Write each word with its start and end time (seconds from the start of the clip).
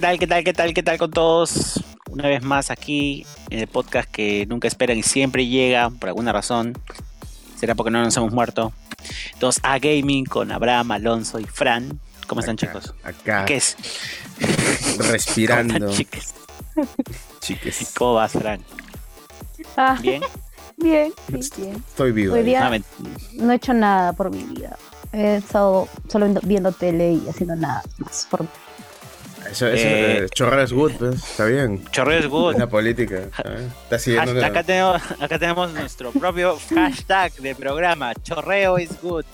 ¿qué 0.00 0.06
tal? 0.06 0.18
¿Qué 0.18 0.26
tal? 0.26 0.44
¿Qué 0.44 0.52
tal? 0.52 0.74
¿Qué 0.74 0.82
tal 0.82 0.98
con 0.98 1.10
todos? 1.10 1.82
Una 2.10 2.26
vez 2.28 2.42
más 2.42 2.70
aquí 2.70 3.26
en 3.50 3.60
el 3.60 3.66
podcast 3.68 4.10
que 4.10 4.46
nunca 4.46 4.66
esperan 4.66 4.96
y 4.98 5.02
siempre 5.02 5.46
llega 5.46 5.90
por 5.90 6.08
alguna 6.08 6.32
razón. 6.32 6.72
Será 7.58 7.74
porque 7.74 7.90
no 7.90 8.02
nos 8.02 8.16
hemos 8.16 8.32
muerto. 8.32 8.72
Entonces, 9.34 9.62
a 9.64 9.78
Gaming 9.78 10.24
con 10.24 10.50
Abraham, 10.52 10.92
Alonso 10.92 11.38
y 11.38 11.44
Fran. 11.44 12.00
¿Cómo 12.26 12.40
están, 12.40 12.54
Acá, 12.56 12.66
chicos? 12.66 12.94
Acá, 13.02 13.44
¿Qué 13.44 13.56
es? 13.56 13.76
respirando. 14.98 15.74
¿Cómo 15.74 15.90
están, 15.90 15.96
chiques? 15.98 16.34
Chiques. 17.40 17.92
¿Cómo 17.96 18.14
vas, 18.14 18.32
Fran? 18.32 18.60
Ah, 19.76 19.98
¿Bien? 20.00 20.22
bien, 20.78 21.12
sí, 21.40 21.50
bien. 21.62 21.84
Estoy 21.88 22.12
vivo. 22.12 22.34
Hoy 22.34 22.42
día- 22.44 22.66
Ah, 22.66 22.78
No 23.34 23.52
he 23.52 23.56
hecho 23.56 23.74
nada 23.74 24.12
por 24.14 24.30
mi 24.30 24.42
vida. 24.44 24.76
He 25.12 25.36
estado 25.36 25.88
solo 26.08 26.26
viendo, 26.26 26.40
viendo 26.44 26.72
tele 26.72 27.12
y 27.14 27.28
haciendo 27.28 27.56
nada 27.56 27.82
más. 27.98 28.26
Por... 28.30 28.46
Eso, 29.50 29.66
eso, 29.66 29.86
Eh, 29.86 30.18
eh, 30.24 30.62
es 30.62 30.72
good, 30.72 30.92
pues, 30.98 31.14
está 31.16 31.44
bien. 31.46 31.84
Chorreo 31.90 32.18
es 32.20 32.26
good. 32.28 32.56
La 32.56 32.68
política. 32.68 33.22
¿sabes? 33.36 33.62
Está 33.84 33.98
siguiendo. 33.98 34.30
Hashtag- 34.32 34.38
una- 34.38 34.46
acá, 34.46 34.62
tenemos, 34.62 35.02
acá 35.20 35.38
tenemos 35.38 35.72
nuestro 35.72 36.12
propio 36.12 36.56
hashtag 36.74 37.32
de 37.34 37.54
programa. 37.54 38.12
Chorreo 38.22 38.78
is 38.78 38.90
good. 39.02 39.24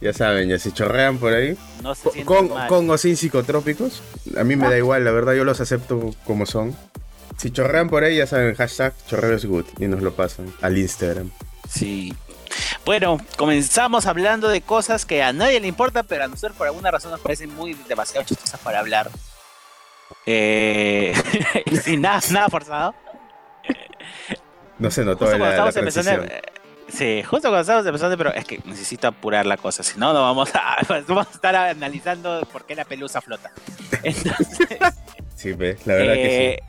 Ya 0.00 0.12
saben, 0.12 0.48
ya 0.48 0.58
si 0.58 0.72
chorrean 0.72 1.18
por 1.18 1.32
ahí. 1.32 1.56
No 1.82 1.94
se 1.94 2.24
Con, 2.24 2.48
mal. 2.50 2.68
o 2.90 2.98
sin 2.98 3.16
psicotrópicos. 3.16 4.02
A 4.38 4.44
mí 4.44 4.56
me 4.56 4.68
da 4.68 4.76
igual, 4.78 5.04
la 5.04 5.10
verdad, 5.10 5.34
yo 5.34 5.44
los 5.44 5.60
acepto 5.60 6.14
como 6.24 6.46
son. 6.46 6.74
Si 7.38 7.50
chorrean 7.50 7.88
por 7.88 8.04
ahí, 8.04 8.16
ya 8.16 8.26
saben, 8.26 8.54
hashtag 8.54 8.92
chorreo 9.08 9.34
es 9.36 9.44
good. 9.46 9.64
Y 9.78 9.86
nos 9.86 10.02
lo 10.02 10.12
pasan 10.14 10.46
al 10.60 10.78
Instagram. 10.78 11.30
Sí. 11.68 12.14
Bueno, 12.84 13.18
comenzamos 13.36 14.06
hablando 14.06 14.48
de 14.48 14.60
cosas 14.60 15.06
que 15.06 15.22
a 15.22 15.32
nadie 15.32 15.60
le 15.60 15.68
importa, 15.68 16.02
pero 16.02 16.24
a 16.24 16.28
nosotros 16.28 16.56
por 16.56 16.66
alguna 16.66 16.90
razón 16.90 17.12
nos 17.12 17.20
parecen 17.20 17.54
muy 17.54 17.74
demasiado 17.74 18.26
chistosas 18.26 18.58
para 18.60 18.80
hablar. 18.80 19.08
Eh, 20.26 21.14
sin 21.82 22.00
nada, 22.00 22.20
nada 22.30 22.48
forzado. 22.48 22.94
No 24.78 24.90
se 24.90 25.04
notó 25.04 25.26
Justo 25.26 25.38
la, 25.38 25.54
cuando 25.56 25.64
la 25.66 25.72
transición. 25.72 26.24
eh, 26.30 26.42
Sí, 26.88 27.22
justo 27.22 27.48
cuando 27.48 27.60
estamos 27.62 27.86
empezando, 27.86 28.18
pero 28.18 28.34
es 28.34 28.44
que 28.44 28.60
necesito 28.66 29.08
apurar 29.08 29.46
la 29.46 29.56
cosa, 29.56 29.82
si 29.82 29.98
no, 29.98 30.12
no 30.12 30.20
vamos 30.20 30.50
a, 30.54 30.76
vamos 31.08 31.26
a 31.26 31.30
estar 31.30 31.56
analizando 31.56 32.46
por 32.52 32.66
qué 32.66 32.74
la 32.74 32.84
pelusa 32.84 33.20
flota. 33.22 33.50
Entonces, 34.02 34.68
Sí, 35.36 35.52
ve, 35.54 35.78
la 35.86 35.94
verdad 35.94 36.14
que 36.14 36.48
Eh, 36.52 36.62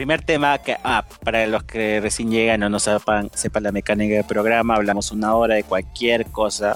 Primer 0.00 0.22
tema 0.22 0.56
que, 0.56 0.78
ah, 0.82 1.04
para 1.22 1.46
los 1.46 1.62
que 1.64 2.00
recién 2.00 2.30
llegan 2.30 2.62
o 2.62 2.70
no 2.70 2.78
sepan, 2.78 3.30
sepan 3.34 3.64
la 3.64 3.70
mecánica 3.70 4.14
del 4.14 4.24
programa, 4.24 4.76
hablamos 4.76 5.12
una 5.12 5.34
hora 5.34 5.56
de 5.56 5.62
cualquier 5.62 6.24
cosa 6.24 6.74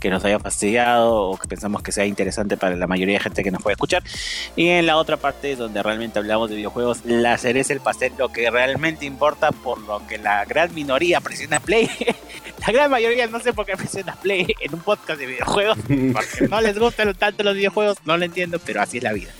que 0.00 0.08
nos 0.08 0.24
haya 0.24 0.38
fastidiado 0.38 1.14
o 1.14 1.36
que 1.36 1.46
pensamos 1.46 1.82
que 1.82 1.92
sea 1.92 2.06
interesante 2.06 2.56
para 2.56 2.74
la 2.74 2.86
mayoría 2.86 3.18
de 3.18 3.24
gente 3.24 3.44
que 3.44 3.50
nos 3.50 3.62
puede 3.62 3.74
escuchar. 3.74 4.02
Y 4.56 4.68
en 4.68 4.86
la 4.86 4.96
otra 4.96 5.18
parte 5.18 5.54
donde 5.54 5.82
realmente 5.82 6.18
hablamos 6.18 6.48
de 6.48 6.56
videojuegos, 6.56 7.04
la 7.04 7.36
cereza 7.36 7.74
el 7.74 7.80
pastel, 7.80 8.14
lo 8.16 8.30
que 8.32 8.50
realmente 8.50 9.04
importa, 9.04 9.52
por 9.52 9.78
lo 9.82 10.06
que 10.06 10.16
la 10.16 10.46
gran 10.46 10.74
minoría 10.74 11.20
presiona 11.20 11.60
play. 11.60 11.90
la 12.66 12.72
gran 12.72 12.90
mayoría 12.90 13.26
no 13.26 13.38
sé 13.40 13.52
por 13.52 13.66
qué 13.66 13.76
presiona 13.76 14.14
play 14.14 14.46
en 14.60 14.72
un 14.72 14.80
podcast 14.80 15.20
de 15.20 15.26
videojuegos, 15.26 15.76
porque 15.76 16.48
no 16.48 16.58
les 16.62 16.78
gustan 16.78 17.12
tanto 17.16 17.42
los 17.42 17.54
videojuegos, 17.54 17.98
no 18.06 18.16
lo 18.16 18.24
entiendo, 18.24 18.58
pero 18.64 18.80
así 18.80 18.96
es 18.96 19.02
la 19.02 19.12
vida. 19.12 19.30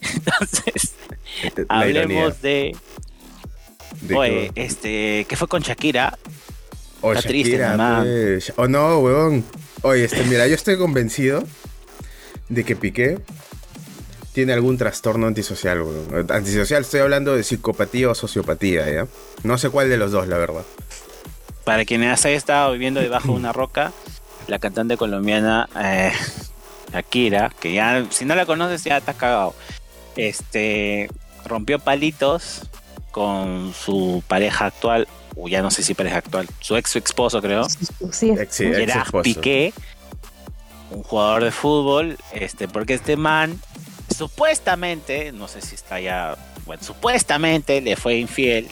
Entonces, 0.00 0.94
ironía 1.42 1.66
hablemos 1.68 2.42
de, 2.42 2.76
de 4.02 4.16
oye, 4.16 4.50
que- 4.54 4.62
este, 4.64 5.26
¿qué 5.28 5.36
fue 5.36 5.48
con 5.48 5.62
Shakira? 5.62 6.18
Oh, 7.02 7.12
Está 7.12 7.28
triste, 7.28 7.58
mamá. 7.58 8.00
pues. 8.02 8.52
Oh, 8.56 8.68
no, 8.68 8.98
huevón. 8.98 9.44
Oye, 9.82 10.04
este, 10.04 10.22
mira, 10.24 10.46
yo 10.46 10.54
estoy 10.54 10.76
convencido 10.76 11.42
de 12.48 12.64
que 12.64 12.76
Piqué 12.76 13.18
tiene 14.34 14.52
algún 14.52 14.76
trastorno 14.76 15.26
antisocial, 15.26 15.80
huevón. 15.80 16.30
Antisocial, 16.30 16.82
estoy 16.82 17.00
hablando 17.00 17.34
de 17.34 17.42
psicopatía 17.42 18.10
o 18.10 18.14
sociopatía, 18.14 18.90
¿ya? 18.92 19.06
No 19.44 19.56
sé 19.56 19.70
cuál 19.70 19.88
de 19.88 19.96
los 19.96 20.12
dos, 20.12 20.28
la 20.28 20.36
verdad. 20.36 20.62
Para 21.64 21.84
quienes 21.84 22.24
hayan 22.26 22.36
estado 22.36 22.72
viviendo 22.72 23.00
debajo 23.00 23.28
de 23.28 23.34
una 23.34 23.52
roca, 23.52 23.92
la 24.46 24.58
cantante 24.58 24.96
colombiana 24.96 25.68
eh, 25.82 26.12
Shakira, 26.92 27.50
que 27.60 27.72
ya, 27.72 28.04
si 28.10 28.24
no 28.24 28.34
la 28.34 28.44
conoces, 28.44 28.84
ya 28.84 28.98
estás 28.98 29.16
cagado. 29.16 29.54
Este, 30.16 31.08
rompió 31.44 31.78
palitos 31.78 32.62
con 33.10 33.72
su 33.74 34.22
pareja 34.28 34.66
actual, 34.66 35.08
o 35.36 35.48
ya 35.48 35.62
no 35.62 35.70
sé 35.70 35.82
si 35.82 35.94
pareja 35.94 36.18
actual, 36.18 36.48
su 36.60 36.76
ex 36.76 36.96
esposo, 36.96 37.40
creo. 37.40 37.68
Sí, 37.68 38.30
Ex- 38.30 38.54
sí. 38.54 38.64
Piqué, 39.22 39.72
un 40.90 41.02
jugador 41.02 41.44
de 41.44 41.50
fútbol, 41.50 42.18
este, 42.32 42.68
porque 42.68 42.94
este 42.94 43.16
man 43.16 43.60
supuestamente, 44.16 45.32
no 45.32 45.48
sé 45.48 45.60
si 45.62 45.74
está 45.74 46.00
ya, 46.00 46.36
bueno, 46.66 46.82
supuestamente 46.82 47.80
le 47.80 47.96
fue 47.96 48.16
infiel 48.16 48.68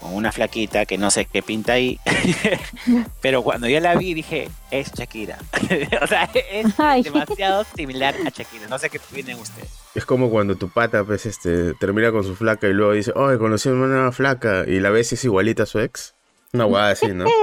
con 0.00 0.14
una 0.14 0.32
flaquita 0.32 0.86
que 0.86 0.98
no 0.98 1.10
sé 1.10 1.26
qué 1.26 1.42
pinta 1.42 1.74
ahí, 1.74 1.98
pero 3.22 3.42
cuando 3.42 3.68
yo 3.68 3.80
la 3.80 3.94
vi 3.96 4.14
dije, 4.14 4.48
es 4.70 4.92
Shakira, 4.92 5.38
o 6.02 6.06
sea, 6.06 6.30
es 6.50 6.66
Ay. 6.78 7.02
demasiado 7.02 7.64
similar 7.76 8.14
a 8.26 8.30
Shakira, 8.30 8.66
no 8.68 8.78
sé 8.78 8.88
qué 8.90 8.98
vienen 9.12 9.38
ustedes. 9.38 9.68
Es 9.94 10.06
como 10.06 10.30
cuando 10.30 10.56
tu 10.56 10.68
pata, 10.70 11.04
pues, 11.04 11.26
este, 11.26 11.74
termina 11.74 12.12
con 12.12 12.24
su 12.24 12.34
flaca 12.36 12.68
y 12.68 12.72
luego 12.72 12.92
dice, 12.92 13.12
oh, 13.14 13.36
conocí 13.38 13.68
a 13.68 13.72
una 13.72 13.86
nueva 13.86 14.12
flaca 14.12 14.64
y 14.66 14.80
la 14.80 14.90
ves 14.90 15.12
y 15.12 15.16
es 15.16 15.24
igualita 15.24 15.64
a 15.64 15.66
su 15.66 15.80
ex. 15.80 16.14
Una 16.52 16.64
guada 16.64 16.90
así, 16.90 17.08
¿no? 17.08 17.26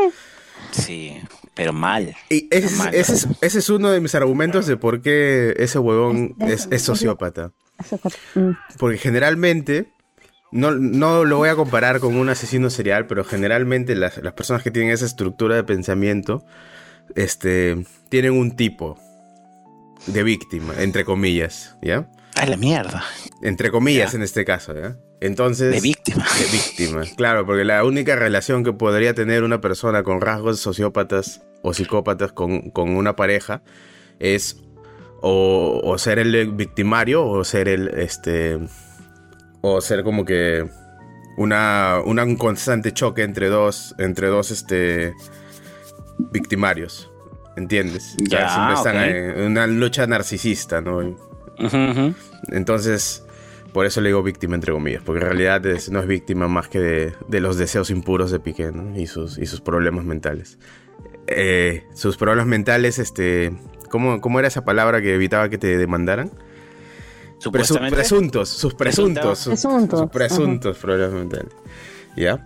Sí, 0.72 1.16
pero 1.54 1.72
mal. 1.72 2.16
Y 2.30 2.48
ese, 2.52 2.76
Mal. 2.76 2.94
ese 2.94 3.14
es, 3.14 3.28
ese 3.42 3.60
es 3.60 3.70
uno 3.70 3.90
de 3.90 4.02
mis 4.02 4.16
argumentos 4.16 4.66
de 4.66 4.76
por 4.76 5.02
qué 5.02 5.54
ese 5.58 5.80
huevón 5.80 6.36
es, 6.40 6.68
es 6.72 6.82
sociópata. 6.82 7.52
Porque 8.78 8.98
generalmente, 8.98 9.92
no, 10.52 10.72
no 10.72 11.26
lo 11.26 11.38
voy 11.38 11.50
a 11.50 11.56
comparar 11.56 12.00
con 12.00 12.16
un 12.16 12.30
asesino 12.30 12.70
serial, 12.70 13.08
pero 13.08 13.24
generalmente 13.24 13.96
las, 13.96 14.18
las 14.18 14.34
personas 14.34 14.64
que 14.64 14.72
tienen 14.72 14.92
esa 14.92 15.06
estructura 15.06 15.56
de 15.56 15.64
pensamiento, 15.64 16.46
este, 17.16 17.86
tienen 18.10 18.34
un 18.34 18.56
tipo 18.56 18.98
de 20.08 20.24
víctima, 20.24 20.74
entre 20.80 21.06
comillas, 21.06 21.76
¿ya? 21.82 22.10
A 22.36 22.46
la 22.46 22.56
mierda, 22.56 23.04
Entre 23.42 23.72
comillas 23.72 24.12
Ya. 24.12 24.18
en 24.18 24.24
este 24.24 24.46
caso, 24.46 24.74
¿ya? 24.74 24.98
Entonces... 25.20 25.74
de 25.74 25.82
víctima. 25.82 26.26
de 26.40 26.46
víctima, 26.52 27.02
claro, 27.16 27.46
porque 27.46 27.64
la 27.66 27.84
única 27.84 28.16
relación 28.16 28.64
que 28.64 28.74
podría 28.74 29.14
tener 29.16 29.44
una 29.44 29.60
persona 29.60 30.04
con 30.04 30.22
rasgos 30.22 30.60
sociópatas 30.60 31.42
o 31.64 31.74
psicópatas 31.74 32.32
con, 32.32 32.70
con 32.70 32.96
una 32.96 33.16
pareja 33.16 33.64
es 34.20 34.58
o, 35.22 35.82
o 35.84 35.98
ser 35.98 36.20
el 36.20 36.52
victimario 36.52 37.26
o 37.26 37.44
ser 37.44 37.68
el 37.68 37.88
este 37.88 38.60
o 39.62 39.82
ser 39.82 40.04
como 40.04 40.24
que 40.26 40.66
una, 41.38 42.00
una- 42.06 42.24
un 42.24 42.36
constante 42.36 42.92
choque 42.94 43.24
entre 43.24 43.48
dos 43.50 43.96
entre 44.00 44.28
dos 44.28 44.52
este 44.52 45.14
victimarios 46.32 47.12
¿entiendes? 47.56 48.16
Ya, 48.20 48.50
siempre 48.50 48.74
están 48.76 48.96
en 49.40 49.42
una 49.52 49.68
lucha 49.68 50.06
narcisista 50.08 50.82
¿no? 50.82 51.16
Entonces, 52.52 53.24
por 53.74 53.86
eso 53.86 54.00
le 54.02 54.10
digo 54.10 54.22
víctima, 54.24 54.56
entre 54.56 54.74
comillas, 54.74 55.02
porque 55.04 55.22
en 55.22 55.26
realidad 55.28 55.66
es- 55.66 55.90
no 55.90 56.00
es 56.00 56.08
víctima 56.08 56.48
más 56.48 56.68
que 56.68 56.80
de, 56.80 57.14
de 57.28 57.40
los 57.42 57.58
deseos 57.58 57.90
impuros 57.90 58.32
de 58.32 58.40
Piqué, 58.40 58.72
¿no? 58.72 58.98
Y 59.00 59.08
sus, 59.08 59.38
y 59.40 59.46
sus 59.48 59.62
problemas 59.62 60.06
mentales. 60.06 60.58
Eh, 61.28 61.84
sus 61.94 62.16
problemas 62.18 62.46
mentales, 62.48 63.00
este... 63.00 63.54
¿cómo, 63.90 64.22
¿Cómo 64.22 64.40
era 64.40 64.48
esa 64.48 64.64
palabra 64.66 65.02
que 65.02 65.14
evitaba 65.16 65.50
que 65.50 65.58
te 65.58 65.78
demandaran? 65.78 66.32
Presu- 67.38 67.44
Supuestamente. 67.44 67.96
presuntos, 67.96 68.50
sus 68.50 68.74
presuntos. 68.74 69.40
sus- 69.40 69.50
Presuntos, 69.62 70.00
sus 70.00 70.10
presuntos 70.10 70.78
problemas 70.78 71.14
mentales. 71.14 71.54
¿Ya? 72.16 72.46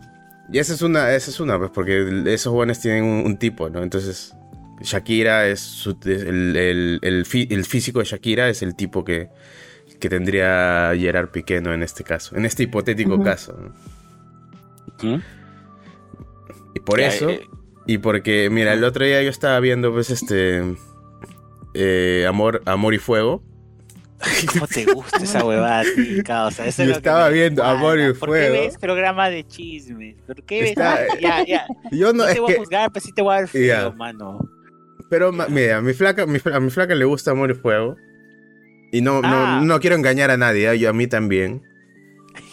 Y 0.51 0.59
esa 0.59 0.73
es 0.73 0.81
una, 0.81 1.13
esa 1.13 1.31
es 1.31 1.39
una, 1.39 1.57
pues, 1.57 1.71
porque 1.73 2.23
esos 2.27 2.51
jóvenes 2.51 2.81
tienen 2.81 3.03
un, 3.05 3.25
un 3.25 3.37
tipo, 3.37 3.69
¿no? 3.69 3.81
Entonces, 3.83 4.33
Shakira 4.81 5.47
es 5.47 5.61
su- 5.61 5.97
es 6.05 6.23
el, 6.23 6.55
el- 6.57 6.99
el 7.01 7.25
fí- 7.25 7.47
el 7.51 7.63
físico 7.65 7.99
de 7.99 8.05
Shakira 8.05 8.49
es 8.49 8.61
el 8.61 8.75
tipo 8.75 9.05
que, 9.05 9.29
que 9.99 10.09
tendría 10.09 10.91
Gerard 10.97 11.29
Piqué, 11.29 11.61
¿no? 11.61 11.73
En 11.73 11.83
este 11.83 12.03
caso, 12.03 12.35
en 12.35 12.43
este 12.45 12.63
hipotético 12.63 13.21
caso. 13.23 13.55
¿no? 13.57 15.09
Ujú. 15.13 15.21
Y 16.75 16.79
por 16.81 16.99
Ya, 16.99 17.07
eso, 17.07 17.29
eh, 17.29 17.47
y 17.87 17.97
porque, 17.99 18.49
mira, 18.51 18.73
el 18.73 18.83
otro 18.83 19.05
día 19.05 19.21
yo 19.23 19.29
estaba 19.29 19.59
viendo, 19.61 19.93
pues, 19.93 20.09
este, 20.09 20.63
eh, 21.73 22.25
Amor, 22.27 22.61
Amor 22.65 22.93
y 22.93 22.97
Fuego. 22.97 23.41
¿Cómo 24.53 24.67
te 24.67 24.85
gusta 24.85 25.17
esa 25.17 25.43
huevada 25.45 25.79
a 25.81 25.83
ti, 25.83 26.21
causa? 26.23 26.65
Eso 26.65 26.81
es 26.83 26.87
Yo 26.89 26.93
que 26.95 26.97
estaba 26.99 27.29
viendo. 27.29 27.63
Amor 27.63 27.99
y 27.99 28.13
¿Por 28.13 28.29
Fuego. 28.29 28.53
qué 28.53 28.61
ves 28.61 28.77
programa 28.77 29.29
de 29.29 29.45
chismes? 29.45 30.15
¿Por 30.27 30.41
qué 30.43 30.61
ves? 30.61 30.69
Está- 30.71 31.19
Ya, 31.19 31.45
ya. 31.45 31.65
Yo 31.91 32.07
no, 32.13 32.23
No 32.23 32.27
es 32.27 32.33
te 32.35 32.39
voy 32.39 32.49
que, 32.51 32.55
a 32.55 32.59
juzgar, 32.59 32.91
pero 32.91 33.05
sí 33.05 33.11
te 33.13 33.21
voy 33.21 33.35
a 33.35 33.41
dar 33.41 33.49
Ya. 33.53 33.89
mano. 33.91 34.39
pero 35.09 35.31
mira, 35.31 35.77
a 35.77 35.81
mi 35.81 35.93
flaca, 35.93 36.25
mi 36.25 36.39
a 36.53 36.59
mi 36.59 36.69
flaca 36.69 36.95
le 36.95 37.05
gusta 37.05 37.31
Amor 37.31 37.51
y 37.51 37.55
Fuego. 37.55 37.95
Y 38.93 39.01
no, 39.01 39.21
Ah. 39.23 39.59
no, 39.61 39.65
no 39.65 39.79
quiero 39.79 39.95
engañar 39.95 40.31
a 40.31 40.37
nadie, 40.37 40.69
¿eh? 40.69 40.75
y 40.75 40.85
a 40.85 40.93
mí 40.93 41.07
también. 41.07 41.61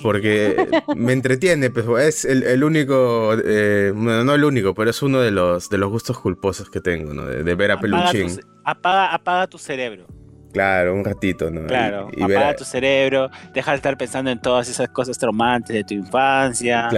Porque 0.03 0.57
me 0.97 1.13
entretiene, 1.13 1.71
pues 1.71 1.87
es 2.05 2.25
el, 2.25 2.43
el 2.43 2.65
único, 2.65 3.35
eh, 3.45 3.93
bueno, 3.95 4.25
no 4.25 4.35
el 4.35 4.45
único, 4.45 4.75
pero 4.75 4.91
es 4.91 5.03
uno 5.03 5.21
de 5.21 5.31
los, 5.31 5.69
de 5.71 5.79
los 5.79 5.89
gustos 5.91 6.19
culposos 6.19 6.69
que 6.71 6.81
tengo, 6.81 7.15
¿no? 7.15 7.27
De, 7.27 7.43
de 7.45 7.55
ver 7.55 7.71
a 7.71 7.75
Apaga 7.75 8.11
Peluchín. 8.13 8.41
apaga, 8.65 9.15
apaga 9.15 9.47
tu 9.47 9.59
cerebro. 9.59 10.07
Claro, 10.53 10.95
un 10.95 11.05
ratito, 11.05 11.51
¿no? 11.51 11.67
Claro, 11.67 12.09
Y- 12.17 12.21
y 12.21 12.23
apaga 12.23 12.47
ver- 12.49 12.57
tu 12.57 12.65
cerebro, 12.65 13.31
deja 13.53 13.73
de 13.73 13.77
estar 13.77 13.97
pensando 13.99 14.31
en 14.31 14.41
todas 14.41 14.69
esas 14.69 14.89
cosas 14.89 15.19
traumantes 15.19 15.75
de 15.75 15.85
tu 15.85 15.95
infancia, 15.95 16.89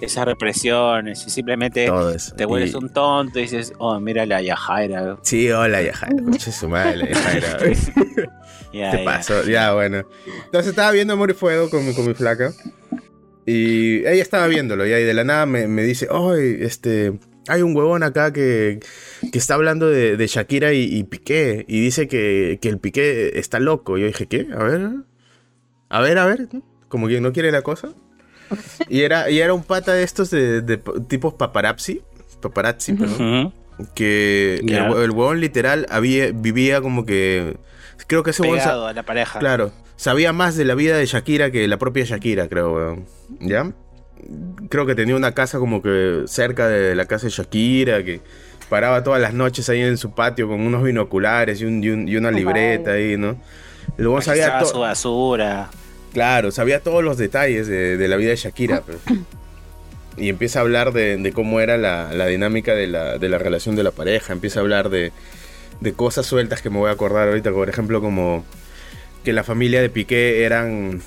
esas 0.00 0.24
represiones, 0.26 1.26
y 1.26 1.30
simplemente 1.30 1.86
todo 1.86 2.10
eso. 2.14 2.34
te 2.34 2.44
vuelves 2.44 2.72
Y- 2.72 2.76
un 2.76 2.88
tonto 2.92 3.38
y 3.38 3.42
dices, 3.42 3.72
oh, 3.78 3.98
mira 4.00 4.26
la 4.26 4.42
Yajaira. 4.42 5.16
Sí, 5.22 5.50
hola, 5.50 5.80
Yajaira. 5.82 6.22
Conche 6.22 6.52
su 6.52 6.68
madre, 6.68 6.96
la 6.98 7.08
Yajaira. 7.08 7.58
Ya, 8.72 8.92
¿Qué 8.92 8.98
ya. 8.98 9.04
pasó? 9.04 9.42
Ya, 9.44 9.72
bueno. 9.72 10.04
Entonces 10.44 10.70
estaba 10.70 10.92
viendo 10.92 11.14
Amor 11.14 11.30
y 11.30 11.34
Fuego 11.34 11.68
con 11.70 11.84
mi, 11.84 11.92
con 11.92 12.06
mi 12.06 12.14
flaca. 12.14 12.52
Y 13.46 13.98
ella 14.06 14.22
estaba 14.22 14.46
viéndolo, 14.46 14.86
y 14.86 14.90
de 14.90 15.14
la 15.14 15.24
nada 15.24 15.44
me, 15.46 15.66
me 15.66 15.82
dice, 15.82 16.06
¡ay, 16.10 16.58
este! 16.60 17.14
Hay 17.50 17.62
un 17.62 17.74
huevón 17.76 18.02
acá 18.02 18.32
que, 18.32 18.80
que 19.32 19.38
está 19.38 19.54
hablando 19.54 19.88
de, 19.88 20.16
de 20.16 20.26
Shakira 20.26 20.72
y, 20.72 20.84
y 20.84 21.04
Piqué. 21.04 21.64
Y 21.68 21.80
dice 21.80 22.08
que, 22.08 22.58
que 22.62 22.68
el 22.68 22.78
Piqué 22.78 23.38
está 23.38 23.60
loco. 23.60 23.98
Yo 23.98 24.06
dije, 24.06 24.26
¿qué? 24.26 24.46
A 24.56 24.62
ver. 24.62 24.90
A 25.88 26.00
ver, 26.00 26.18
a 26.18 26.26
ver. 26.26 26.48
Como 26.88 27.08
que 27.08 27.20
no 27.20 27.32
quiere 27.32 27.50
la 27.52 27.62
cosa. 27.62 27.92
Y 28.88 29.02
era, 29.02 29.30
y 29.30 29.38
era 29.40 29.54
un 29.54 29.62
pata 29.64 29.92
de 29.92 30.02
estos 30.02 30.30
de, 30.30 30.60
de 30.62 30.76
tipos 31.08 31.34
paparazzi. 31.34 32.02
Paparazzi, 32.40 32.94
perdón 32.94 33.52
que 33.94 34.56
el, 34.62 34.66
hue- 34.68 35.04
el 35.04 35.10
huevón 35.10 35.40
literal 35.40 35.86
había, 35.88 36.32
vivía 36.32 36.80
como 36.82 37.06
que... 37.06 37.56
Creo 38.06 38.22
que 38.22 38.30
ese 38.32 38.42
Pegado 38.42 38.86
a 38.86 38.92
la 38.92 39.02
pareja. 39.04 39.38
Claro, 39.38 39.72
sabía 39.96 40.32
más 40.34 40.54
de 40.56 40.66
la 40.66 40.74
vida 40.74 40.98
de 40.98 41.06
Shakira 41.06 41.50
que 41.50 41.66
la 41.66 41.78
propia 41.78 42.04
Shakira, 42.04 42.46
creo, 42.48 42.74
weón. 42.74 43.06
¿Ya? 43.40 43.72
Creo 44.68 44.86
que 44.86 44.94
tenía 44.94 45.16
una 45.16 45.32
casa 45.32 45.58
como 45.58 45.82
que 45.82 46.22
cerca 46.26 46.68
de 46.68 46.94
la 46.94 47.06
casa 47.06 47.26
de 47.26 47.30
Shakira, 47.32 48.02
que 48.04 48.20
paraba 48.68 49.02
todas 49.02 49.20
las 49.20 49.34
noches 49.34 49.68
ahí 49.68 49.80
en 49.80 49.96
su 49.96 50.12
patio 50.14 50.48
con 50.48 50.60
unos 50.60 50.82
binoculares 50.84 51.60
y, 51.60 51.64
un- 51.64 51.82
y 51.82 51.88
un- 51.90 52.08
y 52.08 52.16
una 52.16 52.30
libreta 52.30 52.92
ahí, 52.92 53.16
¿no? 53.16 53.36
Huevón 53.98 54.22
sabía 54.22 54.44
su 54.64 54.78
basura. 54.80 55.70
Claro, 56.12 56.50
sabía 56.50 56.80
todos 56.80 57.02
los 57.04 57.18
detalles 57.18 57.66
de, 57.66 57.96
de 57.96 58.08
la 58.08 58.16
vida 58.16 58.30
de 58.30 58.36
Shakira. 58.36 58.82
pues. 58.82 58.98
Y 60.16 60.28
empieza 60.28 60.58
a 60.58 60.62
hablar 60.62 60.92
de, 60.92 61.16
de 61.16 61.32
cómo 61.32 61.60
era 61.60 61.76
la, 61.78 62.12
la 62.12 62.26
dinámica 62.26 62.74
de 62.74 62.86
la, 62.86 63.16
de 63.18 63.28
la 63.28 63.38
relación 63.38 63.76
de 63.76 63.82
la 63.84 63.90
pareja. 63.92 64.32
Empieza 64.32 64.60
a 64.60 64.62
hablar 64.62 64.90
de 64.90 65.12
cosas 65.96 66.26
sueltas 66.26 66.62
que 66.62 66.68
me 66.70 66.78
voy 66.78 66.90
a 66.90 66.92
acordar 66.92 67.28
ahorita. 67.28 67.52
Por 67.52 67.68
ejemplo, 67.68 68.00
como 68.00 68.44
que 69.24 69.32
la 69.32 69.44
familia 69.44 69.80
de 69.80 69.88
Piqué 69.88 70.44
eran... 70.44 71.00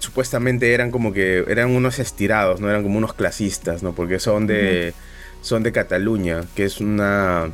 Supuestamente 0.00 0.74
eran 0.74 0.90
como 0.90 1.12
que... 1.12 1.44
Eran 1.46 1.70
unos 1.70 2.00
estirados, 2.00 2.60
¿no? 2.60 2.68
Eran 2.68 2.82
como 2.82 2.98
unos 2.98 3.14
clasistas, 3.14 3.84
¿no? 3.84 3.94
Porque 3.94 4.18
son 4.18 4.48
de... 4.48 4.92
Son 5.42 5.62
de 5.62 5.70
Cataluña, 5.70 6.42
que 6.56 6.64
es 6.64 6.80
una... 6.80 7.48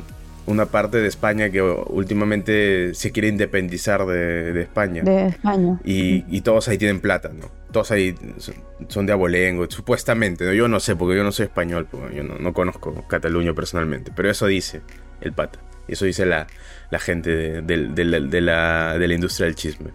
Una 0.47 0.65
parte 0.67 0.99
de 1.01 1.09
España 1.09 1.49
que 1.49 1.61
últimamente 1.61 2.93
se 2.95 3.11
quiere 3.11 3.27
independizar 3.27 4.05
de, 4.05 4.53
de 4.53 4.61
España. 4.61 5.03
De 5.03 5.27
España. 5.27 5.77
Y, 5.83 6.23
y 6.29 6.39
todos 6.39 6.69
ahí 6.69 6.77
tienen 6.77 7.01
plata, 7.01 7.31
¿no? 7.37 7.51
Todos 7.73 7.91
ahí 7.91 8.15
son, 8.37 8.55
son 8.87 9.05
de 9.05 9.11
abolengo, 9.11 9.69
supuestamente, 9.69 10.45
¿no? 10.45 10.53
Yo 10.53 10.69
no 10.69 10.79
sé, 10.79 10.95
porque 10.95 11.17
yo 11.17 11.25
no 11.25 11.33
soy 11.33 11.47
español, 11.47 11.85
pues, 11.91 12.15
yo 12.15 12.23
no, 12.23 12.39
no 12.39 12.53
conozco 12.53 13.05
Cataluña 13.09 13.53
personalmente, 13.53 14.13
pero 14.15 14.29
eso 14.31 14.45
dice 14.47 14.79
el 15.19 15.33
pata, 15.33 15.59
eso 15.89 16.05
dice 16.05 16.25
la, 16.25 16.47
la 16.91 16.99
gente 16.99 17.61
de, 17.61 17.61
de 17.61 18.41
la- 18.41 18.97
de 18.97 19.05
la 19.09 19.13
industria 19.13 19.47
del 19.47 19.55
chisme. 19.55 19.89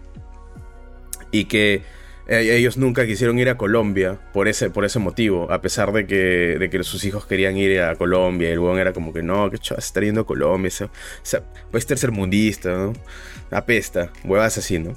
Y 1.31 1.45
que 1.45 1.81
eh, 2.27 2.55
ellos 2.57 2.77
nunca 2.77 3.05
quisieron 3.05 3.37
ir 3.39 3.49
a 3.49 3.57
Colombia 3.57 4.19
por 4.33 4.47
ese, 4.47 4.69
por 4.69 4.85
ese 4.85 4.99
motivo, 4.99 5.51
a 5.51 5.61
pesar 5.61 5.91
de 5.91 6.05
que, 6.07 6.57
de 6.59 6.69
que 6.69 6.83
sus 6.83 7.03
hijos 7.05 7.25
querían 7.25 7.57
ir 7.57 7.81
a 7.81 7.95
Colombia, 7.95 8.49
y 8.49 8.51
el 8.53 8.59
huevón 8.59 8.79
era 8.79 8.93
como 8.93 9.11
que 9.13 9.23
no, 9.23 9.49
que 9.51 9.57
chaval, 9.57 9.81
se 9.81 9.87
está 9.87 10.01
yendo 10.01 10.21
a 10.21 10.25
Colombia, 10.25 10.67
ese- 10.69 10.89
ese- 11.23 11.41
pues 11.71 11.85
tercermundista, 11.85 12.69
¿no? 12.69 12.93
Apesta, 13.51 14.11
huevas 14.23 14.57
así, 14.57 14.79
¿no? 14.79 14.93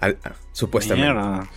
Al- 0.00 0.18
ah, 0.24 0.32
supuestamente. 0.52 1.12
Mierda. 1.12 1.48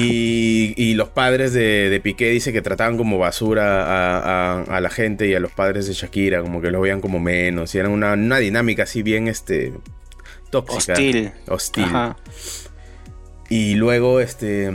Y, 0.00 0.72
y 0.76 0.94
los 0.94 1.08
padres 1.08 1.52
de, 1.52 1.90
de 1.90 1.98
Piqué 2.00 2.30
dice 2.30 2.52
que 2.52 2.62
trataban 2.62 2.96
como 2.96 3.18
basura 3.18 3.82
a, 3.84 4.18
a- 4.60 4.62
a 4.62 4.80
la 4.80 4.88
gente 4.90 5.26
y 5.26 5.34
a 5.34 5.40
los 5.40 5.50
padres 5.50 5.86
de 5.88 5.94
Shakira, 5.94 6.42
como 6.42 6.60
que 6.60 6.70
los 6.70 6.80
veían 6.80 7.00
como 7.00 7.18
menos, 7.18 7.74
y 7.74 7.78
era 7.78 7.88
una, 7.88 8.12
una 8.12 8.38
dinámica 8.38 8.84
así 8.84 9.02
bien 9.02 9.26
este 9.26 9.72
tóxica. 10.50 10.92
Hostil. 10.92 11.32
Hostil. 11.48 11.84
Ajá. 11.84 12.16
Y 13.54 13.74
luego 13.76 14.18
este 14.20 14.70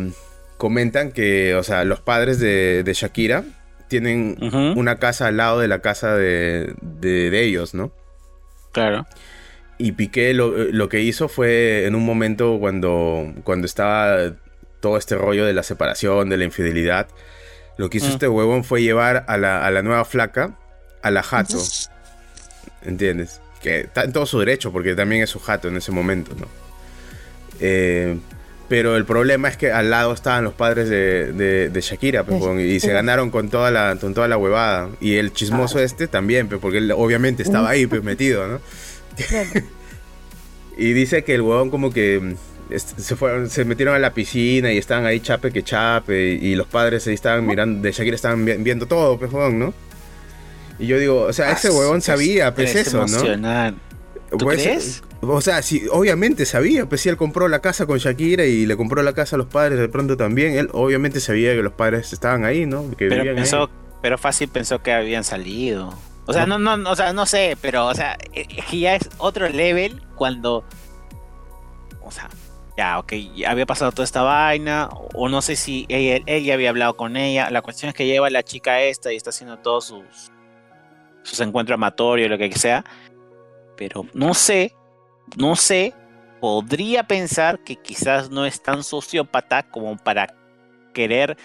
comentan 0.57 1.11
que, 1.11 1.55
o 1.55 1.63
sea, 1.63 1.83
los 1.83 1.99
padres 2.01 2.39
de, 2.39 2.83
de 2.83 2.93
Shakira 2.93 3.43
tienen 3.89 4.37
una 4.77 4.97
casa 4.97 5.27
al 5.27 5.37
lado 5.37 5.59
de 5.59 5.67
la 5.67 5.79
casa 5.79 6.15
de, 6.15 6.73
de- 6.81 7.29
de 7.29 7.43
ellos, 7.43 7.73
¿no? 7.73 7.91
Claro. 8.71 9.05
Y 9.77 9.93
Piqué 9.93 10.33
lo, 10.33 10.49
lo 10.51 10.87
que 10.89 11.01
hizo 11.01 11.27
fue 11.27 11.85
en 11.87 11.95
un 11.95 12.05
momento 12.05 12.57
cuando, 12.59 13.33
cuando 13.43 13.65
estaba 13.65 14.33
todo 14.79 14.97
este 14.97 15.15
rollo 15.15 15.45
de 15.45 15.53
la 15.53 15.63
separación, 15.63 16.29
de 16.29 16.37
la 16.37 16.43
infidelidad, 16.45 17.07
lo 17.77 17.89
que 17.89 17.97
hizo 17.97 18.07
este 18.07 18.27
huevón 18.27 18.63
fue 18.63 18.81
llevar 18.81 19.25
a 19.27 19.37
la, 19.37 19.65
a 19.65 19.71
la 19.71 19.81
nueva 19.81 20.05
flaca 20.05 20.57
a 21.01 21.11
la 21.11 21.23
jato. 21.23 21.57
¿Entiendes? 22.85 23.41
Que 23.61 23.81
está 23.81 24.03
en 24.03 24.13
todo 24.13 24.25
su 24.25 24.39
derecho 24.39 24.71
porque 24.71 24.95
también 24.95 25.23
es 25.23 25.29
su 25.29 25.39
jato 25.39 25.67
en 25.67 25.77
ese 25.77 25.91
momento, 25.91 26.33
¿no? 26.39 26.47
Eh, 27.59 28.17
pero 28.69 28.95
el 28.95 29.03
problema 29.03 29.49
es 29.49 29.57
que 29.57 29.71
al 29.71 29.89
lado 29.89 30.13
estaban 30.13 30.43
los 30.43 30.53
padres 30.53 30.87
de, 30.89 31.33
de- 31.33 31.69
de 31.69 31.81
Shakira, 31.81 32.23
pues, 32.23 32.39
De 32.55 32.67
y 32.67 32.79
se 32.79 32.93
ganaron 32.93 33.31
con 33.31 33.49
toda 33.49 33.71
la, 33.71 33.97
con 33.99 34.13
toda 34.13 34.27
la 34.27 34.37
huevada. 34.37 34.89
Y 35.01 35.15
el 35.15 35.33
chismoso 35.33 35.79
este 35.79 36.07
también, 36.07 36.47
pues, 36.47 36.61
porque 36.61 36.77
él 36.77 36.91
obviamente 36.91 37.41
estaba 37.43 37.69
ahí 37.69 37.87
pues, 37.87 38.03
metido, 38.03 38.47
¿no? 38.47 38.61
Claro. 39.27 39.49
Y 40.77 40.93
dice 40.93 41.25
que 41.25 41.35
el 41.35 41.41
huevón 41.41 41.69
como 41.71 41.91
que 41.91 42.19
mm, 42.21 42.73
est- 42.73 42.97
se 42.99 43.15
fueron, 43.17 43.49
se 43.49 43.65
metieron 43.65 43.95
a 43.95 43.99
la 43.99 44.13
piscina 44.13 44.71
y 44.71 44.77
estaban 44.77 45.05
ahí 45.05 45.19
chape 45.19 45.51
que 45.51 45.61
chape 45.61 46.33
y 46.35 46.55
los 46.55 46.67
padres 46.67 47.05
ahí 47.07 47.13
estaban 47.15 47.45
mirando, 47.45 47.81
de 47.81 47.91
Shakira 47.91 48.15
estaban 48.15 48.45
vi- 48.45 48.53
viendo 48.59 48.85
todo, 48.85 49.19
pues 49.19 49.29
huevón, 49.33 49.59
¿no? 49.59 49.73
Y 50.79 50.87
yo 50.87 50.97
digo, 50.97 51.23
o 51.23 51.33
sea, 51.33 51.51
ese 51.51 51.69
huevón 51.69 52.01
sabía, 52.01 52.55
pues 52.55 52.71
eso, 52.87 52.99
¿no? 53.11 53.19
¿Tú 54.29 54.37
Pues, 54.37 54.61
crees? 54.61 55.03
O 55.21 55.41
sea, 55.41 55.61
sí, 55.61 55.83
obviamente 55.91 56.45
sabía, 56.45 56.87
pues 56.87 57.01
si 57.01 57.09
él 57.09 57.17
compró 57.17 57.47
la 57.47 57.59
casa 57.61 57.85
con 57.85 57.97
Shakira 57.97 58.45
y 58.45 58.65
le 58.65 58.77
compró 58.77 59.01
la 59.03 59.13
casa 59.13 59.35
a 59.35 59.39
los 59.39 59.47
padres 59.47 59.79
de 59.79 59.89
pronto 59.89 60.17
también, 60.17 60.55
él 60.57 60.69
obviamente 60.73 61.19
sabía 61.19 61.53
que 61.53 61.61
los 61.63 61.73
padres 61.73 62.13
estaban 62.13 62.45
ahí, 62.45 62.65
¿no? 62.65 62.89
Que 62.91 63.07
Pero 63.09 63.15
vivían 63.23 63.35
pensó, 63.35 63.63
ahí. 63.63 63.69
pero 64.01 64.17
fácil 64.17 64.47
pensó 64.49 64.81
que 64.81 64.93
habían 64.93 65.23
salido. 65.23 65.93
O 66.25 66.33
sea, 66.33 66.45
no, 66.45 66.59
no, 66.59 66.77
no, 66.77 66.91
o 66.91 66.95
sea, 66.95 67.11
no 67.11 67.25
sé, 67.25 67.57
pero, 67.59 67.87
o 67.87 67.95
sea, 67.95 68.15
es 68.33 68.65
que 68.65 68.79
ya 68.79 68.95
es 68.95 69.09
otro 69.17 69.49
level 69.49 70.03
cuando, 70.15 70.63
o 72.03 72.11
sea, 72.11 72.29
ya, 72.77 72.99
ok, 72.99 73.13
ya 73.35 73.49
había 73.51 73.65
pasado 73.65 73.91
toda 73.91 74.03
esta 74.05 74.21
vaina, 74.21 74.89
o 75.15 75.27
no 75.27 75.41
sé 75.41 75.55
si 75.55 75.85
ella, 75.89 76.23
él 76.27 76.43
ya 76.43 76.53
había 76.53 76.69
hablado 76.69 76.95
con 76.95 77.17
ella. 77.17 77.49
La 77.49 77.61
cuestión 77.63 77.89
es 77.89 77.95
que 77.95 78.05
lleva 78.05 78.27
a 78.27 78.29
la 78.29 78.43
chica 78.43 78.81
esta 78.83 79.11
y 79.11 79.15
está 79.15 79.31
haciendo 79.31 79.57
todos 79.57 79.85
sus, 79.85 80.31
sus 81.23 81.39
encuentros 81.41 81.73
amatorios, 81.75 82.29
lo 82.29 82.37
que 82.37 82.51
sea. 82.53 82.85
Pero 83.79 84.05
no 84.13 84.33
sé, 84.33 84.75
no 85.37 85.55
sé, 85.55 85.93
podría 86.41 87.03
pensar 87.03 87.63
que 87.63 87.77
quizás 87.77 88.29
no 88.29 88.45
es 88.45 88.61
tan 88.61 88.83
sociópata 88.83 89.63
como 89.63 89.97
para 89.97 90.35
querer 90.93 91.37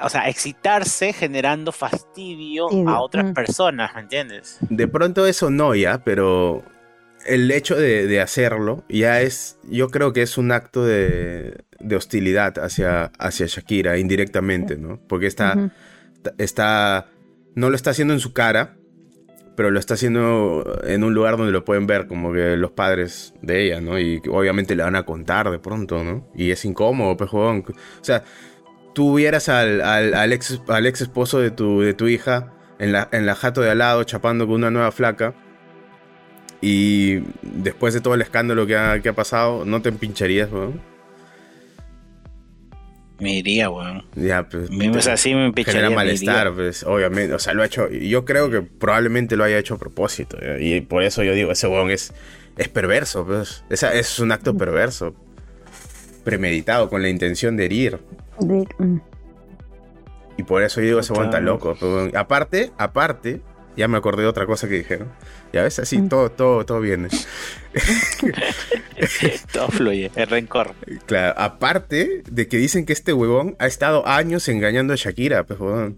o 0.00 0.08
sea, 0.08 0.28
excitarse 0.28 1.12
generando 1.12 1.72
fastidio 1.72 2.68
a 2.88 3.00
otras 3.00 3.26
mm. 3.26 3.32
personas, 3.34 3.94
¿me 3.94 4.00
entiendes? 4.02 4.58
De 4.68 4.88
pronto 4.88 5.26
eso 5.26 5.50
no 5.50 5.74
ya, 5.74 6.02
pero 6.04 6.62
el 7.26 7.50
hecho 7.50 7.76
de, 7.76 8.06
de 8.06 8.20
hacerlo 8.20 8.84
ya 8.88 9.20
es, 9.20 9.58
yo 9.64 9.88
creo 9.88 10.12
que 10.12 10.22
es 10.22 10.38
un 10.38 10.52
acto 10.52 10.84
de, 10.84 11.64
de 11.80 11.96
hostilidad 11.96 12.58
hacia, 12.58 13.12
hacia 13.18 13.46
Shakira 13.46 13.98
indirectamente, 13.98 14.76
¿no? 14.76 15.00
Porque 15.08 15.26
está, 15.26 15.70
está, 16.38 17.08
no 17.54 17.70
lo 17.70 17.76
está 17.76 17.90
haciendo 17.90 18.14
en 18.14 18.20
su 18.20 18.32
cara, 18.32 18.76
pero 19.56 19.70
lo 19.70 19.78
está 19.78 19.94
haciendo 19.94 20.64
en 20.84 21.04
un 21.04 21.14
lugar 21.14 21.36
donde 21.36 21.52
lo 21.52 21.64
pueden 21.64 21.86
ver 21.86 22.06
como 22.06 22.32
que 22.32 22.56
los 22.56 22.70
padres 22.70 23.34
de 23.42 23.66
ella, 23.66 23.80
¿no? 23.80 23.98
Y 23.98 24.22
obviamente 24.30 24.74
le 24.74 24.82
van 24.82 24.96
a 24.96 25.04
contar 25.04 25.50
de 25.50 25.58
pronto, 25.58 26.02
¿no? 26.02 26.28
Y 26.34 26.50
es 26.50 26.64
incómodo, 26.64 27.16
pejón. 27.16 27.64
O 27.68 28.04
sea, 28.04 28.24
tú 28.94 29.16
vieras 29.16 29.48
al, 29.48 29.82
al, 29.82 30.32
ex, 30.32 30.60
ex 30.84 31.00
esposo 31.00 31.40
de 31.40 31.50
tu, 31.50 31.80
de 31.80 31.94
tu 31.94 32.08
hija 32.08 32.52
en 32.78 32.92
la, 32.92 33.08
en 33.12 33.26
la 33.26 33.34
jato 33.34 33.60
de 33.60 33.70
al 33.70 33.78
lado 33.78 34.04
chapando 34.04 34.46
con 34.46 34.56
una 34.56 34.70
nueva 34.70 34.92
flaca. 34.92 35.34
Y 36.62 37.20
después 37.42 37.94
de 37.94 38.00
todo 38.00 38.14
el 38.14 38.22
escándalo 38.22 38.66
que 38.66 38.76
ha, 38.76 39.00
que 39.00 39.08
ha 39.08 39.14
pasado, 39.14 39.64
¿no 39.64 39.80
te 39.82 39.88
empincharías, 39.88 40.50
weón? 40.52 40.80
Me 43.20 43.34
iría, 43.36 43.68
weón. 43.70 44.04
Ya, 44.16 44.48
pues. 44.48 44.70
Me- 44.70 44.88
O 44.90 45.00
sea, 45.02 45.16
sí 45.16 45.34
me 45.34 45.46
empecharía, 45.46 45.80
genera 45.82 45.94
malestar, 45.94 46.52
pues, 46.54 46.82
obviamente. 46.84 47.34
O 47.34 47.38
sea, 47.38 47.52
lo 47.54 47.62
ha 47.62 47.66
hecho. 47.66 47.88
Yo 47.90 48.24
creo 48.24 48.50
que 48.50 48.62
probablemente 48.62 49.36
lo 49.36 49.44
haya 49.44 49.58
hecho 49.58 49.74
a 49.74 49.78
propósito. 49.78 50.38
¿ya? 50.40 50.58
Y 50.58 50.80
por 50.80 51.02
eso 51.02 51.22
yo 51.22 51.32
digo, 51.34 51.52
ese 51.52 51.66
weón 51.68 51.90
es, 51.90 52.12
es 52.56 52.68
perverso, 52.68 53.26
pues. 53.26 53.62
Esa, 53.70 53.92
es 53.94 54.18
un 54.18 54.32
acto 54.32 54.56
perverso. 54.56 55.14
Premeditado, 56.24 56.88
con 56.90 57.02
la 57.02 57.08
intención 57.08 57.56
de 57.56 57.64
herir. 57.66 57.98
De- 58.38 58.66
mm. 58.78 59.00
Y 60.38 60.42
por 60.42 60.62
eso 60.62 60.80
yo 60.80 60.86
digo, 60.86 61.00
ese 61.00 61.12
weón 61.12 61.26
está 61.26 61.40
loco. 61.40 61.76
pues. 61.78 62.14
Aparte, 62.14 62.70
aparte, 62.78 63.42
Ya 63.76 63.88
me 63.88 63.96
acordé 63.96 64.22
de 64.22 64.28
otra 64.28 64.46
cosa 64.46 64.68
que 64.68 64.74
dijeron. 64.74 65.08
Ya 65.52 65.62
ves, 65.62 65.78
así 65.78 66.00
todo, 66.08 66.30
todo, 66.30 66.66
todo 66.66 66.80
viene. 66.80 67.08
todo 69.52 69.68
fluye, 69.68 70.10
el 70.16 70.26
rencor. 70.26 70.74
Claro, 71.06 71.34
aparte 71.38 72.22
de 72.28 72.48
que 72.48 72.56
dicen 72.56 72.84
que 72.84 72.92
este 72.92 73.12
huevón 73.12 73.56
ha 73.58 73.66
estado 73.66 74.06
años 74.06 74.48
engañando 74.48 74.92
a 74.92 74.96
Shakira, 74.96 75.44
pues 75.44 75.60
huevón. 75.60 75.96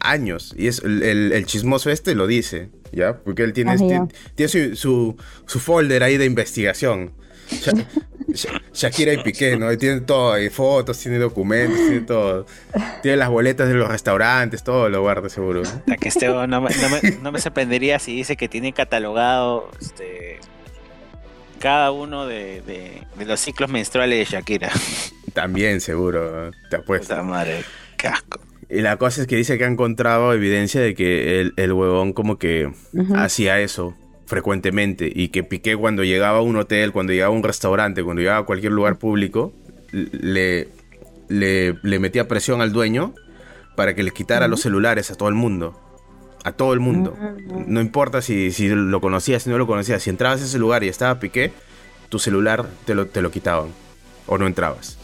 Años. 0.00 0.54
Y 0.56 0.68
es 0.68 0.82
el, 0.82 1.44
chismoso 1.46 1.90
este 1.90 2.14
lo 2.14 2.26
dice, 2.26 2.70
¿ya? 2.92 3.18
Porque 3.18 3.42
él 3.42 3.52
tiene, 3.52 3.76
tiene, 3.76 4.08
tiene 4.34 4.74
su, 4.74 5.16
su 5.46 5.60
folder 5.60 6.02
ahí 6.02 6.16
de 6.16 6.24
investigación. 6.24 7.12
Shakira 8.72 9.12
y 9.12 9.18
Piqué, 9.18 9.56
¿no? 9.56 9.76
tiene 9.76 10.00
todo, 10.00 10.32
hay 10.32 10.50
fotos, 10.50 10.98
tiene 10.98 11.18
documentos, 11.18 11.78
tiene 11.78 12.00
todo. 12.00 12.46
Tiene 13.02 13.16
las 13.16 13.28
boletas 13.28 13.68
de 13.68 13.74
los 13.74 13.88
restaurantes, 13.88 14.62
todo 14.62 14.88
lo 14.88 15.00
guarda 15.00 15.28
seguro. 15.28 15.62
que 16.00 16.08
este, 16.08 16.28
no, 16.28 16.60
me, 16.60 17.40
sorprendería 17.40 17.98
si 17.98 18.14
dice 18.14 18.36
que 18.36 18.48
tiene 18.48 18.72
catalogado 18.72 19.70
este, 19.80 20.38
cada 21.58 21.90
uno 21.90 22.26
de, 22.26 23.02
los 23.18 23.40
ciclos 23.40 23.70
menstruales 23.70 24.18
de 24.18 24.36
Shakira. 24.36 24.70
También, 25.32 25.80
seguro, 25.80 26.50
te 26.70 26.76
apuesto. 26.76 27.22
madre, 27.22 27.64
casco. 27.96 28.40
Y 28.68 28.82
la 28.82 28.96
cosa 28.98 29.22
es 29.22 29.26
que 29.26 29.34
dice 29.34 29.58
que 29.58 29.64
ha 29.64 29.68
encontrado 29.68 30.32
evidencia 30.32 30.80
de 30.80 30.94
que 30.94 31.40
el, 31.40 31.54
el 31.56 31.72
huevón 31.72 32.12
como 32.12 32.38
que 32.38 32.72
hacía 33.16 33.58
eso 33.58 33.96
frecuentemente 34.30 35.10
y 35.12 35.28
que 35.28 35.42
Piqué 35.42 35.76
cuando 35.76 36.04
llegaba 36.04 36.38
a 36.38 36.40
un 36.40 36.56
hotel, 36.56 36.92
cuando 36.92 37.12
llegaba 37.12 37.34
a 37.34 37.36
un 37.36 37.42
restaurante, 37.42 38.02
cuando 38.04 38.22
llegaba 38.22 38.38
a 38.38 38.42
cualquier 38.44 38.72
lugar 38.72 38.96
público, 38.96 39.52
le, 39.90 40.68
le, 41.28 41.98
metía 41.98 42.28
presión 42.28 42.62
al 42.62 42.72
dueño 42.72 43.12
para 43.74 43.94
que 43.94 44.04
le 44.04 44.12
quitara 44.12 44.46
los 44.46 44.60
celulares 44.60 45.10
a 45.10 45.16
todo 45.16 45.28
el 45.28 45.34
mundo. 45.34 45.78
A 46.44 46.52
todo 46.52 46.72
el 46.72 46.80
mundo. 46.80 47.18
No 47.66 47.80
importa 47.80 48.22
si, 48.22 48.52
si 48.52 48.68
lo 48.68 49.00
conocías, 49.00 49.42
si 49.42 49.50
no 49.50 49.58
lo 49.58 49.66
conocías. 49.66 50.02
Si 50.02 50.08
entrabas 50.08 50.40
a 50.40 50.44
ese 50.44 50.58
lugar 50.58 50.84
y 50.84 50.88
estaba 50.88 51.18
Piqué, 51.18 51.52
tu 52.08 52.18
celular 52.18 52.66
te 52.86 52.94
lo, 52.94 53.06
te 53.08 53.20
lo 53.20 53.30
quitaban. 53.30 53.68
O 54.26 54.38
no 54.38 54.46
entrabas. 54.46 54.96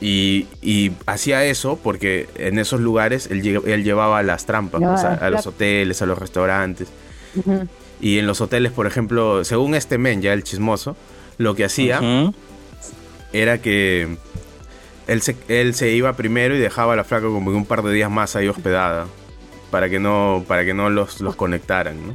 Y, 0.00 0.48
y, 0.60 0.92
hacía 1.06 1.44
eso 1.44 1.78
porque 1.82 2.28
en 2.34 2.58
esos 2.58 2.80
lugares 2.80 3.28
él, 3.30 3.62
él 3.64 3.84
llevaba 3.84 4.22
las 4.22 4.44
trampas 4.44 4.82
a, 5.04 5.30
los 5.30 5.46
hoteles, 5.46 6.02
a 6.02 6.06
los 6.06 6.18
restaurantes. 6.18 6.88
Y 8.00 8.18
en 8.18 8.26
los 8.26 8.40
hoteles, 8.40 8.72
por 8.72 8.86
ejemplo, 8.86 9.44
según 9.44 9.74
este 9.74 9.98
men, 9.98 10.22
ya 10.22 10.32
el 10.32 10.44
chismoso, 10.44 10.96
lo 11.38 11.54
que 11.54 11.64
hacía 11.64 12.00
era 13.32 13.58
que 13.58 14.16
él 15.06 15.22
se, 15.22 15.36
él 15.48 15.74
se 15.74 15.90
iba 15.90 16.12
primero 16.14 16.54
y 16.54 16.58
dejaba 16.58 16.94
a 16.94 16.96
la 16.96 17.04
flaca 17.04 17.26
como 17.26 17.50
un 17.50 17.66
par 17.66 17.82
de 17.82 17.92
días 17.92 18.10
más 18.10 18.36
ahí 18.36 18.48
hospedada. 18.48 19.06
Para 19.70 19.88
que 19.88 19.98
no, 19.98 20.44
para 20.46 20.64
que 20.64 20.72
no 20.72 20.88
los, 20.88 21.20
los 21.20 21.34
conectaran, 21.34 21.96
¿no? 22.06 22.14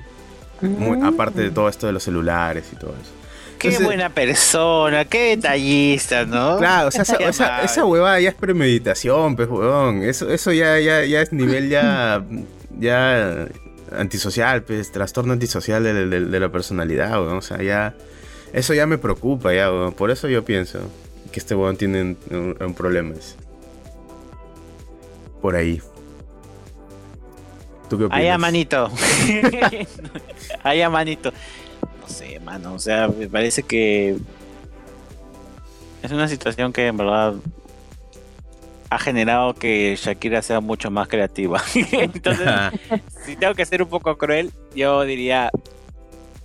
aparte 1.05 1.41
de 1.41 1.51
todo 1.51 1.69
esto 1.69 1.87
de 1.87 1.93
los 1.93 2.03
celulares 2.03 2.65
y 2.71 2.75
todo 2.75 2.91
eso. 2.91 3.11
Qué 3.59 3.77
buena 3.83 4.09
persona, 4.09 5.03
qué 5.03 5.35
detallista, 5.35 6.25
¿no? 6.25 6.57
Claro, 6.57 6.87
o 6.87 6.91
sea, 6.91 7.01
esa, 7.01 7.61
esa, 7.61 7.85
huevada 7.85 8.17
ya 8.21 8.29
es 8.29 8.35
premeditación, 8.35 9.35
pues, 9.35 9.49
huevón. 9.49 10.03
Eso, 10.03 10.29
eso 10.29 10.53
ya, 10.53 10.79
ya, 10.79 11.03
ya 11.03 11.21
es 11.21 11.33
nivel 11.33 11.67
ya, 11.67 12.23
ya 12.79 13.49
antisocial, 13.91 14.63
pues, 14.63 14.91
trastorno 14.91 15.33
antisocial 15.33 15.83
de, 15.83 16.39
la 16.39 16.49
personalidad, 16.51 17.21
O 17.21 17.41
sea, 17.41 17.61
ya. 17.61 17.95
Eso 18.51 18.73
ya 18.73 18.87
me 18.87 18.97
preocupa, 18.97 19.53
ya, 19.53 19.69
Por 19.95 20.09
eso 20.11 20.27
yo 20.27 20.43
pienso 20.43 20.79
que 21.31 21.39
este 21.39 21.55
weón 21.55 21.77
tiene 21.77 22.15
un, 22.31 22.73
problema. 22.75 23.13
Por 25.41 25.55
ahí. 25.55 25.81
¿Tú 27.89 27.97
qué 27.97 28.05
opinas? 28.05 28.21
Ahí 28.21 28.37
manito. 28.37 28.89
Ahí 30.63 30.89
manito. 30.89 31.31
No 32.01 32.07
sé, 32.07 32.39
mano. 32.39 32.73
O 32.73 32.79
sea, 32.79 33.07
me 33.07 33.27
parece 33.27 33.63
que. 33.63 34.17
Es 36.01 36.11
una 36.11 36.27
situación 36.27 36.73
que 36.73 36.87
en 36.87 36.97
verdad 36.97 37.35
ha 38.89 38.97
generado 38.97 39.53
que 39.53 39.95
Shakira 39.95 40.41
sea 40.41 40.59
mucho 40.59 40.89
más 40.89 41.07
creativa. 41.07 41.61
Entonces, 41.91 42.47
si 43.25 43.35
tengo 43.35 43.53
que 43.53 43.65
ser 43.65 43.83
un 43.83 43.89
poco 43.89 44.17
cruel, 44.17 44.51
yo 44.75 45.03
diría, 45.03 45.51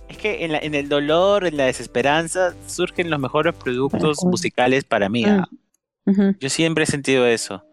es 0.07 0.17
que 0.17 0.45
en, 0.45 0.75
el 0.75 0.89
dolor, 0.89 1.45
en 1.45 1.57
la 1.57 1.65
desesperanza, 1.65 2.53
surgen 2.67 3.09
los 3.09 3.19
mejores 3.19 3.55
productos 3.55 4.23
musicales 4.23 4.83
para 4.83 5.09
mí. 5.09 5.25
¿ah? 5.25 5.47
Yo 6.39 6.49
siempre 6.49 6.83
he 6.83 6.87
sentido 6.87 7.25
eso. 7.25 7.63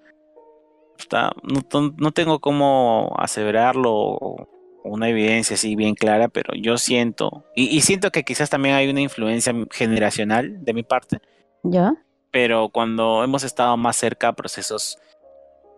no, 1.98 2.12
tengo 2.12 2.40
cómo 2.40 3.14
aseverarlo 3.18 4.48
una 4.84 5.08
evidencia 5.08 5.54
así 5.54 5.76
bien 5.76 5.94
clara, 5.94 6.28
pero 6.28 6.54
yo 6.54 6.76
siento, 6.76 7.44
y, 7.54 7.66
y, 7.76 7.82
siento 7.82 8.10
que 8.10 8.24
quizás 8.24 8.50
también 8.50 8.74
hay 8.74 8.88
una 8.88 9.00
influencia 9.00 9.54
generacional 9.70 10.64
de 10.64 10.74
mi 10.74 10.82
parte. 10.82 11.20
¿Ya? 11.62 11.94
Pero 12.32 12.70
cuando 12.70 13.22
hemos 13.22 13.44
estado 13.44 13.76
más 13.76 13.96
cerca 13.96 14.28
a 14.28 14.32
procesos 14.32 14.98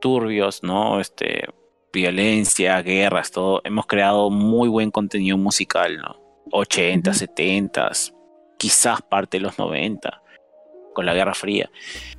turbios, 0.00 0.62
¿no? 0.62 1.00
Este, 1.00 1.48
violencia, 1.92 2.80
guerras, 2.80 3.30
todo, 3.30 3.60
hemos 3.64 3.86
creado 3.86 4.30
muy 4.30 4.68
buen 4.68 4.90
contenido 4.90 5.36
musical, 5.36 5.98
¿no? 5.98 6.16
80, 6.52 7.12
70, 7.12 7.90
quizás 8.56 9.02
parte 9.02 9.38
de 9.38 9.42
los 9.42 9.58
90, 9.58 10.22
con 10.94 11.04
la 11.04 11.14
Guerra 11.14 11.34
Fría. 11.34 11.70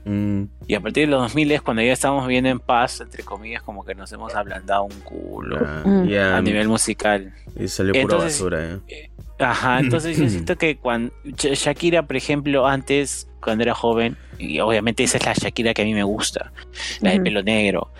Mm. 0.03 0.43
Y 0.67 0.75
a 0.75 0.81
partir 0.81 1.05
de 1.05 1.11
los 1.11 1.21
2000 1.21 1.51
es 1.51 1.61
cuando 1.61 1.81
ya 1.81 1.93
estamos 1.93 2.27
bien 2.27 2.45
en 2.45 2.59
paz, 2.59 3.01
entre 3.01 3.23
comillas, 3.23 3.63
como 3.63 3.85
que 3.85 3.95
nos 3.95 4.11
hemos 4.11 4.35
ablandado 4.35 4.83
un 4.83 4.99
culo 5.01 5.59
ah, 5.65 6.37
a 6.37 6.41
nivel 6.41 6.67
musical. 6.67 7.33
Y 7.57 7.67
salió 7.67 7.93
pura 8.01 8.17
basura, 8.17 8.65
¿eh? 8.65 8.79
¿eh? 8.87 9.11
Ajá, 9.39 9.79
entonces 9.79 10.17
yo 10.17 10.29
siento 10.29 10.57
que 10.57 10.77
cuando 10.77 11.13
Shakira, 11.23 12.03
por 12.05 12.15
ejemplo, 12.15 12.67
antes, 12.67 13.27
cuando 13.45 13.63
era 13.63 13.73
joven, 13.73 14.17
y 14.37 14.59
obviamente 14.59 15.03
esa 15.03 15.17
es 15.17 15.25
la 15.25 15.33
Shakira 15.33 15.73
que 15.73 15.83
a 15.83 15.85
mí 15.85 15.93
me 15.93 16.03
gusta, 16.03 16.51
la 16.99 17.11
de 17.11 17.21
pelo 17.21 17.43
negro, 17.43 17.91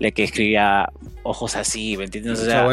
la 0.00 0.10
que 0.10 0.24
escribía 0.24 0.88
ojos 1.22 1.54
así, 1.54 1.96
¿me 1.96 2.04
entiendes? 2.04 2.40
O 2.40 2.44
sea, 2.44 2.66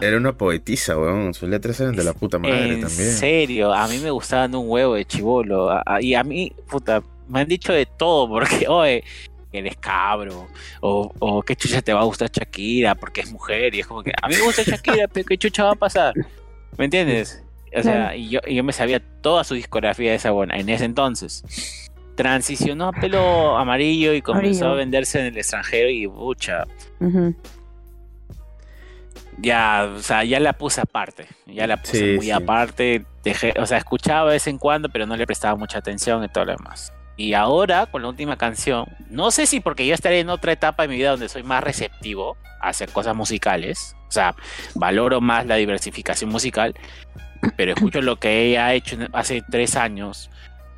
era, 0.00 0.16
una, 0.16 0.32
poetisa, 0.32 0.96
weón, 0.96 1.34
sus 1.34 1.48
letras 1.48 1.78
eran 1.80 1.96
de 1.96 2.04
la 2.04 2.14
puta 2.14 2.38
madre 2.38 2.76
también. 2.76 3.08
En 3.08 3.12
serio, 3.12 3.74
a 3.74 3.86
mí 3.88 3.98
me 3.98 4.10
gustaban 4.10 4.54
un 4.54 4.70
huevo 4.70 4.94
de 4.94 5.04
chivolo, 5.04 5.68
y 6.00 6.14
a 6.14 6.22
mí, 6.22 6.52
puta, 6.70 7.02
me 7.28 7.40
han 7.40 7.48
dicho 7.48 7.72
de 7.72 7.84
todo, 7.84 8.28
porque, 8.28 8.66
oye, 8.68 9.04
eres 9.52 9.76
cabro, 9.76 10.48
o, 10.80 11.12
o 11.18 11.42
qué 11.42 11.56
chucha 11.56 11.82
te 11.82 11.92
va 11.92 12.00
a 12.00 12.04
gustar 12.04 12.30
Shakira 12.30 12.94
porque 12.94 13.20
es 13.22 13.30
mujer, 13.30 13.74
y 13.74 13.80
es 13.80 13.86
como 13.86 14.02
que 14.02 14.12
a 14.20 14.28
mí 14.28 14.36
me 14.36 14.42
gusta 14.42 14.62
Shakira, 14.62 15.08
pero 15.08 15.26
qué 15.26 15.36
chucha 15.36 15.64
va 15.64 15.72
a 15.72 15.74
pasar. 15.74 16.14
¿Me 16.78 16.86
entiendes? 16.86 17.41
O 17.74 17.82
sea, 17.82 18.14
y 18.16 18.28
yo, 18.28 18.40
yo 18.42 18.64
me 18.64 18.72
sabía 18.72 19.00
toda 19.20 19.44
su 19.44 19.54
discografía 19.54 20.10
de 20.10 20.16
esa 20.16 20.30
buena 20.30 20.56
en 20.56 20.68
ese 20.68 20.84
entonces. 20.84 21.90
Transicionó 22.14 22.88
a 22.88 22.92
pelo 22.92 23.56
amarillo 23.56 24.12
y 24.12 24.22
comenzó 24.22 24.68
a 24.68 24.74
venderse 24.74 25.20
en 25.20 25.26
el 25.26 25.38
extranjero 25.38 25.88
y 25.88 26.06
bucha. 26.06 26.64
Ya, 29.38 29.90
o 29.96 30.00
sea, 30.00 30.24
ya 30.24 30.38
la 30.38 30.52
puse 30.52 30.80
aparte. 30.80 31.26
Ya 31.46 31.66
la 31.66 31.78
puse 31.78 32.16
muy 32.16 32.30
aparte. 32.30 33.04
Dejé, 33.24 33.54
o 33.58 33.66
sea, 33.66 33.78
escuchaba 33.78 34.28
de 34.28 34.34
vez 34.34 34.46
en 34.46 34.58
cuando, 34.58 34.88
pero 34.88 35.06
no 35.06 35.16
le 35.16 35.26
prestaba 35.26 35.56
mucha 35.56 35.78
atención 35.78 36.22
y 36.24 36.28
todo 36.28 36.44
lo 36.44 36.56
demás. 36.56 36.92
Y 37.16 37.34
ahora, 37.34 37.86
con 37.86 38.02
la 38.02 38.08
última 38.08 38.36
canción, 38.36 38.86
no 39.10 39.30
sé 39.30 39.46
si 39.46 39.60
porque 39.60 39.86
yo 39.86 39.94
estaré 39.94 40.20
en 40.20 40.30
otra 40.30 40.52
etapa 40.52 40.82
de 40.82 40.88
mi 40.88 40.96
vida 40.96 41.10
donde 41.10 41.28
soy 41.28 41.42
más 41.42 41.62
receptivo 41.62 42.36
hacia 42.60 42.86
cosas 42.86 43.14
musicales, 43.14 43.96
o 44.08 44.12
sea, 44.12 44.34
valoro 44.74 45.20
más 45.20 45.46
la 45.46 45.56
diversificación 45.56 46.30
musical, 46.30 46.74
pero 47.56 47.72
escucho 47.72 48.00
lo 48.00 48.18
que 48.18 48.46
ella 48.46 48.66
ha 48.66 48.74
hecho 48.74 48.96
hace 49.12 49.42
tres 49.48 49.76
años, 49.76 50.30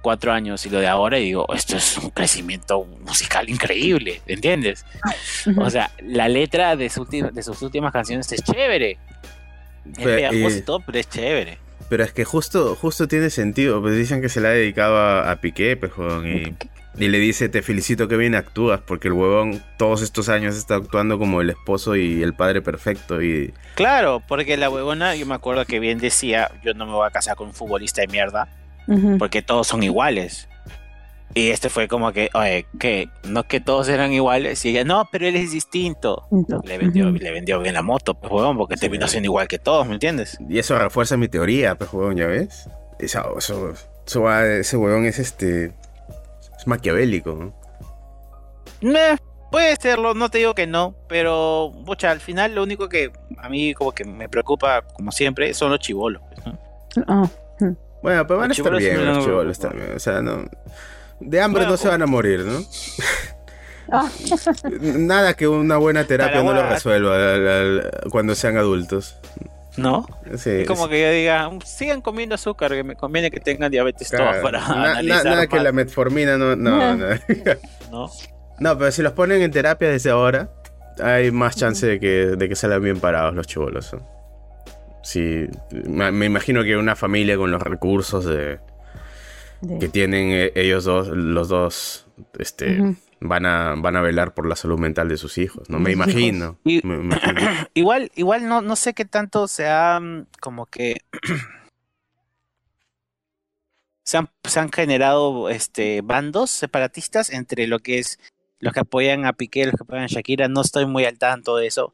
cuatro 0.03 0.33
años 0.33 0.65
y 0.67 0.71
lo 0.71 0.81
de 0.81 0.87
ahora 0.87 1.19
y 1.19 1.25
digo, 1.25 1.47
esto 1.55 1.77
es 1.77 1.97
un 1.99 2.11
crecimiento 2.11 2.85
musical 2.85 3.49
increíble, 3.49 4.21
¿entiendes? 4.27 4.85
O 5.57 5.71
sea, 5.71 5.91
la 6.03 6.29
letra 6.29 6.77
de, 6.77 6.91
de 7.33 7.43
sus 7.43 7.63
últimas 7.63 7.93
canciones 7.93 8.31
es 8.33 8.43
chévere. 8.43 8.99
Es 9.97 10.05
pegajoso 10.05 10.59
y 10.59 10.63
todo, 10.63 10.81
pero 10.81 10.99
es 10.99 11.09
chévere. 11.09 11.59
Pero 11.89 12.05
es 12.05 12.13
que 12.13 12.25
justo, 12.25 12.75
justo 12.75 13.09
tiene 13.09 13.31
sentido, 13.31 13.81
pues 13.81 13.97
dicen 13.97 14.21
que 14.21 14.29
se 14.29 14.41
la 14.41 14.49
ha 14.49 14.53
dedicado 14.53 14.99
a, 14.99 15.37
Piqué, 15.37 15.77
pues, 15.77 15.93
y, 16.25 16.55
y, 16.99 17.09
le 17.09 17.19
dice, 17.19 17.49
te 17.49 17.63
felicito 17.63 18.09
que 18.09 18.17
bien 18.17 18.35
actúas, 18.35 18.81
porque 18.81 19.09
el 19.09 19.15
huevón 19.15 19.63
todos 19.77 20.03
estos 20.03 20.29
años 20.29 20.57
está 20.57 20.77
actuando 20.77 21.19
como 21.19 21.41
el 21.41 21.51
esposo 21.51 21.97
y 21.97 22.23
el 22.23 22.35
padre 22.35 22.63
perfecto. 22.63 23.23
y 23.23 23.53
Claro, 23.75 24.23
porque 24.27 24.57
la 24.57 24.71
huevona, 24.71 25.15
yo 25.15 25.27
me 25.27 25.35
acuerdo 25.35 25.65
que 25.65 25.81
bien 25.81 25.99
decía, 25.99 26.51
yo 26.63 26.75
no 26.75 26.87
me 26.87 26.93
voy 26.93 27.07
a 27.07 27.11
casar 27.11 27.37
con 27.37 27.49
un 27.49 27.55
futbolista 27.55 28.01
de 28.01 28.09
mierda, 28.09 28.49
porque 29.19 29.43
todos 29.43 29.67
son 29.67 29.83
iguales. 29.83 30.49
Y 31.37 31.51
este 31.51 31.69
fue 31.69 31.89
como 31.89 32.13
que, 32.13 32.31
oye, 32.33 32.67
que 32.79 33.09
no 33.25 33.43
que 33.43 33.59
todos 33.59 33.89
eran 33.89 34.13
iguales. 34.13 34.65
Y 34.65 34.69
ella, 34.69 34.85
no, 34.85 35.09
pero 35.11 35.27
él 35.27 35.35
es 35.35 35.51
distinto. 35.51 36.29
Le 36.65 36.79
vendió, 36.79 37.11
le 37.11 37.31
vendió 37.33 37.61
bien 37.61 37.75
la 37.75 37.83
moto, 37.83 38.15
pues, 38.15 38.33
huevón, 38.33 38.57
porque 38.57 38.77
terminó 38.77 39.09
siendo 39.09 39.27
igual 39.27 39.49
que 39.49 39.59
todos, 39.59 39.85
¿me 39.87 39.95
entiendes? 39.95 40.39
Y 40.49 40.61
eso 40.61 40.79
refuerza 40.79 41.17
mi 41.17 41.27
teoría, 41.27 41.75
pues, 41.75 41.93
huevón, 41.93 42.17
¿ya 42.17 42.27
ves? 42.27 42.69
Eso, 43.01 43.37
eso, 43.37 43.75
ese 44.07 44.77
huevón 44.77 45.07
es 45.07 45.19
este. 45.19 45.73
Es 46.65 46.67
maquiavélico, 46.67 47.35
¿no? 48.81 48.95
puede 49.51 49.77
serlo, 49.77 50.15
no 50.15 50.31
te 50.31 50.39
digo 50.39 50.55
que 50.55 50.67
no, 50.67 50.95
pero 51.09 51.71
mucha, 51.85 52.11
al 52.11 52.21
final 52.21 52.55
lo 52.55 52.63
único 52.63 52.89
que 52.89 53.13
a 53.39 53.49
mí 53.51 53.75
como 53.75 53.93
que 53.93 54.05
me 54.05 54.29
preocupa, 54.31 54.83
como 54.83 55.13
siempre, 55.13 55.53
son 55.55 55.71
los 55.71 55.79
chivolos. 55.81 56.23
¿no? 56.45 56.59
Ah, 57.07 57.29
Bueno, 58.03 58.27
pero 58.27 58.41
van 58.41 58.51
a 58.51 58.55
estar 58.55 58.75
bien 58.77 58.97
no- 59.05 59.15
los 59.15 59.25
chibolos 59.25 59.59
también. 59.59 59.93
O 59.95 59.99
sea, 59.99 60.21
no. 60.23 60.45
De 61.21 61.41
hambre 61.41 61.61
Bueno, 61.61 61.73
no 61.73 61.77
se 61.77 61.89
van 61.89 62.03
a 62.03 62.07
morir, 62.07 62.41
¿no? 62.41 62.65
ah, 63.93 64.09
Nada 64.81 65.35
que 65.35 65.47
una 65.47 65.77
buena 65.77 66.05
terapia 66.05 66.43
no 66.43 66.53
lo 66.53 66.63
resuelva 66.69 67.15
al- 67.15 67.47
al- 67.49 67.91
cuando 68.11 68.35
sean 68.35 68.57
adultos. 68.57 69.17
¿No? 69.77 70.07
Sí, 70.37 70.51
Es 70.51 70.69
como 70.69 70.85
sí. 70.85 70.91
que 70.91 71.03
yo 71.03 71.11
diga, 71.11 71.51
sigan 71.65 72.01
comiendo 72.01 72.35
azúcar, 72.37 72.71
que 72.73 72.85
me 72.85 72.95
conviene 72.95 73.31
que 73.31 73.41
tengan 73.41 73.71
diabetes 73.73 74.09
Claro, 74.09 74.31
todos 74.31 74.43
para 74.43 74.61
na- 74.61 74.67
na- 74.69 74.91
analizar 74.93 75.25
nada 75.25 75.47
que 75.49 75.59
la 75.61 75.73
metformina 75.73 76.39
no, 76.39 76.55
no, 76.55 76.95
no. 76.97 77.07
¿no? 77.91 78.11
No, 78.61 78.79
pero 78.79 78.93
si 78.93 79.03
los 79.03 79.13
ponen 79.15 79.43
en 79.43 79.51
terapia 79.51 79.89
desde 79.89 80.11
ahora, 80.11 80.49
hay 81.03 81.31
más 81.33 81.57
chance 81.57 81.85
de 81.87 81.99
que, 81.99 82.09
de 82.37 82.49
que 82.49 82.55
salgan 82.55 82.83
bien 82.83 83.01
parados 83.01 83.35
los 83.35 83.47
chivolos. 83.49 83.97
Sí, 85.03 85.47
me, 85.87 86.13
me 86.13 86.27
imagino 86.27 86.63
que 86.63 86.77
una 86.77 86.95
familia 86.97 87.37
con 87.37 87.51
los 87.51 87.61
recursos 87.61 88.25
de, 88.25 88.61
de- 89.61 89.79
que 89.81 89.89
tienen 89.89 90.29
eh, 90.31 90.53
ellos 90.55 90.85
dos, 90.85 91.09
los 91.09 91.49
dos, 91.49 92.07
este. 92.39 92.95
Van 93.21 93.47
a 93.47 93.75
van 93.77 93.97
a 93.97 94.03
velar 94.03 94.35
por 94.35 94.47
la 94.47 94.57
salud 94.57 94.79
mental 94.79 95.09
de 95.09 95.17
sus 95.17 95.39
hijos, 95.39 95.69
¿no? 95.71 95.79
Me 95.79 95.93
imagino. 95.93 96.59
Y- 96.65 96.87
me 96.87 96.97
imagino. 96.97 97.41
Igual, 97.75 98.11
igual 98.15 98.49
no, 98.49 98.61
no 98.63 98.77
sé 98.77 98.95
qué 98.95 99.05
tanto 99.05 99.49
se 99.49 99.69
han 99.69 100.27
como 100.41 100.67
que 100.67 100.97
se 104.05 104.19
han, 104.19 104.29
se 104.45 104.61
han 104.61 104.71
generado 104.71 105.49
este 105.49 106.03
bandos 106.03 106.51
separatistas 106.51 107.31
entre 107.31 107.67
lo 107.67 107.79
que 107.79 107.99
es 107.99 108.19
los 108.61 108.73
que 108.73 108.81
apoyan 108.81 109.27
a 109.27 109.33
Piqué 109.35 109.61
y 109.61 109.65
los 109.65 109.75
que 109.75 109.83
apoyan 109.83 110.05
a 110.05 110.09
Shakira. 110.09 110.49
No 110.49 110.61
estoy 110.63 110.87
muy 110.87 111.05
al 111.05 111.19
tanto 111.19 111.57
de 111.57 111.67
eso. 111.67 111.93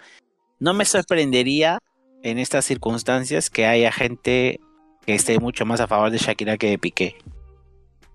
No 0.59 0.75
me 0.75 0.85
sorprendería 0.85 1.79
en 2.23 2.39
estas 2.39 2.65
circunstancias 2.65 3.50
que 3.50 3.67
haya 3.67 3.91
gente 3.93 4.61
que 5.07 5.15
esté 5.15 5.39
mucho 5.41 5.65
más 5.67 5.81
a 5.81 5.89
favor 5.89 6.11
de 6.11 6.19
Shakira 6.19 6.59
que 6.59 6.71
de 6.71 6.79
Piqué. 6.79 7.17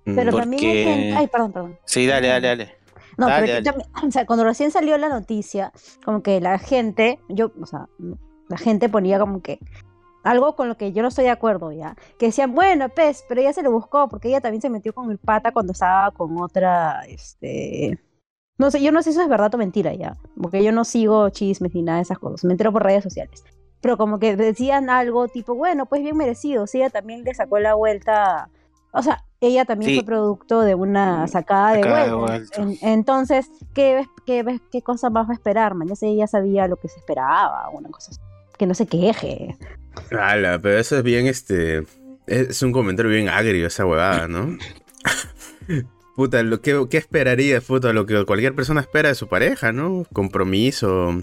Pero 0.06 0.32
Mm. 0.32 0.36
también 0.38 0.64
hay 0.64 0.70
porque- 0.70 0.84
gente... 0.84 1.14
Ay, 1.18 1.28
perdón, 1.28 1.54
perdón. 1.54 1.80
Sí, 1.86 2.06
dale, 2.06 2.28
dale, 2.28 2.48
dale. 2.48 2.76
No, 3.18 3.28
Dale, 3.28 3.42
pero 3.42 3.54
dale. 3.54 3.64
también- 3.64 3.90
o 4.08 4.12
sea, 4.12 4.26
cuando 4.26 4.44
recién 4.46 4.72
salió 4.72 4.98
la 4.98 5.10
noticia, 5.10 5.72
como 6.04 6.22
que 6.22 6.42
la 6.42 6.58
gente, 6.60 7.20
yo, 7.30 7.52
o 7.62 7.66
sea, 7.66 7.88
la 8.50 8.58
gente 8.58 8.90
ponía 8.90 9.20
como 9.20 9.42
que 9.42 9.60
algo 10.24 10.56
con 10.56 10.68
lo 10.68 10.76
que 10.76 10.92
yo 10.92 11.02
no 11.02 11.10
estoy 11.10 11.26
de 11.26 11.30
acuerdo 11.30 11.72
ya, 11.72 11.96
que 12.18 12.28
decían, 12.28 12.54
bueno, 12.56 12.90
pues, 12.90 13.24
pero 13.30 13.42
ella 13.42 13.54
se 13.54 13.62
lo 13.64 13.72
buscó 13.72 14.08
porque 14.10 14.28
ella 14.30 14.42
también 14.42 14.62
se 14.62 14.70
metió 14.70 14.92
con 14.94 15.12
el 15.12 15.18
pata 15.20 15.52
cuando 15.52 15.72
estaba 15.74 16.12
con 16.12 16.36
otra, 16.42 17.02
este, 17.08 18.00
no 18.58 18.72
sé, 18.72 18.82
yo 18.82 18.92
no 18.92 19.02
sé 19.04 19.12
si 19.12 19.18
eso 19.18 19.22
es 19.24 19.30
verdad 19.30 19.54
o 19.54 19.58
mentira 19.58 19.94
ya, 19.94 20.18
porque 20.42 20.64
yo 20.64 20.72
no 20.72 20.84
sigo 20.84 21.30
chismes 21.30 21.76
ni 21.76 21.84
nada 21.84 21.98
de 22.00 22.04
esas 22.04 22.18
cosas, 22.20 22.44
me 22.44 22.54
entero 22.54 22.72
por 22.74 22.84
redes 22.84 23.04
sociales. 23.04 23.44
Pero 23.82 23.98
como 23.98 24.18
que 24.18 24.36
decían 24.36 24.90
algo 24.90 25.28
tipo, 25.28 25.54
bueno, 25.54 25.86
pues 25.86 26.02
bien 26.02 26.18
merecido, 26.18 26.66
sí, 26.66 26.80
ella 26.80 26.90
también 26.90 27.24
le 27.24 27.36
sacó 27.36 27.60
la 27.60 27.76
vuelta, 27.76 28.50
o 28.96 29.04
sea, 29.04 29.24
ella 29.42 29.66
también 29.66 29.92
Sí. 29.92 29.98
fue 29.98 30.06
producto 30.06 30.62
de 30.62 30.74
una 30.76 31.28
sacada 31.28 31.74
de 31.74 31.84
Sacada 31.84 32.06
de 32.06 32.14
vuelta. 32.14 32.62
vuelta. 32.62 32.62
En- 32.86 32.90
entonces, 32.90 33.48
¿qué, 33.74 33.96
ves- 33.96 34.08
qué, 34.26 34.42
ves- 34.44 34.62
¿qué 34.72 34.82
cosa 34.82 35.10
más 35.10 35.28
va 35.28 35.32
a 35.32 35.36
esperar? 35.36 35.76
Man? 35.76 35.88
Ya 35.88 35.96
sé, 35.96 36.08
ella 36.08 36.28
sabía 36.28 36.68
lo 36.68 36.78
que 36.78 36.88
se 36.88 36.98
esperaba, 37.00 37.70
una 37.72 37.90
cosa 37.90 38.12
así. 38.12 38.20
Que 38.58 38.66
no 38.66 38.74
se 38.74 38.88
queje. 38.88 39.56
Ala, 40.18 40.60
pero 40.60 40.78
eso 40.80 40.98
es 40.98 41.04
bien, 41.04 41.28
este. 41.28 41.84
Es 42.28 42.62
un 42.64 42.72
comentario 42.72 43.12
bien 43.12 43.30
agrio, 43.30 43.68
esa 43.68 43.86
huevada, 43.86 44.28
¿no? 44.28 44.58
puta, 46.16 46.42
lo 46.44 46.62
que, 46.62 46.88
¿qué 46.90 46.98
esperaría, 46.98 47.62
puta? 47.62 47.94
Lo 47.94 48.06
que 48.06 48.26
cualquier 48.26 48.56
persona 48.56 48.82
espera 48.82 49.10
de 49.10 49.16
su 49.16 49.28
pareja, 49.28 49.72
¿no? 49.72 50.06
Compromiso, 50.14 51.14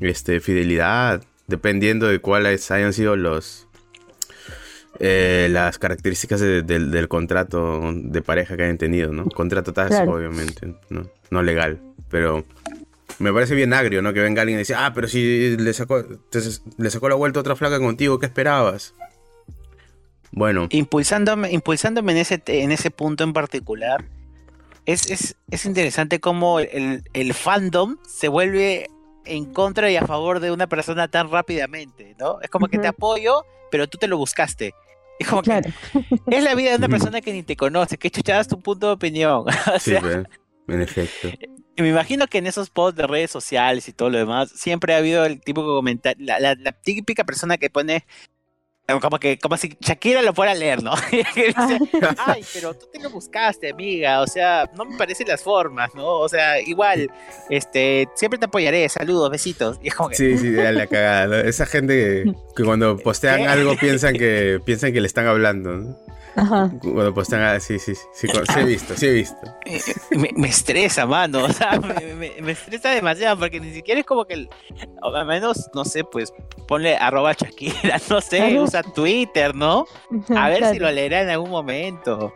este, 0.00 0.40
fidelidad, 0.40 1.22
dependiendo 1.46 2.06
de 2.06 2.20
cuáles 2.20 2.70
hayan 2.70 2.92
sido 2.92 3.16
los. 3.16 3.68
Eh, 5.00 5.48
las 5.50 5.78
características 5.78 6.40
de- 6.40 6.62
del- 6.62 6.90
del 6.90 7.08
contrato 7.08 7.92
de 7.94 8.22
pareja 8.22 8.56
que 8.56 8.64
hayan 8.64 8.78
tenido, 8.78 9.12
¿no? 9.12 9.24
Contrato 9.26 9.72
tácito, 9.72 9.96
Claro. 9.96 10.14
obviamente, 10.16 10.74
¿no? 10.90 11.08
No 11.30 11.42
legal, 11.42 11.80
pero. 12.10 12.44
Me 13.18 13.32
parece 13.32 13.54
bien 13.54 13.72
agrio, 13.74 14.00
¿no? 14.02 14.12
Que 14.14 14.20
venga 14.20 14.40
alguien 14.42 14.58
y 14.58 14.60
dice, 14.62 14.74
ah, 14.74 14.92
pero 14.94 15.06
si 15.06 15.56
le 15.58 15.72
sacó, 15.74 16.02
te- 16.04 16.40
le 16.78 16.90
sacó 16.90 17.08
la 17.10 17.14
vuelta 17.14 17.38
a 17.38 17.42
otra 17.42 17.54
flaca 17.56 17.78
contigo, 17.78 18.18
¿qué 18.18 18.26
esperabas? 18.26 18.94
Bueno, 20.32 20.66
impulsándome, 20.70 21.52
impulsándome 21.52 22.12
en 22.12 22.18
ese, 22.18 22.38
te- 22.38 22.62
en 22.62 22.72
ese 22.72 22.90
punto 22.90 23.22
en 23.22 23.32
particular, 23.34 24.04
es, 24.86 25.10
es, 25.10 25.36
es 25.50 25.64
interesante 25.66 26.20
cómo 26.20 26.58
el, 26.58 27.02
el 27.12 27.34
fandom 27.34 27.98
se 28.08 28.28
vuelve 28.28 28.88
en 29.26 29.44
contra 29.52 29.90
y 29.90 29.96
a 29.96 30.06
favor 30.06 30.40
de 30.40 30.50
una 30.50 30.66
persona 30.66 31.06
tan 31.08 31.30
rápidamente, 31.30 32.16
¿no? 32.18 32.40
Es 32.40 32.48
como 32.48 32.66
que 32.68 32.78
te 32.78 32.88
apoyo, 32.88 33.44
pero 33.70 33.88
tú 33.88 33.98
te 33.98 34.08
lo 34.08 34.16
buscaste. 34.16 34.74
Es 35.22 35.28
como 35.28 35.42
que 35.42 35.50
Claro. 35.50 35.70
es 36.26 36.42
la 36.44 36.54
vida 36.54 36.70
de 36.70 36.76
una 36.76 36.88
persona 36.88 37.20
que 37.20 37.32
ni 37.32 37.42
te 37.42 37.56
conoce, 37.56 37.96
que 37.98 38.10
chuchadas 38.10 38.48
tu 38.48 38.60
punto 38.60 38.86
de 38.88 38.92
opinión. 38.92 39.44
o 39.74 39.78
sí, 39.78 39.90
sea, 39.90 40.00
ve, 40.00 40.24
en 40.68 40.82
efecto. 40.82 41.28
y 41.76 41.82
me 41.82 41.88
imagino 41.88 42.26
que 42.26 42.38
en 42.38 42.46
esos 42.46 42.70
posts 42.70 42.96
de 42.96 43.06
redes 43.06 43.30
sociales 43.30 43.88
y 43.88 43.92
todo 43.92 44.10
lo 44.10 44.18
demás, 44.18 44.50
siempre 44.54 44.94
ha 44.94 44.98
habido 44.98 45.24
el 45.24 45.40
tipo 45.40 45.62
de 45.62 45.66
comentario, 45.68 46.24
la, 46.26 46.38
la- 46.40 46.54
la 46.54 46.72
típica 46.72 47.24
persona 47.24 47.56
que 47.58 47.70
pone 47.70 47.96
eh, 47.96 48.02
como 49.00 49.18
que, 49.18 49.38
como 49.38 49.56
si 49.56 49.76
Shakira 49.80 50.22
lo 50.22 50.34
fuera 50.34 50.52
a 50.52 50.54
leer, 50.54 50.82
¿no? 50.82 50.92
Ay, 52.18 52.44
pero 52.52 52.74
tú 52.74 52.86
te 52.92 52.98
lo 53.00 53.10
buscaste, 53.10 53.70
amiga. 53.70 54.20
O 54.20 54.26
sea, 54.26 54.68
no 54.76 54.84
me 54.84 54.96
parecen 54.96 55.28
las 55.28 55.42
formas, 55.42 55.94
¿no? 55.94 56.06
O 56.06 56.28
sea, 56.28 56.60
igual, 56.60 57.10
este, 57.48 58.08
siempre 58.14 58.38
te 58.38 58.46
apoyaré. 58.46 58.88
Saludos, 58.88 59.30
besitos. 59.30 59.78
Y 59.82 59.88
es 59.88 59.94
como 59.94 60.08
que, 60.10 60.16
Sí, 60.16 60.36
sí, 60.38 60.52
ya 60.52 60.72
la 60.72 60.86
cagada. 60.86 61.26
¿no? 61.26 61.34
Esa 61.36 61.66
gente 61.66 61.94
que, 62.24 62.32
que 62.56 62.64
cuando 62.64 62.96
postean 63.02 63.38
¿Qué? 63.42 63.46
algo 63.48 63.76
piensan 63.76 64.14
que 64.14 64.60
piensan 64.64 64.92
que 64.92 65.00
le 65.00 65.06
están 65.06 65.26
hablando. 65.26 65.72
¿no? 65.76 65.96
Ajá. 66.34 66.70
Cuando 66.80 67.12
postean, 67.12 67.42
ah, 67.42 67.60
sí, 67.60 67.78
sí, 67.78 67.94
sí, 67.94 68.00
sí, 68.14 68.26
sí 68.26 68.58
he 68.58 68.64
visto, 68.64 68.96
sí 68.96 69.06
he 69.06 69.12
visto. 69.12 69.36
eh, 69.66 69.80
me, 70.12 70.30
me 70.34 70.48
estresa, 70.48 71.04
mano. 71.04 71.44
O 71.44 71.52
sea, 71.52 71.78
me, 71.78 72.14
me- 72.14 72.32
me 72.40 72.52
estresa 72.52 72.88
demasiado 72.90 73.38
porque 73.38 73.60
ni 73.60 73.70
siquiera 73.74 74.00
es 74.00 74.06
como 74.06 74.24
que, 74.24 74.48
al 75.02 75.26
menos, 75.26 75.68
no 75.74 75.84
sé, 75.84 76.04
pues 76.04 76.32
ponle 76.66 76.96
arroba 76.96 77.34
Shakira, 77.34 78.00
no 78.08 78.22
sé, 78.22 78.38
Usa 78.80 78.82
Twitter, 78.92 79.54
¿no? 79.54 79.86
A 80.36 80.48
ver 80.48 80.64
si 80.66 80.78
lo 80.78 80.90
leerá 80.90 81.22
en 81.22 81.30
algún 81.30 81.50
momento. 81.50 82.34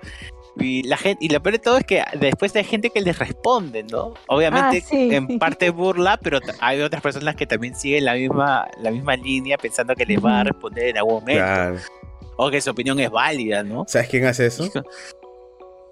Y 0.58 0.82
la 0.84 0.96
gente, 0.96 1.22
y 1.24 1.28
lo 1.28 1.42
peor 1.42 1.52
de 1.54 1.58
todo 1.58 1.76
es 1.78 1.84
que 1.84 2.02
después 2.18 2.56
hay 2.56 2.64
gente 2.64 2.88
que 2.90 3.00
les 3.02 3.18
responde, 3.18 3.82
¿no? 3.84 4.14
Obviamente 4.26 4.78
Ah, 4.82 4.86
sí. 4.88 5.14
en 5.14 5.38
parte 5.38 5.68
burla, 5.68 6.18
pero 6.22 6.38
hay 6.60 6.80
otras 6.80 7.02
personas 7.02 7.36
que 7.36 7.46
también 7.46 7.74
siguen 7.74 8.06
la 8.06 8.14
misma, 8.14 8.66
la 8.80 8.90
misma 8.90 9.16
línea 9.16 9.58
pensando 9.58 9.94
que 9.94 10.06
les 10.06 10.22
va 10.24 10.40
a 10.40 10.44
responder 10.44 10.88
en 10.88 10.96
algún 10.98 11.14
momento. 11.14 11.42
Claro. 11.44 11.76
O 12.38 12.50
que 12.50 12.60
su 12.62 12.70
opinión 12.70 12.98
es 13.00 13.10
válida, 13.10 13.62
¿no? 13.64 13.84
¿Sabes 13.86 14.08
quién 14.08 14.24
hace 14.26 14.46
eso? 14.46 14.66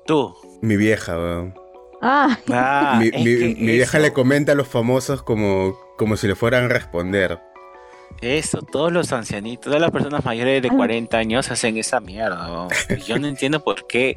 Tú. 0.07 0.35
Mi 0.61 0.77
vieja, 0.77 1.17
weón. 1.17 1.55
Ah, 2.03 2.39
Ah, 2.51 3.01
mi, 3.01 3.11
mi- 3.11 3.55
vieja 3.55 3.99
eso, 3.99 4.07
le 4.07 4.13
comenta 4.13 4.53
a 4.53 4.55
los 4.55 4.69
famosos 4.69 5.23
como, 5.23 5.79
como 5.97 6.17
si 6.17 6.27
le 6.27 6.35
fueran 6.35 6.65
a 6.65 6.69
responder. 6.69 7.39
Eso, 8.21 8.61
todos 8.63 8.91
los 8.93 9.13
ancianitos, 9.13 9.65
todas 9.67 9.81
las 9.81 9.91
personas 9.91 10.25
mayores 10.25 10.63
de 10.63 10.69
Ah. 10.69 10.77
40 10.77 11.17
años 11.19 11.51
hacen 11.51 11.77
esa 11.77 12.01
mierda. 12.01 12.69
Yo 13.07 13.19
no 13.19 13.27
entiendo 13.29 13.63
por 13.63 13.87
qué 13.87 14.17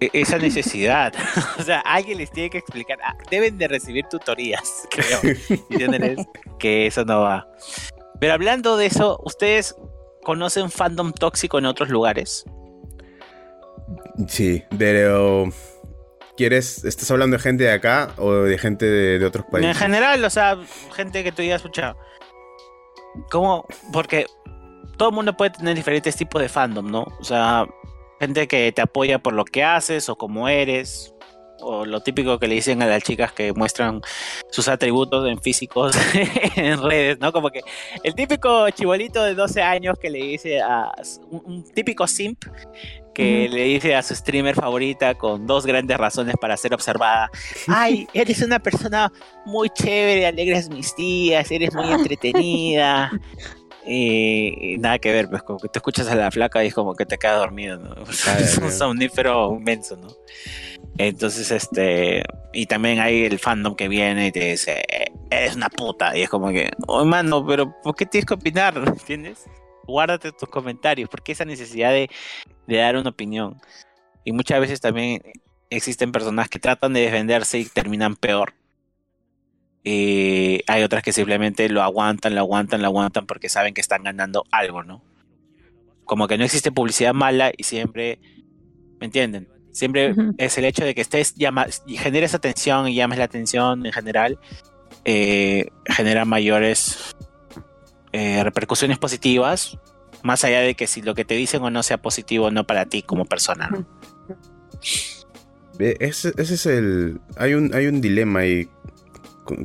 e- 0.00 0.10
esa 0.12 0.38
necesidad. 0.38 1.12
o 1.58 1.62
sea, 1.62 1.80
alguien 1.80 2.18
les 2.18 2.30
tiene 2.30 2.48
que 2.50 2.58
explicar. 2.58 2.98
Ah, 3.04 3.16
deben 3.30 3.58
de 3.58 3.68
recibir 3.68 4.06
tutorías, 4.06 4.86
creo. 4.90 5.20
¿Entienden? 5.70 6.26
que 6.58 6.86
eso 6.86 7.04
no 7.04 7.20
va. 7.20 7.46
Pero 8.20 8.32
hablando 8.32 8.76
de 8.76 8.86
eso, 8.86 9.20
¿ustedes 9.24 9.76
conocen 10.24 10.70
fandom 10.70 11.12
tóxico 11.12 11.58
en 11.58 11.66
otros 11.66 11.88
lugares? 11.90 12.44
Sí, 14.26 14.62
pero... 14.76 15.48
¿Quieres, 16.36 16.84
estás 16.84 17.10
hablando 17.10 17.36
de 17.36 17.42
gente 17.42 17.64
de 17.64 17.72
acá 17.72 18.10
o 18.16 18.32
de 18.32 18.56
gente 18.58 18.86
de, 18.86 19.18
de 19.18 19.26
otros 19.26 19.44
En 19.46 19.50
países? 19.50 19.76
general, 19.78 20.24
o 20.24 20.30
sea, 20.30 20.56
gente 20.94 21.24
que 21.24 21.32
tú 21.32 21.42
hayas 21.42 21.56
escuchado. 21.56 21.96
¿Cómo? 23.30 23.66
Porque 23.92 24.26
todo 24.96 25.10
el 25.10 25.14
mundo 25.14 25.36
puede 25.36 25.50
tener 25.50 25.74
diferentes 25.74 26.16
tipos 26.16 26.42
de 26.42 26.48
fandom, 26.48 26.90
¿no? 26.90 27.06
O 27.20 27.24
sea, 27.24 27.66
gente 28.20 28.48
que 28.48 28.72
te 28.72 28.82
apoya 28.82 29.18
por 29.18 29.32
lo 29.32 29.44
que 29.44 29.64
haces 29.64 30.08
o 30.08 30.16
como 30.16 30.48
eres. 30.48 31.14
O 31.60 31.84
lo 31.84 32.00
típico 32.00 32.38
que 32.38 32.46
le 32.46 32.54
dicen 32.54 32.82
a 32.82 32.86
las 32.86 33.02
chicas 33.02 33.32
que 33.32 33.52
muestran 33.52 34.00
sus 34.48 34.68
atributos 34.68 35.28
en 35.28 35.40
físicos 35.40 35.96
en 36.56 36.80
redes, 36.80 37.18
¿no? 37.18 37.32
Como 37.32 37.50
que 37.50 37.62
el 38.04 38.14
típico 38.14 38.70
chibolito 38.70 39.24
de 39.24 39.34
12 39.34 39.62
años 39.62 39.98
que 39.98 40.08
le 40.08 40.18
dice 40.18 40.60
a 40.60 40.92
un, 41.30 41.42
un 41.44 41.64
típico 41.72 42.06
simp 42.06 42.44
que 43.18 43.48
le 43.48 43.64
dice 43.64 43.96
a 43.96 44.02
su 44.02 44.14
streamer 44.14 44.54
favorita 44.54 45.16
con 45.16 45.44
dos 45.44 45.66
grandes 45.66 45.98
razones 45.98 46.36
para 46.40 46.56
ser 46.56 46.72
observada. 46.72 47.28
Ay, 47.66 48.06
eres 48.14 48.42
una 48.42 48.60
persona 48.60 49.12
muy 49.44 49.68
chévere, 49.70 50.24
alegres 50.24 50.70
mis 50.70 50.94
días, 50.94 51.50
eres 51.50 51.74
muy 51.74 51.90
entretenida. 51.90 53.10
Y, 53.90 54.74
y 54.74 54.76
nada 54.76 54.98
que 54.98 55.10
ver, 55.10 55.30
pues 55.30 55.42
como 55.42 55.58
que 55.58 55.68
te 55.68 55.78
escuchas 55.78 56.06
a 56.08 56.14
la 56.14 56.30
flaca 56.30 56.62
y 56.62 56.66
es 56.66 56.74
como 56.74 56.94
que 56.94 57.06
te 57.06 57.16
quedas 57.16 57.38
dormido, 57.38 57.78
¿no? 57.78 57.94
Es 58.38 58.58
un 58.58 58.70
somnífero 58.70 59.56
inmenso, 59.58 59.96
¿no? 59.96 60.08
Entonces, 60.98 61.50
este, 61.50 62.22
Y 62.52 62.66
también 62.66 62.98
hay 62.98 63.24
el 63.24 63.38
fandom 63.38 63.74
que 63.74 63.88
viene 63.88 64.26
y 64.26 64.32
te 64.32 64.50
dice, 64.50 64.84
es 65.30 65.56
una 65.56 65.70
puta. 65.70 66.14
Y 66.14 66.22
es 66.22 66.28
como 66.28 66.50
que, 66.50 66.70
oh, 66.86 67.02
mano, 67.06 67.46
pero 67.46 67.74
¿por 67.82 67.94
qué 67.94 68.04
tienes 68.04 68.26
que 68.26 68.34
opinar? 68.34 68.74
¿Entiendes? 68.86 69.46
Guárdate 69.88 70.32
tus 70.32 70.48
comentarios, 70.48 71.08
porque 71.08 71.32
esa 71.32 71.46
necesidad 71.46 71.90
de, 71.90 72.10
de 72.66 72.76
dar 72.76 72.96
una 72.96 73.10
opinión. 73.10 73.58
Y 74.22 74.32
muchas 74.32 74.60
veces 74.60 74.80
también 74.80 75.22
existen 75.70 76.12
personas 76.12 76.48
que 76.50 76.58
tratan 76.58 76.92
de 76.92 77.00
defenderse 77.00 77.58
y 77.58 77.64
terminan 77.64 78.14
peor. 78.14 78.52
Y 79.82 80.60
hay 80.66 80.82
otras 80.82 81.02
que 81.02 81.14
simplemente 81.14 81.68
lo 81.70 81.82
aguantan, 81.82 82.34
lo 82.34 82.42
aguantan, 82.42 82.82
lo 82.82 82.88
aguantan 82.88 83.26
porque 83.26 83.48
saben 83.48 83.72
que 83.72 83.80
están 83.80 84.02
ganando 84.02 84.44
algo, 84.50 84.82
¿no? 84.82 85.02
Como 86.04 86.28
que 86.28 86.36
no 86.36 86.44
existe 86.44 86.70
publicidad 86.70 87.14
mala 87.14 87.52
y 87.56 87.62
siempre, 87.62 88.18
¿me 89.00 89.06
entienden? 89.06 89.48
Siempre 89.72 90.14
es 90.36 90.58
el 90.58 90.66
hecho 90.66 90.84
de 90.84 90.94
que 90.94 91.00
estés 91.00 91.34
llama, 91.36 91.66
y 91.86 91.96
generes 91.96 92.34
atención 92.34 92.88
y 92.88 92.94
llames 92.94 93.18
la 93.18 93.24
atención 93.24 93.86
en 93.86 93.92
general, 93.92 94.38
eh, 95.06 95.68
genera 95.86 96.26
mayores 96.26 97.16
eh, 98.12 98.42
repercusiones 98.44 98.98
positivas, 98.98 99.78
más 100.22 100.44
allá 100.44 100.60
de 100.60 100.74
que 100.74 100.86
si 100.86 101.02
lo 101.02 101.14
que 101.14 101.24
te 101.24 101.34
dicen 101.34 101.62
o 101.62 101.70
no 101.70 101.82
sea 101.82 101.98
positivo 101.98 102.46
o 102.46 102.50
no 102.50 102.64
para 102.66 102.86
ti 102.86 103.02
como 103.02 103.24
persona, 103.24 103.68
¿no? 103.68 103.86
Ese, 105.78 106.32
ese 106.36 106.54
es 106.54 106.66
el. 106.66 107.20
Hay 107.36 107.54
un, 107.54 107.74
hay 107.74 107.86
un 107.86 108.00
dilema 108.00 108.40
ahí. 108.40 108.68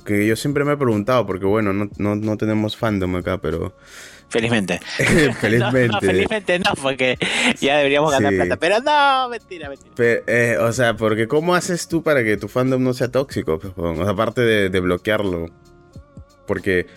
Que 0.06 0.26
yo 0.26 0.36
siempre 0.36 0.64
me 0.64 0.74
he 0.74 0.78
preguntado, 0.78 1.26
porque 1.26 1.46
bueno, 1.46 1.74
no, 1.74 1.90
no, 1.98 2.16
no 2.16 2.38
tenemos 2.38 2.78
fandom 2.78 3.16
acá, 3.16 3.40
pero. 3.40 3.76
Felizmente. 4.30 4.80
felizmente. 5.42 5.88
No, 5.88 5.94
no, 5.94 6.00
felizmente 6.00 6.60
no, 6.60 6.72
porque 6.82 7.18
ya 7.60 7.78
deberíamos 7.78 8.12
ganar 8.12 8.32
Sí. 8.32 8.38
plata. 8.38 8.58
Pero 8.58 8.80
no, 8.80 9.30
mentira, 9.30 9.70
mentira. 9.70 9.92
Eh, 9.98 10.58
o 10.60 10.72
sea, 10.72 10.96
porque 10.96 11.28
¿cómo 11.28 11.56
haces 11.56 11.88
tú 11.88 12.04
para 12.04 12.24
que 12.24 12.38
tu 12.38 12.48
fandom 12.48 12.82
no 12.84 12.94
sea 12.94 13.10
tóxico? 13.12 13.60
pues, 13.60 14.00
aparte 14.08 14.42
de, 14.42 14.70
de 14.70 14.80
bloquearlo. 14.80 15.48
Porque 16.48 16.88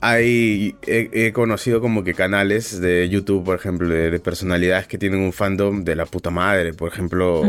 hay. 0.00 0.74
He, 0.86 1.10
he 1.12 1.32
conocido 1.32 1.80
como 1.80 2.02
que 2.04 2.14
canales 2.14 2.80
de 2.80 3.08
YouTube, 3.08 3.44
por 3.44 3.56
ejemplo, 3.56 3.88
de, 3.88 4.10
de 4.10 4.18
personalidades 4.20 4.86
que 4.86 4.98
tienen 4.98 5.20
un 5.20 5.32
fandom 5.32 5.84
de 5.84 5.96
la 5.96 6.06
puta 6.06 6.30
madre. 6.30 6.72
Por 6.74 6.90
ejemplo. 6.92 7.42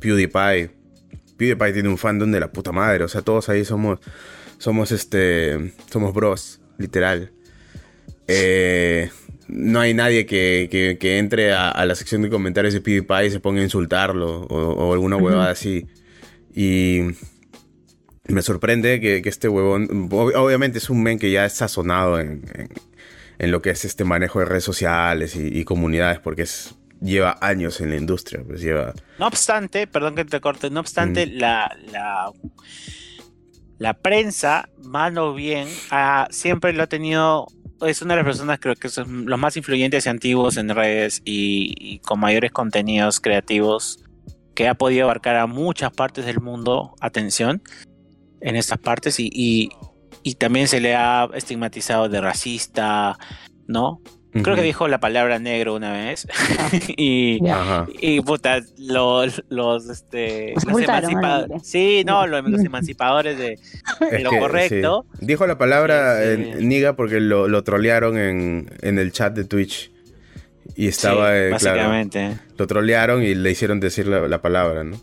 PewDiePie. 0.00 0.70
PewDiePie 1.36 1.72
tiene 1.72 1.88
un 1.88 1.98
fandom 1.98 2.30
de 2.30 2.40
la 2.40 2.50
puta 2.52 2.72
madre. 2.72 3.04
O 3.04 3.08
sea, 3.08 3.22
todos 3.22 3.48
ahí 3.48 3.64
somos. 3.64 3.98
Somos 4.58 4.92
este. 4.92 5.72
Somos 5.90 6.12
bros, 6.14 6.60
literal. 6.78 7.32
Eh, 8.28 9.10
no 9.48 9.80
hay 9.80 9.94
nadie 9.94 10.26
que, 10.26 10.68
que- 10.70 10.96
que 10.98 11.18
entre 11.18 11.52
a, 11.52 11.70
a 11.70 11.84
la 11.86 11.94
sección 11.96 12.22
de 12.22 12.30
comentarios 12.30 12.72
de 12.74 12.80
PewDiePie 12.80 13.26
y 13.26 13.30
se 13.30 13.40
ponga 13.40 13.60
a 13.60 13.64
insultarlo 13.64 14.42
o, 14.42 14.56
o 14.56 14.92
alguna 14.92 15.16
huevada 15.16 15.50
así. 15.50 15.86
Y 16.54 17.00
me 18.32 18.42
sorprende 18.42 19.00
que, 19.00 19.22
que 19.22 19.28
este 19.28 19.48
huevón, 19.48 19.88
ob- 20.10 20.34
obviamente 20.36 20.78
es 20.78 20.90
un 20.90 21.02
men 21.02 21.18
que 21.18 21.30
ya 21.30 21.44
es 21.44 21.52
sazonado 21.54 22.18
en, 22.20 22.42
en- 22.54 22.68
en 23.38 23.50
lo 23.50 23.62
que 23.62 23.70
es 23.70 23.84
este 23.84 24.04
manejo 24.04 24.38
de 24.40 24.44
redes 24.44 24.64
sociales 24.64 25.34
y, 25.36 25.46
y 25.58 25.64
comunidades, 25.64 26.18
porque 26.18 26.42
es, 26.42 26.74
lleva 27.00 27.38
años 27.40 27.80
en 27.80 27.88
la 27.90 27.96
industria, 27.96 28.42
pues 28.46 28.60
lleva... 28.60 28.92
No 29.18 29.26
obstante, 29.26 29.86
perdón 29.86 30.14
que 30.14 30.24
te 30.26 30.40
corte, 30.40 30.68
no 30.68 30.80
obstante, 30.80 31.26
Mm. 31.26 31.30
la, 31.38 31.74
la, 31.90 32.32
la 33.78 33.94
prensa, 33.94 34.68
mal 34.82 35.16
o 35.18 35.32
bien, 35.32 35.68
siempre 36.30 36.72
lo 36.74 36.82
ha 36.82 36.86
tenido, 36.86 37.46
es 37.80 38.02
una 38.02 38.12
de 38.14 38.18
las 38.22 38.26
personas 38.26 38.58
creo 38.60 38.74
que 38.74 38.90
son 38.90 39.24
los 39.24 39.38
más 39.38 39.56
influyentes 39.56 40.04
y 40.04 40.08
antiguos 40.10 40.58
en 40.58 40.68
redes 40.68 41.22
y, 41.24 41.74
y 41.78 41.98
con 42.00 42.20
mayores 42.20 42.52
contenidos 42.52 43.20
creativos 43.20 44.00
que 44.54 44.68
ha 44.68 44.74
podido 44.74 45.04
abarcar 45.04 45.36
a 45.36 45.46
muchas 45.46 45.90
partes 45.92 46.26
del 46.26 46.40
mundo, 46.40 46.94
atención, 47.00 47.62
en 48.40 48.56
estas 48.56 48.78
partes 48.78 49.18
y, 49.20 49.28
y, 49.32 49.70
y 50.22 50.34
también 50.34 50.68
se 50.68 50.80
le 50.80 50.94
ha 50.94 51.28
estigmatizado 51.34 52.08
de 52.08 52.20
racista, 52.20 53.18
¿no? 53.66 54.00
Creo 54.32 54.54
que 54.54 54.62
dijo 54.62 54.86
la 54.86 55.00
palabra 55.00 55.40
negro 55.40 55.74
una 55.74 55.92
vez 55.92 56.28
y... 56.96 57.44
Ajá. 57.48 57.88
Y 58.00 58.20
puta, 58.20 58.60
los, 58.78 59.42
los, 59.48 59.88
este, 59.90 60.52
Los 60.54 60.64
los 60.66 60.72
multaron, 60.72 61.10
emancipa- 61.10 61.48
¿no? 61.48 61.58
Sí, 61.64 62.04
no, 62.06 62.28
lo- 62.28 62.40
los 62.42 62.60
emancipadores 62.60 63.36
de, 63.36 63.58
lo 64.22 64.30
que, 64.30 64.38
correcto. 64.38 65.04
sí. 65.18 65.26
Dijo 65.26 65.48
la 65.48 65.58
palabra 65.58 66.18
Sí, 66.18 66.28
eh, 66.28 66.54
sí. 66.60 66.64
niga 66.64 66.94
porque 66.94 67.18
lo, 67.18 67.48
lo 67.48 67.64
trolearon 67.64 68.16
en, 68.18 68.70
en 68.82 69.00
el 69.00 69.10
chat 69.10 69.34
de 69.34 69.42
Twitch. 69.44 69.90
Y 70.76 70.86
estaba, 70.86 71.30
Sí, 71.30 71.34
eh, 71.36 71.46
claro, 71.58 71.76
básicamente. 71.78 72.38
lo 72.56 72.66
trolearon 72.68 73.24
y 73.24 73.34
le 73.34 73.50
hicieron 73.50 73.80
decir 73.80 74.06
la, 74.06 74.28
la 74.28 74.40
palabra, 74.40 74.84
¿no? 74.84 74.96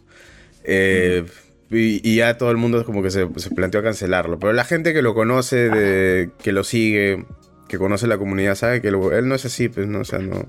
Eh, 0.63 1.25
y, 1.69 2.15
ya 2.15 2.37
todo 2.37 2.51
el 2.51 2.57
mundo 2.57 2.85
como 2.85 3.03
que 3.03 3.11
se, 3.11 3.27
se 3.37 3.49
planteó 3.51 3.83
cancelarlo. 3.83 4.39
Pero 4.39 4.53
la 4.53 4.63
gente 4.63 4.93
que 4.93 5.01
lo 5.01 5.13
conoce, 5.13 5.69
de, 5.69 6.29
que 6.41 6.51
lo 6.51 6.63
sigue, 6.63 7.25
que 7.67 7.77
conoce 7.77 8.07
la 8.07 8.17
comunidad, 8.17 8.55
sabe 8.55 8.81
que 8.81 8.87
él 8.87 9.27
no 9.27 9.35
es 9.35 9.45
así, 9.45 9.67
pues, 9.69 9.87
¿no? 9.87 9.99
O 9.99 10.05
sea, 10.05 10.19
no, 10.19 10.45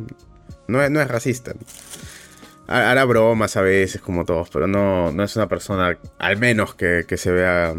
no, 0.69 0.83
es, 0.83 0.91
no 0.91 1.01
es 1.01 1.09
racista. 1.09 1.53
Ha- 2.69 2.91
Hará 2.91 3.05
bromas 3.05 3.57
a 3.57 3.63
veces, 3.63 4.01
como 4.01 4.25
todos, 4.25 4.51
pero 4.51 4.67
no, 4.67 5.11
no 5.11 5.25
es 5.25 5.35
una 5.37 5.49
persona, 5.49 5.99
al 6.19 6.37
menos 6.37 6.75
que, 6.75 7.05
que 7.09 7.17
se 7.17 7.33
vea, 7.33 7.75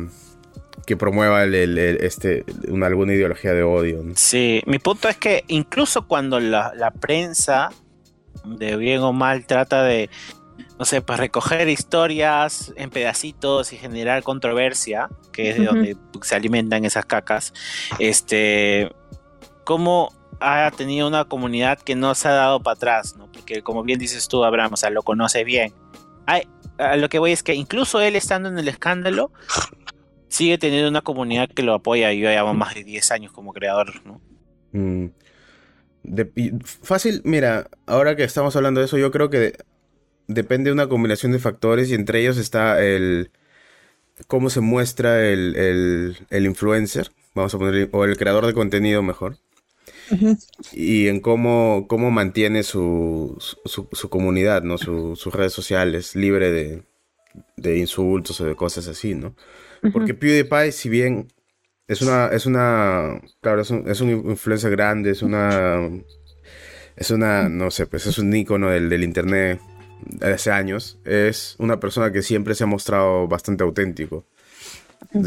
que 0.85 0.97
promueva 0.97 1.45
este, 1.45 2.43
una, 2.67 2.87
alguna 2.87 3.13
ideología 3.13 3.53
de 3.53 3.63
odio. 3.63 4.03
Sí, 4.15 4.61
mi 4.65 4.79
punto 4.79 5.07
es 5.07 5.15
que 5.17 5.43
incluso 5.47 6.07
cuando 6.07 6.39
la, 6.39 6.73
la 6.75 6.91
prensa, 6.91 7.69
de 8.43 8.75
bien 8.77 9.01
o 9.01 9.13
mal, 9.13 9.45
trata 9.45 9.83
de, 9.83 10.09
no 10.77 10.85
sé, 10.85 11.01
pues 11.01 11.19
recoger 11.19 11.67
historias 11.69 12.73
en 12.75 12.89
pedacitos 12.89 13.73
y 13.73 13.77
generar 13.77 14.23
controversia, 14.23 15.09
que 15.31 15.49
es 15.51 15.57
de 15.59 15.65
donde 15.65 15.97
se 16.21 16.35
alimentan 16.35 16.85
esas 16.85 17.05
cacas, 17.05 17.53
este, 17.99 18.91
cómo 19.63 20.13
ha 20.39 20.71
tenido 20.71 21.07
una 21.07 21.25
comunidad 21.25 21.79
que 21.79 21.95
no 21.95 22.15
se 22.15 22.27
ha 22.27 22.31
dado 22.31 22.61
para 22.61 22.75
atrás, 22.75 23.15
¿no? 23.17 23.31
Porque 23.31 23.61
como 23.61 23.83
bien 23.83 23.99
dices 23.99 24.27
tú, 24.27 24.43
Abraham, 24.45 24.73
o 24.73 24.77
sea, 24.77 24.89
lo 24.89 25.03
conoce 25.03 25.43
bien. 25.43 25.73
Ay, 26.25 26.43
a 26.77 26.95
lo 26.95 27.09
que 27.09 27.19
voy 27.19 27.31
es 27.33 27.43
que 27.43 27.53
incluso 27.55 27.99
él 27.99 28.15
estando 28.15 28.47
en 28.49 28.57
el 28.57 28.67
escándalo, 28.69 29.31
sigue 30.29 30.57
teniendo 30.57 30.87
una 30.89 31.01
comunidad 31.01 31.49
que 31.49 31.63
lo 31.63 31.73
apoya. 31.73 32.13
Yo 32.13 32.29
llevo 32.29 32.53
más 32.53 32.73
de 32.75 32.83
10 32.83 33.11
años 33.11 33.31
como 33.33 33.51
creador, 33.51 34.01
¿no? 34.05 34.21
Mm. 34.71 35.07
De- 36.03 36.59
fácil, 36.63 37.21
mira, 37.25 37.67
ahora 37.85 38.15
que 38.15 38.23
estamos 38.23 38.55
hablando 38.55 38.79
de 38.79 38.85
eso, 38.85 38.97
yo 38.97 39.11
creo 39.11 39.29
que 39.29 39.39
de- 39.39 39.57
depende 40.29 40.69
de 40.69 40.73
una 40.73 40.87
combinación 40.87 41.31
de 41.31 41.39
factores 41.39 41.89
y 41.89 41.95
entre 41.95 42.21
ellos 42.21 42.37
está 42.37 42.81
el 42.85 43.31
cómo 44.27 44.49
se 44.49 44.61
muestra 44.61 45.25
el, 45.27 45.55
el- 45.55 46.17
el 46.29 46.45
influencer, 46.45 47.11
vamos 47.35 47.53
a 47.53 47.57
poner, 47.57 47.89
o 47.91 48.05
el 48.05 48.17
creador 48.17 48.45
de 48.45 48.53
contenido 48.53 49.01
mejor, 49.01 49.37
y 50.73 51.07
en 51.07 51.19
cómo, 51.19 51.85
cómo 51.87 52.11
mantiene 52.11 52.63
su, 52.63 53.37
su, 53.65 53.87
su 53.91 54.09
comunidad, 54.09 54.63
¿no? 54.63 54.77
Su- 54.77 55.15
sus 55.15 55.33
redes 55.33 55.53
sociales 55.53 56.15
libre 56.15 56.51
de, 56.51 56.83
de 57.57 57.77
insultos 57.77 58.39
o 58.41 58.45
de 58.45 58.55
cosas 58.55 58.87
así, 58.87 59.15
¿no? 59.15 59.35
Porque 59.93 60.13
PewDiePie, 60.13 60.71
si 60.71 60.89
bien 60.89 61.27
es 61.87 62.01
una, 62.01 62.27
es 62.27 62.45
una, 62.45 63.21
claro, 63.41 63.61
es 63.61 63.69
un, 63.71 63.89
es 63.89 64.01
un 64.01 64.09
influencer 64.09 64.71
grande, 64.71 65.11
es 65.11 65.21
una, 65.21 65.89
es 66.95 67.09
una, 67.11 67.47
no 67.49 67.71
sé, 67.71 67.87
pues 67.87 68.05
es 68.05 68.17
un 68.19 68.35
ícono 68.35 68.69
del, 68.69 68.89
del 68.89 69.03
internet 69.03 69.59
hace 70.21 70.51
años, 70.51 70.99
es 71.05 71.55
una 71.59 71.79
persona 71.79 72.11
que 72.11 72.21
siempre 72.21 72.55
se 72.55 72.63
ha 72.63 72.67
mostrado 72.67 73.27
bastante 73.27 73.63
auténtico. 73.63 74.25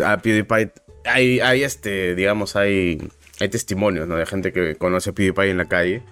A 0.05 0.19
PewDiePie, 0.19 0.73
hay, 1.05 1.41
hay 1.41 1.65
este, 1.65 2.15
digamos, 2.15 2.57
hay, 2.57 3.03
hay 3.41 3.49
testimonios, 3.49 4.07
¿no? 4.07 4.17
De 4.17 4.27
gente 4.27 4.53
que 4.53 4.77
conoce 4.77 5.11
a 5.11 5.13
PewDiePie 5.13 5.51
en 5.51 5.57
la 5.59 5.65
calle 5.67 6.03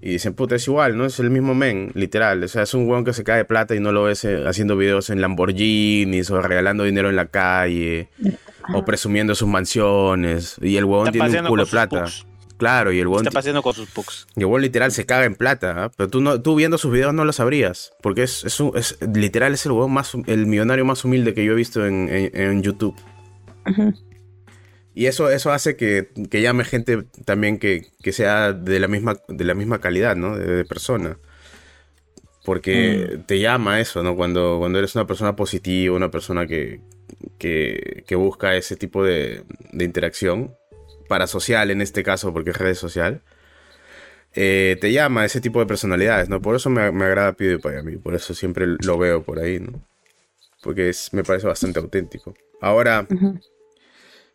y 0.00 0.10
dicen, 0.10 0.34
puta, 0.34 0.54
es 0.56 0.66
igual, 0.68 0.96
¿no? 0.96 1.06
Es 1.06 1.18
el 1.20 1.30
mismo 1.30 1.54
men, 1.54 1.90
literal. 1.94 2.42
O 2.44 2.48
sea, 2.48 2.62
es 2.62 2.74
un 2.74 2.88
weón 2.88 3.04
que 3.04 3.12
se 3.12 3.24
cae 3.24 3.38
de 3.38 3.44
plata 3.44 3.74
y 3.74 3.80
no 3.80 3.92
lo 3.92 4.04
ves 4.04 4.24
eh, 4.24 4.44
haciendo 4.46 4.76
videos 4.76 5.10
en 5.10 5.20
Lamborghinis 5.20 6.30
o 6.30 6.40
regalando 6.40 6.84
dinero 6.84 7.08
en 7.08 7.16
la 7.16 7.26
calle 7.26 8.08
o 8.72 8.84
presumiendo 8.84 9.34
sus 9.34 9.48
mansiones. 9.48 10.56
Y 10.60 10.76
el 10.76 10.84
huevón 10.84 11.08
Está 11.08 11.24
tiene 11.26 11.40
un 11.42 11.48
culo 11.48 11.64
de 11.64 11.70
plata. 11.70 12.04
pugs. 12.04 12.26
Claro, 12.58 12.90
y 12.92 13.00
el 13.00 13.06
huevón, 13.06 13.26
Está 13.26 13.34
paseando 13.38 13.62
con 13.62 13.74
sus 13.74 13.90
pugs. 13.90 14.26
y 14.34 14.40
el 14.40 14.46
huevón 14.46 14.62
literal 14.62 14.90
se 14.90 15.04
caga 15.04 15.26
en 15.26 15.34
plata, 15.34 15.74
¿ah? 15.84 15.90
Pero 15.96 16.08
tú, 16.08 16.20
no, 16.22 16.40
tú 16.40 16.54
viendo 16.54 16.78
sus 16.78 16.90
videos 16.92 17.12
no 17.12 17.24
lo 17.26 17.32
sabrías. 17.34 17.92
Porque 18.02 18.22
es, 18.22 18.44
es, 18.44 18.58
un- 18.60 18.72
es- 18.76 18.96
literal 19.14 19.52
es 19.52 19.66
el 19.66 19.72
huevón 19.72 19.92
más, 19.92 20.12
el 20.26 20.46
millonario 20.46 20.84
más 20.86 21.04
humilde 21.04 21.34
que 21.34 21.44
yo 21.44 21.52
he 21.52 21.56
visto 21.56 21.84
en, 21.86 22.08
en- 22.08 22.30
en 22.34 22.62
YouTube. 22.62 22.96
Y 24.94 25.06
eso, 25.06 25.28
eso 25.28 25.52
hace 25.52 25.76
que, 25.76 26.08
que 26.30 26.40
llame 26.40 26.64
gente 26.64 27.02
también 27.26 27.58
que, 27.58 27.86
que 28.02 28.12
sea 28.12 28.52
de 28.54 28.80
la 28.80 28.88
misma, 28.88 29.16
de 29.28 29.44
la 29.44 29.52
misma 29.54 29.78
calidad, 29.80 30.16
¿no? 30.16 30.36
De, 30.38 30.46
de 30.46 30.64
persona. 30.64 31.18
Porque 32.44 33.18
te 33.26 33.40
llama 33.40 33.80
eso, 33.80 34.02
¿no? 34.02 34.14
Cuando, 34.16 34.56
cuando 34.58 34.78
eres 34.78 34.94
una 34.94 35.06
persona 35.06 35.34
positiva, 35.36 35.94
una 35.96 36.10
persona 36.10 36.46
que, 36.46 36.80
que, 37.38 38.04
que 38.06 38.14
busca 38.14 38.54
ese 38.56 38.76
tipo 38.76 39.02
de, 39.04 39.42
de 39.72 39.84
interacción, 39.84 40.54
parasocial 41.08 41.70
en 41.70 41.82
este 41.82 42.02
caso, 42.02 42.32
porque 42.32 42.50
es 42.50 42.58
red 42.58 42.74
social, 42.74 43.22
eh, 44.34 44.76
te 44.80 44.92
llama 44.92 45.24
ese 45.24 45.40
tipo 45.40 45.60
de 45.60 45.66
personalidades, 45.66 46.28
¿no? 46.28 46.42
Por 46.42 46.56
eso 46.56 46.70
me, 46.70 46.90
me 46.92 47.04
agrada 47.06 47.32
PewDiePie 47.34 47.78
a 47.78 47.82
mí, 47.82 47.96
por 47.96 48.14
eso 48.14 48.34
siempre 48.34 48.66
lo 48.66 48.98
veo 48.98 49.22
por 49.22 49.38
ahí, 49.38 49.60
¿no? 49.60 49.82
porque 50.66 50.88
es, 50.88 51.12
me 51.12 51.22
parece 51.22 51.46
bastante 51.46 51.78
auténtico. 51.78 52.34
Ahora, 52.60 53.06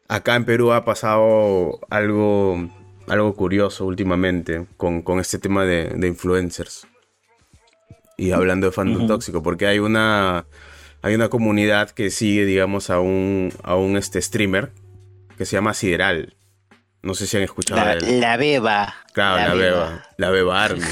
acá 0.08 0.36
en 0.38 0.46
Perú 0.46 0.72
ha 0.72 0.86
pasado 0.86 1.82
algo, 1.90 2.70
algo 3.08 3.36
curioso 3.36 3.86
últimamente 3.86 4.66
con, 4.78 5.02
con 5.02 5.20
este 5.20 5.40
tema 5.40 5.66
de, 5.66 5.90
de 5.90 6.08
influencers. 6.08 6.88
Y 8.18 8.32
hablando 8.32 8.68
de 8.68 8.72
fandom 8.72 9.08
tóxico, 9.08 9.44
porque 9.44 9.68
hay 9.68 9.80
una, 9.80 10.46
hay 11.02 11.16
una 11.16 11.28
comunidad 11.28 11.90
que 11.90 12.10
sigue, 12.12 12.46
digamos, 12.46 12.90
a 12.90 13.02
un, 13.02 13.52
a 13.64 13.76
un 13.76 13.98
este, 13.98 14.22
streamer 14.22 14.72
que 15.38 15.46
se 15.46 15.58
llama 15.58 15.74
Sideral. 15.74 16.38
No 17.04 17.14
sé 17.16 17.26
si 17.28 17.38
han 17.38 17.44
escuchado 17.44 17.82
La, 17.84 17.96
la 17.96 18.38
beba. 18.38 18.94
Claro, 19.14 19.56
la, 19.56 19.62
beba. 19.62 20.04
La 20.18 20.30
beba 20.30 20.64
Army. 20.66 20.84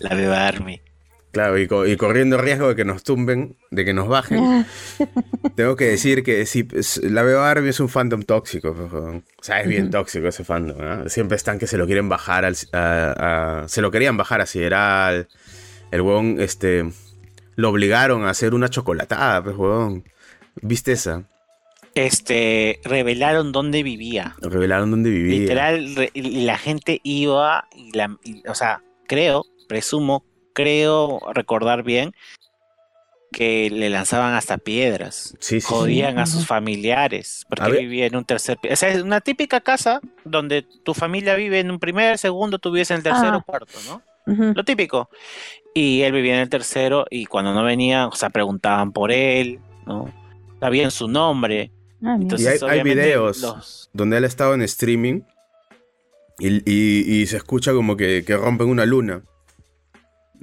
la 0.00 0.14
beba 0.14 0.46
Army. 0.46 0.80
Claro, 1.32 1.56
y, 1.58 1.68
co- 1.68 1.86
y 1.86 1.96
corriendo 1.96 2.38
riesgo 2.38 2.66
de 2.68 2.74
que 2.74 2.84
nos 2.84 3.04
tumben, 3.04 3.56
de 3.70 3.84
que 3.84 3.92
nos 3.94 4.08
bajen. 4.08 4.66
Tengo 5.54 5.76
que 5.76 5.84
decir 5.84 6.24
que 6.24 6.40
es- 6.40 6.96
la 7.04 7.22
Beba 7.22 7.48
Army 7.48 7.68
es 7.68 7.78
un 7.78 7.88
fandom 7.88 8.22
tóxico. 8.24 8.74
pues. 8.74 8.92
O 8.92 9.22
sea, 9.40 9.60
es 9.60 9.68
bien 9.68 9.90
tóxico 9.92 10.26
ese 10.26 10.42
fandom. 10.42 10.76
¿no? 10.78 11.08
Siempre 11.08 11.36
están 11.36 11.60
que 11.60 11.68
se 11.68 11.76
lo 11.78 11.86
quieren 11.86 12.08
bajar 12.08 12.44
al, 12.44 12.56
a- 12.72 13.62
a- 13.62 13.68
se 13.68 13.80
lo 13.80 13.92
querían 13.92 14.16
bajar 14.16 14.40
a 14.40 14.46
Sideral. 14.46 15.28
El 15.92 16.00
huevón, 16.00 16.36
este, 16.40 16.90
lo 17.54 17.70
obligaron 17.70 18.24
a 18.26 18.30
hacer 18.30 18.52
una 18.52 18.68
chocolatada, 18.68 19.40
pues, 19.44 19.54
huevón. 19.56 20.02
¿Viste 20.62 20.90
esa? 20.90 21.22
Este, 21.94 22.80
revelaron 22.84 23.52
dónde 23.52 23.82
vivía. 23.82 24.36
Revelaron 24.40 24.90
dónde 24.90 25.10
vivía. 25.10 25.40
Literal, 25.40 25.94
re- 25.96 26.10
y 26.14 26.42
la 26.44 26.56
gente 26.56 27.00
iba, 27.02 27.66
y 27.76 27.92
la, 27.96 28.16
y- 28.24 28.46
o 28.48 28.54
sea, 28.54 28.82
creo, 29.08 29.44
presumo, 29.68 30.24
creo 30.52 31.20
recordar 31.34 31.82
bien 31.82 32.12
que 33.32 33.70
le 33.70 33.90
lanzaban 33.90 34.34
hasta 34.34 34.58
piedras. 34.58 35.34
Sí, 35.38 35.56
sí, 35.56 35.60
sí. 35.60 35.66
Jodían 35.66 36.18
a 36.18 36.26
sus 36.26 36.46
familiares, 36.46 37.44
porque 37.48 37.78
vivía 37.78 38.06
en 38.06 38.16
un 38.16 38.24
tercer 38.24 38.58
piso. 38.58 38.72
O 38.74 38.76
sea, 38.76 38.88
es 38.90 39.02
una 39.02 39.20
típica 39.20 39.60
casa 39.60 40.00
donde 40.24 40.62
tu 40.84 40.94
familia 40.94 41.34
vive 41.36 41.60
en 41.60 41.70
un 41.70 41.78
primer, 41.78 42.18
segundo, 42.18 42.58
tú 42.58 42.72
vives 42.72 42.90
en 42.90 42.98
el 42.98 43.02
tercero, 43.04 43.36
Ah. 43.38 43.44
cuarto, 43.46 43.78
¿no? 43.88 44.02
Lo 44.54 44.64
típico. 44.64 45.08
Y 45.74 46.02
él 46.02 46.12
vivía 46.12 46.34
en 46.34 46.40
el 46.40 46.48
tercero 46.48 47.06
y 47.10 47.26
cuando 47.26 47.52
no 47.54 47.62
venía, 47.64 48.06
o 48.08 48.12
sea, 48.14 48.30
preguntaban 48.30 48.92
por 48.92 49.10
él, 49.12 49.60
¿no? 49.86 50.12
Sabían 50.60 50.90
su 50.90 51.06
nombre. 51.08 51.70
Ah. 52.02 52.16
Entonces, 52.20 52.62
hay- 52.62 52.82
videos. 52.82 53.40
los- 53.40 53.90
donde 53.92 54.16
él 54.18 54.24
estaba 54.24 54.54
en 54.54 54.62
streaming 54.62 55.20
y, 56.38 56.48
y- 56.70 57.20
y 57.20 57.26
se 57.26 57.36
escucha 57.36 57.72
como 57.72 57.96
que, 57.96 58.24
que 58.24 58.36
rompen 58.36 58.68
una 58.68 58.86
luna. 58.86 59.22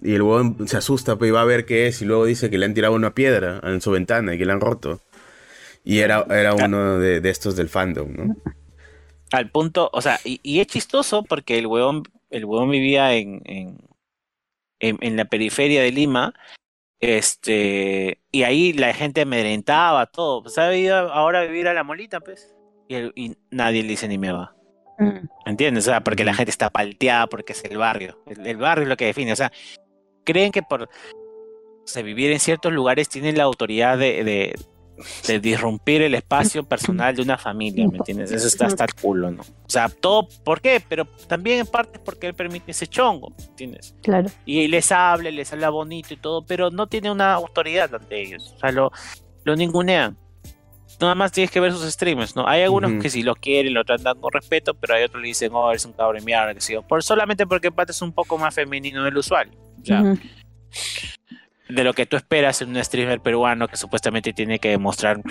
Y 0.01 0.13
el 0.13 0.21
huevón 0.21 0.67
se 0.67 0.77
asusta, 0.77 1.15
pues, 1.15 1.29
y 1.29 1.31
va 1.31 1.41
a 1.41 1.45
ver 1.45 1.65
qué 1.65 1.87
es, 1.87 2.01
y 2.03 2.05
luego 2.05 2.25
dice 2.25 2.51
que 2.51 2.59
le 2.59 2.65
han 2.65 2.75
tirado 2.75 2.93
una 2.93 3.15
piedra 3.15 3.59
en 3.63 3.81
su 3.81 3.89
ventana 3.91 4.35
y 4.35 4.37
que 4.37 4.45
le 4.45 4.51
han 4.51 4.61
roto. 4.61 5.01
Y 5.83 5.99
era, 5.99 6.25
era 6.29 6.53
uno 6.53 6.99
de, 6.99 7.19
de 7.21 7.29
estos 7.29 7.55
del 7.55 7.69
fandom, 7.69 8.13
¿no? 8.13 8.35
al 9.33 9.49
punto, 9.51 9.89
o 9.91 10.01
sea, 10.01 10.19
y, 10.23 10.39
y 10.41 10.61
es 10.61 10.67
chistoso 10.67 11.21
porque 11.23 11.57
el 11.57 11.67
huevón, 11.67 12.03
el 12.29 12.45
huevón 12.45 12.69
vivía 12.71 13.13
en, 13.15 13.41
en, 13.45 13.77
en, 14.79 14.97
en 15.01 15.17
la 15.17 15.25
periferia 15.25 15.81
de 15.81 15.91
Lima, 15.91 16.33
este, 16.99 18.21
y 18.31 18.43
ahí 18.43 18.73
la 18.73 18.93
gente 18.93 19.21
amedrentaba 19.21 20.05
todo, 20.07 20.43
pues 20.43 20.57
ha 20.57 20.73
ido 20.75 20.95
ahora 21.13 21.41
a 21.41 21.45
vivir 21.45 21.67
a 21.67 21.73
la 21.73 21.83
molita, 21.83 22.19
pues, 22.19 22.55
y, 22.87 22.95
el- 22.95 23.13
y 23.15 23.35
nadie 23.51 23.81
le 23.83 23.89
dice 23.89 24.07
ni 24.07 24.17
me 24.17 24.31
va, 24.31 24.53
Mm. 24.99 25.27
¿entiendes? 25.45 25.87
O 25.87 25.91
sea, 25.91 26.01
porque 26.01 26.23
la 26.25 26.33
gente 26.33 26.49
está 26.49 26.69
palteada, 26.71 27.27
porque 27.27 27.53
es 27.53 27.63
el 27.65 27.77
barrio, 27.77 28.17
el, 28.25 28.45
el 28.47 28.57
barrio 28.57 28.83
es 28.83 28.89
lo 28.89 28.97
que 28.97 29.05
define, 29.05 29.31
o 29.31 29.35
sea, 29.35 29.51
creen 30.23 30.51
que 30.51 30.63
por 30.63 30.83
o 30.83 30.87
sea, 31.89 32.01
vivir 32.03 32.31
en 32.31 32.39
ciertos 32.39 32.73
lugares 32.73 33.07
tienen 33.07 33.37
la 33.37 33.43
autoridad 33.43 33.97
de, 33.97 34.23
de, 34.23 34.55
de 35.27 35.39
disrumpir 35.39 36.01
el 36.01 36.15
espacio 36.15 36.63
personal 36.63 37.15
de 37.15 37.21
una 37.21 37.37
familia, 37.37 37.87
¿me 37.87 37.97
entiendes? 37.97 38.31
Eso 38.31 38.47
está 38.47 38.65
hasta 38.67 38.85
el 38.85 38.93
culo, 38.93 39.31
¿no? 39.31 39.41
O 39.41 39.69
sea, 39.69 39.89
todo, 39.89 40.27
¿por 40.43 40.61
qué? 40.61 40.81
Pero 40.87 41.05
también 41.27 41.59
en 41.59 41.67
parte 41.67 41.97
es 41.97 42.03
porque 42.03 42.27
él 42.27 42.33
permite 42.33 42.71
ese 42.71 42.87
chongo, 42.87 43.33
¿entiendes? 43.37 43.95
Claro. 44.01 44.29
Y 44.45 44.67
les 44.67 44.91
habla, 44.91 45.29
les 45.31 45.51
habla 45.53 45.69
bonito 45.69 46.13
y 46.13 46.17
todo, 46.17 46.45
pero 46.45 46.71
no 46.71 46.87
tiene 46.87 47.11
una 47.11 47.33
autoridad 47.33 47.93
ante 47.93 48.21
ellos, 48.21 48.53
o 48.55 48.59
sea, 48.59 48.71
lo, 48.71 48.91
lo 49.43 49.55
ningunean. 49.55 50.17
Nada 50.99 51.13
más 51.13 51.31
tienes 51.31 51.51
que 51.51 51.59
ver 51.59 51.71
sus 51.73 51.83
streams, 51.83 52.35
¿no? 52.35 52.47
Hay 52.47 52.63
algunos 52.63 52.91
Ujú. 52.91 53.01
que 53.01 53.09
sí 53.11 53.21
lo 53.21 53.35
quieren, 53.35 53.75
lo 53.75 53.85
tratan 53.85 54.19
con 54.19 54.31
respeto, 54.31 54.73
pero 54.73 54.95
hay 54.95 55.03
otros 55.03 55.19
que 55.19 55.23
le 55.23 55.27
dicen, 55.27 55.51
oh, 55.53 55.69
eres 55.69 55.85
un 55.85 55.93
cabrón 55.93 56.25
mierda, 56.25 56.55
que 56.55 56.61
sí, 56.61 56.75
por, 56.87 57.03
solamente 57.03 57.45
porque 57.45 57.67
el 57.67 57.73
pata 57.73 57.91
es 57.91 58.01
un 58.01 58.11
poco 58.11 58.39
más 58.39 58.55
femenino 58.55 59.03
del 59.03 59.15
usual. 59.15 59.51
O 59.79 59.85
sea, 59.85 60.01
Ujú. 60.01 60.19
De 61.69 61.83
lo 61.83 61.93
que 61.93 62.05
tú 62.05 62.15
esperas 62.15 62.61
en 62.61 62.69
un 62.69 62.83
streamer 62.83 63.19
peruano 63.19 63.67
que 63.67 63.77
supuestamente 63.77 64.33
tiene 64.33 64.59
que 64.59 64.69
demostrar 64.69 65.21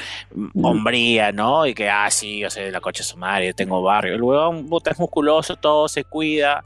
hombría, 0.55 1.33
¿no? 1.33 1.67
Y 1.67 1.75
que, 1.75 1.89
ah, 1.89 2.11
sí, 2.11 2.41
yo 2.41 2.51
soy 2.51 2.65
de 2.65 2.71
la 2.71 2.81
coche 2.81 3.03
sumaria, 3.03 3.53
tengo 3.53 3.83
barrio. 3.83 4.15
El 4.15 4.23
huevón 4.23 4.69
puta, 4.69 4.91
es 4.91 4.99
musculoso, 4.99 5.57
todo 5.57 5.89
se 5.89 6.05
cuida. 6.05 6.65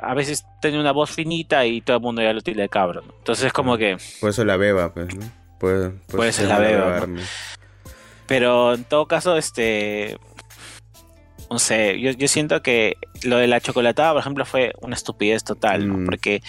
A 0.00 0.14
veces 0.14 0.44
tiene 0.60 0.78
una 0.78 0.92
voz 0.92 1.10
finita 1.10 1.64
y 1.66 1.80
todo 1.80 1.96
el 1.96 2.02
mundo 2.02 2.22
ya 2.22 2.32
lo 2.32 2.40
tilda 2.40 2.62
de 2.62 2.68
cabrón. 2.68 3.04
¿no? 3.06 3.14
Entonces 3.18 3.46
es 3.46 3.52
como 3.52 3.76
que. 3.76 3.96
Por 4.20 4.30
eso 4.30 4.44
la 4.44 4.56
beba, 4.56 4.92
pues, 4.92 5.14
¿no? 5.14 5.24
Por, 5.58 5.94
por 6.06 6.16
Por 6.16 6.26
eso 6.26 6.44
la 6.44 6.58
beba. 6.58 7.06
Pero 8.26 8.74
en 8.74 8.84
todo 8.84 9.06
caso, 9.06 9.36
este. 9.36 10.18
No 11.50 11.58
sé, 11.58 11.98
yo, 11.98 12.10
yo 12.10 12.28
siento 12.28 12.62
que 12.62 12.98
lo 13.22 13.38
de 13.38 13.46
la 13.46 13.60
chocolatada, 13.60 14.12
por 14.12 14.20
ejemplo, 14.20 14.44
fue 14.44 14.74
una 14.82 14.94
estupidez 14.94 15.44
total, 15.44 15.88
¿no? 15.88 15.96
Mm. 15.96 16.04
Porque 16.04 16.42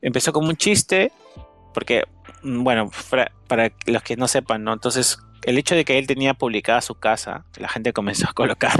empezó 0.00 0.32
como 0.32 0.48
un 0.48 0.56
chiste, 0.56 1.12
porque, 1.72 2.04
mm, 2.42 2.62
bueno, 2.64 2.90
para 3.48 3.72
los 3.86 4.02
que 4.02 4.16
no 4.16 4.28
sepan, 4.28 4.64
¿no? 4.64 4.72
Entonces, 4.72 5.18
el 5.42 5.56
hecho 5.58 5.74
de 5.74 5.84
que 5.86 5.98
él 5.98 6.06
tenía 6.06 6.34
publicada 6.34 6.80
su 6.82 6.94
casa, 6.96 7.44
la 7.58 7.68
gente 7.68 7.92
comenzó 7.92 8.28
a 8.28 8.32
colocar 8.34 8.72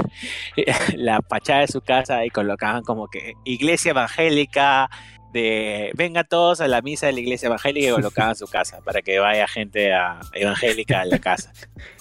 la 0.95 1.21
fachada 1.27 1.61
de 1.61 1.67
su 1.67 1.81
casa 1.81 2.23
y 2.25 2.29
colocaban 2.29 2.83
como 2.83 3.07
que 3.07 3.33
iglesia 3.45 3.91
evangélica, 3.91 4.89
de 5.33 5.91
venga 5.95 6.25
todos 6.25 6.59
a 6.59 6.67
la 6.67 6.81
misa 6.81 7.05
de 7.07 7.13
la 7.13 7.21
iglesia 7.21 7.47
evangélica 7.47 7.87
y 7.87 7.91
colocaban 7.91 8.35
su 8.35 8.47
casa 8.47 8.79
para 8.83 9.01
que 9.01 9.17
vaya 9.17 9.47
gente 9.47 9.93
a- 9.93 10.19
evangélica 10.33 10.99
a 11.01 11.05
la 11.05 11.19
casa 11.19 11.53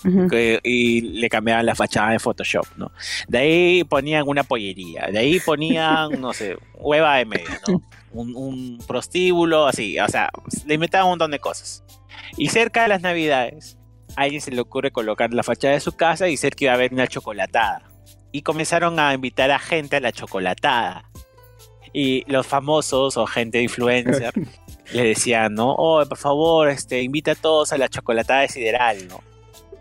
que- 0.29 0.59
y 0.65 1.01
le 1.03 1.29
cambiaban 1.29 1.65
la 1.65 1.77
fachada 1.77 2.11
de 2.11 2.19
Photoshop, 2.19 2.67
¿no? 2.77 2.91
De 3.29 3.39
ahí 3.39 3.85
ponían 3.85 4.25
una 4.27 4.43
pollería, 4.43 5.07
de 5.13 5.21
ahí 5.21 5.39
ponían, 5.41 6.21
no 6.21 6.33
sé, 6.35 6.57
hueva 6.75 7.17
de 7.19 7.25
media, 7.25 7.61
¿no? 7.69 7.81
Un, 8.13 8.35
un 8.35 8.79
prostíbulo, 8.87 9.67
así, 9.67 9.99
o 10.01 10.09
sea, 10.09 10.31
le 10.67 10.75
inventaban 10.75 11.07
un 11.07 11.13
montón 11.13 11.31
de 11.31 11.39
cosas. 11.39 11.85
Y 12.37 12.49
cerca 12.49 12.83
de 12.83 12.89
las 12.89 13.03
navidades, 13.03 13.79
a 14.17 14.23
alguien 14.23 14.41
se 14.41 14.51
le 14.51 14.61
ocurre 14.61 14.91
colocar 14.91 15.33
la 15.33 15.43
fachada 15.43 15.75
de 15.75 15.81
su 15.81 15.93
casa 15.93 16.29
y 16.29 16.37
cerca 16.37 16.65
iba 16.65 16.73
a 16.73 16.77
haber 16.77 16.93
una 16.93 17.07
chocolatada. 17.07 17.83
Y 18.33 18.43
comenzaron 18.43 18.99
a 18.99 19.13
invitar 19.15 19.51
a 19.51 19.59
gente 19.59 19.97
a 19.97 20.01
la 20.01 20.13
chocolatada. 20.13 21.05
Y 21.93 22.25
los 22.31 22.47
famosos 22.47 23.17
o 23.17 23.27
gente 23.27 23.61
influencer 23.61 24.33
le 24.93 25.05
decían, 25.05 25.55
¿no? 25.55 25.75
Oh, 25.77 26.05
por 26.07 26.19
favor, 26.19 26.69
este, 26.69 27.03
invita 27.03 27.33
a 27.33 27.35
todos 27.35 27.73
a 27.73 27.79
la 27.79 27.89
chocolatada 27.89 28.43
de 28.43 28.49
Sideral, 28.49 29.09
¿no? 29.09 29.21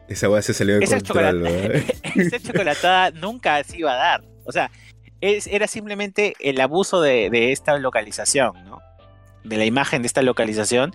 Esa 0.08 0.28
weá 0.28 0.42
se 0.42 0.56
salió 0.56 0.80
de 0.80 0.86
Esa 0.86 0.98
esa 2.16 2.40
chocolatada 2.40 3.12
nunca 3.12 3.64
se 3.64 3.78
iba 3.78 3.94
a 3.94 3.96
dar. 3.96 4.24
O 4.44 4.52
sea, 4.52 4.72
es- 5.22 5.48
era 5.48 5.68
simplemente 5.68 6.36
el 6.40 6.60
abuso 6.62 7.02
de, 7.02 7.30
de 7.30 7.52
esta 7.52 7.78
localización, 7.78 8.54
¿no? 8.66 8.80
De 9.44 9.58
la 9.58 9.66
imagen 9.66 10.02
de 10.02 10.08
esta 10.08 10.22
localización 10.22 10.94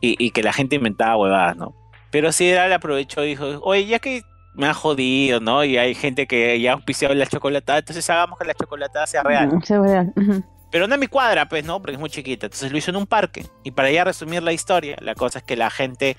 y, 0.00 0.16
y 0.24 0.30
que 0.30 0.42
la 0.42 0.52
gente 0.52 0.76
inventaba 0.76 1.16
huevadas, 1.16 1.56
¿no? 1.56 1.74
Pero 2.10 2.32
Sideral 2.32 2.72
aprovechó 2.72 3.24
y 3.24 3.28
dijo, 3.28 3.60
oye, 3.62 3.86
ya 3.86 3.98
que 3.98 4.22
me 4.54 4.66
han 4.66 4.74
jodido, 4.74 5.40
¿no? 5.40 5.64
Y 5.64 5.78
hay 5.78 5.94
gente 5.94 6.26
que 6.26 6.60
ya 6.60 6.72
ha 6.72 6.74
auspiciado 6.74 7.14
la 7.14 7.26
chocolatada, 7.26 7.78
entonces 7.78 8.08
hagamos 8.10 8.38
que 8.38 8.44
la 8.44 8.54
chocolatada 8.54 9.06
sea 9.06 9.22
real. 9.22 9.48
Sí. 9.64 10.42
Pero 10.70 10.86
no 10.86 10.94
en 10.94 11.00
mi 11.00 11.06
cuadra, 11.06 11.48
pues, 11.48 11.64
¿no? 11.64 11.80
Porque 11.80 11.92
es 11.94 11.98
muy 11.98 12.08
chiquita. 12.10 12.46
Entonces 12.46 12.70
lo 12.72 12.78
hizo 12.78 12.90
en 12.90 12.96
un 12.96 13.06
parque. 13.06 13.46
Y 13.62 13.70
para 13.72 13.90
ya 13.90 14.04
resumir 14.04 14.42
la 14.42 14.52
historia, 14.54 14.96
la 15.00 15.14
cosa 15.14 15.38
es 15.38 15.44
que 15.44 15.56
la 15.56 15.68
gente, 15.70 16.16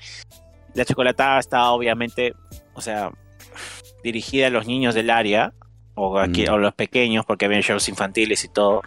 la 0.74 0.84
chocolatada 0.84 1.38
estaba 1.40 1.70
obviamente, 1.72 2.34
o 2.74 2.80
sea, 2.80 3.10
dirigida 4.02 4.48
a 4.48 4.50
los 4.50 4.66
niños 4.66 4.94
del 4.94 5.10
área, 5.10 5.52
o, 5.96 6.18
aquí, 6.18 6.46
Mm. 6.46 6.52
o 6.52 6.58
los 6.58 6.74
pequeños, 6.74 7.24
porque 7.24 7.44
habían 7.44 7.60
shows 7.62 7.88
infantiles 7.88 8.44
y 8.44 8.48
todo. 8.48 8.82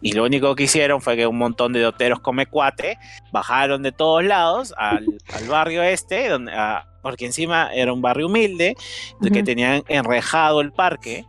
Y 0.00 0.12
lo 0.12 0.24
único 0.24 0.54
que 0.54 0.64
hicieron 0.64 1.00
fue 1.00 1.16
que 1.16 1.26
un 1.26 1.38
montón 1.38 1.72
de 1.72 1.80
doteros 1.80 2.20
come 2.20 2.46
cuate 2.46 2.98
bajaron 3.32 3.82
de 3.82 3.92
todos 3.92 4.22
lados 4.24 4.74
al, 4.76 5.06
al 5.34 5.48
barrio 5.48 5.82
este, 5.82 6.28
donde, 6.28 6.52
a- 6.52 6.86
porque 7.02 7.26
encima 7.26 7.72
era 7.74 7.92
un 7.92 8.00
barrio 8.02 8.26
humilde, 8.26 8.76
de 9.20 9.30
que 9.30 9.42
tenían 9.42 9.82
enrejado 9.88 10.60
el 10.60 10.72
parque, 10.72 11.24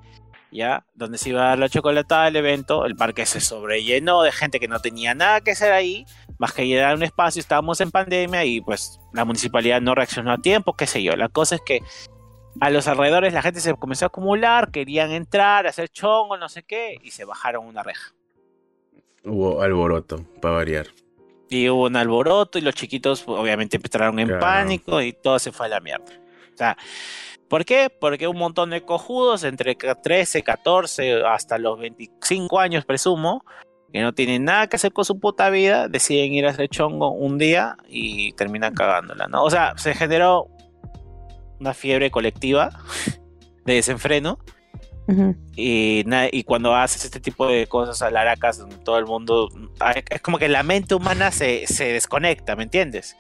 ya, 0.52 0.86
donde 0.94 1.18
se 1.18 1.30
iba 1.30 1.42
a 1.42 1.48
dar 1.48 1.58
la 1.60 1.68
chocolatada 1.68 2.26
del 2.26 2.36
evento, 2.36 2.86
el 2.86 2.96
parque 2.96 3.26
se 3.26 3.42
sobrellenó 3.42 4.22
de 4.22 4.32
gente 4.32 4.60
que 4.60 4.68
no 4.68 4.80
tenía 4.80 5.16
nada 5.16 5.42
que 5.42 5.50
hacer 5.52 5.72
ahí, 5.72 6.06
más 6.38 6.54
que 6.54 6.68
llenar 6.68 6.96
un 6.96 7.02
espacio, 7.02 7.40
estábamos 7.40 7.82
en 7.82 7.90
pandemia 7.90 8.46
y 8.46 8.62
pues 8.62 9.00
la 9.14 9.26
municipalidad 9.26 9.82
no 9.82 9.96
reaccionó 9.96 10.32
a 10.32 10.38
tiempo, 10.38 10.74
qué 10.74 10.86
sé 10.86 11.02
yo. 11.02 11.16
La 11.16 11.28
cosa 11.30 11.56
es 11.56 11.62
que 11.66 11.80
a 12.60 12.70
los 12.70 12.88
alrededores 12.88 13.34
la 13.34 13.42
gente 13.42 13.60
se 13.60 13.74
comenzó 13.76 14.06
a 14.06 14.08
acumular, 14.08 14.72
querían 14.72 15.12
entrar, 15.12 15.68
hacer 15.68 15.90
chongo, 15.90 16.38
no 16.38 16.50
sé 16.50 16.64
qué, 16.64 16.98
y 17.04 17.12
se 17.12 17.26
bajaron 17.26 17.66
una 17.66 17.84
reja. 17.84 18.14
Hubo 19.26 19.62
alboroto, 19.62 20.24
para 20.42 20.56
variar. 20.56 20.88
Y 21.50 21.70
hubo 21.70 21.86
un 21.86 21.96
alboroto 21.96 22.58
y 22.58 22.62
los 22.62 22.76
chiquitos 22.76 23.22
pues, 23.24 23.40
obviamente 23.40 23.78
entraron 23.78 24.20
en 24.20 24.28
Claro. 24.28 24.42
pánico 24.42 25.02
y 25.02 25.14
todo 25.14 25.40
se 25.40 25.52
fue 25.52 25.68
a 25.68 25.70
la 25.70 25.80
mierda. 25.80 26.06
O 26.54 26.58
sea, 26.58 26.78
¿por 27.48 27.64
qué? 27.66 27.90
Porque 27.90 28.28
un 28.28 28.38
montón 28.38 28.72
de 28.72 28.82
cojudos 28.84 29.44
entre 29.44 29.76
ca- 29.76 29.96
13, 29.96 30.44
14 30.44 31.24
hasta 31.26 31.58
los 31.58 31.80
25 31.80 32.60
años 32.60 32.86
presumo, 32.86 33.46
que 33.92 34.02
no 34.02 34.14
tienen 34.14 34.44
nada 34.46 34.68
que 34.68 34.76
hacer 34.78 34.92
con 34.92 35.06
su 35.06 35.20
puta 35.20 35.50
vida, 35.52 35.88
deciden 35.88 36.34
ir 36.34 36.48
a 36.48 36.50
hacer 36.50 36.68
chongo 36.70 37.12
un 37.12 37.38
día 37.38 37.78
y 37.88 38.34
terminan 38.34 38.74
cagándola, 38.74 39.28
¿no? 39.28 39.44
O 39.44 39.50
sea, 39.52 39.74
se 39.78 39.94
generó 39.94 40.48
una 41.64 41.74
fiebre 41.74 42.12
colectiva 42.12 42.70
de 43.66 43.74
desenfreno 43.74 44.40
Ujú. 45.08 45.36
y, 45.56 46.04
na- 46.06 46.28
y 46.32 46.44
cuando 46.44 46.76
haces 46.76 47.04
este 47.06 47.20
tipo 47.20 47.48
de 47.48 47.68
cosas 47.68 48.02
a 48.02 48.10
laracas, 48.12 48.58
donde 48.58 48.78
todo 48.78 48.98
el 49.00 49.06
mundo. 49.06 49.50
Es 50.10 50.22
como 50.22 50.38
que 50.38 50.48
la 50.50 50.64
mente 50.64 50.96
humana 50.96 51.32
se, 51.32 51.66
se 51.68 51.86
desconecta, 51.94 52.56
¿me 52.56 52.64
entiendes? 52.64 53.16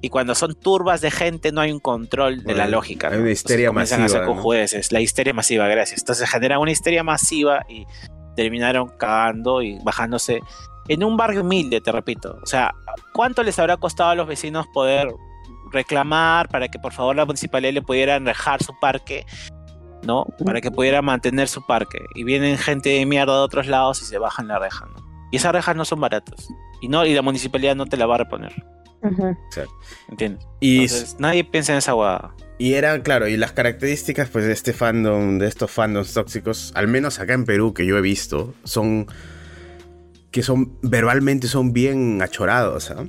Y 0.00 0.10
cuando 0.10 0.34
son 0.34 0.54
turbas 0.54 1.00
de 1.00 1.10
gente, 1.10 1.50
no 1.50 1.62
hay 1.62 1.72
un 1.72 1.80
control 1.80 2.42
de 2.44 2.52
la 2.54 2.64
Bueno, 2.64 2.76
lógica. 2.76 3.08
hay 3.08 3.14
¿no? 3.14 3.20
una 3.22 3.28
Entonces 3.30 3.40
histeria 3.40 3.68
comienzan 3.68 4.02
a 4.02 4.04
hacer 4.04 4.18
masiva, 4.20 4.34
¿no? 4.34 4.36
cojudeces. 4.42 4.92
La 4.92 5.00
histeria 5.00 5.32
masiva, 5.32 5.66
gracias. 5.66 6.00
Entonces 6.00 6.28
genera 6.30 6.58
una 6.58 6.70
histeria 6.72 7.02
masiva 7.02 7.64
y 7.68 7.86
terminaron 8.36 8.88
cagando 8.98 9.62
y 9.62 9.78
bajándose 9.82 10.40
en 10.88 11.02
un 11.04 11.16
barrio 11.16 11.40
humilde, 11.40 11.80
te 11.80 11.90
repito. 11.90 12.38
O 12.42 12.46
sea, 12.46 12.74
¿cuánto 13.14 13.42
les 13.42 13.58
habrá 13.58 13.78
costado 13.78 14.10
a 14.10 14.14
los 14.14 14.26
vecinos 14.28 14.66
poder 14.74 15.08
reclamar 15.74 16.48
para 16.48 16.68
que 16.68 16.78
por 16.78 16.92
favor 16.92 17.14
la 17.14 17.26
municipalidad 17.26 17.72
le 17.74 17.82
pudiera 17.82 18.18
dejar 18.18 18.62
su 18.62 18.72
parque? 18.80 19.26
¿no? 20.04 20.26
Para 20.44 20.60
que 20.60 20.70
pudiera 20.70 21.02
mantener 21.02 21.48
su 21.48 21.64
parque. 21.66 21.98
Y 22.14 22.24
vienen 22.24 22.58
gente 22.58 22.90
de 22.90 23.06
mierda 23.06 23.32
de 23.34 23.40
otros 23.40 23.66
lados 23.66 24.02
y 24.02 24.04
se 24.04 24.18
bajan 24.18 24.48
la 24.48 24.58
reja, 24.58 24.86
¿no? 24.86 25.02
Y 25.32 25.36
esas 25.36 25.52
rejas 25.52 25.74
no 25.74 25.84
son 25.84 26.00
baratas. 26.00 26.48
Y 26.80 26.88
no, 26.88 27.04
y 27.04 27.14
la 27.14 27.22
municipalidad 27.22 27.74
no 27.74 27.86
te 27.86 27.96
la 27.96 28.06
va 28.06 28.16
a 28.16 28.18
reponer. 28.18 28.52
Ujú. 29.02 29.36
¿Entiendes? 30.10 30.46
Y, 30.60 30.82
Entonces, 30.82 31.16
nadie 31.18 31.44
piensa 31.44 31.72
en 31.72 31.78
esa 31.78 31.94
huevada. 31.94 32.34
y 32.58 32.74
eran, 32.74 33.02
claro, 33.02 33.28
y 33.28 33.36
las 33.36 33.52
características 33.52 34.28
pues 34.28 34.44
de 34.44 34.52
este 34.52 34.72
fandom, 34.72 35.38
de 35.38 35.46
estos 35.48 35.70
fandoms 35.70 36.14
tóxicos, 36.14 36.72
al 36.74 36.86
menos 36.88 37.18
acá 37.18 37.34
en 37.34 37.44
Perú 37.44 37.74
que 37.74 37.84
yo 37.84 37.98
he 37.98 38.00
visto, 38.00 38.54
son 38.64 39.06
que 40.30 40.42
son 40.42 40.76
verbalmente 40.82 41.46
son 41.46 41.72
bien 41.72 42.20
achorados, 42.20 42.90
¿ah? 42.90 43.04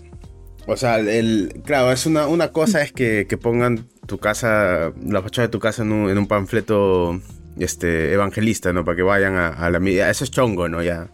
O 0.67 0.75
sea, 0.77 0.97
el, 0.99 1.61
claro, 1.63 1.91
es 1.91 2.05
una, 2.05 2.27
una 2.27 2.51
cosa 2.51 2.81
es 2.81 2.91
que, 2.91 3.27
que 3.29 3.37
pongan 3.37 3.87
tu 4.07 4.17
casa, 4.17 4.91
la 5.05 5.21
fachada 5.21 5.47
de 5.47 5.51
tu 5.51 5.59
casa 5.59 5.83
en 5.83 5.91
un, 5.91 6.09
en 6.09 6.17
un 6.17 6.27
panfleto 6.27 7.21
este, 7.59 8.11
evangelista, 8.13 8.73
¿no? 8.73 8.83
Para 8.83 8.95
que 8.95 9.03
vayan 9.03 9.35
a, 9.35 9.69
la 9.69 9.79
misa. 9.79 10.09
Eso 10.09 10.23
es 10.23 10.31
chongo, 10.31 10.67
¿no? 10.67 10.81
Ya. 10.81 11.07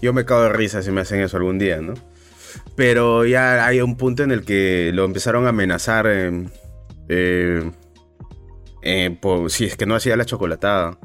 Yo 0.00 0.12
me 0.12 0.24
cago 0.24 0.44
de 0.44 0.52
risa 0.54 0.82
si 0.82 0.90
me 0.92 1.02
hacen 1.02 1.20
eso 1.20 1.36
algún 1.36 1.58
día, 1.58 1.80
¿no? 1.80 1.94
Pero 2.74 3.24
ya 3.26 3.66
hay 3.66 3.80
un 3.80 3.96
punto 3.96 4.22
en 4.22 4.30
el 4.32 4.44
que 4.44 4.90
lo 4.94 5.04
empezaron 5.04 5.46
a 5.46 5.50
amenazar 5.50 6.06
eh, 7.08 7.62
por- 9.20 9.50
si 9.50 9.64
es 9.66 9.76
que 9.76 9.86
no 9.86 9.94
hacía 9.94 10.16
la 10.16 10.24
chocolatada. 10.24 10.98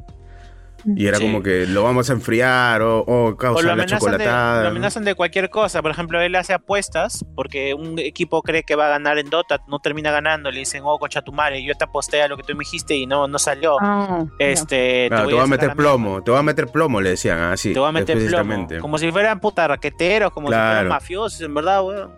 Y 0.85 1.07
era 1.07 1.17
Sí. 1.17 1.23
como 1.23 1.43
que 1.43 1.65
lo 1.67 1.83
vamos 1.83 2.09
a 2.09 2.13
enfriar 2.13 2.81
o, 2.81 2.99
o 3.01 3.27
O 3.29 3.37
causa 3.37 3.61
lo 3.61 3.67
la 3.67 3.73
amenazan, 3.73 3.99
de, 3.99 4.05
chocolatada. 4.05 4.55
lo 4.57 4.63
¿no? 4.63 4.69
amenazan 4.69 5.03
de 5.05 5.15
cualquier 5.15 5.49
cosa. 5.49 5.81
Por 5.81 5.91
ejemplo, 5.91 6.19
él 6.21 6.35
hace 6.35 6.53
apuestas 6.53 7.23
porque 7.35 7.73
un 7.73 7.99
equipo 7.99 8.41
cree 8.41 8.63
que 8.63 8.75
va 8.75 8.87
a 8.87 8.89
ganar 8.89 9.17
en 9.17 9.29
Dota, 9.29 9.61
no 9.67 9.79
termina 9.79 10.11
ganando. 10.11 10.49
Le 10.51 10.59
dicen, 10.59 10.81
oh, 10.85 10.97
concha 10.99 11.21
tu 11.21 11.31
madre, 11.31 11.63
yo 11.63 11.75
te 11.75 11.83
aposté 11.83 12.21
a 12.21 12.27
lo 12.27 12.37
que 12.37 12.43
tú 12.43 12.53
me 12.53 12.59
dijiste 12.59 12.95
y 12.95 13.05
no, 13.05 13.27
no 13.27 13.37
salió. 13.39 13.77
Ah, 13.81 14.25
este, 14.39 15.07
Claro, 15.09 15.27
te 15.27 15.33
voy 15.35 15.43
a 15.43 15.47
meter 15.47 15.73
plomo, 15.75 16.23
te 16.23 16.31
voy 16.31 16.39
a 16.39 16.43
meter 16.43 16.67
plomo, 16.67 17.01
le 17.01 17.11
decían 17.11 17.39
así. 17.39 17.73
Te 17.73 17.79
voy 17.79 17.89
a 17.89 17.91
meter 17.91 18.17
plomo. 18.27 18.67
Como 18.79 18.97
si 18.97 19.11
fueran 19.11 19.39
puta 19.39 19.67
raqueteros, 19.67 20.31
como 20.31 20.47
si 20.47 20.53
fueran 20.53 20.87
mafiosos, 20.87 21.41
en 21.41 21.53
verdad, 21.53 21.83
weón. 21.83 22.11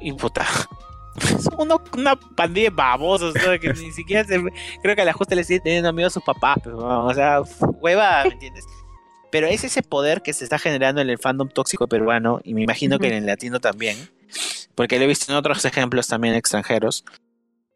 Y 0.00 0.12
puta. 0.12 0.44
Uno- 1.58 1.82
una 1.96 2.16
pandilla 2.16 2.70
de 2.70 2.76
babosos, 2.76 3.34
¿no? 3.34 3.58
que 3.60 3.72
ni 3.72 3.92
siquiera 3.92 4.24
se. 4.24 4.40
Creo 4.82 4.94
que 4.96 5.02
a 5.02 5.04
la 5.04 5.12
justa 5.12 5.34
le 5.34 5.44
siguen 5.44 5.62
teniendo 5.62 5.92
miedo 5.92 6.08
a 6.08 6.10
sus 6.10 6.22
papás, 6.22 6.58
pero, 6.62 6.78
weón, 6.78 7.10
o 7.10 7.14
sea, 7.14 7.40
hueva, 7.80 8.24
¿me 8.24 8.30
entiendes? 8.32 8.64
Pero 9.30 9.46
es 9.46 9.62
ese 9.64 9.82
poder 9.82 10.22
que 10.22 10.32
se 10.32 10.44
está 10.44 10.58
generando 10.58 11.00
en 11.00 11.10
el 11.10 11.18
fandom 11.18 11.48
tóxico 11.48 11.86
peruano, 11.86 12.40
y 12.44 12.54
me 12.54 12.62
imagino 12.62 12.98
que 12.98 13.08
en 13.08 13.14
el 13.14 13.26
latino 13.26 13.60
también, 13.60 13.96
porque 14.74 14.98
lo 14.98 15.04
he 15.04 15.08
visto 15.08 15.30
en 15.30 15.36
otros 15.36 15.64
ejemplos 15.64 16.08
también 16.08 16.34
extranjeros, 16.34 17.04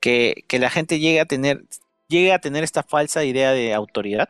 que, 0.00 0.44
que 0.48 0.59
la 0.59 0.70
gente 0.70 0.98
llega 0.98 1.22
a 1.22 1.26
tener, 1.26 1.64
llega 2.09 2.37
a 2.37 2.38
tener 2.38 2.64
esta 2.64 2.83
falsa 2.83 3.24
idea 3.24 3.52
de 3.52 3.74
autoridad 3.74 4.28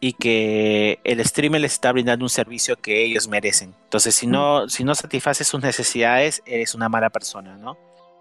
y 0.00 0.12
que 0.12 1.00
el 1.02 1.24
streamer 1.24 1.60
les 1.62 1.72
está 1.72 1.90
brindando 1.92 2.24
un 2.24 2.28
servicio 2.30 2.76
que 2.76 3.04
ellos 3.04 3.26
merecen. 3.26 3.74
Entonces, 3.84 4.14
si 4.14 4.26
no, 4.26 4.68
si 4.68 4.84
no 4.84 4.94
satisfaces 4.94 5.48
sus 5.48 5.60
necesidades, 5.62 6.42
eres 6.46 6.74
una 6.74 6.88
mala 6.88 7.10
persona, 7.10 7.56
¿no? 7.56 7.76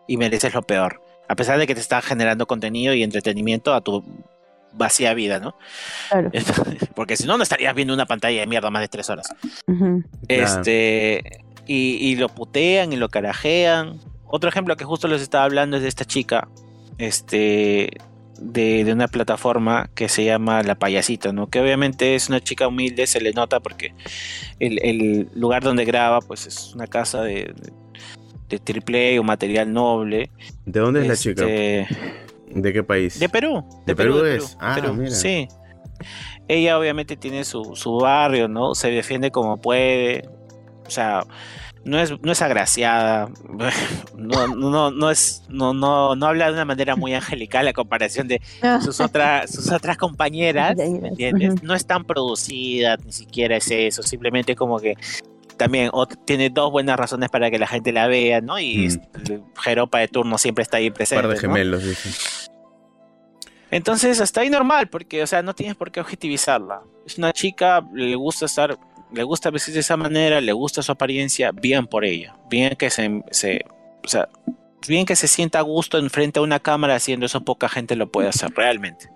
Y 0.08 0.18
mereces 0.18 0.54
lo 0.54 0.62
peor. 0.62 1.02
A 1.28 1.36
pesar 1.36 1.60
de 1.60 1.68
que 1.68 1.76
te 1.76 1.82
está 1.82 2.02
generando 2.02 2.48
contenido 2.48 2.94
y 2.94 3.04
entretenimiento 3.04 3.74
a 3.74 3.82
tu 3.82 4.04
vacía 4.74 5.14
vida, 5.14 5.40
¿no? 5.40 5.56
Claro. 6.10 6.32
Porque 6.96 7.18
si 7.18 7.26
no, 7.26 7.38
no 7.38 7.44
estarías 7.44 7.76
viendo 7.76 7.94
una 7.94 8.06
pantalla 8.06 8.40
de 8.40 8.48
mierda 8.48 8.70
más 8.70 8.82
de 8.82 8.88
tres 8.88 9.10
horas. 9.10 9.34
Este, 10.28 11.44
y, 11.66 11.98
y 12.00 12.16
lo 12.16 12.30
putean 12.30 12.94
y 12.94 12.96
lo 12.96 13.10
carajean. 13.10 14.00
Otro 14.26 14.50
ejemplo 14.50 14.76
que 14.78 14.86
justo 14.86 15.08
les 15.08 15.22
estaba 15.22 15.44
hablando 15.44 15.78
es 15.78 15.84
de 15.84 15.90
esta 15.90 16.06
chica, 16.06 16.48
este, 16.98 17.90
de, 18.40 18.84
de 18.84 18.94
una 18.94 19.08
plataforma 19.08 19.90
que 19.96 20.10
se 20.10 20.26
llama 20.26 20.64
La 20.64 20.76
Payasita, 20.76 21.32
¿no? 21.32 21.48
Que 21.48 21.60
obviamente 21.60 22.16
es 22.16 22.30
una 22.30 22.42
chica 22.42 22.68
humilde, 22.68 23.08
se 23.08 23.22
le 23.22 23.34
nota 23.34 23.60
porque 23.60 23.94
el, 24.60 24.80
el 24.84 25.30
lugar 25.34 25.64
donde 25.64 25.86
graba, 25.86 26.22
pues 26.22 26.46
es 26.46 26.74
una 26.74 26.88
casa 26.88 27.22
de, 27.22 27.54
de, 27.56 27.72
de 28.50 28.60
triple 28.60 29.16
A 29.16 29.20
o 29.20 29.24
material 29.24 29.72
noble. 29.72 30.30
¿De 30.66 30.80
dónde 30.80 31.02
es 31.02 31.08
la 31.08 31.16
chica? 31.16 31.46
Este, 31.48 31.88
¿De 32.50 32.74
qué 32.74 32.84
país? 32.84 33.20
de 33.20 33.30
Perú. 33.30 33.64
¿De 33.86 33.96
Perú 33.96 34.24
es? 34.26 34.58
Ah, 34.60 34.76
Perú, 34.76 34.94
mira. 34.94 35.12
Sí. 35.12 35.48
Ella 36.48 36.80
obviamente 36.80 37.18
tiene 37.18 37.44
su, 37.44 37.76
su 37.76 37.98
barrio, 37.98 38.48
¿no? 38.48 38.76
Se 38.76 38.90
defiende 38.90 39.32
como 39.32 39.58
puede. 39.58 40.30
O 40.86 40.90
sea, 40.90 41.24
no 41.84 42.00
es, 42.00 42.14
no 42.22 42.32
es 42.32 42.42
agraciada. 42.42 43.30
No, 44.18 44.48
no, 44.48 44.92
no 44.92 45.12
es. 45.12 45.44
No, 45.48 45.74
no, 45.74 46.16
no 46.16 46.26
habla 46.26 46.48
de 46.48 46.54
una 46.54 46.66
manera 46.66 46.96
muy 46.96 47.14
angelical 47.14 47.68
a 47.68 47.74
comparación 47.74 48.28
de 48.28 48.42
sus 48.84 49.00
otras, 49.00 49.52
sus 49.52 49.72
otras 49.72 49.96
compañeras. 49.98 50.76
Ya, 50.78 50.86
ya. 50.86 51.00
¿me 51.00 51.08
entiendes? 51.10 51.64
No 51.64 51.76
es 51.76 51.86
tan 51.86 52.04
producida, 52.04 52.98
ni 52.98 53.12
siquiera 53.12 53.58
es 53.58 53.70
eso. 53.70 54.02
Simplemente 54.02 54.56
como 54.56 54.80
que 54.80 54.96
también 55.58 55.92
tiene 56.26 56.50
dos 56.50 56.72
buenas 56.72 56.98
razones 56.98 57.30
para 57.30 57.50
que 57.52 57.58
la 57.60 57.68
gente 57.68 57.92
la 57.92 58.08
vea, 58.08 58.42
¿no? 58.42 58.60
Y 58.60 58.88
Mm. 58.88 59.60
Jeropa 59.62 60.00
de 60.00 60.08
turno 60.08 60.38
siempre 60.38 60.62
está 60.64 60.78
ahí 60.78 60.88
Un 60.88 60.94
presente. 60.94 61.22
par 61.24 61.30
de 61.30 61.36
¿no? 61.36 61.42
gemelos, 61.42 61.84
dicen. 61.84 62.12
Entonces, 63.70 64.22
hasta 64.22 64.42
ahí 64.42 64.50
normal, 64.50 64.88
porque, 64.88 65.22
o 65.24 65.28
sea, 65.28 65.42
no 65.42 65.54
tienes 65.54 65.76
por 65.76 65.92
qué 65.92 66.00
objetivizarla. 66.00 66.82
Es 67.06 67.18
una 67.18 67.34
chica, 67.34 67.86
le 67.94 68.16
gusta 68.16 68.46
estar, 68.46 68.78
le 69.12 69.24
gusta 69.24 69.50
vestir 69.50 69.74
de 69.74 69.82
esa 69.82 69.98
manera, 69.98 70.40
le 70.40 70.54
gusta 70.54 70.82
su 70.82 70.92
apariencia, 70.92 71.52
bien 71.52 71.86
por 71.88 72.06
ella. 72.06 72.36
Bien 72.50 72.76
que 72.78 72.90
se, 72.90 73.24
se 73.32 73.66
o 74.06 74.08
sea, 74.08 74.30
bien 74.88 75.06
que 75.06 75.18
se 75.18 75.28
sienta 75.28 75.60
a 75.60 75.64
gusto 75.64 75.98
enfrente 75.98 76.40
a 76.40 76.44
una 76.44 76.60
cámara 76.62 76.96
haciendo 76.96 77.26
eso, 77.26 77.42
poca 77.42 77.68
gente 77.68 77.98
lo 77.98 78.10
puede 78.10 78.30
hacer, 78.30 78.52
realmente. 78.56 79.10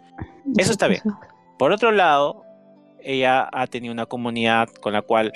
Eso 0.58 0.72
está 0.74 0.88
bien. 0.88 1.02
Por 1.58 1.72
otro 1.72 1.92
lado, 1.92 2.44
ella 3.02 3.48
ha 3.54 3.68
tenido 3.68 3.94
una 3.94 4.06
comunidad 4.06 4.68
con 4.82 4.92
la 4.92 5.02
cual 5.02 5.32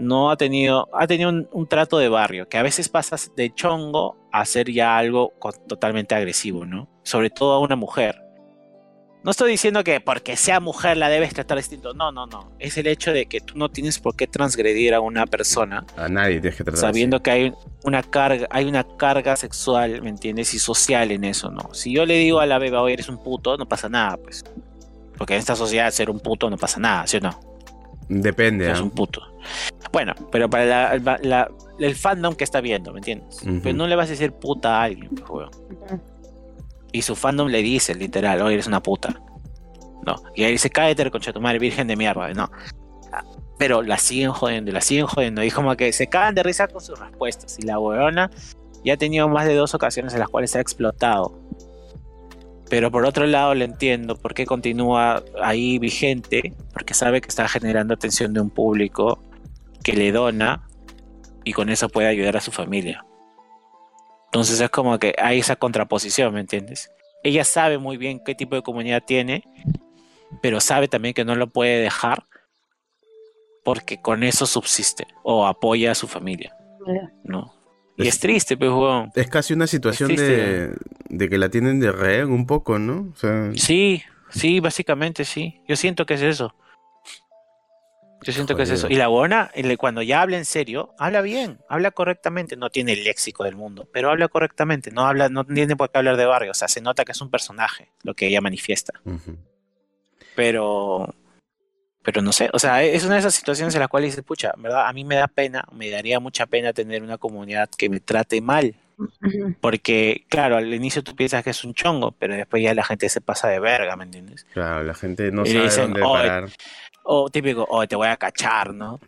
no 0.00 0.30
ha 0.30 0.36
tenido, 0.36 0.88
ha 0.94 1.06
tenido 1.06 1.28
un, 1.28 1.48
un 1.52 1.68
trato 1.68 1.98
de 1.98 2.08
barrio, 2.08 2.48
que 2.48 2.56
a 2.56 2.62
veces 2.62 2.88
pasas 2.88 3.30
de 3.36 3.54
chongo 3.54 4.16
a 4.32 4.44
ser 4.46 4.72
ya 4.72 4.96
algo 4.96 5.34
totalmente 5.68 6.14
agresivo, 6.14 6.64
¿no? 6.64 6.88
Sobre 7.02 7.28
todo 7.28 7.52
a 7.52 7.58
una 7.60 7.76
mujer. 7.76 8.22
No 9.22 9.32
estoy 9.32 9.50
diciendo 9.50 9.84
que 9.84 10.00
porque 10.00 10.34
sea 10.36 10.60
mujer 10.60 10.96
la 10.96 11.10
debes 11.10 11.34
tratar 11.34 11.58
distinto, 11.58 11.92
no, 11.92 12.10
no, 12.10 12.26
no. 12.26 12.52
Es 12.58 12.78
el 12.78 12.86
hecho 12.86 13.12
de 13.12 13.26
que 13.26 13.42
tú 13.42 13.58
no 13.58 13.68
tienes 13.68 13.98
por 13.98 14.16
qué 14.16 14.26
transgredir 14.26 14.94
a 14.94 15.00
una 15.00 15.26
persona 15.26 15.84
A 15.98 16.08
nadie 16.08 16.40
tienes 16.40 16.56
que 16.56 16.64
tratar 16.64 16.80
sabiendo 16.80 17.22
que 17.22 17.30
hay 17.30 17.52
una 17.84 18.02
carga, 18.02 18.46
hay 18.50 18.64
una 18.64 18.84
carga 18.96 19.36
sexual, 19.36 20.00
¿me 20.00 20.08
entiendes? 20.08 20.54
Y 20.54 20.58
social 20.58 21.10
en 21.10 21.24
eso, 21.24 21.50
¿no? 21.50 21.74
Si 21.74 21.92
yo 21.92 22.06
le 22.06 22.14
digo 22.14 22.40
a 22.40 22.46
la 22.46 22.58
beba, 22.58 22.80
oye, 22.80 22.94
eres 22.94 23.10
un 23.10 23.22
puto, 23.22 23.58
no 23.58 23.68
pasa 23.68 23.90
nada, 23.90 24.16
pues. 24.16 24.42
Porque 25.18 25.34
en 25.34 25.40
esta 25.40 25.54
sociedad 25.54 25.90
ser 25.90 26.08
un 26.08 26.20
puto 26.20 26.48
no 26.48 26.56
pasa 26.56 26.80
nada, 26.80 27.06
¿sí 27.06 27.18
o 27.18 27.20
no? 27.20 27.38
Depende. 28.08 28.64
Eres 28.64 28.80
¿ah? 28.80 28.82
un 28.82 28.90
puto. 28.90 29.22
Bueno, 29.92 30.14
pero 30.30 30.48
para 30.48 30.64
la- 30.66 30.96
la- 30.98 31.18
la- 31.22 31.50
el 31.78 31.94
fandom 31.96 32.34
que 32.34 32.44
está 32.44 32.60
viendo, 32.60 32.92
¿me 32.92 32.98
entiendes? 33.00 33.40
Pero 33.62 33.76
no 33.76 33.86
le 33.86 33.96
vas 33.96 34.06
a 34.06 34.10
decir 34.10 34.32
puta 34.32 34.80
a 34.80 34.84
alguien, 34.84 35.10
pues, 35.14 35.28
weón. 35.30 35.50
Y 36.92 37.02
su 37.02 37.16
fandom 37.16 37.48
le 37.48 37.62
dice, 37.62 37.94
literal, 37.94 38.40
oye, 38.42 38.54
eres 38.54 38.66
una 38.66 38.82
puta. 38.82 39.20
No. 40.06 40.16
Y 40.34 40.44
ahí 40.44 40.52
dice, 40.52 40.70
cállate, 40.70 41.10
concha 41.10 41.32
tu 41.32 41.40
madre, 41.40 41.58
virgen 41.58 41.86
de 41.88 41.96
mierda. 41.96 42.32
No. 42.34 42.50
Pero 43.58 43.82
la 43.82 43.98
siguen 43.98 44.30
jodiendo, 44.32 44.72
la 44.72 44.80
siguen 44.80 45.06
jodiendo. 45.06 45.42
Y 45.44 45.50
como 45.50 45.74
que 45.76 45.92
se 45.92 46.06
cagan 46.06 46.34
de 46.34 46.42
risa 46.42 46.66
con 46.68 46.80
sus 46.80 46.98
respuestas. 46.98 47.58
Y 47.58 47.62
la 47.62 47.78
weona 47.78 48.30
ya 48.84 48.94
ha 48.94 48.96
tenido 48.96 49.28
más 49.28 49.46
de 49.46 49.54
dos 49.54 49.74
ocasiones 49.74 50.14
en 50.14 50.20
las 50.20 50.28
cuales 50.28 50.50
se 50.52 50.58
ha 50.58 50.60
explotado. 50.62 51.38
Pero 52.70 52.90
por 52.90 53.04
otro 53.04 53.26
lado 53.26 53.54
le 53.54 53.64
entiendo 53.66 54.16
por 54.16 54.32
qué 54.32 54.46
continúa 54.46 55.22
ahí 55.42 55.78
vigente, 55.78 56.54
porque 56.72 56.94
sabe 56.94 57.20
que 57.20 57.28
está 57.28 57.48
generando 57.48 57.92
atención 57.94 58.32
de 58.32 58.40
un 58.40 58.48
público 58.50 59.18
que 59.82 59.92
le 59.92 60.12
dona 60.12 60.66
y 61.44 61.52
con 61.52 61.68
eso 61.68 61.88
puede 61.88 62.08
ayudar 62.08 62.36
a 62.36 62.40
su 62.40 62.52
familia. 62.52 63.04
Entonces 64.26 64.60
es 64.60 64.70
como 64.70 64.98
que 64.98 65.14
hay 65.18 65.40
esa 65.40 65.56
contraposición, 65.56 66.32
¿me 66.34 66.40
entiendes? 66.40 66.90
Ella 67.22 67.44
sabe 67.44 67.78
muy 67.78 67.96
bien 67.96 68.20
qué 68.24 68.34
tipo 68.34 68.54
de 68.54 68.62
comunidad 68.62 69.02
tiene, 69.04 69.44
pero 70.40 70.60
sabe 70.60 70.88
también 70.88 71.14
que 71.14 71.24
no 71.24 71.34
lo 71.34 71.48
puede 71.48 71.80
dejar 71.80 72.24
porque 73.64 74.00
con 74.00 74.22
eso 74.22 74.46
subsiste 74.46 75.06
o 75.22 75.46
apoya 75.46 75.92
a 75.92 75.94
su 75.94 76.06
familia, 76.06 76.56
¿no? 77.24 77.52
Y 77.96 78.08
es, 78.08 78.18
triste, 78.18 78.56
pues, 78.56 78.70
weón. 78.70 79.10
Es 79.14 79.28
casi 79.28 79.52
una 79.52 79.66
situación 79.66 80.16
de, 80.16 80.74
de, 81.10 81.28
que 81.28 81.36
la 81.36 81.50
tienen 81.50 81.80
de 81.80 81.92
rehén 81.92 82.30
un 82.30 82.46
poco, 82.46 82.78
¿no? 82.78 83.12
Sí, 83.54 84.02
sí, 84.30 84.60
básicamente 84.60 85.26
sí. 85.26 85.60
Yo 85.68 85.76
siento 85.76 86.06
que 86.06 86.14
es 86.14 86.22
eso. 86.22 86.54
Yo 88.22 88.32
siento 88.32 88.54
que 88.54 88.64
es 88.64 88.70
eso. 88.70 88.88
Y 88.88 88.94
la 88.94 89.08
buena, 89.08 89.50
cuando 89.78 90.02
ya 90.02 90.22
habla 90.22 90.36
en 90.36 90.44
serio, 90.44 90.94
habla 90.98 91.22
bien, 91.22 91.58
habla 91.68 91.90
correctamente. 91.90 92.56
No 92.56 92.70
tiene 92.70 92.92
el 92.92 93.04
léxico 93.04 93.44
del 93.44 93.56
mundo, 93.56 93.88
pero 93.92 94.10
habla 94.10 94.28
correctamente. 94.28 94.90
No 94.90 95.06
habla, 95.06 95.28
no 95.28 95.44
tiene 95.44 95.76
por 95.76 95.90
qué 95.90 95.98
hablar 95.98 96.16
de 96.16 96.26
barrio. 96.26 96.50
O 96.50 96.54
sea, 96.54 96.68
se 96.68 96.80
nota 96.80 97.04
que 97.04 97.12
es 97.12 97.20
un 97.20 97.30
personaje, 97.30 97.88
lo 98.02 98.14
que 98.14 98.26
ella 98.26 98.40
manifiesta. 98.40 99.00
Pero, 100.34 101.14
pero 102.02 102.22
no 102.22 102.32
sé. 102.32 102.50
O 102.52 102.58
sea, 102.58 102.82
es 102.82 103.04
una 103.04 103.14
de 103.14 103.20
esas 103.20 103.34
situaciones 103.34 103.74
en 103.74 103.80
las 103.80 103.88
cuales 103.88 104.12
dice, 104.12 104.22
pucha, 104.22 104.52
¿verdad? 104.58 104.86
A 104.86 104.92
mí 104.92 105.04
me 105.04 105.16
da 105.16 105.26
pena, 105.26 105.64
me 105.72 105.90
daría 105.90 106.20
mucha 106.20 106.46
pena 106.46 106.72
tener 106.72 107.02
una 107.02 107.18
comunidad 107.18 107.70
que 107.76 107.88
me 107.88 108.00
trate 108.00 108.40
mal. 108.40 108.74
Porque, 109.62 110.26
claro, 110.28 110.58
al 110.58 110.74
inicio 110.74 111.02
tú 111.02 111.16
piensas 111.16 111.42
que 111.42 111.48
es 111.48 111.64
un 111.64 111.72
chongo, 111.72 112.12
pero 112.12 112.34
después 112.34 112.62
ya 112.62 112.74
la 112.74 112.84
gente 112.84 113.08
se 113.08 113.22
pasa 113.22 113.48
de 113.48 113.58
verga, 113.58 113.96
¿me 113.96 114.04
entiendes? 114.04 114.44
Claro, 114.52 114.84
la 114.84 114.92
gente 114.92 115.32
no 115.32 115.46
sabe 115.46 115.70
dónde 115.74 116.00
parar. 116.02 116.50
O 117.02 117.28
típico, 117.30 117.66
o 117.68 117.86
te 117.86 117.96
voy 117.96 118.08
a 118.08 118.16
cachar, 118.16 118.74
¿no? 118.74 119.00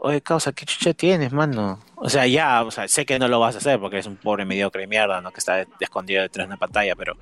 Oye, 0.00 0.20
causa, 0.20 0.52
¿qué 0.52 0.64
chucha 0.64 0.94
tienes, 0.94 1.32
mano? 1.32 1.80
O 1.96 2.08
sea, 2.08 2.26
ya, 2.26 2.62
o 2.62 2.70
sea, 2.70 2.86
sé 2.86 3.04
que 3.04 3.18
no 3.18 3.26
lo 3.26 3.40
vas 3.40 3.56
a 3.56 3.58
hacer 3.58 3.80
porque 3.80 3.98
es 3.98 4.06
un 4.06 4.16
pobre 4.16 4.44
mediocre 4.44 4.86
mierda, 4.86 5.20
¿no? 5.20 5.32
Que 5.32 5.40
está 5.40 5.66
escondido 5.80 6.22
detrás 6.22 6.46
de 6.46 6.52
una 6.52 6.56
pantalla, 6.56 6.94
pero 6.94 7.16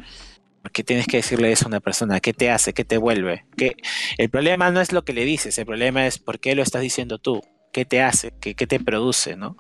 ¿qué 0.73 0.85
tienes 0.85 1.07
que 1.07 1.19
decirle 1.19 1.53
eso 1.53 1.65
a 1.65 1.69
una 1.69 1.81
persona? 1.81 2.21
¿Qué 2.21 2.35
te 2.35 2.51
hace? 2.51 2.75
¿Qué 2.75 2.85
te 2.85 2.99
vuelve? 2.99 3.47
¿Qué? 3.57 3.77
El 4.19 4.29
problema 4.29 4.71
no 4.71 4.83
es 4.83 4.93
lo 4.93 5.05
que 5.05 5.15
le 5.15 5.25
dices, 5.25 5.57
el 5.57 5.65
problema 5.65 6.07
es 6.07 6.19
por 6.19 6.39
qué 6.39 6.55
lo 6.55 6.63
estás 6.63 6.83
diciendo 6.83 7.19
tú. 7.19 7.43
¿Qué 7.73 7.87
te 7.87 8.03
hace? 8.03 8.33
¿Qué, 8.41 8.55
qué 8.55 8.67
te 8.67 8.79
produce, 8.79 9.37
no? 9.37 9.57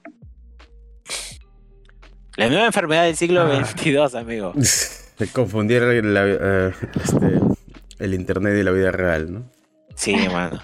La 2.37 2.49
nueva 2.49 2.67
enfermedad 2.67 3.05
del 3.05 3.17
siglo 3.17 3.47
XXII, 3.49 3.99
ah. 3.99 4.19
amigo. 4.19 4.53
Se 4.61 5.33
confundieron 5.33 5.91
eh, 5.95 6.73
este, 7.03 7.41
el 7.99 8.13
internet 8.13 8.59
y 8.61 8.63
la 8.63 8.71
vida 8.73 8.91
real, 8.91 9.33
¿no? 9.33 9.56
Sí, 9.97 10.15
mano. 10.29 10.61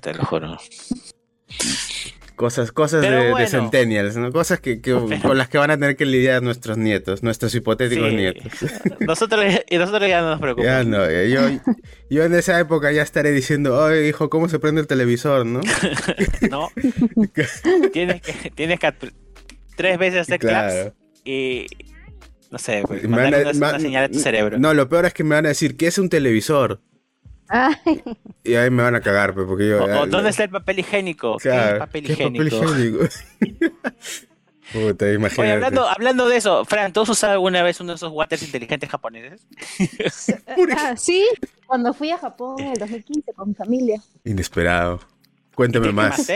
Te 0.00 0.14
lo 0.14 0.24
juro. 0.24 0.58
Cosas, 2.34 2.72
cosas 2.72 3.02
de, 3.02 3.46
centennials, 3.46 4.16
¿no? 4.16 4.32
Cosas 4.32 4.58
que, 4.58 4.80
con 4.80 5.38
las 5.38 5.48
que 5.48 5.58
van 5.58 5.70
a 5.70 5.78
tener 5.78 5.96
que 5.96 6.06
lidiar 6.06 6.42
nuestros 6.42 6.76
nietos, 6.76 7.22
nuestros 7.22 7.54
hipotéticos 7.54 8.12
nietos. 8.12 8.44
Nosotros, 9.00 9.44
y 9.68 9.76
nosotros 9.76 10.08
ya 10.08 10.22
no 10.22 10.30
nos 10.30 10.40
preocupamos. 10.40 10.66
Ya 10.66 10.82
no, 10.82 11.08
yo, 11.08 11.60
yo 12.10 12.24
en 12.24 12.34
esa 12.34 12.58
época 12.58 12.90
ya 12.90 13.02
estaré 13.02 13.30
diciendo, 13.30 13.78
oye 13.78 14.08
hijo, 14.08 14.28
¿cómo 14.28 14.48
se 14.48 14.58
prende 14.58 14.80
el 14.80 14.88
televisor, 14.88 15.46
no? 15.46 15.60
no. 16.50 16.70
tienes 17.92 18.22
que, 18.22 18.50
tienes 18.50 18.80
que 18.80 18.92
tres 19.76 19.98
veces 19.98 20.22
hacer 20.22 20.40
claps 20.40 20.92
y 21.24 21.66
no 22.50 22.58
sé, 22.58 22.82
pues, 22.86 23.08
mandar 23.08 23.54
una, 23.54 23.78
señal 23.78 24.04
a 24.04 24.08
tu 24.08 24.18
cerebro. 24.18 24.58
No, 24.58 24.74
lo 24.74 24.88
peor 24.88 25.06
es 25.06 25.14
que 25.14 25.22
me 25.22 25.36
van 25.36 25.46
a 25.46 25.50
decir, 25.50 25.76
¿qué 25.76 25.86
es 25.86 25.98
un 25.98 26.08
televisor? 26.08 26.80
Y 28.44 28.54
ahí 28.54 28.70
me 28.70 28.82
van 28.82 28.94
a 28.94 29.00
cagar, 29.00 29.34
pues, 29.34 29.46
porque 29.46 29.68
yo... 29.68 30.06
¿Dónde 30.06 30.30
está 30.30 30.44
el 30.44 30.50
papel 30.50 30.78
higiénico? 30.80 31.36
¿Qué 31.38 31.76
papel 31.78 32.10
higiénico? 32.10 32.60
Puta, 34.72 35.12
imagínate. 35.12 35.42
Oye, 35.42 35.52
hablando, 35.52 35.86
hablando 35.86 36.28
de 36.28 36.36
eso, 36.36 36.64
Fran, 36.64 36.92
¿tú 36.92 37.02
has 37.02 37.08
usado 37.08 37.34
alguna 37.34 37.62
vez 37.62 37.80
uno 37.80 37.92
de 37.92 37.96
esos 37.96 38.10
waters 38.10 38.42
inteligentes 38.42 38.88
japoneses? 38.88 39.46
Ah, 40.76 40.96
sí, 40.96 41.26
cuando 41.66 41.92
fui 41.92 42.10
a 42.10 42.18
Japón 42.18 42.60
en 42.60 42.68
el 42.68 42.78
2015 42.78 43.32
con 43.34 43.48
mi 43.48 43.54
familia. 43.54 44.02
Inesperado. 44.24 45.00
Cuéntame 45.54 45.92
más. 45.92 46.30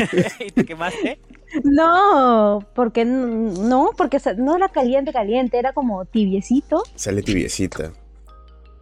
¿Y 0.40 0.50
te 0.50 0.64
quemaste? 0.64 1.18
No, 1.64 2.66
porque 2.74 3.04
no, 3.04 3.90
porque 3.96 4.18
no 4.38 4.56
era 4.56 4.68
caliente, 4.70 5.12
caliente, 5.12 5.58
era 5.58 5.72
como 5.72 6.04
tibiecito. 6.06 6.82
Sale 6.94 7.22
tibiecita. 7.22 7.92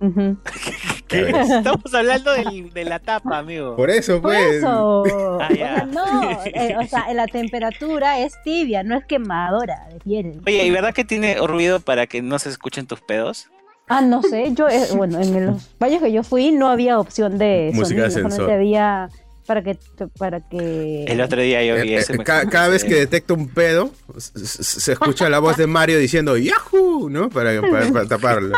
Estamos 1.11 1.95
hablando 1.95 2.33
de 2.33 2.85
la 2.85 2.99
tapa, 2.99 3.39
amigo. 3.39 3.77
Por 3.77 3.91
eso, 3.91 4.23
pues. 4.23 4.63
Por 4.63 5.07
eso. 5.07 5.39
Ah, 5.41 5.49
o 5.51 5.55
sea, 5.55 5.85
no, 5.85 6.23
eh, 6.47 6.77
o 6.79 6.87
sea, 6.87 7.13
la 7.13 7.27
temperatura 7.33 8.19
es 8.21 8.35
tibia, 8.43 8.83
no 8.83 8.97
es 8.97 9.05
quemadora 9.05 9.89
de 9.93 10.01
piel. 10.01 10.41
Oye, 10.47 10.65
¿y 10.65 10.71
verdad 10.71 10.95
que 10.95 11.05
tiene 11.05 11.37
ruido 11.47 11.81
para 11.81 12.07
que 12.07 12.23
no 12.23 12.39
se 12.39 12.49
escuchen 12.49 12.87
tus 12.87 13.01
pedos? 13.01 13.49
Ah, 13.89 14.01
no 14.01 14.23
sé, 14.23 14.55
yo, 14.55 14.69
eh, 14.69 14.87
bueno, 14.95 15.21
en 15.21 15.47
los 15.47 15.69
baños 15.79 16.01
que 16.01 16.13
yo 16.13 16.23
fui 16.23 16.53
no 16.53 16.69
había 16.69 16.99
opción 16.99 17.39
de 17.39 17.73
música 17.75 18.05
de 18.05 18.11
sensor. 18.13 18.51
había 18.51 19.11
para 19.51 19.65
que 19.65 19.77
para 20.17 20.49
que 20.49 21.07
el 21.09 21.21
otro 21.21 21.43
día 21.43 21.65
yo 21.65 21.75
vi 21.83 21.95
eh, 21.95 21.97
eso 21.97 22.15
cada, 22.23 22.69
vez 22.69 22.85
que 22.85 22.95
detecto 22.95 23.35
un 23.35 23.49
pedo 23.49 23.93
se 24.17 24.93
escucha 24.93 25.29
la 25.29 25.41
voz 25.41 25.57
de 25.57 25.67
Mario 25.67 25.99
diciendo 25.99 26.37
Yahoo 26.37 27.11
no 27.11 27.29
para, 27.31 27.61
para, 27.61 28.07
taparlo. 28.07 28.57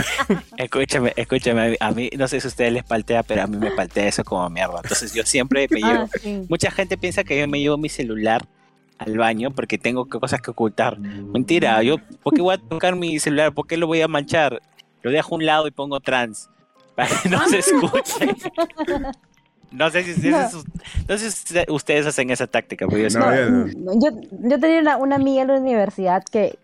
Escúchame 0.56 1.12
escúchame 1.16 1.76
a 1.80 1.90
mí 1.90 2.08
no 2.16 2.28
sé 2.28 2.38
si 2.38 2.46
a 2.46 2.50
ustedes 2.50 2.72
les 2.72 2.84
paltea 2.84 3.24
pero 3.24 3.42
a 3.42 3.46
mí 3.48 3.56
me 3.56 3.72
paltea 3.72 4.06
eso 4.06 4.22
como 4.22 4.48
mierda. 4.48 4.80
Entonces 4.80 5.12
yo 5.12 5.24
siempre 5.24 5.66
me 5.72 5.80
llevo 5.80 6.04
ah, 6.04 6.44
mucha 6.48 6.70
gente 6.70 6.96
piensa 6.96 7.24
que 7.24 7.40
yo 7.40 7.48
me 7.48 7.58
llevo 7.58 7.76
mi 7.76 7.88
celular 7.88 8.46
al 8.98 9.18
baño 9.18 9.50
porque 9.50 9.76
tengo 9.76 10.08
cosas 10.08 10.40
que 10.40 10.52
ocultar. 10.52 11.00
Mentira 11.00 11.82
yo 11.82 11.96
¿por 12.22 12.32
qué 12.32 12.42
voy 12.42 12.54
a 12.54 12.58
tocar 12.58 12.94
mi 12.94 13.18
celular? 13.18 13.52
¿por 13.52 13.66
qué 13.66 13.76
lo 13.76 13.88
voy 13.88 14.02
a 14.02 14.06
manchar? 14.06 14.62
lo 15.02 15.10
dejo 15.10 15.34
a 15.34 15.38
un 15.38 15.46
lado 15.46 15.66
y 15.66 15.72
pongo 15.72 15.98
trans 15.98 16.48
para 16.94 17.08
que 17.22 17.28
no 17.28 17.44
se 17.48 17.58
escuche 17.58 18.36
no 19.70 19.90
sé 19.90 20.02
si, 20.02 20.32
ustedes 21.68 22.06
hacen 22.06 22.30
esa 22.30 22.46
táctica. 22.46 22.86
Yo, 22.88 22.96
yo, 22.96 24.60
tenía 24.60 24.96
una, 24.96 25.16
amiga 25.16 25.42
en 25.42 25.48
la 25.48 25.54
universidad 25.54 26.24
que 26.24 26.58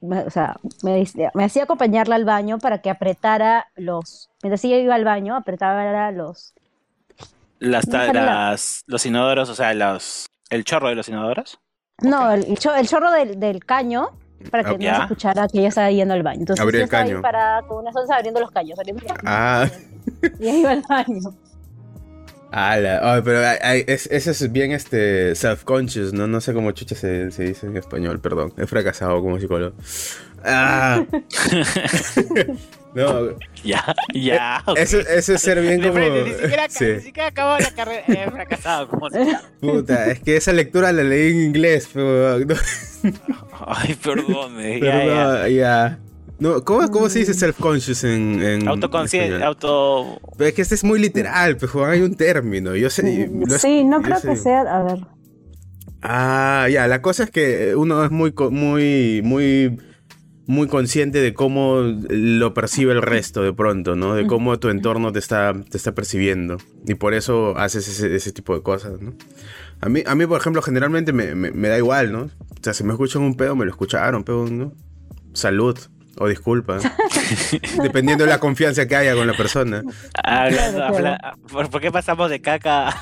me, 0.00 0.20
o 0.20 0.30
sea, 0.30 0.56
me, 0.82 1.44
hacía 1.44 1.64
acompañarla 1.64 2.14
al 2.14 2.24
baño 2.24 2.58
para 2.58 2.78
que 2.78 2.90
apretara 2.90 3.66
los. 3.76 4.30
Mientras 4.42 4.64
ella 4.64 4.78
iba 4.78 4.94
al 4.94 5.04
baño, 5.04 5.36
apretaba 5.36 6.10
los. 6.10 6.54
Las, 7.58 8.84
los 8.86 9.04
inodoros, 9.04 9.50
o 9.50 9.54
sea, 9.54 9.74
los, 9.74 10.26
el 10.48 10.64
chorro 10.64 10.88
de 10.88 10.94
los 10.94 11.08
inodoros. 11.10 11.60
No, 12.02 12.32
el, 12.32 12.56
chorro 12.56 13.10
del, 13.10 13.64
caño 13.66 14.08
para 14.50 14.64
que 14.64 14.78
no 14.78 14.96
se 14.96 15.02
escuchara 15.02 15.46
que 15.48 15.58
ella 15.58 15.68
estaba 15.68 15.90
yendo 15.90 16.14
al 16.14 16.22
baño. 16.22 16.40
Entonces, 16.40 16.62
Abrir 16.62 16.80
el 16.80 16.88
caño. 16.88 17.16
Ahí 17.16 17.22
para, 17.22 17.60
con 17.68 17.78
unas 17.78 17.94
onzas 17.94 18.16
abriendo 18.16 18.40
los 18.40 18.50
caños. 18.50 18.78
Ah. 19.26 19.68
Y 20.38 20.48
ahí 20.48 20.60
iba 20.60 20.70
al 20.70 20.82
baño. 20.88 21.34
Ah, 22.52 23.20
pero 23.24 23.42
eso 23.86 24.30
es 24.30 24.52
bien 24.52 24.72
este 24.72 25.34
self-conscious, 25.34 26.12
¿no? 26.12 26.26
No 26.26 26.40
sé 26.40 26.52
cómo 26.52 26.72
chucha 26.72 26.96
se, 26.96 27.26
dice 27.26 27.66
en 27.66 27.76
español, 27.76 28.20
perdón. 28.20 28.52
He 28.56 28.66
fracasado 28.66 29.20
como 29.22 29.38
psicólogo. 29.38 29.74
Ah. 30.44 31.04
no. 32.94 33.38
Ya, 33.62 33.94
ya. 34.12 34.64
Eso, 34.76 34.98
es 34.98 35.26
ser 35.26 35.60
bien 35.60 35.80
como. 35.80 35.98
ni, 35.98 36.32
siquiera, 36.32 36.66
ni 36.80 37.00
siquiera 37.00 37.28
acabó 37.28 37.58
la 37.58 37.70
carrera. 37.70 38.02
He 38.08 38.30
fracasado 38.30 38.88
como 38.88 39.08
Puta, 39.60 40.10
es 40.10 40.20
que 40.20 40.36
esa 40.36 40.52
lectura 40.52 40.92
la 40.92 41.04
leí 41.04 41.30
en 41.30 41.42
inglés, 41.42 41.88
pero. 41.92 42.36
Ay, 43.66 43.94
perdón, 44.02 44.58
ya. 44.80 45.48
ya. 45.48 45.98
No, 46.40 46.64
¿cómo, 46.64 46.90
¿Cómo 46.90 47.08
se 47.10 47.20
dice 47.20 47.34
self-conscious 47.34 48.04
en, 48.04 48.42
en 48.42 48.66
Autoconsciente, 48.66 49.44
auto... 49.44 50.20
Pero 50.38 50.48
es 50.48 50.54
que 50.54 50.62
este 50.62 50.74
es 50.74 50.84
muy 50.84 50.98
literal, 50.98 51.58
pero 51.58 51.84
hay 51.84 52.00
un 52.00 52.14
término. 52.14 52.74
Yo 52.74 52.88
sé, 52.88 53.30
sí, 53.58 53.84
no 53.84 54.00
creo 54.00 54.20
que 54.22 54.36
sea... 54.36 54.62
A 54.62 54.82
ver. 54.82 55.06
Ah, 56.02 56.66
ya, 56.70 56.88
la 56.88 57.02
cosa 57.02 57.24
es 57.24 57.30
que 57.30 57.74
uno 57.76 58.02
es 58.02 58.10
muy, 58.10 58.32
muy, 58.50 59.20
muy, 59.22 59.78
muy 60.46 60.66
consciente 60.66 61.20
de 61.20 61.34
cómo 61.34 61.82
lo 62.08 62.54
percibe 62.54 62.92
el 62.92 63.02
resto 63.02 63.42
de 63.42 63.52
pronto, 63.52 63.94
¿no? 63.94 64.14
De 64.14 64.26
cómo 64.26 64.58
tu 64.58 64.70
entorno 64.70 65.12
te 65.12 65.18
está, 65.18 65.52
te 65.52 65.76
está 65.76 65.94
percibiendo. 65.94 66.56
Y 66.86 66.94
por 66.94 67.12
eso 67.12 67.56
haces 67.58 67.86
ese, 67.86 68.16
ese 68.16 68.32
tipo 68.32 68.54
de 68.54 68.62
cosas, 68.62 69.00
¿no? 69.00 69.12
A 69.82 69.88
mí, 69.90 70.02
a 70.06 70.14
mí, 70.14 70.26
por 70.26 70.40
ejemplo, 70.40 70.62
generalmente 70.62 71.12
me, 71.12 71.34
me, 71.34 71.68
da 71.68 71.76
igual, 71.76 72.12
¿no? 72.12 72.22
O 72.22 72.62
sea, 72.62 72.72
si 72.72 72.82
me 72.82 72.92
escuchan 72.92 73.22
un 73.22 73.34
pedo, 73.34 73.54
me 73.56 73.66
lo 73.66 73.70
escucharon, 73.70 74.24
pedo, 74.24 74.46
¿no? 74.46 74.72
Salud. 75.34 75.78
O 76.22 76.28
disculpa. 76.28 76.76
Dependiendo 77.82 78.24
de 78.24 78.30
la 78.30 78.38
confianza 78.38 78.86
que 78.86 78.94
haya 78.94 79.14
con 79.14 79.26
la 79.26 79.32
persona. 79.32 79.82
¿por, 81.50 81.80
qué 81.80 81.90
pasamos 81.90 82.28
de 82.28 82.42
caca 82.42 82.94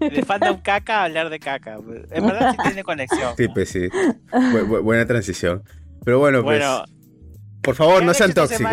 de 0.00 0.22
fandom 0.24 0.60
caca 0.60 1.02
a 1.02 1.04
hablar 1.04 1.30
de 1.30 1.38
caca? 1.38 1.78
En 2.10 2.26
verdad 2.26 2.50
sí 2.50 2.56
tiene 2.64 2.82
conexión. 2.82 3.36
Sí, 3.36 3.46
pues 3.46 3.68
sí. 3.68 3.88
buena 4.82 5.06
transición. 5.06 5.62
Pero 6.04 6.18
bueno, 6.18 6.42
pues. 6.42 6.64
por 7.62 7.76
favor, 7.76 8.02
no 8.02 8.12
sean 8.12 8.34
tóxicos. 8.34 8.72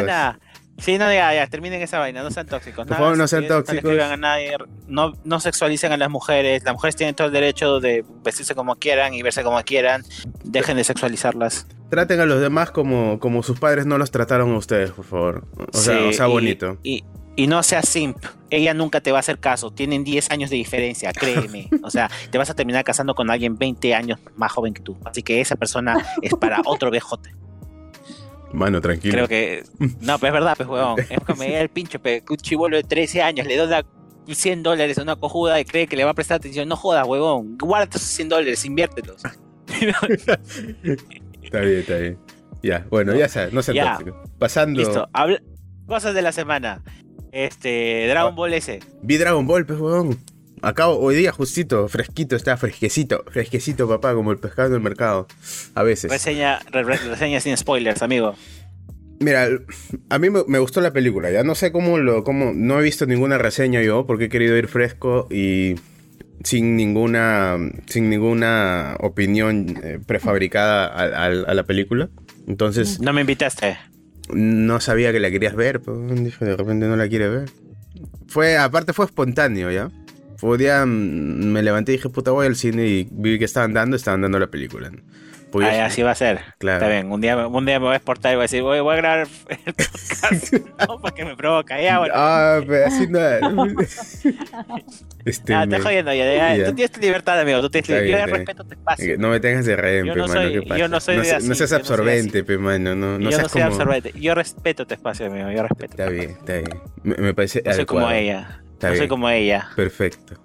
Sí, 0.80 0.98
no, 0.98 1.06
ya, 1.14 1.34
ya, 1.34 1.48
terminen 1.48 1.82
esa 1.82 2.00
vaina, 2.00 2.24
no 2.24 2.32
sean 2.32 2.48
tóxicos. 2.48 2.88
Por 2.88 2.98
favor, 2.98 3.18
no 3.18 3.28
sean 3.28 3.48
tóxicos. 3.48 3.84
No 3.84 3.90
escriban 3.92 4.12
a 4.12 4.18
nadie, 4.18 4.58
no, 4.88 5.14
no 5.24 5.40
sexualicen 5.40 5.92
a 5.92 5.98
las 5.98 6.10
mujeres. 6.10 6.64
Las 6.64 6.74
mujeres 6.74 6.96
tienen 6.96 7.16
todo 7.16 7.28
el 7.28 7.34
derecho 7.34 7.80
de 7.80 8.04
vestirse 8.24 8.56
como 8.56 8.76
quieran 8.76 9.14
y 9.14 9.22
verse 9.22 9.44
como 9.44 9.62
quieran. 9.64 10.04
Dejen 10.44 10.76
de 10.78 10.84
sexualizarlas. 10.84 11.68
Traten 11.90 12.20
a 12.20 12.26
los 12.26 12.42
demás 12.42 12.72
como, 12.72 13.20
como 13.20 13.44
sus 13.44 13.60
padres 13.60 13.86
no 13.86 13.98
los 13.98 14.10
trataron 14.12 14.52
a 14.54 14.58
ustedes, 14.58 14.92
por 14.92 15.06
favor. 15.06 15.48
O 15.72 15.78
sea, 15.78 15.98
Sí, 16.00 16.04
o 16.06 16.14
sea 16.14 16.28
y- 16.28 16.32
bonito. 16.32 16.78
Y, 16.84 17.04
y 17.36 17.48
no 17.48 17.62
seas 17.64 17.88
simp. 17.88 18.18
Ella 18.50 18.74
nunca 18.74 19.00
te 19.02 19.12
va 19.12 19.18
a 19.18 19.22
hacer 19.22 19.40
caso. 19.40 19.72
Tienen 19.72 20.04
10 20.04 20.32
años 20.32 20.50
de 20.50 20.56
diferencia, 20.58 21.14
créeme. 21.14 21.70
O 21.84 21.90
sea, 21.92 22.10
te 22.32 22.38
vas 22.40 22.50
a 22.50 22.56
terminar 22.56 22.84
casando 22.84 23.14
con 23.16 23.30
alguien 23.30 23.58
20 23.58 23.94
años 23.94 24.20
más 24.36 24.52
joven 24.52 24.74
que 24.74 24.82
tú. 24.82 24.98
Así 25.06 25.22
que 25.22 25.40
esa 25.40 25.56
persona 25.56 26.04
es 26.22 26.34
para 26.34 26.62
otro 26.66 26.90
BJ. 26.90 27.20
Mano, 28.54 28.80
tranquilo. 28.82 29.14
Creo 29.14 29.28
que. 29.28 29.64
No, 30.02 30.20
pero 30.20 30.28
es 30.28 30.34
verdad, 30.34 30.54
pues, 30.56 30.70
huevón. 30.70 31.00
Es 31.10 31.20
que 31.26 31.34
me 31.36 31.52
da 31.52 31.60
el 31.62 31.70
pincho, 31.70 32.02
que 32.02 32.24
un 32.30 32.38
chivolo 32.38 32.78
de 32.78 32.84
13 32.84 33.22
años 33.22 33.46
le 33.48 33.58
da 33.58 33.84
100 34.28 34.64
dólares 34.64 34.98
a 34.98 35.02
una 35.02 35.16
cojuda 35.16 35.60
y 35.60 35.66
cree 35.66 35.88
que 35.88 35.96
le 35.98 36.04
va 36.06 36.12
a 36.12 36.14
prestar 36.14 36.38
atención. 36.38 36.70
No 36.70 36.76
jodas, 36.78 37.06
huevón. 37.08 37.58
Guárdate 37.58 37.98
esos 37.98 38.10
100 38.10 38.30
dólares, 38.30 38.64
inviértelos. 38.66 39.22
Está 41.44 41.60
bien, 41.60 41.80
está 41.80 41.98
bien. 41.98 42.18
Ya, 42.62 42.86
bueno, 42.90 43.14
ya 43.16 43.28
sabes, 43.28 43.54
no 43.54 43.62
sean 43.62 43.76
Ya. 43.76 43.98
tóxicos. 43.98 44.30
Pasando. 44.40 44.80
Listo. 44.80 45.10
Habla- 45.14 45.42
Cosas 45.86 46.14
de 46.16 46.22
la 46.22 46.32
semana. 46.32 46.82
Este. 47.32 48.08
Dragon 48.08 48.36
Ball 48.36 48.54
S. 48.54 48.80
Vi 49.02 49.18
Dragon 49.18 49.46
Ball, 49.46 49.66
pues, 49.66 49.80
huevón. 49.80 50.18
Acabo 50.64 50.98
hoy 50.98 51.16
día 51.16 51.34
justito, 51.34 51.90
fresquito, 51.90 52.38
está 52.38 52.56
fresquecito, 52.56 53.26
fresquecito, 53.30 53.86
papá, 53.88 54.14
como 54.14 54.32
el 54.32 54.38
pescado 54.38 54.70
en 54.70 54.76
el 54.76 54.80
mercado. 54.80 55.28
A 55.76 55.84
veces. 55.84 56.10
Reseña, 56.10 56.60
re- 56.72 56.84
re- 56.84 56.98
reseña 56.98 57.42
sin 57.42 57.58
spoilers, 57.58 58.02
amigo. 58.02 58.36
Mira, 59.20 59.50
a 60.10 60.20
mí 60.20 60.30
me, 60.30 60.40
me 60.48 60.60
gustó 60.60 60.80
la 60.80 60.92
película, 60.94 61.30
ya 61.32 61.44
no 61.44 61.54
sé 61.56 61.72
cómo 61.74 61.98
lo, 61.98 62.24
cómo, 62.24 62.52
no 62.56 62.80
he 62.80 62.84
visto 62.84 63.06
ninguna 63.06 63.38
reseña 63.38 63.82
yo, 63.82 64.06
porque 64.08 64.26
he 64.26 64.30
querido 64.30 64.58
ir 64.58 64.70
fresco 64.70 65.28
y 65.30 65.76
sin 66.46 66.78
ninguna, 66.78 67.58
sin 67.88 68.10
ninguna 68.10 68.96
opinión 69.02 69.78
eh, 69.84 70.00
prefabricada 70.06 70.88
a, 70.88 71.26
a- 71.26 71.26
a 71.28 71.54
la 71.54 71.64
película. 71.64 72.10
Entonces, 72.48 73.02
No 73.02 73.12
me 73.12 73.22
invitaste. 73.22 73.78
no 74.34 74.80
sabía 74.80 75.12
que 75.12 75.20
la 75.20 75.30
querías 75.30 75.56
ver, 75.56 75.82
pues, 75.82 75.98
dije, 76.24 76.46
de 76.46 76.56
repente 76.56 76.86
no 76.88 76.96
la 76.96 77.10
quiere 77.10 77.28
ver. 77.28 77.50
Fue, 78.28 78.58
aparte 78.58 78.94
fue 78.94 79.06
espontáneo, 79.06 79.70
¿ya? 79.70 79.90
Un 80.44 80.58
día, 80.58 80.86
mm, 80.86 80.90
me 80.90 81.62
levanté 81.64 81.94
y 81.94 81.96
dije, 81.98 82.10
puta, 82.10 82.32
voy 82.32 82.46
al 82.48 82.56
cine 82.56 82.86
y 82.86 83.08
vi 83.12 83.40
que 83.40 83.46
estaban 83.46 83.74
dando, 83.74 83.96
estaban 83.96 84.22
dando 84.22 84.40
la 84.40 84.48
película. 84.48 84.90
¿no? 84.90 85.00
Pues 85.52 85.68
Ay, 85.70 85.80
así 85.82 86.02
va 86.02 86.10
a 86.12 86.16
ser. 86.16 86.40
Claro. 86.58 86.78
Está 86.84 86.92
bien. 86.92 87.12
Un 87.12 87.22
día, 87.22 87.38
un 87.48 87.66
día 87.66 87.80
me 87.80 87.86
voy 87.86 87.94
a 87.94 87.98
exportar 87.98 88.32
y 88.34 88.36
voy 88.36 88.42
a 88.42 88.46
decir, 88.46 88.64
voy, 88.64 88.80
voy 88.80 88.94
a 88.94 88.98
grabar 88.98 89.28
el 89.50 89.74
podcast. 89.74 90.54
no, 90.88 91.00
porque 91.00 91.24
me 91.26 91.36
provoca. 91.38 91.80
Ya, 91.80 92.00
bueno. 92.00 92.14
Ah, 92.18 92.60
pero 92.68 92.88
así 92.88 93.06
no. 93.08 93.20
este, 95.26 95.54
te 95.54 95.66
me- 95.68 95.80
jodiendo 95.80 96.14
ya, 96.14 96.56
ya. 96.58 96.66
Tú 96.66 96.74
tienes 96.76 96.92
tu 96.92 97.00
libertad, 97.00 97.40
amigo. 97.40 97.62
Tú 97.62 97.70
tienes 97.70 97.88
yo 97.88 98.02
bien, 98.02 98.28
respeto 98.28 98.64
tu 98.64 98.74
espacio. 98.74 99.18
No 99.18 99.30
me 99.30 99.40
tengas 99.40 99.66
de 99.66 99.76
rehén, 99.76 100.06
Yo 100.08 100.14
pe, 100.14 100.20
no 100.20 100.28
mano, 100.28 100.42
soy- 100.42 100.54
¿qué 100.54 100.62
pasa? 100.64 100.78
yo 100.80 100.88
no 100.88 101.00
soy 101.00 101.18
no, 101.18 101.22
de 101.24 101.32
así, 101.34 101.48
no 101.48 101.56
seas 101.56 101.72
no 101.72 101.78
absorbente, 101.78 102.38
así. 102.40 102.48
pe, 102.48 102.58
mano. 102.58 102.96
No, 102.96 103.20
no 103.20 103.24
yo 103.24 103.30
seas 103.30 103.44
no 103.44 103.50
soy 103.50 103.62
como... 103.62 103.74
absorbente. 103.74 104.12
Yo 104.20 104.36
respeto 104.36 104.86
tu 104.88 104.94
espacio, 104.96 105.28
amigo. 105.28 105.52
Yo 105.52 105.62
respeto. 105.62 105.92
Está 105.92 106.10
bien, 106.10 106.32
está 106.32 106.54
bien. 106.54 106.70
Me, 107.04 107.16
me 107.16 107.34
parece 107.34 107.62
No 107.64 107.74
soy 107.74 107.86
como 107.86 108.08
adecuado. 108.08 108.20
ella. 108.24 108.63
Está 108.84 108.90
no 108.90 108.94
soy 108.96 109.00
bien. 109.02 109.10
como 109.10 109.30
ella. 109.30 109.70
Perfecto. 109.76 110.36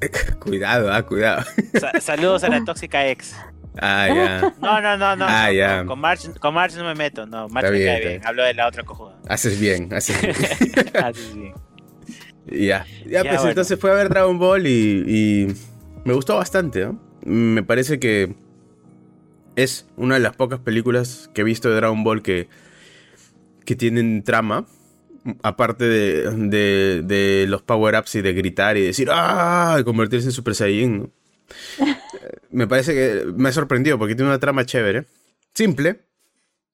cuidado, 0.40 0.92
ah, 0.92 1.02
cuidado. 1.02 1.44
Sa- 1.78 2.00
saludos 2.00 2.44
a 2.44 2.48
la 2.48 2.64
tóxica 2.64 3.06
ex. 3.08 3.34
Ah, 3.80 4.08
ya. 4.08 4.54
No, 4.60 4.80
no, 4.80 4.96
no, 4.96 5.16
no. 5.16 5.24
Ah, 5.28 5.46
no, 5.46 5.52
ya. 5.52 5.84
Con 5.84 6.00
March, 6.00 6.38
con 6.40 6.52
March 6.54 6.74
no 6.76 6.84
me 6.84 6.94
meto. 6.94 7.26
No, 7.26 7.48
March 7.48 7.66
me 7.70 7.78
bien, 7.78 7.86
cae 7.88 7.98
bien. 8.00 8.12
bien. 8.14 8.26
Hablo 8.26 8.44
de 8.44 8.54
la 8.54 8.66
otra 8.66 8.82
cojuda. 8.82 9.16
Haces 9.28 9.58
bien, 9.60 9.92
haces 9.94 10.20
bien. 10.20 10.34
Sí, 11.14 11.30
sí. 11.34 11.52
Ya, 12.66 12.86
ya, 13.06 13.22
pues 13.22 13.36
bueno. 13.36 13.48
entonces 13.50 13.78
fue 13.78 13.90
a 13.90 13.94
ver 13.94 14.08
Dragon 14.08 14.38
Ball 14.38 14.66
y, 14.66 15.04
y 15.06 15.54
me 16.04 16.14
gustó 16.14 16.36
bastante, 16.36 16.86
¿no? 16.86 16.98
Me 17.24 17.62
parece 17.62 17.98
que 17.98 18.34
es 19.54 19.86
una 19.96 20.14
de 20.14 20.20
las 20.20 20.34
pocas 20.34 20.58
películas 20.58 21.28
que 21.34 21.42
he 21.42 21.44
visto 21.44 21.68
de 21.68 21.76
Dragon 21.76 22.02
Ball 22.04 22.22
que, 22.22 22.48
que 23.66 23.76
tienen 23.76 24.22
trama, 24.24 24.64
aparte 25.42 25.84
de, 25.84 26.30
de- 26.48 27.02
de 27.02 27.46
los 27.48 27.62
power-ups 27.62 28.14
y 28.16 28.22
de 28.22 28.32
gritar 28.32 28.76
y 28.76 28.82
decir 28.82 29.08
¡Ah! 29.10 29.76
y 29.80 29.84
convertirse 29.84 30.26
en 30.28 30.32
Super 30.32 30.54
Saiyajin, 30.54 30.98
¿no? 30.98 31.10
me 32.50 32.66
parece 32.66 32.94
que 32.94 33.24
me 33.36 33.48
ha 33.48 33.52
sorprendido 33.52 33.98
porque 33.98 34.14
tiene 34.14 34.30
una 34.30 34.38
trama 34.40 34.64
chévere, 34.66 35.06
simple, 35.54 36.00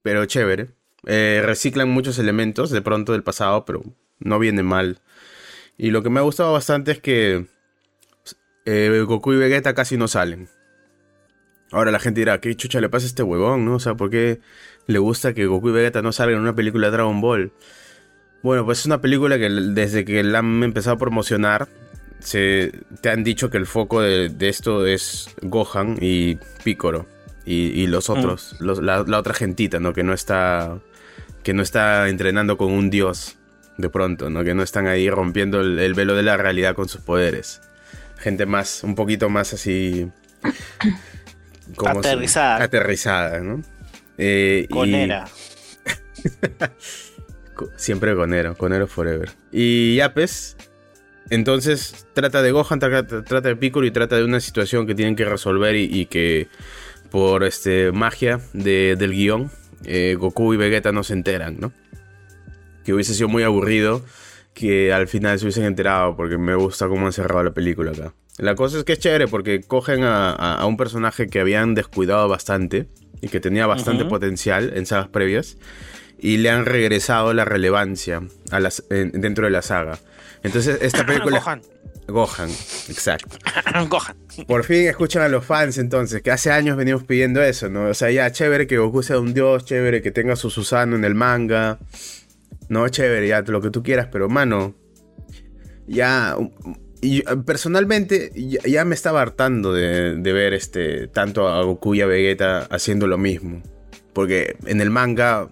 pero 0.02 0.24
chévere. 0.26 0.68
Eh, 1.06 1.42
reciclan 1.44 1.90
muchos 1.90 2.18
elementos 2.18 2.70
de 2.70 2.80
pronto 2.80 3.12
del 3.12 3.22
pasado, 3.22 3.64
pero 3.64 3.82
no 4.20 4.38
viene 4.38 4.62
mal. 4.62 5.00
Y 5.76 5.90
lo 5.90 6.02
que 6.02 6.10
me 6.10 6.20
ha 6.20 6.22
gustado 6.22 6.52
bastante 6.52 6.92
es 6.92 7.00
que 7.00 7.46
eh, 8.64 9.04
Goku 9.06 9.32
y 9.32 9.36
Vegeta 9.36 9.74
casi 9.74 9.96
no 9.96 10.08
salen. 10.08 10.48
Ahora 11.70 11.90
la 11.90 11.98
gente 11.98 12.20
dirá, 12.20 12.40
¿qué 12.40 12.54
chucha 12.54 12.80
le 12.80 12.88
pasa 12.88 13.06
a 13.06 13.08
este 13.08 13.22
huevón, 13.22 13.64
no? 13.64 13.74
O 13.76 13.80
sea, 13.80 13.94
¿por 13.96 14.08
qué 14.10 14.40
le 14.86 14.98
gusta 14.98 15.34
que 15.34 15.46
Goku 15.46 15.70
y 15.70 15.72
Vegeta 15.72 16.02
no 16.02 16.12
salgan 16.12 16.36
en 16.36 16.42
una 16.42 16.54
película 16.54 16.86
de 16.86 16.92
Dragon 16.92 17.20
Ball? 17.20 17.52
Bueno, 18.44 18.64
pues 18.64 18.78
es 18.80 18.86
una 18.86 19.00
película 19.00 19.38
que 19.38 19.48
desde 19.50 20.04
que 20.04 20.22
la 20.22 20.38
han 20.38 20.62
empezado 20.62 20.94
a 20.94 20.98
promocionar, 20.98 21.66
se, 22.20 22.72
te 23.00 23.08
han 23.10 23.24
dicho 23.24 23.50
que 23.50 23.56
el 23.56 23.66
foco 23.66 24.00
de, 24.02 24.28
de 24.28 24.48
esto 24.48 24.86
es 24.86 25.28
Gohan 25.42 25.96
y 26.00 26.36
Piccolo. 26.62 27.06
Y, 27.46 27.68
y 27.82 27.86
los 27.88 28.08
otros, 28.10 28.54
los- 28.60 28.82
la, 28.82 29.02
la 29.06 29.18
otra 29.18 29.34
gentita, 29.34 29.80
¿no? 29.80 29.92
Que 29.92 30.02
no 30.02 30.12
está. 30.14 30.78
Que 31.42 31.52
no 31.52 31.62
está 31.62 32.08
entrenando 32.08 32.56
con 32.56 32.70
un 32.72 32.88
dios 32.88 33.36
de 33.76 33.90
pronto, 33.90 34.30
¿no? 34.30 34.44
Que 34.44 34.54
no 34.54 34.62
están 34.62 34.86
ahí 34.86 35.10
rompiendo 35.10 35.60
el, 35.60 35.78
el 35.78 35.92
velo 35.94 36.14
de 36.14 36.22
la 36.22 36.36
realidad 36.38 36.74
con 36.74 36.88
sus 36.88 37.00
poderes. 37.02 37.60
Gente 38.18 38.46
más, 38.46 38.82
un 38.84 38.94
poquito 38.94 39.28
más 39.28 39.52
así. 39.52 40.06
Aterrizada. 41.86 42.62
aterrizada, 42.62 43.40
¿no? 43.40 43.62
Eh, 44.16 44.66
y- 44.68 44.72
Conera. 44.72 45.24
Co- 45.26 46.66
Siempre 47.76 48.14
Conero, 48.14 48.56
Conero 48.56 48.86
Forever. 48.86 49.30
Y 49.52 49.96
ya, 49.96 50.12
pues. 50.14 50.56
Entonces 51.30 52.06
trata 52.12 52.42
de 52.42 52.50
Gohan, 52.52 52.78
trata, 52.78 53.24
trata 53.24 53.48
de 53.48 53.56
Piccolo 53.56 53.86
y 53.86 53.90
trata 53.90 54.16
de 54.16 54.24
una 54.24 54.40
situación 54.40 54.86
que 54.86 54.94
tienen 54.94 55.16
que 55.16 55.24
resolver 55.24 55.74
y, 55.74 55.84
y 55.84 56.06
que 56.06 56.48
por 57.10 57.44
este 57.44 57.92
magia 57.92 58.40
de- 58.52 58.96
del 58.98 59.12
guion, 59.12 59.50
eh, 59.84 60.16
Goku 60.18 60.52
y 60.52 60.56
Vegeta 60.58 60.92
no 60.92 61.02
se 61.02 61.14
enteran, 61.14 61.56
¿no? 61.58 61.72
Que 62.84 62.92
hubiese 62.92 63.14
sido 63.14 63.28
muy 63.28 63.42
aburrido 63.42 64.04
que 64.52 64.92
al 64.92 65.08
final 65.08 65.38
se 65.38 65.46
hubiesen 65.46 65.64
enterado 65.64 66.14
porque 66.16 66.36
me 66.36 66.54
gusta 66.54 66.88
cómo 66.88 67.06
han 67.06 67.12
cerrado 67.12 67.42
la 67.42 67.52
película 67.54 67.92
acá. 67.92 68.12
La 68.36 68.54
cosa 68.54 68.78
es 68.78 68.84
que 68.84 68.92
es 68.92 68.98
chévere 68.98 69.26
porque 69.26 69.62
cogen 69.62 70.02
a, 70.04 70.30
a- 70.32 70.56
a 70.56 70.66
un 70.66 70.76
personaje 70.76 71.28
que 71.28 71.40
habían 71.40 71.74
descuidado 71.74 72.28
bastante 72.28 72.86
y 73.22 73.28
que 73.28 73.40
tenía 73.40 73.66
bastante 73.66 74.04
potencial 74.04 74.72
en 74.76 74.84
sagas 74.84 75.08
previas 75.08 75.56
y 76.18 76.38
le 76.38 76.50
han 76.50 76.64
regresado 76.66 77.32
la 77.34 77.44
relevancia 77.44 78.22
a 78.50 78.60
las, 78.60 78.84
en- 78.90 79.12
dentro 79.20 79.44
de 79.46 79.50
la 79.50 79.62
saga. 79.62 79.98
Entonces, 80.42 80.78
esta 80.82 81.04
película. 81.06 81.38
Gohan. 81.40 81.62
Gohan, 82.06 82.50
exacto. 82.50 83.38
Gohan. 83.88 84.16
Por 84.46 84.64
fin 84.64 84.86
escuchan 84.88 85.22
a 85.22 85.28
los 85.28 85.44
fans 85.44 85.78
entonces, 85.78 86.20
que 86.22 86.30
hace 86.30 86.50
años 86.50 86.76
venimos 86.76 87.04
pidiendo 87.04 87.42
eso, 87.42 87.68
¿no? 87.70 87.88
O 87.88 87.94
sea, 87.94 88.10
ya, 88.10 88.30
chévere 88.30 88.66
que 88.66 88.76
Goku 88.78 89.02
sea 89.02 89.18
un 89.18 89.32
dios, 89.32 89.64
chévere 89.64 90.02
que 90.02 90.10
tenga 90.10 90.36
su 90.36 90.50
Susano 90.50 90.96
en 90.96 91.04
el 91.04 91.14
manga. 91.14 91.78
No, 92.68 92.86
chévere, 92.88 93.28
ya, 93.28 93.40
lo 93.42 93.60
que 93.62 93.70
tú 93.70 93.82
quieras, 93.82 94.08
pero 94.12 94.28
mano, 94.28 94.74
ya... 95.86 96.36
y, 97.00 97.18
eh, 97.20 97.24
personalmente, 97.46 98.30
ya, 98.34 98.60
ya 98.66 98.84
me 98.84 98.94
estaba 98.94 99.20
hartando 99.22 99.72
de, 99.72 100.16
de 100.16 100.32
ver 100.32 100.52
este 100.54 101.08
tanto 101.08 101.48
a 101.48 101.62
Goku 101.62 101.94
y 101.94 102.00
a 102.02 102.06
Vegeta 102.06 102.60
haciendo 102.70 103.06
lo 103.06 103.18
mismo. 103.18 103.62
Porque 104.12 104.56
en 104.66 104.80
el 104.80 104.90
manga 104.90 105.48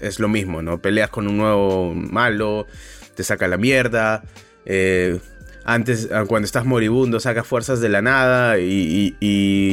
es 0.00 0.18
lo 0.20 0.28
mismo, 0.28 0.62
¿no? 0.62 0.80
Peleas 0.80 1.10
con 1.10 1.28
un 1.28 1.36
nuevo 1.36 1.94
malo, 1.94 2.66
te 3.14 3.22
saca 3.22 3.48
la 3.48 3.56
mierda. 3.56 4.22
eh, 4.66 5.18
antes, 5.64 6.08
ah, 6.12 6.24
cuando 6.26 6.46
estás 6.46 6.64
moribundo, 6.64 7.20
sacas 7.20 7.46
fuerzas 7.46 7.80
de 7.80 7.88
la 7.88 8.00
nada 8.02 8.58
y, 8.58 9.14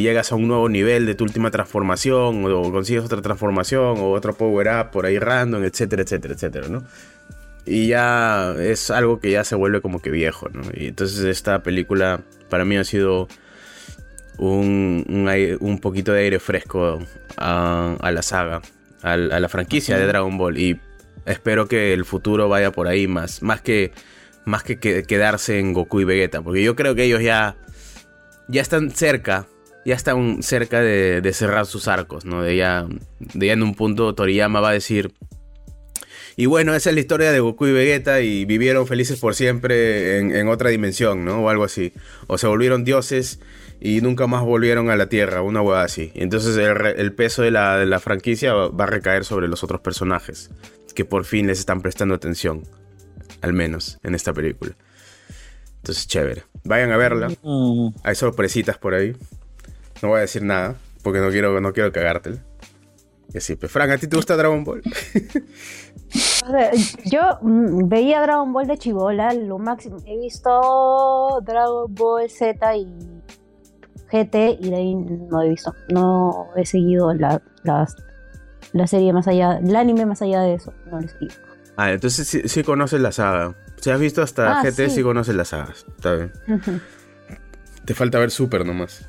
llegas 0.02 0.32
a 0.32 0.36
un 0.36 0.48
nuevo 0.48 0.70
nivel 0.70 1.06
de 1.06 1.16
tu 1.16 1.24
última 1.24 1.50
transformación, 1.50 2.46
o 2.46 2.72
consigues 2.72 3.04
otra 3.06 3.22
transformación, 3.22 3.98
o 4.00 4.12
otro 4.12 4.34
power 4.34 4.68
up 4.68 4.92
por 4.92 5.06
ahí 5.06 5.18
random, 5.18 5.64
etcétera, 5.64 6.04
etcétera, 6.04 6.34
etcétera, 6.34 6.68
¿no? 6.68 6.84
Y 7.66 7.88
ya 7.88 8.54
es 8.60 8.92
algo 8.92 9.20
que 9.20 9.32
ya 9.32 9.44
se 9.44 9.56
vuelve 9.56 9.82
como 9.82 10.02
que 10.02 10.10
viejo, 10.12 10.50
¿no? 10.50 10.62
Y 10.74 10.88
entonces 10.88 11.24
esta 11.26 11.64
película 11.64 12.22
para 12.50 12.66
mí 12.66 12.78
ha 12.78 12.84
sido 12.84 13.28
un, 14.38 15.06
un, 15.60 15.80
poquito 15.80 16.14
de 16.14 16.22
aire 16.22 16.40
fresco 16.40 17.00
a 17.38 18.12
la 18.12 18.22
saga, 18.22 18.62
al- 19.02 19.32
a, 19.32 19.40
la 19.40 19.50
franquicia 19.50 19.98
de 19.98 20.06
Dragon 20.06 20.38
Ball. 20.38 20.58
Y 20.58 20.80
espero 21.26 21.68
que 21.68 21.94
el 21.94 22.06
futuro 22.06 22.50
vaya 22.50 22.72
por 22.72 22.88
ahí 22.88 23.08
más, 23.08 23.42
más 23.42 23.62
que, 23.62 23.92
más 24.46 24.64
que, 24.64 24.80
que- 24.80 25.04
quedarse 25.04 25.60
en 25.60 25.74
Goku 25.74 26.00
y 26.02 26.04
Vegeta. 26.04 26.42
Porque 26.42 26.64
yo 26.64 26.76
creo 26.76 26.96
que 26.96 27.04
ellos 27.04 27.22
ya, 27.22 27.56
ya 28.48 28.62
están 28.62 28.92
cerca, 28.92 29.48
ya 29.86 29.96
están 29.96 30.44
cerca 30.44 30.82
de, 30.82 31.22
de 31.22 31.34
cerrar 31.34 31.66
sus 31.66 31.88
arcos, 31.88 32.26
¿no? 32.26 32.42
De 32.42 32.56
ya, 32.58 32.86
de 33.20 33.48
ya 33.48 33.54
en 33.54 33.64
un 33.64 33.76
punto 33.76 34.14
Toriyama 34.16 34.60
va 34.62 34.70
a 34.70 34.74
decir... 34.74 35.14
Y 36.40 36.46
bueno, 36.46 36.76
esa 36.76 36.90
es 36.92 36.94
la 36.94 37.00
historia 37.02 37.32
de 37.32 37.40
Goku 37.40 37.66
y 37.66 37.72
Vegeta 37.72 38.22
y 38.22 38.46
vivieron 38.46 38.86
felices 38.86 39.20
por 39.20 39.34
siempre 39.34 40.20
en, 40.20 40.36
en 40.36 40.48
otra 40.50 40.70
dimensión, 40.70 41.26
¿no? 41.26 41.40
O 41.42 41.50
algo 41.50 41.64
así. 41.64 41.94
O 42.28 42.38
se 42.38 42.46
volvieron 42.46 42.84
dioses 42.84 43.40
y 43.80 44.02
nunca 44.02 44.28
más 44.28 44.44
volvieron 44.44 44.90
a 44.90 44.96
la 44.96 45.08
Tierra, 45.08 45.42
una 45.42 45.62
hueá 45.62 45.84
así. 45.84 46.12
Entonces 46.16 46.58
el, 46.58 47.14
peso 47.14 47.42
de 47.42 47.52
la, 47.52 47.78
de 47.78 47.86
la 47.86 48.00
franquicia 48.00 48.54
va 48.54 48.84
a 48.84 48.88
recaer 48.88 49.26
sobre 49.26 49.48
los 49.48 49.64
otros 49.64 49.82
personajes, 49.82 50.50
que 50.96 51.06
por 51.06 51.26
fin 51.26 51.48
les 51.48 51.60
están 51.60 51.82
prestando 51.82 52.16
atención, 52.16 52.64
al 53.42 53.54
menos 53.54 54.00
en 54.04 54.16
esta 54.16 54.34
película. 54.34 54.76
Entonces, 55.78 56.08
chévere. 56.08 56.44
Vayan 56.66 56.92
a 56.92 56.98
verla. 56.98 57.30
Hay 58.04 58.16
sorpresitas 58.16 58.78
por 58.78 58.94
ahí. 58.94 59.16
No 60.02 60.10
voy 60.10 60.18
a 60.18 60.22
decir 60.22 60.44
nada, 60.44 60.76
porque 61.02 61.20
no 61.20 61.30
quiero, 61.30 61.62
no 61.62 61.72
quiero 61.72 61.94
cagártela. 61.94 62.44
Y 63.34 63.38
así, 63.38 63.56
pues, 63.56 63.72
Frank, 63.72 63.92
¿a 63.92 63.98
ti 63.98 64.08
te 64.08 64.16
gusta 64.16 64.36
Dragon 64.36 64.64
Ball? 64.64 64.82
Yo 67.06 67.22
mm, 67.42 67.88
veía 67.88 68.22
Dragon 68.22 68.52
Ball 68.52 68.68
de 68.68 68.78
chivola, 68.78 69.34
lo 69.34 69.60
máximo. 69.60 69.98
He 70.06 70.18
visto 70.18 71.40
Dragon 71.46 71.94
Ball 71.94 72.30
Z 72.30 72.76
y 72.76 73.17
GT 74.12 74.58
y 74.62 74.70
de 74.70 74.76
ahí 74.76 74.96
no 74.96 75.42
he 75.42 75.50
visto. 75.50 75.76
No 75.90 76.50
he 76.56 76.66
seguido 76.66 77.14
la, 77.14 77.42
las- 77.64 77.96
la 78.74 78.88
serie 78.88 79.14
más 79.14 79.28
allá, 79.28 79.58
el 79.58 79.76
anime 79.76 80.06
más 80.06 80.22
allá 80.22 80.42
de 80.42 80.56
eso. 80.56 80.74
No 80.90 81.00
lo 81.00 81.06
he 81.06 81.10
seguido. 81.10 81.36
Ah, 81.78 81.92
entonces 81.92 82.28
sí, 82.28 82.42
sí 82.46 82.64
conoces 82.64 83.00
la 83.02 83.12
saga. 83.12 83.56
Si 83.80 83.90
has 83.92 84.00
visto 84.00 84.22
hasta 84.24 84.60
Ah, 84.60 84.64
GT, 84.64 84.76
sí. 84.90 84.96
sí. 84.96 85.04
conoces 85.04 85.36
la 85.36 85.46
saga. 85.46 85.72
Está 85.96 86.16
bien. 86.16 86.32
Te 87.86 87.94
falta 87.94 88.18
ver 88.20 88.32
Super 88.32 88.66
nomás. 88.66 89.08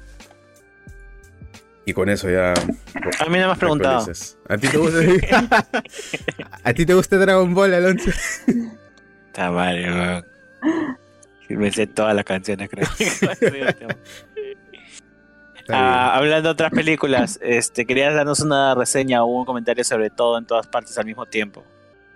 Y 1.87 1.95
con 1.95 2.11
eso 2.11 2.29
ya. 2.29 2.53
A 2.53 3.29
mí 3.31 3.39
no 3.39 3.47
me 3.47 3.53
has 3.53 3.59
preguntado. 3.59 4.07
¿A 4.49 4.59
ti 4.59 4.69
te 4.69 4.77
gusta? 4.77 4.99
¿A 6.65 6.75
ti 6.75 6.85
te 6.85 6.93
gusta 6.93 7.17
Dragon 7.17 7.55
Ball, 7.55 7.73
Alonso? 7.73 8.11
Está 9.29 9.51
mal, 9.51 9.75
weón. 9.83 10.25
Me 11.49 11.73
sé 11.73 11.87
todas 11.87 12.15
las 12.15 12.27
canciones, 12.27 12.69
creo. 12.69 12.87
Ah, 15.69 16.17
hablando 16.17 16.49
de 16.49 16.53
otras 16.53 16.71
películas, 16.71 17.39
este, 17.43 17.87
querías 17.87 18.15
darnos 18.15 18.41
una 18.41 18.75
reseña 18.75 19.23
o 19.23 19.27
un 19.27 19.45
comentario 19.45 19.85
sobre 19.85 20.11
todo 20.11 20.39
en 20.39 20.47
todas 20.47 20.67
partes 20.67 20.97
al 20.99 21.07
mismo 21.07 21.27
tiempo. 21.27 21.65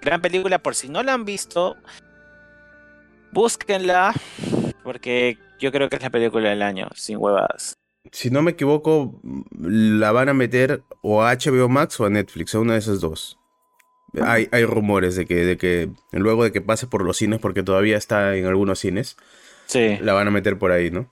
Gran 0.00 0.20
película, 0.20 0.58
por 0.58 0.74
si 0.74 0.88
no 0.88 1.02
la 1.02 1.14
han 1.14 1.24
visto, 1.24 1.76
búsquenla, 3.32 4.14
porque 4.82 5.38
yo 5.60 5.70
creo 5.70 5.88
que 5.88 5.96
es 5.96 6.02
la 6.02 6.10
película 6.10 6.50
del 6.50 6.62
año, 6.62 6.88
sin 6.94 7.18
huevadas. 7.18 7.74
Si 8.10 8.30
no 8.30 8.42
me 8.42 8.50
equivoco, 8.52 9.20
la 9.60 10.10
van 10.10 10.28
a 10.28 10.34
meter 10.34 10.82
o 11.02 11.22
a 11.22 11.32
HBO 11.32 11.68
Max 11.68 12.00
o 12.00 12.06
a 12.06 12.10
Netflix, 12.10 12.54
a 12.54 12.58
una 12.58 12.72
de 12.72 12.80
esas 12.80 13.00
dos. 13.00 13.38
Hay, 14.20 14.48
hay 14.50 14.64
rumores 14.64 15.14
de 15.14 15.24
que, 15.24 15.36
de 15.36 15.56
que 15.56 15.90
luego 16.10 16.44
de 16.44 16.52
que 16.52 16.60
pase 16.60 16.86
por 16.86 17.04
los 17.04 17.16
cines, 17.16 17.38
porque 17.38 17.62
todavía 17.62 17.96
está 17.96 18.36
en 18.36 18.46
algunos 18.46 18.80
cines, 18.80 19.16
Sí, 19.66 19.96
la 20.00 20.12
van 20.12 20.28
a 20.28 20.30
meter 20.30 20.58
por 20.58 20.72
ahí, 20.72 20.90
¿no? 20.90 21.08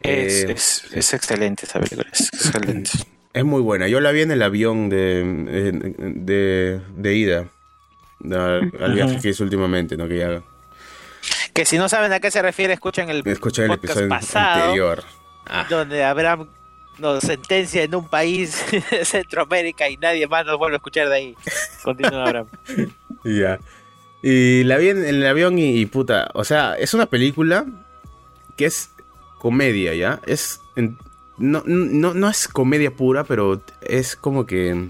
Es, 0.00 0.44
Eh, 0.44 0.52
es, 0.52 0.84
es 0.92 1.14
excelente 1.14 1.66
esa 1.66 1.80
película, 1.80 2.08
es 2.12 2.28
excelente. 2.32 2.90
Es 3.32 3.44
muy 3.44 3.60
buena. 3.62 3.88
Yo 3.88 4.00
la 4.00 4.12
vi 4.12 4.22
en 4.22 4.30
el 4.30 4.42
avión 4.42 4.88
de, 4.88 5.22
de, 5.98 6.80
de 6.96 7.14
ida. 7.14 7.48
Al, 8.24 8.72
al 8.80 8.94
viaje 8.94 9.18
que 9.20 9.30
hice 9.30 9.42
últimamente, 9.42 9.96
¿no? 9.96 10.06
Que 10.08 10.18
ya 10.18 10.42
Que 11.52 11.64
si 11.64 11.76
no 11.78 11.88
saben 11.88 12.12
a 12.12 12.20
qué 12.20 12.30
se 12.30 12.40
refiere, 12.42 12.72
escuchen 12.74 13.10
el 13.10 13.24
podcast 13.24 13.58
episodio 13.58 14.08
pasado. 14.08 14.62
anterior. 14.62 15.04
Ah, 15.46 15.66
donde 15.68 16.04
habrá 16.04 16.38
no, 16.98 17.20
sentencia 17.20 17.82
en 17.82 17.94
un 17.96 18.08
país 18.08 18.64
de 18.90 19.04
Centroamérica 19.04 19.88
y 19.90 19.96
nadie 19.96 20.26
más 20.28 20.46
nos 20.46 20.56
vuelve 20.56 20.76
a 20.76 20.78
escuchar 20.78 21.08
de 21.08 21.14
ahí. 21.16 21.36
Continúa, 21.82 22.24
Abraham. 22.24 22.46
y 23.24 23.40
ya. 23.40 23.58
Y 24.22 24.62
la 24.64 24.78
vi 24.78 24.88
en, 24.90 24.98
en 25.04 25.16
el 25.16 25.26
avión 25.26 25.58
y, 25.58 25.76
y 25.80 25.86
puta. 25.86 26.30
O 26.34 26.44
sea, 26.44 26.76
es 26.78 26.94
una 26.94 27.06
película 27.06 27.66
que 28.56 28.66
es 28.66 28.90
comedia, 29.48 29.92
¿ya? 29.94 30.20
Es. 30.26 30.58
no, 31.36 31.62
no, 31.66 32.14
no 32.14 32.28
es 32.30 32.48
comedia 32.48 32.90
pura, 32.90 33.24
pero 33.24 33.62
es 33.82 34.16
como 34.16 34.46
que. 34.46 34.88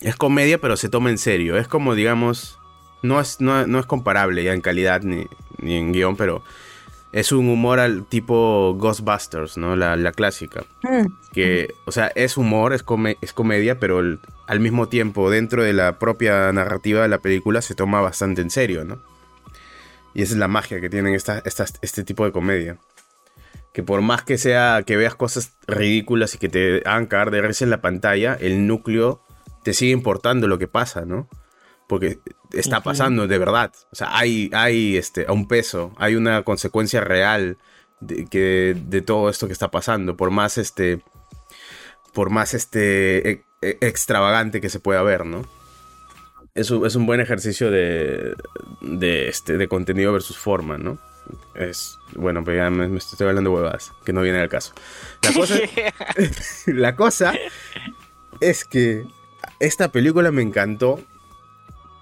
Es 0.00 0.16
comedia, 0.16 0.60
pero 0.60 0.76
se 0.76 0.88
toma 0.88 1.10
en 1.10 1.18
serio. 1.18 1.56
Es 1.56 1.68
como, 1.68 1.94
digamos. 1.94 2.58
No 3.02 3.20
es, 3.20 3.40
no, 3.40 3.64
no 3.68 3.78
es 3.78 3.86
comparable 3.86 4.42
ya 4.42 4.52
en 4.52 4.60
calidad 4.62 5.02
ni, 5.02 5.26
ni 5.58 5.76
en 5.76 5.92
guion, 5.92 6.16
pero 6.16 6.42
es 7.12 7.30
un 7.30 7.48
humor 7.48 7.78
al 7.78 8.04
tipo 8.06 8.74
Ghostbusters, 8.80 9.56
¿no? 9.58 9.76
La, 9.76 9.94
la 9.94 10.10
clásica. 10.10 10.64
Mm. 10.82 11.06
Que, 11.32 11.68
o 11.84 11.92
sea, 11.92 12.08
es 12.16 12.36
humor, 12.36 12.72
es, 12.72 12.82
come- 12.82 13.16
es 13.20 13.32
comedia, 13.32 13.78
pero 13.78 14.00
el- 14.00 14.18
al 14.48 14.58
mismo 14.58 14.88
tiempo, 14.88 15.30
dentro 15.30 15.62
de 15.62 15.72
la 15.72 16.00
propia 16.00 16.50
narrativa 16.52 17.02
de 17.02 17.08
la 17.08 17.18
película, 17.18 17.62
se 17.62 17.76
toma 17.76 18.00
bastante 18.00 18.40
en 18.42 18.50
serio, 18.50 18.84
¿no? 18.84 18.98
Y 20.14 20.22
esa 20.22 20.32
es 20.32 20.38
la 20.38 20.48
magia 20.48 20.80
que 20.80 20.88
tienen 20.90 21.14
esta, 21.14 21.38
estas- 21.44 21.78
este 21.82 22.02
tipo 22.02 22.24
de 22.24 22.32
comedia. 22.32 22.76
Que 23.76 23.82
por 23.82 24.00
más 24.00 24.22
que 24.22 24.38
sea 24.38 24.84
que 24.86 24.96
veas 24.96 25.14
cosas 25.14 25.58
ridículas 25.66 26.34
y 26.34 26.38
que 26.38 26.48
te 26.48 26.78
hagan 26.86 27.04
cagar 27.04 27.30
de 27.30 27.42
risa 27.42 27.62
en 27.62 27.70
la 27.70 27.82
pantalla, 27.82 28.32
el 28.40 28.66
núcleo 28.66 29.22
te 29.64 29.74
sigue 29.74 29.92
importando 29.92 30.48
lo 30.48 30.58
que 30.58 30.66
pasa, 30.66 31.04
¿no? 31.04 31.28
Porque 31.86 32.18
está 32.54 32.82
pasando 32.82 33.26
de 33.26 33.36
verdad. 33.36 33.74
O 33.92 33.94
sea, 33.94 34.16
hay, 34.16 34.48
hay 34.54 34.96
este, 34.96 35.26
a 35.28 35.32
un 35.32 35.46
peso, 35.46 35.92
hay 35.98 36.14
una 36.14 36.42
consecuencia 36.42 37.02
real 37.02 37.58
de, 38.00 38.24
que, 38.24 38.74
de 38.82 39.02
todo 39.02 39.28
esto 39.28 39.46
que 39.46 39.52
está 39.52 39.70
pasando. 39.70 40.16
Por 40.16 40.30
más 40.30 40.56
este. 40.56 41.02
Por 42.14 42.30
más 42.30 42.54
este. 42.54 43.30
e- 43.30 43.44
e- 43.60 43.76
extravagante 43.82 44.62
que 44.62 44.70
se 44.70 44.80
pueda 44.80 45.02
ver, 45.02 45.26
¿no? 45.26 45.42
Es 46.54 46.70
un, 46.70 46.86
es 46.86 46.94
un 46.94 47.04
buen 47.04 47.20
ejercicio 47.20 47.70
de. 47.70 48.36
de 48.80 49.28
este. 49.28 49.58
de 49.58 49.68
contenido 49.68 50.14
versus 50.14 50.38
forma, 50.38 50.78
¿no? 50.78 50.98
Es. 51.54 51.98
Bueno, 52.14 52.44
pues 52.44 52.56
ya 52.56 52.70
me, 52.70 52.88
me 52.88 52.98
estoy 52.98 53.26
hablando 53.26 53.52
huevadas, 53.52 53.92
que 54.04 54.12
no 54.12 54.22
viene 54.22 54.40
al 54.40 54.48
caso. 54.48 54.72
La 55.22 55.32
cosa, 55.32 55.54
la 56.66 56.96
cosa 56.96 57.34
es 58.40 58.64
que 58.64 59.04
esta 59.60 59.90
película 59.90 60.30
me 60.30 60.42
encantó 60.42 61.00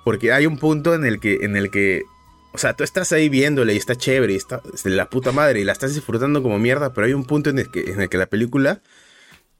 porque 0.04 0.32
hay 0.32 0.46
un 0.46 0.58
punto 0.58 0.94
en 0.94 1.04
el 1.04 1.18
que, 1.18 1.38
en 1.42 1.56
el 1.56 1.70
que, 1.70 2.04
o 2.52 2.58
sea, 2.58 2.74
tú 2.74 2.84
estás 2.84 3.12
ahí 3.12 3.28
viéndole 3.28 3.74
y 3.74 3.78
está 3.78 3.96
chévere 3.96 4.34
y 4.34 4.36
está 4.36 4.60
es 4.72 4.82
de 4.82 4.90
la 4.90 5.08
puta 5.08 5.32
madre 5.32 5.60
y 5.60 5.64
la 5.64 5.72
estás 5.72 5.94
disfrutando 5.94 6.42
como 6.42 6.58
mierda, 6.58 6.92
pero 6.92 7.06
hay 7.06 7.14
un 7.14 7.24
punto 7.24 7.50
en 7.50 7.58
el 7.58 7.70
que, 7.70 7.90
en 7.90 8.00
el 8.00 8.08
que 8.08 8.18
la 8.18 8.26
película 8.26 8.82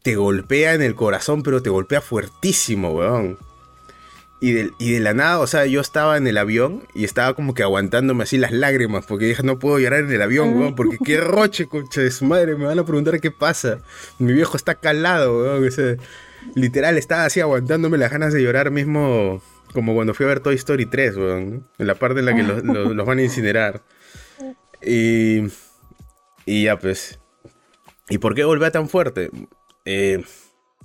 te 0.02 0.16
golpea 0.16 0.74
en 0.74 0.82
el 0.82 0.94
corazón, 0.94 1.42
pero 1.42 1.62
te 1.62 1.70
golpea 1.70 2.02
fuertísimo, 2.02 2.90
weón. 2.90 3.38
Y 4.40 4.52
de, 4.52 4.72
y 4.78 4.92
de 4.92 5.00
la 5.00 5.14
nada, 5.14 5.38
o 5.38 5.46
sea, 5.46 5.64
yo 5.64 5.80
estaba 5.80 6.18
en 6.18 6.26
el 6.26 6.36
avión 6.36 6.82
y 6.92 7.04
estaba 7.04 7.32
como 7.34 7.54
que 7.54 7.62
aguantándome 7.62 8.24
así 8.24 8.36
las 8.36 8.52
lágrimas, 8.52 9.06
porque 9.06 9.24
dije, 9.26 9.42
no 9.42 9.58
puedo 9.58 9.78
llorar 9.78 10.00
en 10.00 10.12
el 10.12 10.20
avión, 10.20 10.54
weón, 10.58 10.74
porque 10.74 10.98
qué 11.02 11.18
roche, 11.18 11.66
concha 11.66 12.02
de 12.02 12.10
su 12.10 12.26
madre, 12.26 12.54
me 12.56 12.66
van 12.66 12.78
a 12.78 12.84
preguntar 12.84 13.18
qué 13.20 13.30
pasa. 13.30 13.78
Mi 14.18 14.32
viejo 14.34 14.56
está 14.58 14.74
calado, 14.74 15.38
weón, 15.38 15.70
literal, 16.54 16.98
estaba 16.98 17.24
así 17.24 17.40
aguantándome 17.40 17.96
las 17.96 18.10
ganas 18.10 18.34
de 18.34 18.42
llorar 18.42 18.70
mismo, 18.70 19.40
como 19.72 19.94
cuando 19.94 20.12
fui 20.12 20.24
a 20.26 20.28
ver 20.30 20.40
Toy 20.40 20.56
Story 20.56 20.84
3, 20.86 21.16
weón, 21.16 21.66
en 21.78 21.86
la 21.86 21.94
parte 21.94 22.18
en 22.20 22.26
la 22.26 22.34
que 22.36 22.42
los, 22.42 22.62
los- 22.64 22.94
los 22.94 23.06
van 23.06 23.18
a 23.20 23.22
incinerar. 23.22 23.80
Y, 24.82 25.44
y 26.44 26.64
ya, 26.64 26.78
pues. 26.78 27.18
¿Y 28.10 28.18
por 28.18 28.34
qué 28.34 28.44
golpea 28.44 28.70
tan 28.70 28.88
fuerte? 28.90 29.30
Eh, 29.86 30.22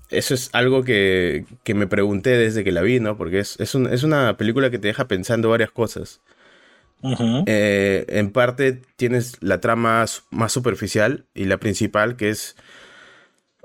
eso 0.10 0.34
es 0.34 0.49
algo 0.53 0.84
que, 0.84 1.45
que 1.64 1.74
me 1.74 1.88
pregunté 1.88 2.32
desde 2.32 2.64
que 2.64 2.72
la 2.72 2.82
vi, 2.82 2.99
¿no? 2.99 3.18
Porque 3.18 3.39
es, 3.39 3.60
es, 3.60 3.76
un- 3.76 3.88
es 3.91 4.03
una 4.03 4.38
película 4.38 4.70
que 4.70 4.80
te 4.80 4.88
deja 4.88 5.07
pensando 5.07 5.49
varias 5.49 5.72
cosas. 5.72 6.22
Eh, 7.47 8.05
en 8.10 8.32
parte 8.32 8.82
tienes 8.97 9.38
la 9.41 9.62
trama 9.62 10.05
más 10.32 10.51
superficial 10.51 11.26
y 11.34 11.45
la 11.45 11.57
principal, 11.57 12.16
que 12.18 12.30
es, 12.30 12.55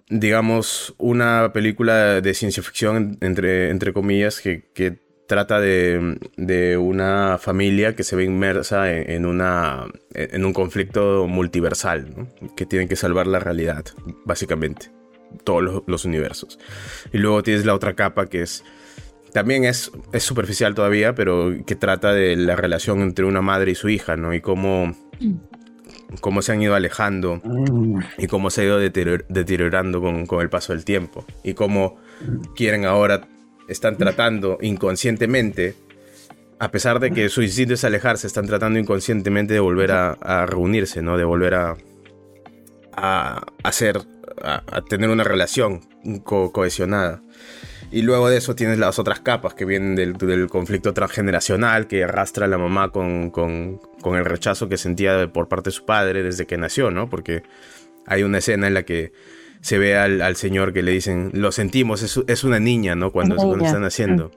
digamos, 0.09 0.95
una 0.99 1.53
película 1.53 2.21
de 2.21 2.35
ciencia 2.35 2.63
ficción, 2.63 3.19
entre, 3.21 3.71
entre 3.71 3.93
comillas, 3.93 4.41
que, 4.41 4.71
que 4.75 4.99
trata 5.27 5.59
de, 5.59 6.19
de 6.37 6.77
una 6.77 7.39
familia 7.39 7.97
que 7.97 8.05
se 8.05 8.15
ve 8.15 8.25
inmersa 8.25 8.93
en, 8.93 9.11
en 9.11 9.27
una, 9.27 9.87
en 10.15 10.45
un 10.45 10.53
conflicto 10.53 11.27
multiversal, 11.27 12.15
¿no? 12.15 12.29
que 12.55 12.67
tienen 12.67 12.89
que 12.89 12.97
salvar 12.97 13.27
la 13.27 13.39
realidad, 13.39 13.85
básicamente, 14.27 14.91
todos 15.43 15.83
los, 15.87 16.05
universos. 16.05 16.59
Y 17.13 17.19
luego 17.19 17.43
tienes 17.43 17.65
la 17.65 17.75
otra 17.75 17.95
capa 17.95 18.27
que 18.27 18.43
es 18.43 18.65
también 19.33 19.65
es, 19.65 19.91
superficial 20.19 20.75
todavía, 20.75 21.15
pero 21.15 21.53
que 21.67 21.75
trata 21.75 22.13
de 22.13 22.37
la 22.37 22.55
relación 22.55 23.01
entre 23.01 23.25
una 23.25 23.43
madre 23.43 23.73
y 23.73 23.75
su 23.75 23.89
hija, 23.89 24.17
¿no? 24.17 24.33
Y 24.33 24.41
cómo, 24.41 24.95
cómo 26.21 26.41
se 26.41 26.53
han 26.53 26.63
ido 26.63 26.77
alejando 26.77 27.43
y 28.17 28.29
cómo 28.29 28.51
se 28.51 28.61
ha 28.61 28.65
ido 28.65 28.81
deterior- 28.81 29.27
deteriorando 29.29 30.01
con, 30.01 30.27
con 30.27 30.41
el 30.41 30.51
paso 30.51 30.73
del 30.73 30.85
tiempo. 30.85 31.25
Y 31.43 31.55
cómo 31.55 31.97
quieren 32.55 32.85
ahora, 32.85 33.27
están 33.69 33.97
tratando 33.97 34.59
inconscientemente, 34.61 35.75
a 36.61 36.71
pesar 36.71 37.01
de 37.01 37.11
que 37.11 37.29
su 37.29 37.43
instinto 37.43 37.75
es 37.75 37.83
alejarse, 37.83 38.29
están 38.29 38.47
tratando 38.47 38.79
inconscientemente 38.79 39.53
de 39.53 39.61
volver 39.61 39.91
a, 39.91 40.13
a 40.13 40.47
reunirse, 40.47 41.03
¿no? 41.03 41.17
De 41.17 41.25
volver 41.25 41.55
a, 41.55 41.77
a 42.93 43.45
hacer, 43.65 43.99
a, 44.43 44.63
a 44.71 44.83
tener 44.83 45.11
una 45.11 45.25
relación 45.25 45.81
co- 46.25 46.53
cohesionada. 46.53 47.23
Y 47.91 48.03
luego 48.03 48.29
de 48.29 48.39
eso 48.39 48.57
tienes 48.57 48.79
las 48.79 48.99
otras 48.99 49.21
capas 49.21 49.55
que 49.55 49.65
vienen 49.65 49.95
del, 49.95 50.15
del 50.15 50.49
conflicto 50.49 50.93
transgeneracional 50.95 51.87
que 51.87 52.03
arrastra 52.05 52.47
a 52.47 52.49
la 52.49 52.59
mamá 52.59 52.89
con, 52.91 53.31
con, 53.31 53.79
con, 54.01 54.17
el 54.17 54.25
rechazo 54.25 54.69
que 54.69 54.77
sentía 54.79 55.31
por 55.33 55.49
parte 55.49 55.69
de 55.71 55.75
su 55.75 55.85
padre 55.85 56.23
desde 56.25 56.47
que 56.47 56.57
nació, 56.59 56.91
¿no? 56.91 57.09
Porque 57.09 57.43
hay 58.07 58.23
una 58.25 58.39
escena 58.39 58.67
en 58.67 58.75
la 58.75 58.83
que 58.83 59.13
se 59.61 59.79
ve 59.79 59.97
al, 59.97 60.23
al 60.23 60.35
señor 60.37 60.73
que 60.73 60.83
le 60.83 60.91
dicen, 60.91 61.31
lo 61.35 61.53
sentimos, 61.53 62.03
es, 62.03 62.19
es 62.27 62.43
una 62.43 62.59
niña, 62.59 62.97
¿no? 62.97 63.13
Cuando, 63.13 63.35
Una 63.35 63.43
cuando 63.43 63.57
niña. 63.59 63.69
están 63.69 63.85
haciendo. 63.85 64.31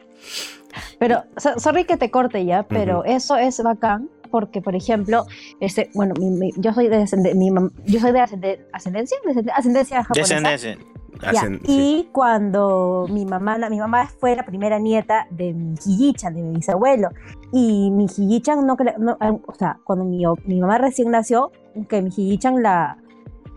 Pero, 0.99 1.23
so- 1.37 1.57
sorry 1.59 1.85
que 1.85 1.97
te 1.97 2.11
corte 2.11 2.45
ya, 2.45 2.63
pero 2.63 3.03
eso 3.05 3.37
es 3.37 3.61
bacán 3.63 4.09
porque, 4.29 4.61
por 4.61 4.75
ejemplo, 4.75 5.25
este, 5.59 5.89
bueno, 5.93 6.13
mi- 6.19 6.29
mi- 6.29 6.51
yo 6.57 6.73
soy 6.73 6.87
de 6.87 6.99
mi 7.35 7.49
yo 7.85 7.99
soy 7.99 8.11
de 8.11 8.19
ascende- 8.19 8.65
ascendencia, 8.73 9.17
ascendencia 9.55 10.03
japonesa. 10.03 10.35
Descendencia. 10.35 10.77
Ya, 11.21 11.29
Hacen- 11.31 11.59
sí. 11.65 11.99
Y 12.03 12.09
cuando 12.11 13.07
mi 13.09 13.25
mamá, 13.25 13.57
la- 13.57 13.69
mi 13.71 13.79
mamá 13.79 14.07
fue 14.19 14.35
la 14.35 14.45
primera 14.45 14.77
nieta 14.77 15.25
de 15.31 15.51
mi 15.53 15.73
hijichan, 15.85 16.35
de 16.35 16.43
mi 16.43 16.55
bisabuelo. 16.57 17.09
Y 17.51 17.89
mi 17.91 18.05
hijichan, 18.05 18.67
no, 18.67 18.75
no, 18.99 19.17
eh, 19.19 19.39
o 19.47 19.53
sea, 19.55 19.79
cuando 19.83 20.05
mi, 20.05 20.23
mi 20.45 20.59
mamá 20.61 20.77
recién 20.77 21.09
nació, 21.09 21.51
que 21.89 22.01
mi 22.03 22.09
hijichan 22.09 22.61
la, 22.61 22.97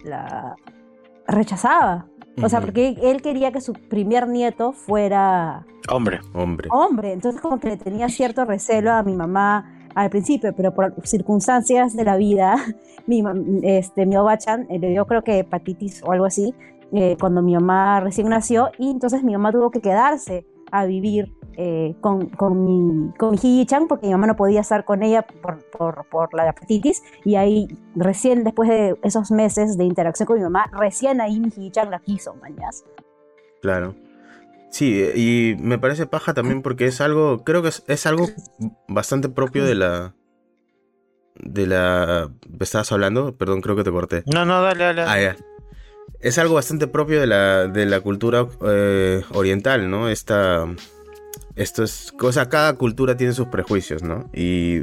la 0.05 0.57
rechazaba. 1.27 2.07
O 2.43 2.49
sea, 2.49 2.61
porque 2.63 2.97
él 3.03 3.21
quería 3.21 3.53
que 3.53 3.61
su 3.61 3.75
primer 3.75 4.27
nieto 4.27 4.73
fuera 4.73 5.67
Hombre. 5.91 6.21
Hombre. 6.33 6.69
hombre. 6.71 7.13
Entonces 7.13 7.41
como 7.41 7.59
que 7.61 7.69
le 7.69 7.77
tenía 7.77 8.09
cierto 8.09 8.45
recelo 8.47 8.93
a 8.93 9.03
mi 9.03 9.15
mamá 9.15 9.80
al 9.95 10.11
principio, 10.11 10.53
pero 10.55 10.75
por 10.75 10.95
circunstancias 11.05 11.97
de 11.97 12.05
la 12.05 12.17
vida, 12.17 12.57
mi, 13.07 13.23
este, 13.63 14.07
mi 14.07 14.17
obachan 14.17 14.67
eh, 14.71 14.79
le 14.79 14.91
dio 14.91 15.07
creo 15.07 15.23
que 15.23 15.41
hepatitis 15.41 16.03
o 16.05 16.13
algo 16.13 16.27
así 16.27 16.55
eh, 16.93 17.17
cuando 17.21 17.43
mi 17.43 17.55
mamá 17.55 18.01
recién 18.01 18.29
nació 18.29 18.71
y 18.79 18.91
entonces 18.91 19.23
mi 19.23 19.33
mamá 19.33 19.53
tuvo 19.53 19.71
que 19.71 19.81
quedarse 19.81 20.45
a 20.73 20.87
vivir 20.87 21.33
eh, 21.57 21.95
con, 22.01 22.29
con 22.31 22.65
mi, 22.65 23.13
con 23.17 23.33
mi 23.33 23.37
Hiji-chan 23.37 23.87
porque 23.89 24.07
mi 24.07 24.13
mamá 24.13 24.27
no 24.27 24.37
podía 24.37 24.61
estar 24.61 24.85
con 24.85 25.03
ella 25.03 25.23
por, 25.23 25.65
por, 25.71 26.07
por 26.09 26.35
la 26.35 26.49
hepatitis 26.49 27.03
y 27.25 27.37
ahí 27.37 27.69
recién 27.95 28.45
después 28.45 28.69
de 28.69 28.97
esos 29.03 29.31
meses 29.31 29.77
de 29.77 29.85
interacción 29.85 30.27
con 30.27 30.37
mi 30.37 30.43
mamá, 30.43 30.71
recién 30.73 31.21
ahí 31.21 31.39
mi 31.39 31.49
Hiji-chan 31.49 31.91
la 31.91 32.01
quiso, 32.01 32.35
mañas. 32.35 32.85
Claro. 33.61 33.95
Sí, 34.71 35.05
y 35.15 35.57
me 35.61 35.79
parece 35.79 36.07
paja 36.07 36.33
también 36.35 36.63
porque 36.63 36.87
es 36.87 37.01
algo, 37.01 37.43
creo 37.45 37.63
que 37.63 37.69
es, 37.71 37.83
es 37.89 38.07
algo 38.07 38.29
bastante 38.89 39.29
propio 39.29 39.65
de 39.65 39.75
la... 39.75 40.15
De 41.35 41.67
la... 41.67 42.31
¿me 42.49 42.59
¿Estabas 42.65 42.93
hablando? 42.93 43.37
Perdón, 43.37 43.63
creo 43.63 43.75
que 43.77 43.85
te 43.85 43.91
corté. 43.91 44.23
No, 44.27 44.45
no, 44.45 44.61
dale, 44.63 44.85
dale. 44.85 45.03
Ah, 45.03 45.21
ya. 45.21 45.37
Es 46.21 46.39
algo 46.39 46.55
bastante 46.55 46.87
propio 46.87 47.21
de 47.21 47.27
la, 47.27 47.67
de 47.67 47.87
la 47.87 48.01
cultura 48.01 48.47
eh, 48.67 49.23
oriental, 49.33 49.91
¿no? 49.91 50.09
Esta... 50.09 50.67
Esto 51.57 51.83
es... 51.83 52.13
O 52.21 52.31
sea, 52.33 52.49
cada 52.49 52.75
cultura 52.75 53.17
tiene 53.17 53.33
sus 53.33 53.49
prejuicios, 53.49 54.03
¿no? 54.03 54.31
Y 54.33 54.81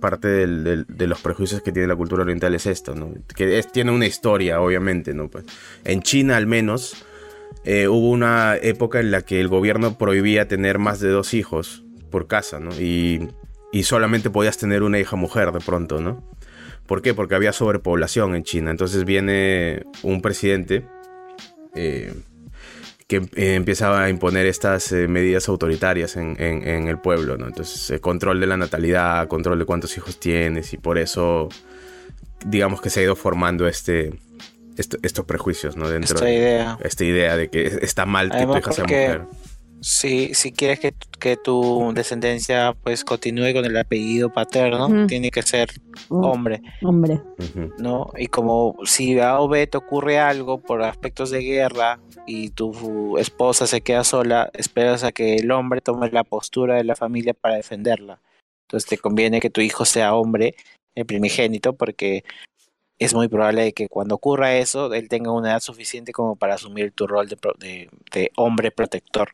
parte 0.00 0.28
del- 0.28 0.64
del- 0.64 0.86
de 0.88 1.06
los 1.06 1.20
prejuicios 1.20 1.60
que 1.62 1.72
tiene 1.72 1.88
la 1.88 1.96
cultura 1.96 2.22
oriental 2.22 2.54
es 2.54 2.66
esto, 2.66 2.94
¿no? 2.94 3.12
Que 3.34 3.58
es- 3.58 3.70
tiene 3.72 3.90
una 3.90 4.06
historia, 4.06 4.60
obviamente, 4.60 5.12
¿no? 5.14 5.28
Pues, 5.28 5.44
en 5.84 6.00
China, 6.02 6.36
al 6.36 6.46
menos, 6.46 7.04
eh, 7.64 7.88
hubo 7.88 8.10
una 8.10 8.56
época 8.56 9.00
en 9.00 9.10
la 9.10 9.22
que 9.22 9.40
el 9.40 9.48
gobierno 9.48 9.98
prohibía 9.98 10.48
tener 10.48 10.78
más 10.78 11.00
de 11.00 11.08
dos 11.08 11.34
hijos 11.34 11.84
por 12.10 12.26
casa, 12.26 12.60
¿no? 12.60 12.70
Y, 12.80 13.28
solamente 13.82 14.30
podías 14.30 14.56
tener 14.56 14.82
una 14.82 14.98
hija 14.98 15.14
mujer 15.16 15.52
de 15.52 15.60
pronto, 15.60 16.00
¿no? 16.00 16.24
¿Por 16.86 17.02
qué? 17.02 17.12
Porque 17.14 17.34
había 17.34 17.52
sobrepoblación 17.52 18.34
en 18.34 18.42
China. 18.42 18.70
Entonces 18.70 19.04
viene 19.04 19.84
un 20.02 20.22
presidente 20.22 20.84
eh, 21.74 22.14
que 23.06 23.16
eh, 23.36 23.54
empieza 23.54 24.02
a 24.02 24.08
imponer 24.08 24.46
estas 24.46 24.90
eh, 24.92 25.06
medidas 25.06 25.48
autoritarias 25.48 26.16
en, 26.16 26.36
en- 26.40 26.88
el 26.88 26.98
pueblo, 26.98 27.36
¿no? 27.36 27.46
Entonces, 27.46 28.00
control 28.00 28.40
de 28.40 28.46
la 28.46 28.56
natalidad, 28.56 29.28
control 29.28 29.58
de 29.58 29.64
cuántos 29.66 29.96
hijos 29.96 30.18
tienes, 30.18 30.72
y 30.72 30.78
por 30.78 30.98
eso, 30.98 31.48
digamos 32.46 32.80
que 32.80 32.90
se 32.90 33.00
ha 33.00 33.02
ido 33.04 33.16
formando 33.16 33.68
este, 33.68 34.18
esto- 34.78 34.98
estos 35.02 35.24
prejuicios, 35.26 35.76
¿no? 35.76 35.88
Dentro 35.88 36.14
Esta 36.14 36.24
de- 36.26 36.34
idea. 36.34 36.78
esta 36.82 37.04
idea 37.04 37.36
de 37.36 37.48
que 37.48 37.66
está 37.82 38.06
mal 38.06 38.26
que 38.30 38.30
tu 38.30 38.36
Además, 38.36 38.58
hija 38.60 38.72
sea 38.72 38.84
mujer. 38.84 39.22
Si, 39.80 40.34
si 40.34 40.50
quieres 40.50 40.80
que, 40.80 40.92
que 41.20 41.36
tu 41.36 41.92
descendencia 41.94 42.74
pues 42.82 43.04
continúe 43.04 43.52
con 43.52 43.64
el 43.64 43.76
apellido 43.76 44.32
paterno, 44.32 45.06
tiene 45.06 45.30
que 45.30 45.42
ser 45.42 45.68
hombre, 46.08 46.62
Hombre. 46.82 47.20
¿no? 47.78 48.10
Y 48.18 48.26
como 48.26 48.74
si 48.84 49.20
a 49.20 49.38
o 49.38 49.46
B 49.48 49.68
te 49.68 49.78
ocurre 49.78 50.18
algo 50.18 50.60
por 50.60 50.82
aspectos 50.82 51.30
de 51.30 51.42
guerra 51.42 52.00
y 52.26 52.50
tu 52.50 53.18
esposa 53.18 53.68
se 53.68 53.80
queda 53.80 54.02
sola, 54.02 54.50
esperas 54.54 55.04
a 55.04 55.12
que 55.12 55.36
el 55.36 55.48
hombre 55.52 55.80
tome 55.80 56.10
la 56.10 56.24
postura 56.24 56.74
de 56.74 56.82
la 56.82 56.96
familia 56.96 57.32
para 57.32 57.54
defenderla. 57.54 58.20
Entonces 58.66 58.88
te 58.90 58.98
conviene 58.98 59.38
que 59.40 59.48
tu 59.48 59.60
hijo 59.60 59.84
sea 59.84 60.12
hombre, 60.16 60.56
el 60.96 61.06
primigénito, 61.06 61.74
porque 61.74 62.24
es 62.98 63.14
muy 63.14 63.28
probable 63.28 63.72
que 63.72 63.88
cuando 63.88 64.14
ocurra 64.16 64.56
eso, 64.56 64.92
él 64.92 65.08
tenga 65.08 65.30
una 65.32 65.50
edad 65.50 65.60
suficiente 65.60 66.12
como 66.12 66.36
para 66.36 66.54
asumir 66.54 66.92
tu 66.92 67.06
rol 67.06 67.28
de, 67.28 67.36
pro- 67.36 67.54
de- 67.58 67.88
de 68.12 68.30
hombre 68.36 68.70
protector. 68.70 69.30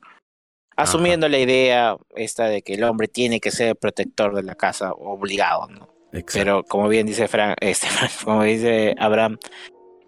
Asumiendo 0.76 1.28
la 1.28 1.38
idea 1.38 1.96
esta 2.16 2.46
de 2.46 2.62
que 2.62 2.74
el 2.74 2.82
hombre 2.84 3.06
tiene 3.06 3.38
que 3.40 3.50
ser 3.52 3.76
protector 3.76 4.34
de 4.34 4.42
la 4.42 4.54
casa, 4.56 4.92
obligado, 4.92 5.68
¿no? 5.68 5.88
Exacto. 6.12 6.32
Pero 6.34 6.62
como 6.64 6.88
bien 6.88 7.06
dice 7.06 7.28
Fran, 7.28 7.54
este, 7.60 7.86
como 8.24 8.42
dice 8.42 8.94
Abraham, 8.98 9.38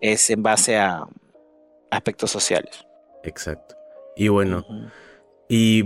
es 0.00 0.28
en 0.30 0.42
base 0.42 0.76
a 0.76 1.04
aspectos 1.90 2.30
sociales. 2.30 2.84
Exacto. 3.22 3.76
Y 4.16 4.28
bueno, 4.28 4.64
y 5.48 5.84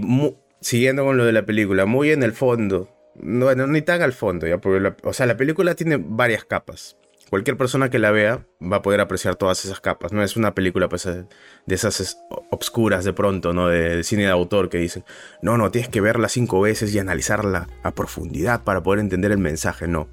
siguiendo 0.61 1.05
con 1.05 1.17
lo 1.19 1.25
de 1.25 1.33
la 1.33 1.45
película, 1.45 1.85
muy 1.87 2.11
en 2.11 2.23
el 2.23 2.33
fondo, 2.33 2.89
no, 3.17 3.47
bueno, 3.47 3.67
ni 3.67 3.83
tan 3.83 4.03
al 4.03 4.13
fondo, 4.13 4.47
ya, 4.47 4.59
porque 4.59 4.81
la- 4.81 4.97
o 5.05 5.13
sea, 5.13 5.27
la 5.27 5.37
película 5.37 5.75
tiene 5.75 5.99
varias 6.01 6.45
capas. 6.45 6.97
Cualquier 7.31 7.57
persona 7.57 7.91
que 7.91 8.01
la 8.01 8.11
vea 8.11 8.45
va 8.61 8.79
a 8.79 8.83
poder 8.83 9.01
apreciar 9.01 9.37
todas 9.37 9.65
esas 9.65 9.81
capas. 9.81 10.13
No 10.13 10.23
es 10.23 10.37
una 10.37 10.53
película 10.55 10.89
pues, 10.89 11.07
eh, 11.07 11.25
de 11.65 11.75
esas 11.75 12.01
es- 12.01 12.19
obscuras 12.51 13.05
de 13.05 13.13
pronto, 13.13 13.53
¿no? 13.53 13.69
De, 13.69 14.03
cine 14.03 14.25
de 14.25 14.31
autor 14.31 14.69
que 14.69 14.79
dicen, 14.79 15.05
no, 15.41 15.57
no, 15.57 15.71
tienes 15.71 15.89
que 15.89 16.01
verla 16.01 16.29
cinco 16.29 16.61
veces 16.61 16.93
y 16.93 16.99
analizarla 16.99 17.69
a 17.85 17.93
profundidad 17.95 18.65
para 18.65 18.83
poder 18.83 18.99
entender 18.99 19.31
el 19.31 19.39
mensaje. 19.39 19.87
No. 19.87 20.09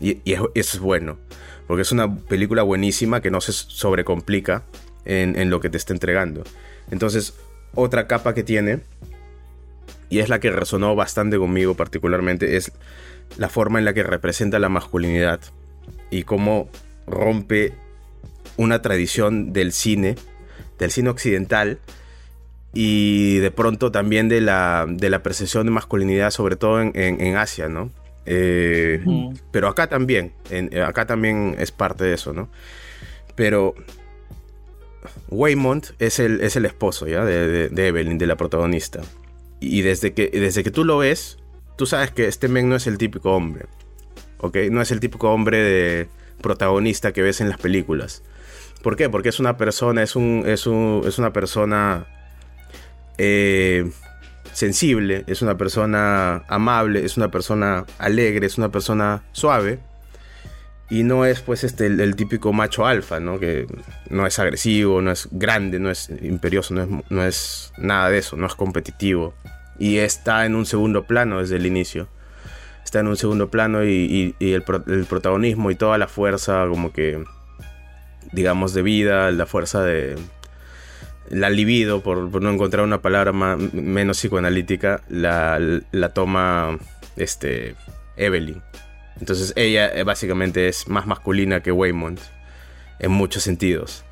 Y, 0.00 0.22
y 0.24 0.32
eso 0.32 0.48
es 0.54 0.80
bueno. 0.80 1.18
Porque 1.66 1.82
es 1.82 1.92
una 1.92 2.16
película 2.16 2.62
buenísima 2.62 3.20
que 3.20 3.30
no 3.30 3.40
se 3.42 3.52
sobrecomplica 3.52 4.64
en, 5.04 5.38
en 5.38 5.50
lo 5.50 5.60
que 5.60 5.68
te 5.68 5.76
está 5.76 5.92
entregando. 5.92 6.42
Entonces, 6.90 7.34
otra 7.74 8.06
capa 8.06 8.32
que 8.34 8.42
tiene, 8.44 8.80
y 10.08 10.20
es 10.20 10.28
la 10.30 10.40
que 10.40 10.50
resonó 10.50 10.96
bastante 10.96 11.36
conmigo 11.38 11.74
particularmente, 11.74 12.56
es 12.56 12.72
la 13.36 13.48
forma 13.50 13.78
en 13.78 13.84
la 13.84 13.92
que 13.94 14.02
representa 14.02 14.58
la 14.58 14.68
masculinidad 14.68 15.40
y 16.12 16.22
cómo 16.22 16.68
rompe 17.08 17.72
una 18.56 18.80
tradición 18.82 19.52
del 19.52 19.72
cine, 19.72 20.14
del 20.78 20.90
cine 20.92 21.08
occidental, 21.10 21.78
y 22.74 23.38
de 23.38 23.50
pronto 23.50 23.90
también 23.90 24.28
de 24.28 24.40
la, 24.40 24.86
de 24.88 25.10
la 25.10 25.22
percepción 25.22 25.66
de 25.66 25.72
masculinidad, 25.72 26.30
sobre 26.30 26.56
todo 26.56 26.80
en, 26.80 26.92
en- 26.94 27.20
en 27.20 27.36
Asia, 27.36 27.68
¿no? 27.68 27.90
Eh, 28.24 29.02
pero 29.50 29.66
acá 29.68 29.88
también, 29.88 30.32
en- 30.50 30.80
acá 30.80 31.06
también 31.06 31.56
es 31.58 31.72
parte 31.72 32.04
de 32.04 32.14
eso, 32.14 32.32
¿no? 32.32 32.48
Pero 33.34 33.74
Waymont 35.28 35.86
es 35.98 36.18
el, 36.18 36.40
es 36.40 36.56
el 36.56 36.64
esposo, 36.66 37.06
¿ya? 37.06 37.24
De, 37.24 37.46
de- 37.48 37.68
de 37.68 37.86
Evelyn, 37.88 38.18
de 38.18 38.26
la 38.26 38.36
protagonista. 38.36 39.00
Y 39.60 39.82
desde 39.82 40.12
que, 40.12 40.28
desde 40.28 40.62
que 40.62 40.70
tú 40.70 40.84
lo 40.84 40.98
ves, 40.98 41.38
tú 41.76 41.86
sabes 41.86 42.10
que 42.10 42.26
este 42.26 42.48
men 42.48 42.68
no 42.68 42.76
es 42.76 42.86
el 42.86 42.98
típico 42.98 43.32
hombre, 43.34 43.66
No 44.70 44.80
es 44.82 44.90
el 44.90 45.00
típico 45.00 45.30
hombre 45.32 45.58
de 45.58 46.08
protagonista 46.40 47.12
que 47.12 47.22
ves 47.22 47.40
en 47.40 47.48
las 47.48 47.58
películas. 47.58 48.22
¿Por 48.82 48.96
qué? 48.96 49.08
Porque 49.08 49.28
es 49.28 49.38
una 49.38 49.56
persona, 49.56 50.02
es, 50.02 50.16
un, 50.16 50.42
es, 50.46 50.66
un- 50.66 51.02
es 51.06 51.18
una 51.18 51.32
persona 51.32 52.06
eh, 53.18 53.90
sensible, 54.52 55.24
es 55.26 55.42
una 55.42 55.56
persona 55.56 56.42
amable, 56.48 57.04
es 57.04 57.16
una 57.16 57.30
persona 57.30 57.84
alegre, 57.98 58.46
es 58.46 58.58
una 58.58 58.70
persona 58.70 59.22
suave. 59.32 59.78
Y 60.90 61.04
no 61.04 61.24
es 61.24 61.40
pues 61.40 61.64
este 61.64 61.86
el, 61.86 62.00
el 62.00 62.16
típico 62.16 62.52
macho 62.52 62.84
alfa, 62.86 63.18
¿no? 63.18 63.38
Que 63.38 63.66
no 64.10 64.26
es 64.26 64.38
agresivo, 64.38 65.00
no 65.00 65.10
es 65.10 65.26
grande, 65.30 65.78
no 65.78 65.90
es 65.90 66.10
imperioso, 66.20 66.74
no 66.74 66.82
es, 66.82 66.88
no 67.08 67.24
es 67.24 67.72
nada 67.78 68.10
de 68.10 68.18
eso, 68.18 68.36
no 68.36 68.46
es 68.46 68.54
competitivo. 68.54 69.32
Y 69.78 69.98
está 69.98 70.44
en 70.44 70.54
un 70.54 70.66
segundo 70.66 71.04
plano 71.04 71.38
desde 71.40 71.56
el 71.56 71.64
inicio. 71.64 72.08
Está 72.84 73.00
en 73.00 73.06
un 73.08 73.16
segundo 73.16 73.48
plano 73.50 73.84
y, 73.84 74.34
el, 74.40 74.62
pro- 74.62 74.84
el 74.86 75.04
protagonismo 75.06 75.70
y 75.70 75.74
toda 75.74 75.98
la 75.98 76.08
fuerza 76.08 76.66
como 76.68 76.92
que, 76.92 77.24
digamos, 78.32 78.74
de 78.74 78.82
vida, 78.82 79.30
la 79.30 79.46
fuerza 79.46 79.82
de... 79.82 80.16
La 81.30 81.48
libido, 81.48 82.02
por, 82.02 82.42
no 82.42 82.50
encontrar 82.50 82.84
una 82.84 83.00
palabra 83.00 83.32
ma- 83.32 83.56
menos 83.56 84.18
psicoanalítica, 84.18 85.02
la, 85.08 85.58
la 85.90 86.08
toma 86.10 86.78
este, 87.16 87.74
Evelyn. 88.16 88.60
Entonces 89.20 89.54
ella 89.56 89.88
eh, 89.88 90.02
básicamente 90.02 90.68
es 90.68 90.88
más 90.88 91.06
masculina 91.06 91.60
que 91.62 91.72
Waymond 91.72 92.18
en 92.98 93.12
muchos 93.12 93.44
sentidos. 93.44 94.04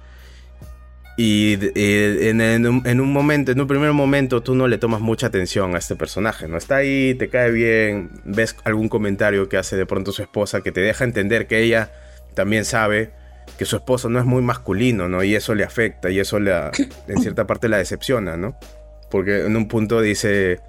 Y 1.16 1.58
eh, 1.74 2.30
en, 2.30 2.40
en 2.40 2.66
un, 2.66 2.86
en 2.86 3.00
un 3.00 3.12
momento, 3.12 3.52
en 3.52 3.60
un 3.60 3.66
primer 3.66 3.92
momento, 3.92 4.42
tú 4.42 4.54
no 4.54 4.68
le 4.68 4.78
tomas 4.78 5.00
mucha 5.00 5.26
atención 5.26 5.74
a 5.74 5.78
este 5.78 5.94
personaje, 5.96 6.48
¿no? 6.48 6.56
Está 6.56 6.76
ahí, 6.76 7.14
te 7.14 7.28
cae 7.28 7.50
bien, 7.50 8.10
ves 8.24 8.56
algún 8.64 8.88
comentario 8.88 9.48
que 9.48 9.58
hace 9.58 9.76
de 9.76 9.84
pronto 9.86 10.12
su 10.12 10.22
esposa 10.22 10.62
que 10.62 10.72
te 10.72 10.80
deja 10.80 11.04
entender 11.04 11.46
que 11.46 11.60
ella 11.62 11.90
también 12.34 12.64
sabe 12.64 13.10
que 13.58 13.64
su 13.66 13.76
esposo 13.76 14.08
no 14.08 14.18
es 14.18 14.24
muy 14.24 14.40
masculino, 14.40 15.08
¿no? 15.08 15.22
Y 15.22 15.34
eso 15.34 15.54
le 15.54 15.64
afecta 15.64 16.08
y 16.10 16.20
eso 16.20 16.38
le, 16.40 16.52
en 17.08 17.18
cierta 17.20 17.46
parte 17.46 17.68
la 17.68 17.76
decepciona, 17.78 18.36
¿no? 18.38 18.56
Porque 19.10 19.44
en 19.44 19.56
un 19.56 19.68
punto 19.68 20.00
dice, 20.00 20.60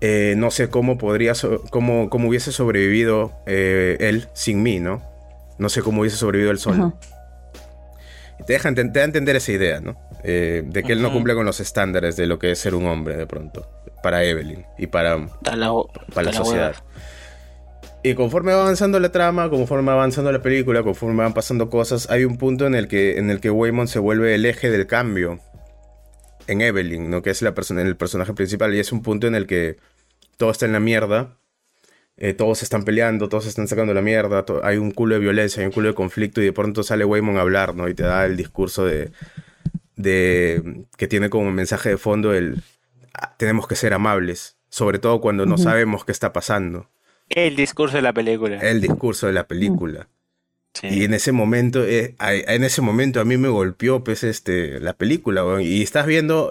eh, 0.00 0.34
no 0.38 0.50
sé 0.50 0.68
cómo 0.68 0.96
podría, 0.96 1.34
so- 1.34 1.62
cómo, 1.70 2.08
cómo 2.08 2.28
hubiese 2.28 2.52
sobrevivido 2.52 3.32
eh, 3.46 3.96
él 4.00 4.28
sin 4.32 4.62
mí, 4.62 4.80
¿no? 4.80 5.02
No 5.58 5.68
sé 5.68 5.82
cómo 5.82 6.00
hubiese 6.00 6.16
sobrevivido 6.16 6.52
él 6.52 6.58
solo. 6.58 6.76
Y 7.10 7.13
te, 8.46 8.52
deja 8.52 8.74
te 8.74 8.84
da 8.84 9.00
a 9.00 9.04
entender 9.04 9.36
esa 9.36 9.52
idea, 9.52 9.80
¿no? 9.80 9.96
Eh, 10.22 10.62
de 10.64 10.82
que 10.82 10.92
él 10.92 11.02
no 11.02 11.12
cumple 11.12 11.34
con 11.34 11.44
los 11.44 11.60
estándares 11.60 12.16
de 12.16 12.26
lo 12.26 12.38
que 12.38 12.50
es 12.50 12.58
ser 12.58 12.74
un 12.74 12.86
hombre, 12.86 13.16
de 13.16 13.26
pronto. 13.26 13.68
Para 14.02 14.24
Evelyn 14.24 14.64
y 14.78 14.86
para, 14.86 15.16
la, 15.16 15.72
para 16.14 16.26
la 16.26 16.32
sociedad. 16.32 16.74
Y 18.02 18.14
conforme 18.14 18.52
va 18.52 18.62
avanzando 18.62 19.00
la 19.00 19.10
trama, 19.10 19.48
conforme 19.48 19.88
va 19.88 19.94
avanzando 19.94 20.30
la 20.30 20.42
película, 20.42 20.82
conforme 20.82 21.22
van 21.22 21.32
pasando 21.32 21.70
cosas, 21.70 22.10
hay 22.10 22.24
un 22.24 22.36
punto 22.36 22.66
en 22.66 22.74
el 22.74 22.86
que, 22.86 23.18
en 23.18 23.30
el 23.30 23.40
que 23.40 23.50
Waymond 23.50 23.88
se 23.88 23.98
vuelve 23.98 24.34
el 24.34 24.44
eje 24.44 24.70
del 24.70 24.86
cambio 24.86 25.40
en 26.46 26.60
Evelyn, 26.60 27.08
¿no? 27.08 27.22
Que 27.22 27.30
es 27.30 27.40
la 27.40 27.54
persona, 27.54 27.80
el 27.80 27.96
personaje 27.96 28.34
principal. 28.34 28.74
Y 28.74 28.78
es 28.78 28.92
un 28.92 29.02
punto 29.02 29.26
en 29.26 29.34
el 29.34 29.46
que 29.46 29.78
todo 30.36 30.50
está 30.50 30.66
en 30.66 30.72
la 30.72 30.80
mierda. 30.80 31.38
Eh, 32.16 32.32
todos 32.32 32.58
se 32.58 32.64
están 32.64 32.84
peleando, 32.84 33.28
todos 33.28 33.44
se 33.44 33.50
están 33.50 33.66
sacando 33.68 33.92
la 33.94 34.02
mierda. 34.02 34.44
hay 34.62 34.76
un 34.78 34.90
culo 34.92 35.14
de 35.16 35.20
violencia, 35.20 35.60
hay 35.60 35.66
un 35.66 35.72
culo 35.72 35.88
de 35.88 35.94
conflicto. 35.94 36.40
Y 36.40 36.44
de 36.46 36.52
pronto 36.52 36.82
sale 36.82 37.04
Waymond 37.04 37.38
a 37.38 37.40
hablar, 37.42 37.74
¿no? 37.74 37.88
Y 37.88 37.94
te 37.94 38.02
da 38.04 38.24
el 38.26 38.36
discurso 38.36 38.84
de. 38.84 39.10
de 39.96 40.84
que 40.96 41.06
tiene 41.08 41.30
como 41.30 41.50
mensaje 41.52 41.90
de 41.90 41.98
fondo 41.98 42.34
el. 42.34 42.62
"Ah, 43.14 43.34
Tenemos 43.36 43.66
que 43.66 43.76
ser 43.76 43.92
amables. 43.94 44.56
Sobre 44.68 44.98
todo 44.98 45.20
cuando 45.20 45.46
no 45.46 45.56
sabemos 45.56 46.04
qué 46.04 46.10
está 46.10 46.32
pasando 46.32 46.90
El 47.28 47.54
discurso 47.54 47.94
de 47.96 48.02
la 48.02 48.12
película. 48.12 48.58
el 48.58 48.80
discurso 48.80 49.28
de 49.28 49.32
la 49.32 49.46
película. 49.46 50.08
Sí. 50.74 50.88
Y 50.90 51.04
en 51.04 51.14
ese 51.14 51.30
momento, 51.30 51.84
eh, 51.86 52.16
a- 52.18 52.34
en 52.34 52.64
ese 52.64 52.82
momento 52.82 53.20
a 53.20 53.24
mí 53.24 53.36
me 53.36 53.46
golpeó 53.48 54.02
pues, 54.02 54.24
este, 54.24 54.80
la 54.80 54.92
película. 54.94 55.44
weón. 55.44 55.60
Y 55.62 55.80
estás 55.82 56.06
viendo 56.06 56.50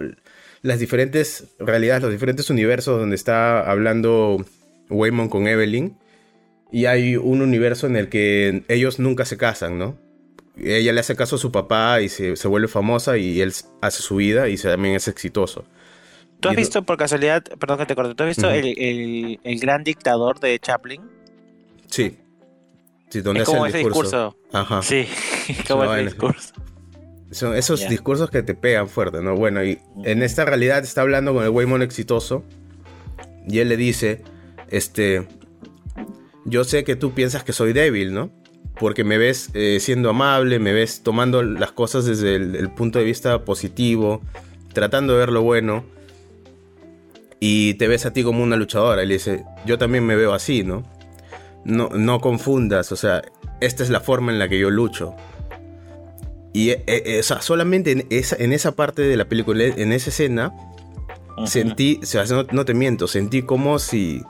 las 0.61 0.79
diferentes 0.79 1.43
realidades, 1.59 2.01
los 2.03 2.11
diferentes 2.13 2.49
universos 2.49 2.97
donde 2.97 3.17
está 3.17 3.69
hablando 3.69 4.45
Waymond 4.93 5.29
con 5.29 5.47
Evelyn. 5.47 5.97
Y 6.71 6.85
hay 6.85 7.15
un 7.17 7.41
universo 7.41 7.85
en 7.87 7.95
el 7.95 8.09
que 8.09 8.63
ellos 8.67 8.97
nunca 8.99 9.25
se 9.25 9.37
casan, 9.37 9.77
¿no? 9.77 9.95
Ella 10.57 10.91
le 10.93 10.99
hace 10.99 11.15
caso 11.15 11.35
a 11.35 11.39
su 11.39 11.51
papá 11.51 12.01
y 12.01 12.09
se, 12.09 12.35
se 12.35 12.47
vuelve 12.47 12.67
famosa 12.67 13.17
y 13.17 13.41
él 13.41 13.53
hace 13.81 14.01
su 14.01 14.15
vida 14.17 14.49
y 14.49 14.57
se- 14.57 14.69
también 14.69 14.95
es 14.95 15.07
exitoso. 15.07 15.65
¿Tú 16.39 16.49
has 16.49 16.55
no- 16.55 16.59
visto 16.59 16.83
por 16.83 16.97
casualidad, 16.97 17.43
perdón 17.59 17.77
que 17.79 17.85
te 17.85 17.95
corte, 17.95 18.15
¿tú 18.15 18.23
has 18.23 18.29
visto 18.29 18.49
el, 18.49 18.65
el- 18.77 19.39
el 19.43 19.59
gran 19.59 19.83
dictador 19.83 20.39
de 20.39 20.57
Chaplin? 20.59 21.01
Sí. 21.87 22.17
Sí, 23.09 23.21
donde 23.21 23.41
es 23.43 23.47
hace 23.47 23.55
como 23.55 23.65
el 23.67 23.69
ese 23.69 23.77
discurso. 23.79 24.35
Ajá. 24.51 24.81
Sí, 24.81 25.07
como 25.67 25.81
vaina. 25.81 25.95
ese 25.95 26.03
discurso. 26.05 26.53
Son 27.31 27.55
esos 27.55 27.87
discursos 27.89 28.29
que 28.29 28.41
te 28.43 28.53
pegan 28.55 28.87
fuerte, 28.89 29.21
¿no? 29.21 29.35
Bueno, 29.35 29.63
y 29.63 29.79
en 30.03 30.21
esta 30.23 30.45
realidad 30.45 30.83
está 30.83 31.01
hablando 31.01 31.33
con 31.33 31.43
el 31.43 31.49
Waymon 31.49 31.81
exitoso 31.83 32.43
y 33.47 33.59
él 33.59 33.69
le 33.69 33.77
dice, 33.77 34.21
este, 34.73 35.27
yo 36.45 36.63
sé 36.63 36.83
que 36.83 36.95
tú 36.95 37.13
piensas 37.13 37.43
que 37.43 37.53
soy 37.53 37.73
débil, 37.73 38.13
¿no? 38.13 38.31
Porque 38.79 39.03
me 39.03 39.19
ves 39.19 39.51
eh, 39.53 39.77
siendo 39.79 40.09
amable, 40.09 40.57
me 40.57 40.73
ves 40.73 41.03
tomando 41.03 41.43
las 41.43 41.71
cosas 41.71 42.05
desde 42.05 42.35
el, 42.35 42.55
el 42.55 42.71
punto 42.71 42.97
de 42.97 43.05
vista 43.05 43.45
positivo, 43.45 44.21
tratando 44.73 45.13
de 45.13 45.19
ver 45.19 45.31
lo 45.31 45.43
bueno, 45.43 45.85
y 47.39 47.75
te 47.75 47.87
ves 47.87 48.05
a 48.07 48.13
ti 48.13 48.23
como 48.23 48.41
una 48.41 48.55
luchadora. 48.55 49.03
Y 49.03 49.07
le 49.07 49.13
dice, 49.15 49.43
yo 49.65 49.77
también 49.77 50.05
me 50.05 50.15
veo 50.15 50.33
así, 50.33 50.63
¿no? 50.63 50.83
No, 51.65 51.89
no 51.89 52.19
confundas, 52.19 52.91
o 52.91 52.95
sea, 52.95 53.21
esta 53.61 53.83
es 53.83 53.89
la 53.89 53.99
forma 53.99 54.31
en 54.31 54.39
la 54.39 54.49
que 54.49 54.57
yo 54.57 54.69
lucho. 54.71 55.15
Y 56.51 56.71
eh, 56.71 56.83
eh, 56.87 57.19
o 57.19 57.23
sea, 57.23 57.41
solamente 57.41 57.91
en 57.91 58.07
esa, 58.09 58.37
en 58.37 58.53
esa 58.53 58.75
parte 58.75 59.03
de 59.03 59.17
la 59.17 59.25
película, 59.25 59.65
en 59.65 59.93
esa 59.93 60.09
escena, 60.09 60.51
sentí, 61.45 61.99
o 62.01 62.05
sea, 62.05 62.23
no, 62.25 62.43
no 62.51 62.65
te 62.65 62.73
miento, 62.73 63.07
sentí 63.07 63.43
como 63.43 63.77
si 63.77 64.23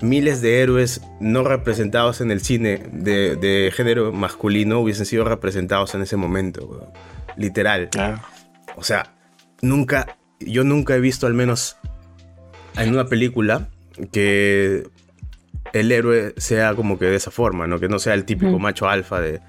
miles 0.00 0.42
de 0.42 0.60
héroes 0.62 1.00
no 1.20 1.42
representados 1.44 2.20
en 2.20 2.30
el 2.30 2.40
cine 2.40 2.82
de, 2.92 3.36
de 3.36 3.72
género 3.74 4.12
masculino 4.12 4.80
hubiesen 4.80 5.06
sido 5.06 5.24
representados 5.24 5.94
en 5.94 6.02
ese 6.02 6.16
momento, 6.16 6.66
weón. 6.66 6.88
literal. 7.36 7.88
Claro. 7.90 8.20
O 8.76 8.82
sea, 8.82 9.14
nunca, 9.62 10.18
yo 10.40 10.64
nunca 10.64 10.94
he 10.94 11.00
visto 11.00 11.26
al 11.26 11.34
menos 11.34 11.76
en 12.76 12.92
una 12.92 13.06
película 13.06 13.68
que 14.12 14.86
el 15.72 15.92
héroe 15.92 16.34
sea 16.36 16.74
como 16.74 16.98
que 16.98 17.06
de 17.06 17.16
esa 17.16 17.30
forma, 17.30 17.66
¿no? 17.66 17.80
Que 17.80 17.88
no 17.88 17.98
sea 17.98 18.14
el 18.14 18.24
típico 18.24 18.58
macho 18.58 18.88
alfa 18.88 19.20
de 19.20 19.40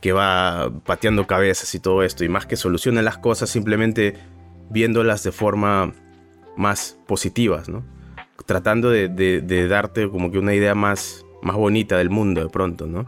que 0.00 0.12
va 0.12 0.72
pateando 0.84 1.26
cabezas 1.26 1.74
y 1.74 1.78
todo 1.78 2.02
esto, 2.02 2.24
y 2.24 2.28
más 2.28 2.46
que 2.46 2.56
soluciona 2.56 3.02
las 3.02 3.18
cosas 3.18 3.50
simplemente 3.50 4.14
viéndolas 4.70 5.22
de 5.22 5.30
forma 5.30 5.92
más 6.56 6.98
positivas, 7.06 7.68
¿no? 7.68 7.84
Tratando 8.46 8.90
de, 8.90 9.08
de- 9.08 9.40
de 9.40 9.68
darte 9.68 10.08
como 10.08 10.30
que 10.30 10.38
una 10.38 10.54
idea 10.54 10.74
más, 10.74 11.24
más 11.42 11.56
bonita 11.56 11.96
del 11.98 12.10
mundo 12.10 12.42
de 12.42 12.48
pronto, 12.50 12.86
¿no? 12.86 13.06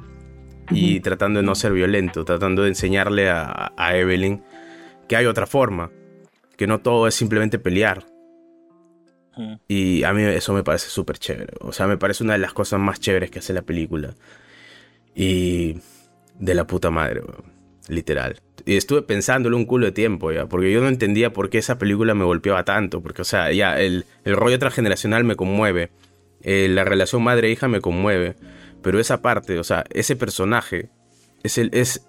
Y 0.70 1.01
tratando 1.01 1.41
de 1.41 1.47
no 1.47 1.55
ser 1.55 1.72
violento, 1.72 2.24
tratando 2.24 2.62
de 2.62 2.68
enseñarle 2.68 3.28
a, 3.28 3.72
a 3.76 3.97
Evelyn 3.97 4.43
que 5.09 5.16
hay 5.16 5.26
otra 5.26 5.47
forma, 5.47 5.91
que 6.57 6.66
no 6.66 6.80
todo 6.80 7.07
es 7.07 7.14
simplemente 7.14 7.59
pelear. 7.59 8.07
Y 9.68 10.05
a 10.05 10.12
mí 10.14 10.22
eso 10.22 10.53
me 10.55 10.62
parece 10.62 10.89
súper 10.89 11.18
chévere. 11.18 11.53
O 11.61 11.72
sea, 11.72 11.87
me 11.87 11.99
parece 11.99 12.22
una 12.24 12.35
de 12.35 12.39
las 12.39 12.53
cosas 12.55 12.80
más 12.80 13.01
chéveres 13.01 13.30
que 13.30 13.41
hace 13.41 13.53
la 13.53 13.62
película. 13.62 14.14
Y 15.14 15.76
de 16.39 16.55
la 16.55 16.66
puta 16.66 16.91
madre, 16.91 17.20
weón. 17.20 17.54
Literal. 17.89 18.41
Y 18.66 18.76
estuve 18.76 19.03
pensándolo 19.03 19.57
un 19.57 19.66
culo 19.66 19.87
de 19.87 19.93
tiempo 19.93 20.32
ya, 20.32 20.47
porque 20.47 20.72
yo 20.72 20.80
no 20.80 20.89
entendía 20.89 21.32
por 21.32 21.51
qué 21.51 21.59
esa 21.59 21.78
película 21.78 22.14
me 22.14 22.24
golpeaba 22.24 22.64
tanto. 22.64 23.03
Porque, 23.03 23.22
o 23.22 23.24
sea, 23.24 23.53
ya 23.53 23.78
el, 23.78 24.07
el 24.24 24.37
rollo 24.37 24.59
transgeneracional 24.59 25.24
me 25.24 25.37
conmueve. 25.37 25.91
eh, 26.43 26.68
la 26.70 26.85
relación 26.85 27.22
madre-hija 27.22 27.68
me 27.68 27.80
conmueve. 27.80 28.37
Pero 28.82 29.01
esa 29.01 29.22
parte, 29.22 29.59
o 29.59 29.64
sea, 29.64 29.85
ese 29.91 30.14
personaje 30.16 30.89
es, 31.43 31.59
el, 31.59 31.70
es, 31.72 32.07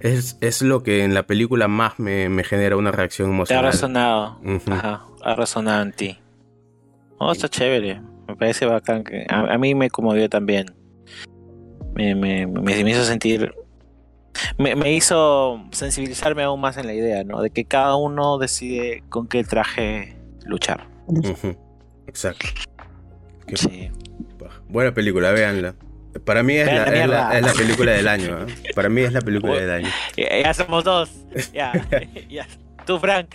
es, 0.00 0.36
es 0.40 0.62
lo 0.62 0.82
que 0.82 1.02
en 1.04 1.12
la 1.14 1.22
película 1.24 1.66
más 1.68 1.98
me, 1.98 2.28
me 2.28 2.44
genera 2.44 2.76
una 2.76 2.92
reacción 2.92 3.28
Te 3.28 3.32
ha 3.32 3.36
emocional. 3.36 3.64
resonado. 3.72 4.40
Ajá, 4.70 5.06
ha 5.22 5.34
resonado 5.34 5.82
en 5.82 5.92
ti. 5.92 6.18
Oh, 7.18 7.32
está 7.32 7.48
chévere. 7.48 8.00
Me 8.28 8.36
parece 8.36 8.64
bacán. 8.66 9.02
Que, 9.04 9.26
a, 9.28 9.52
a 9.54 9.58
mí 9.58 9.74
me 9.74 9.90
conmovió 9.90 10.28
también. 10.28 10.66
Me, 11.94 12.14
me, 12.14 12.46
me, 12.46 12.60
me 12.84 12.90
hizo 12.90 13.04
sentir. 13.04 13.52
Me, 14.58 14.74
me 14.76 14.92
hizo 14.92 15.64
sensibilizarme 15.72 16.42
aún 16.42 16.60
más 16.60 16.76
en 16.76 16.86
la 16.86 16.94
idea, 16.94 17.24
¿no? 17.24 17.42
De 17.42 17.50
que 17.50 17.64
cada 17.64 17.96
uno 17.96 18.38
decide 18.38 19.02
con 19.08 19.26
qué 19.28 19.44
traje 19.44 20.16
luchar. 20.44 20.86
Exacto. 22.06 22.46
Qué 23.46 23.56
Sí. 23.56 23.90
Buena 24.68 24.94
película, 24.94 25.32
véanla. 25.32 25.74
Para 26.24 26.42
mí 26.42 26.54
es 26.54 26.66
Vean 26.66 26.76
la, 26.76 26.84
la 26.84 26.90
es, 26.90 26.92
la, 26.92 27.06
mierda. 27.06 27.38
es 27.38 27.46
la 27.46 27.52
película 27.52 27.92
del 27.92 28.08
año. 28.08 28.38
¿eh? 28.46 28.72
Para 28.74 28.88
mí 28.88 29.00
es 29.02 29.12
la 29.12 29.20
película 29.20 29.54
del 29.54 29.70
año. 29.70 29.88
Ya, 30.16 30.42
ya 30.42 30.54
somos 30.54 30.84
dos. 30.84 31.10
Ya. 31.52 31.72
ya. 32.28 32.46
Tú, 32.86 32.98
Frank. 32.98 33.28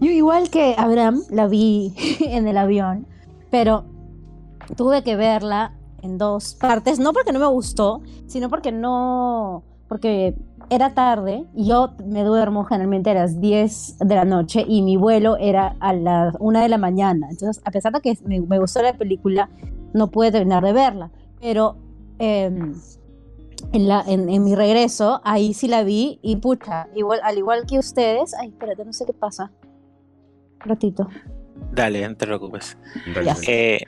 Yo 0.00 0.10
igual 0.10 0.50
que 0.50 0.74
Abraham 0.78 1.22
la 1.30 1.46
vi 1.46 1.94
en 2.20 2.48
el 2.48 2.56
avión, 2.56 3.06
pero 3.50 3.84
tuve 4.76 5.02
que 5.02 5.16
verla 5.16 5.74
en 6.02 6.18
dos 6.18 6.54
partes, 6.54 6.98
no 6.98 7.12
porque 7.12 7.32
no 7.32 7.38
me 7.38 7.46
gustó, 7.46 8.02
sino 8.26 8.48
porque 8.50 8.72
no, 8.72 9.62
porque 9.88 10.34
era 10.70 10.94
tarde 10.94 11.44
y 11.54 11.68
yo 11.68 11.94
me 12.04 12.24
duermo 12.24 12.64
generalmente 12.64 13.10
a 13.10 13.14
las 13.14 13.40
10 13.40 13.98
de 13.98 14.14
la 14.14 14.24
noche 14.24 14.64
y 14.66 14.82
mi 14.82 14.96
vuelo 14.96 15.36
era 15.38 15.76
a 15.80 15.92
las 15.92 16.34
1 16.38 16.60
de 16.60 16.68
la 16.68 16.78
mañana. 16.78 17.28
Entonces, 17.30 17.62
a 17.64 17.70
pesar 17.70 17.92
de 17.92 18.00
que 18.00 18.18
me, 18.24 18.40
me 18.40 18.58
gustó 18.58 18.82
la 18.82 18.94
película, 18.94 19.50
no 19.92 20.10
pude 20.10 20.32
terminar 20.32 20.64
de 20.64 20.72
verla. 20.72 21.10
Pero 21.40 21.76
em, 22.18 22.74
en, 23.72 23.88
la, 23.88 24.02
en, 24.06 24.28
en 24.28 24.44
mi 24.44 24.54
regreso, 24.54 25.20
ahí 25.24 25.54
sí 25.54 25.68
la 25.68 25.82
vi 25.82 26.18
y 26.22 26.36
pucha, 26.36 26.88
igual, 26.94 27.20
al 27.22 27.38
igual 27.38 27.66
que 27.66 27.78
ustedes, 27.78 28.34
ay, 28.34 28.48
espérate, 28.48 28.84
no 28.84 28.92
sé 28.92 29.04
qué 29.04 29.12
pasa. 29.12 29.52
Un 30.64 30.68
ratito. 30.70 31.08
Dale, 31.72 32.08
no 32.08 32.16
te 32.16 32.26
preocupes. 32.26 32.76
Eh, 33.46 33.80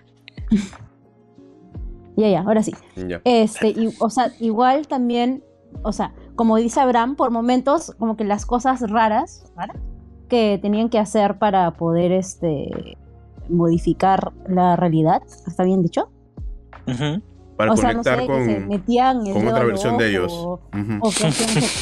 Ya, 2.16 2.28
ya, 2.28 2.40
ahora 2.40 2.62
sí. 2.62 2.72
Ya. 2.96 3.20
Este, 3.24 3.68
y, 3.68 3.90
o 3.98 4.10
sea, 4.10 4.32
igual 4.40 4.86
también, 4.86 5.42
o 5.82 5.92
sea, 5.92 6.12
como 6.36 6.56
dice 6.56 6.80
Abraham, 6.80 7.16
por 7.16 7.30
momentos, 7.30 7.94
como 7.98 8.16
que 8.16 8.24
las 8.24 8.46
cosas 8.46 8.88
raras, 8.90 9.50
raras 9.56 9.76
que 10.28 10.58
tenían 10.60 10.88
que 10.88 10.98
hacer 10.98 11.38
para 11.38 11.70
poder, 11.72 12.12
este, 12.12 12.96
modificar 13.48 14.32
la 14.48 14.76
realidad, 14.76 15.22
¿está 15.46 15.64
bien 15.64 15.82
dicho? 15.82 16.08
ujú. 16.86 17.22
Para 17.56 17.72
o 17.72 17.76
sea, 17.76 17.92
no 17.92 18.02
sé, 18.02 18.10
conectar 18.10 18.26
con, 18.26 18.46
que 18.46 18.52
se 18.52 18.60
metían 18.66 19.26
el 19.28 19.32
con 19.32 19.42
dedo 19.42 19.54
otra 19.54 19.64
versión 19.64 19.96
de 19.96 20.08
ellos. 20.08 20.32
O, 20.32 20.60
que 20.72 21.30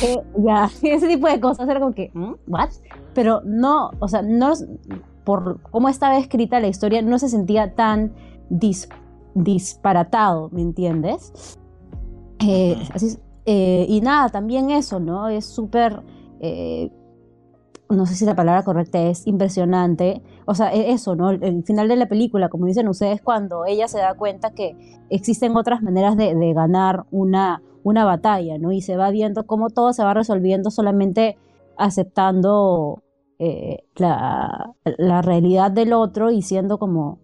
qué, 0.00 0.22
ya, 0.44 0.70
ese 0.82 1.08
tipo 1.08 1.26
de 1.26 1.40
cosas 1.40 1.66
era 1.66 1.80
como 1.80 1.94
que, 1.94 2.10
¿mm? 2.12 2.34
¿what? 2.46 2.68
Pero 3.14 3.40
no, 3.46 3.90
o 3.98 4.06
sea, 4.06 4.20
no, 4.20 4.52
por 5.24 5.62
cómo 5.70 5.88
estaba 5.88 6.18
escrita 6.18 6.60
la 6.60 6.68
historia, 6.68 7.00
no 7.00 7.18
se 7.18 7.30
sentía 7.30 7.74
tan 7.74 8.12
dis- 8.50 8.86
disparatado, 9.34 10.48
¿me 10.50 10.62
entiendes? 10.62 11.58
Eh, 12.40 12.76
así 12.92 13.16
eh, 13.44 13.86
y 13.88 14.00
nada, 14.00 14.28
también 14.28 14.70
eso, 14.70 15.00
¿no? 15.00 15.28
Es 15.28 15.46
súper, 15.46 16.02
eh, 16.40 16.90
no 17.88 18.06
sé 18.06 18.14
si 18.14 18.24
la 18.24 18.36
palabra 18.36 18.62
correcta 18.62 19.00
es 19.02 19.26
impresionante. 19.26 20.22
O 20.46 20.54
sea, 20.54 20.72
e- 20.72 20.92
eso, 20.92 21.16
¿no? 21.16 21.30
El, 21.30 21.42
el 21.42 21.64
final 21.64 21.88
de 21.88 21.96
la 21.96 22.06
película, 22.08 22.48
como 22.48 22.66
dicen 22.66 22.88
ustedes, 22.88 23.20
cuando 23.20 23.64
ella 23.64 23.88
se 23.88 23.98
da 23.98 24.14
cuenta 24.14 24.52
que 24.52 24.76
existen 25.10 25.56
otras 25.56 25.82
maneras 25.82 26.16
de, 26.16 26.34
de 26.34 26.52
ganar 26.52 27.04
una, 27.10 27.62
una 27.82 28.04
batalla, 28.04 28.58
¿no? 28.58 28.72
Y 28.72 28.80
se 28.80 28.96
va 28.96 29.10
viendo 29.10 29.46
cómo 29.46 29.70
todo 29.70 29.92
se 29.92 30.04
va 30.04 30.14
resolviendo 30.14 30.70
solamente 30.70 31.36
aceptando 31.76 33.02
eh, 33.38 33.84
la, 33.96 34.74
la 34.98 35.22
realidad 35.22 35.72
del 35.72 35.92
otro 35.94 36.30
y 36.30 36.42
siendo 36.42 36.78
como 36.78 37.18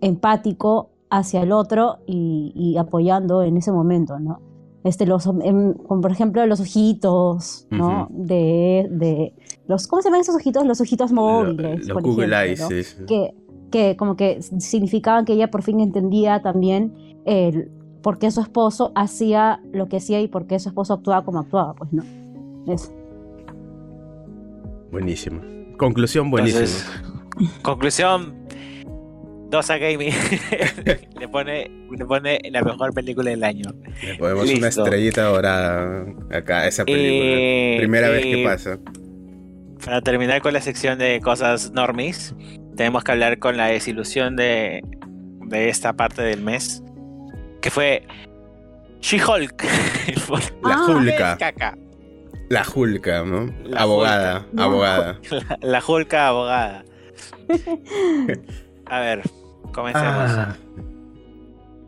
empático 0.00 0.90
hacia 1.10 1.42
el 1.42 1.52
otro 1.52 1.98
y, 2.06 2.52
y 2.54 2.76
apoyando 2.78 3.42
en 3.42 3.56
ese 3.56 3.72
momento, 3.72 4.18
¿no? 4.18 4.40
Este, 4.84 5.04
los, 5.04 5.26
em, 5.26 5.74
como 5.74 6.00
por 6.00 6.12
ejemplo 6.12 6.46
los 6.46 6.60
ojitos, 6.60 7.66
¿no? 7.70 8.06
de, 8.10 8.86
de 8.90 9.34
los, 9.66 9.88
¿cómo 9.88 10.00
se 10.00 10.08
llaman 10.08 10.20
esos 10.20 10.36
ojitos? 10.36 10.64
Los 10.64 10.80
ojitos 10.80 11.10
móviles. 11.10 11.88
Los 11.88 11.94
por 11.94 12.02
Google 12.02 12.26
ejemplo, 12.26 12.38
Eyes, 12.38 12.60
¿no? 12.60 12.68
sí, 12.68 12.84
sí. 12.84 13.04
que, 13.04 13.34
que 13.72 13.96
como 13.96 14.16
que 14.16 14.40
significaban 14.42 15.24
que 15.24 15.32
ella 15.32 15.50
por 15.50 15.62
fin 15.62 15.80
entendía 15.80 16.40
también 16.40 16.94
el 17.24 17.72
por 18.00 18.20
qué 18.20 18.30
su 18.30 18.40
esposo 18.40 18.92
hacía 18.94 19.60
lo 19.72 19.88
que 19.88 19.96
hacía 19.96 20.20
y 20.20 20.28
por 20.28 20.46
qué 20.46 20.60
su 20.60 20.68
esposo 20.68 20.94
actuaba 20.94 21.24
como 21.24 21.40
actuaba, 21.40 21.74
pues 21.74 21.92
no. 21.92 22.04
Eso. 22.72 22.92
Buenísimo. 24.92 25.40
Conclusión 25.76 26.30
buenísima. 26.30 26.68
Conclusión. 27.62 28.36
Dosa 29.48 29.78
Gaming 29.78 30.12
le 31.20 31.28
pone 31.28 31.70
le 31.96 32.04
pone 32.04 32.40
la 32.50 32.62
mejor 32.62 32.92
película 32.92 33.30
del 33.30 33.44
año. 33.44 33.70
Le 34.02 34.16
ponemos 34.16 34.50
una 34.50 34.68
estrellita 34.68 35.22
dorada 35.24 36.04
acá 36.32 36.60
a 36.60 36.66
esa 36.68 36.84
película. 36.84 37.30
Eh, 37.38 37.74
Primera 37.78 38.08
vez 38.10 38.24
que 38.24 38.44
pasa. 38.44 38.78
Para 39.84 40.00
terminar 40.00 40.40
con 40.42 40.52
la 40.52 40.60
sección 40.60 40.98
de 40.98 41.20
cosas 41.20 41.70
normis, 41.72 42.34
tenemos 42.76 43.04
que 43.04 43.12
hablar 43.12 43.38
con 43.38 43.56
la 43.56 43.66
desilusión 43.66 44.34
de, 44.34 44.82
de 45.46 45.68
esta 45.68 45.92
parte 45.92 46.22
del 46.22 46.42
mes, 46.42 46.82
que 47.62 47.70
fue 47.70 48.02
She-Hulk. 49.00 49.62
La 50.64 50.74
Ah. 50.74 50.86
Hulka. 50.88 51.36
Caca. 51.38 51.78
La 52.48 52.64
Hulka, 52.74 53.24
¿no? 53.24 53.52
La 53.64 53.82
abogada, 53.82 54.46
Hulka. 54.50 54.64
abogada. 54.64 55.20
La, 55.30 55.58
la 55.62 55.82
Hulka 55.86 56.28
abogada. 56.28 56.84
A 58.86 59.00
ver, 59.00 59.22
comencemos. 59.72 60.04
Ah. 60.08 60.56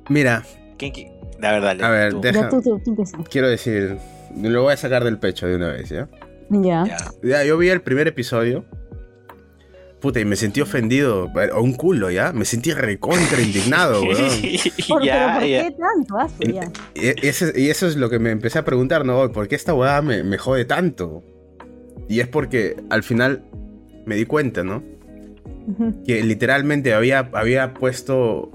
Mira, 0.09 0.43
¿Quién 0.79 0.93
qui- 0.93 1.11
La 1.41 1.53
verdad, 1.53 1.81
A 1.83 1.91
ver, 1.91 2.13
tú. 2.13 2.21
deja- 2.21 2.43
Ya 2.43 2.49
tú, 2.49 2.61
tú, 2.63 2.81
tú 2.85 2.91
empieza. 2.91 3.19
quiero 3.31 3.49
decir, 3.49 3.97
lo 4.43 4.63
voy 4.63 4.73
a 4.73 4.77
sacar 4.77 5.05
del 5.05 5.19
pecho 5.19 5.47
de 5.47 5.57
una 5.57 5.69
vez, 5.69 5.89
¿ya? 5.89 6.09
Ya. 6.51 6.85
Ya. 6.87 6.97
Ya, 7.23 7.45
yo 7.45 7.57
vi 7.59 7.69
el 7.69 7.81
primer 7.83 8.09
episodio. 8.09 8.65
Puta, 10.01 10.21
y 10.21 10.25
me 10.25 10.37
sentí 10.37 10.61
ofendido. 10.61 11.29
A 11.53 11.59
un 11.61 11.75
culo, 11.75 12.11
¿ya? 12.11 12.33
Me 12.33 12.45
sentí 12.45 12.73
recontra 12.73 13.41
indignado, 13.41 14.01
weón. 14.03 14.17
¿Por, 14.89 15.03
ya, 15.05 15.39
¿por 15.39 15.49
ya. 15.49 15.63
qué 15.65 15.71
tanto? 15.77 16.19
Asu? 16.19 16.35
En- 16.41 16.53
Ya. 16.55 16.71
Y, 16.95 17.29
eso 17.69 17.87
es 17.87 17.97
lo 17.97 18.09
que 18.09 18.19
me 18.19 18.31
empecé 18.31 18.59
a 18.61 18.65
preguntar, 18.65 19.05
¿no? 19.05 19.31
¿Por 19.33 19.47
qué 19.49 19.55
esta 19.57 19.75
weá 19.75 20.01
me, 20.03 20.23
me 20.25 20.39
jode 20.39 20.65
tanto? 20.65 21.23
Y 22.09 22.21
es 22.21 22.29
porque 22.29 22.77
al 22.91 23.03
final 23.03 23.45
me 24.07 24.15
di 24.17 24.25
cuenta, 24.25 24.63
¿no? 24.65 24.83
Que 26.07 26.23
literalmente 26.23 26.95
había, 26.95 27.29
había 27.33 27.75
puesto. 27.75 28.51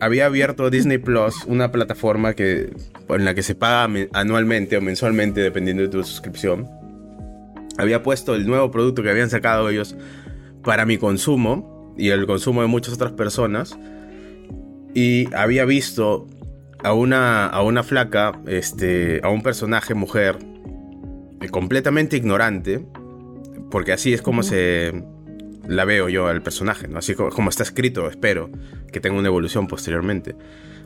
Había 0.00 0.26
abierto 0.26 0.68
Disney 0.68 0.98
Plus, 0.98 1.44
una 1.46 1.72
plataforma 1.72 2.34
que, 2.34 2.70
en 3.08 3.24
la 3.24 3.34
que 3.34 3.42
se 3.42 3.54
paga 3.54 3.88
me- 3.88 4.08
anualmente 4.12 4.76
o 4.76 4.80
mensualmente, 4.82 5.40
dependiendo 5.40 5.82
de 5.84 5.88
tu 5.88 6.02
suscripción. 6.04 6.68
Había 7.78 8.02
puesto 8.02 8.34
el 8.34 8.46
nuevo 8.46 8.70
producto 8.70 9.02
que 9.02 9.10
habían 9.10 9.30
sacado 9.30 9.70
ellos 9.70 9.96
para 10.62 10.84
mi 10.84 10.98
consumo 10.98 11.94
y 11.96 12.10
el 12.10 12.26
consumo 12.26 12.60
de 12.60 12.66
muchas 12.68 12.92
otras 12.94 13.12
personas. 13.12 13.78
Y 14.94 15.32
había 15.34 15.64
visto 15.64 16.26
a 16.82 16.92
una, 16.92 17.46
a 17.46 17.62
una 17.62 17.82
flaca, 17.82 18.38
este, 18.46 19.20
a 19.22 19.28
un 19.30 19.42
personaje 19.42 19.94
mujer, 19.94 20.36
eh, 21.40 21.48
completamente 21.48 22.16
ignorante, 22.18 22.84
porque 23.70 23.92
así 23.92 24.12
es 24.12 24.20
como 24.22 24.40
Ujú. 24.40 24.48
se 24.50 25.04
la 25.68 25.84
veo 25.84 26.08
yo 26.08 26.26
al 26.28 26.42
personaje, 26.42 26.88
¿no? 26.88 26.98
Así 26.98 27.14
co- 27.14 27.30
como, 27.30 27.50
está 27.50 27.62
escrito, 27.62 28.08
espero 28.08 28.50
que 28.92 29.00
tenga 29.00 29.18
una 29.18 29.28
evolución 29.28 29.66
posteriormente. 29.66 30.34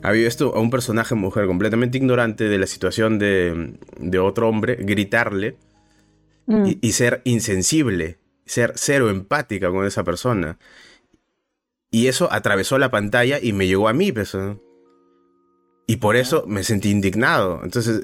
Había 0.02 0.24
visto 0.24 0.54
a 0.54 0.60
un 0.60 0.70
personaje 0.70 1.14
mujer 1.14 1.46
completamente 1.46 1.98
ignorante 1.98 2.44
de 2.48 2.58
la 2.58 2.66
situación 2.66 3.18
de, 3.18 3.74
de 3.98 4.18
otro 4.18 4.48
hombre, 4.48 4.76
gritarle 4.80 5.56
Mm. 6.46 6.66
y, 6.66 6.78
y 6.80 6.92
ser 6.92 7.20
insensible, 7.24 8.18
ser 8.44 8.72
cero 8.74 9.08
empática 9.10 9.70
con 9.70 9.86
esa 9.86 10.02
persona. 10.02 10.58
Y 11.92 12.06
eso 12.08 12.32
atravesó 12.32 12.78
la 12.78 12.90
pantalla 12.90 13.38
y 13.40 13.52
me 13.52 13.66
llegó 13.68 13.88
a 13.88 13.92
mí, 13.92 14.10
pues, 14.10 14.34
¿no? 14.34 14.58
Y 15.86 15.96
por 15.96 16.16
eso 16.16 16.44
me 16.48 16.64
sentí 16.64 16.90
indignado. 16.90 17.60
Entonces 17.62 18.02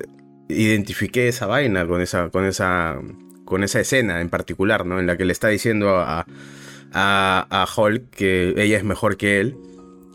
identifiqué 0.49 1.27
esa 1.29 1.47
vaina 1.47 1.87
con 1.87 2.01
esa, 2.01 2.29
con 2.31 2.45
esa, 2.45 3.01
con 3.45 3.65
esa 3.65 3.81
escena 3.81 4.21
en 4.21 4.29
particular, 4.29 4.87
¿no? 4.87 5.01
En 5.01 5.07
la 5.07 5.17
que 5.17 5.25
le 5.25 5.33
está 5.33 5.49
diciendo 5.49 5.97
a, 5.97 6.21
a, 6.21 6.27
a 6.93 7.67
Hulk 7.77 8.11
que 8.11 8.55
ella 8.57 8.77
es 8.79 8.85
mejor 8.85 9.17
que 9.17 9.41
él 9.41 9.57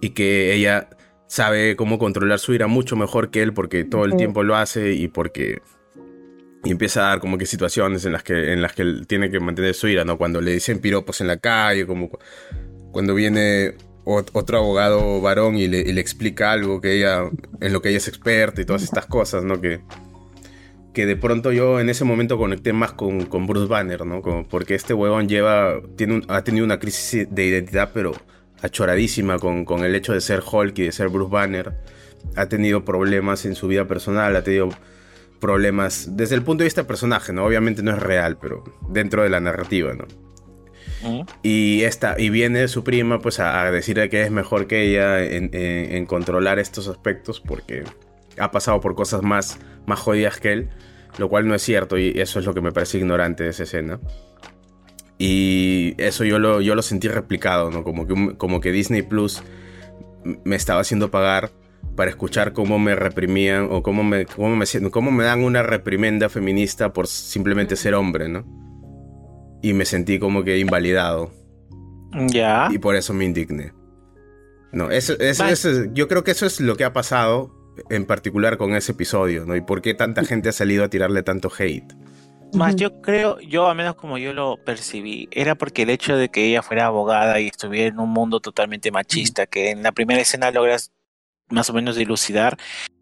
y 0.01 0.11
que 0.11 0.53
ella 0.53 0.89
sabe 1.27 1.75
cómo 1.75 1.97
controlar 1.99 2.39
su 2.39 2.53
ira 2.53 2.67
mucho 2.67 2.95
mejor 2.95 3.29
que 3.29 3.41
él 3.41 3.53
porque 3.53 3.83
todo 3.83 4.05
el 4.05 4.15
tiempo 4.17 4.43
lo 4.43 4.55
hace 4.55 4.93
y 4.93 5.07
porque 5.07 5.61
y 6.63 6.71
empieza 6.71 7.01
a 7.05 7.09
dar 7.09 7.19
como 7.19 7.37
que 7.37 7.45
situaciones 7.45 8.05
en 8.05 8.11
las 8.11 8.23
que 8.23 8.53
en 8.53 8.61
las 8.61 8.73
que 8.73 8.81
él 8.83 9.05
tiene 9.07 9.31
que 9.31 9.39
mantener 9.39 9.73
su 9.73 9.87
ira, 9.87 10.05
¿no? 10.05 10.17
Cuando 10.17 10.41
le 10.41 10.51
dicen 10.53 10.79
piropos 10.79 11.19
en 11.21 11.27
la 11.27 11.37
calle, 11.37 11.87
como 11.87 12.09
cu- 12.09 12.19
cuando 12.91 13.15
viene 13.15 13.73
ot- 14.05 14.29
otro 14.33 14.57
abogado 14.59 15.21
varón 15.21 15.55
y 15.55 15.67
le, 15.67 15.79
y 15.79 15.91
le 15.93 16.01
explica 16.01 16.51
algo 16.51 16.79
que 16.81 16.97
ella 16.97 17.29
en 17.61 17.73
lo 17.73 17.81
que 17.81 17.89
ella 17.89 17.97
es 17.97 18.07
experta 18.07 18.61
y 18.61 18.65
todas 18.65 18.83
estas 18.83 19.07
cosas, 19.07 19.43
¿no? 19.43 19.59
Que 19.59 19.79
que 20.93 21.05
de 21.05 21.15
pronto 21.15 21.51
yo 21.51 21.79
en 21.79 21.89
ese 21.89 22.03
momento 22.03 22.37
conecté 22.37 22.73
más 22.73 22.91
con, 22.93 23.25
con 23.25 23.47
Bruce 23.47 23.67
Banner, 23.67 24.05
¿no? 24.05 24.21
Como 24.21 24.47
porque 24.47 24.75
este 24.75 24.93
huevón 24.93 25.27
lleva 25.29 25.79
tiene 25.95 26.15
un- 26.15 26.25
ha 26.27 26.43
tenido 26.43 26.65
una 26.65 26.79
crisis 26.79 27.27
de 27.29 27.45
identidad, 27.45 27.91
pero 27.93 28.11
achoradísima 28.61 29.39
con, 29.39 29.65
con 29.65 29.83
el 29.83 29.95
hecho 29.95 30.13
de 30.13 30.21
ser 30.21 30.41
Hulk 30.49 30.77
y 30.79 30.83
de 30.83 30.91
ser 30.91 31.09
Bruce 31.09 31.31
Banner. 31.31 31.73
Ha 32.35 32.45
tenido 32.47 32.83
problemas 32.85 33.45
en 33.45 33.55
su 33.55 33.67
vida 33.67 33.87
personal, 33.87 34.35
ha 34.35 34.43
tenido 34.43 34.69
problemas 35.39 36.15
desde 36.15 36.35
el 36.35 36.43
punto 36.43 36.61
de 36.63 36.65
vista 36.65 36.81
del 36.81 36.87
personaje, 36.87 37.33
¿no? 37.33 37.45
Obviamente 37.45 37.81
no 37.81 37.91
es 37.91 37.99
real, 37.99 38.37
pero 38.39 38.63
dentro 38.89 39.23
de 39.23 39.29
la 39.29 39.39
narrativa, 39.39 39.93
¿no? 39.93 40.05
Y, 41.41 41.81
esta, 41.81 42.15
y 42.19 42.29
viene 42.29 42.67
su 42.67 42.83
prima 42.83 43.19
pues 43.19 43.39
a, 43.39 43.63
a 43.63 43.71
decirle 43.71 44.07
que 44.09 44.21
es 44.21 44.29
mejor 44.29 44.67
que 44.67 44.83
ella 44.83 45.23
en, 45.23 45.45
en- 45.53 45.93
en 45.95 46.05
controlar 46.05 46.59
estos 46.59 46.87
aspectos 46.87 47.39
porque 47.41 47.83
ha 48.41 48.51
pasado 48.51 48.79
por 48.81 48.95
cosas 48.95 49.21
más, 49.21 49.59
más 49.85 49.99
jodidas 49.99 50.39
que 50.39 50.53
él, 50.53 50.69
lo 51.17 51.29
cual 51.29 51.47
no 51.47 51.55
es 51.55 51.61
cierto 51.61 51.97
y 51.97 52.09
eso 52.19 52.39
es 52.39 52.45
lo 52.45 52.53
que 52.53 52.61
me 52.61 52.71
parece 52.71 52.97
ignorante 52.97 53.43
de 53.43 53.49
esa 53.51 53.63
escena. 53.63 53.99
Y 55.17 55.93
eso 55.97 56.23
yo 56.23 56.39
lo, 56.39 56.61
yo 56.61 56.73
lo 56.75 56.81
sentí 56.81 57.07
replicado, 57.07 57.69
¿no? 57.69 57.83
Como 57.83 58.07
que, 58.07 58.35
como 58.37 58.59
que 58.59 58.71
Disney 58.71 59.03
Plus 59.03 59.43
me 60.43 60.55
estaba 60.55 60.81
haciendo 60.81 61.11
pagar 61.11 61.51
para 61.95 62.09
escuchar 62.09 62.53
cómo 62.53 62.79
me 62.79 62.95
reprimían 62.95 63.67
o 63.69 63.83
cómo 63.83 64.03
me, 64.03 64.25
cómo 64.25 64.55
me, 64.55 64.65
cómo 64.89 65.11
me 65.11 65.23
dan 65.23 65.43
una 65.43 65.61
reprimenda 65.61 66.29
feminista 66.29 66.93
por 66.93 67.05
simplemente 67.07 67.75
ser 67.75 67.93
hombre, 67.93 68.29
¿no? 68.29 68.45
Y 69.61 69.73
me 69.73 69.85
sentí 69.85 70.17
como 70.17 70.43
que 70.43 70.57
invalidado. 70.57 71.31
Ya. 72.27 72.69
Y 72.71 72.79
por 72.79 72.95
eso 72.95 73.13
me 73.13 73.25
indigné. 73.25 73.73
No, 74.71 74.89
eso, 74.89 75.13
eso, 75.19 75.45
eso- 75.45 75.85
yo 75.93 76.07
creo 76.07 76.23
que 76.23 76.31
eso 76.31 76.45
es 76.47 76.59
lo 76.61 76.75
que 76.77 76.83
ha 76.85 76.93
pasado 76.93 77.53
en 77.89 78.05
particular 78.05 78.57
con 78.57 78.75
ese 78.75 78.91
episodio, 78.91 79.45
¿no? 79.45 79.55
Y 79.55 79.61
por 79.61 79.81
qué 79.81 79.93
tanta 79.93 80.23
gente 80.23 80.49
ha 80.49 80.53
salido 80.53 80.83
a 80.83 80.89
tirarle 80.89 81.23
tanto 81.23 81.51
hate. 81.57 81.93
Más 82.53 82.75
yo 82.75 83.01
creo, 83.01 83.39
yo 83.39 83.69
al 83.69 83.77
menos 83.77 83.95
como 83.95 84.17
yo 84.17 84.33
lo 84.33 84.57
percibí, 84.57 85.29
era 85.31 85.55
porque 85.55 85.83
el 85.83 85.89
hecho 85.89 86.17
de 86.17 86.29
que 86.29 86.49
ella 86.49 86.61
fuera 86.61 86.85
abogada 86.85 87.39
y 87.39 87.47
estuviera 87.47 87.87
en 87.87 87.99
un 87.99 88.09
mundo 88.09 88.41
totalmente 88.41 88.91
machista, 88.91 89.45
que 89.45 89.71
en 89.71 89.83
la 89.83 89.93
primera 89.93 90.21
escena 90.21 90.51
logras 90.51 90.91
más 91.49 91.69
o 91.69 91.73
menos 91.73 91.95
dilucidar, 91.95 92.57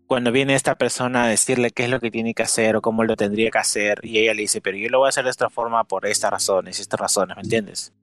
cuando 0.05 0.31
viene 0.31 0.55
esta 0.55 0.75
persona 0.75 1.23
a 1.23 1.27
decirle 1.27 1.71
qué 1.71 1.85
es 1.85 1.89
lo 1.89 1.99
que 1.99 2.11
tiene 2.11 2.33
que 2.33 2.43
hacer 2.43 2.75
o 2.75 2.81
cómo 2.81 3.03
lo 3.03 3.15
tendría 3.15 3.49
que 3.49 3.57
hacer, 3.57 3.99
y 4.03 4.19
ella 4.19 4.35
le 4.35 4.41
dice, 4.41 4.61
pero 4.61 4.77
yo 4.77 4.89
lo 4.89 4.99
voy 4.99 5.07
a 5.07 5.09
hacer 5.09 5.23
de 5.23 5.31
esta 5.31 5.49
forma 5.49 5.83
por 5.83 6.05
estas 6.05 6.31
razones 6.31 6.77
y 6.77 6.81
estas 6.83 6.99
razones, 6.99 7.35
¿me 7.35 7.43
entiendes? 7.43 7.93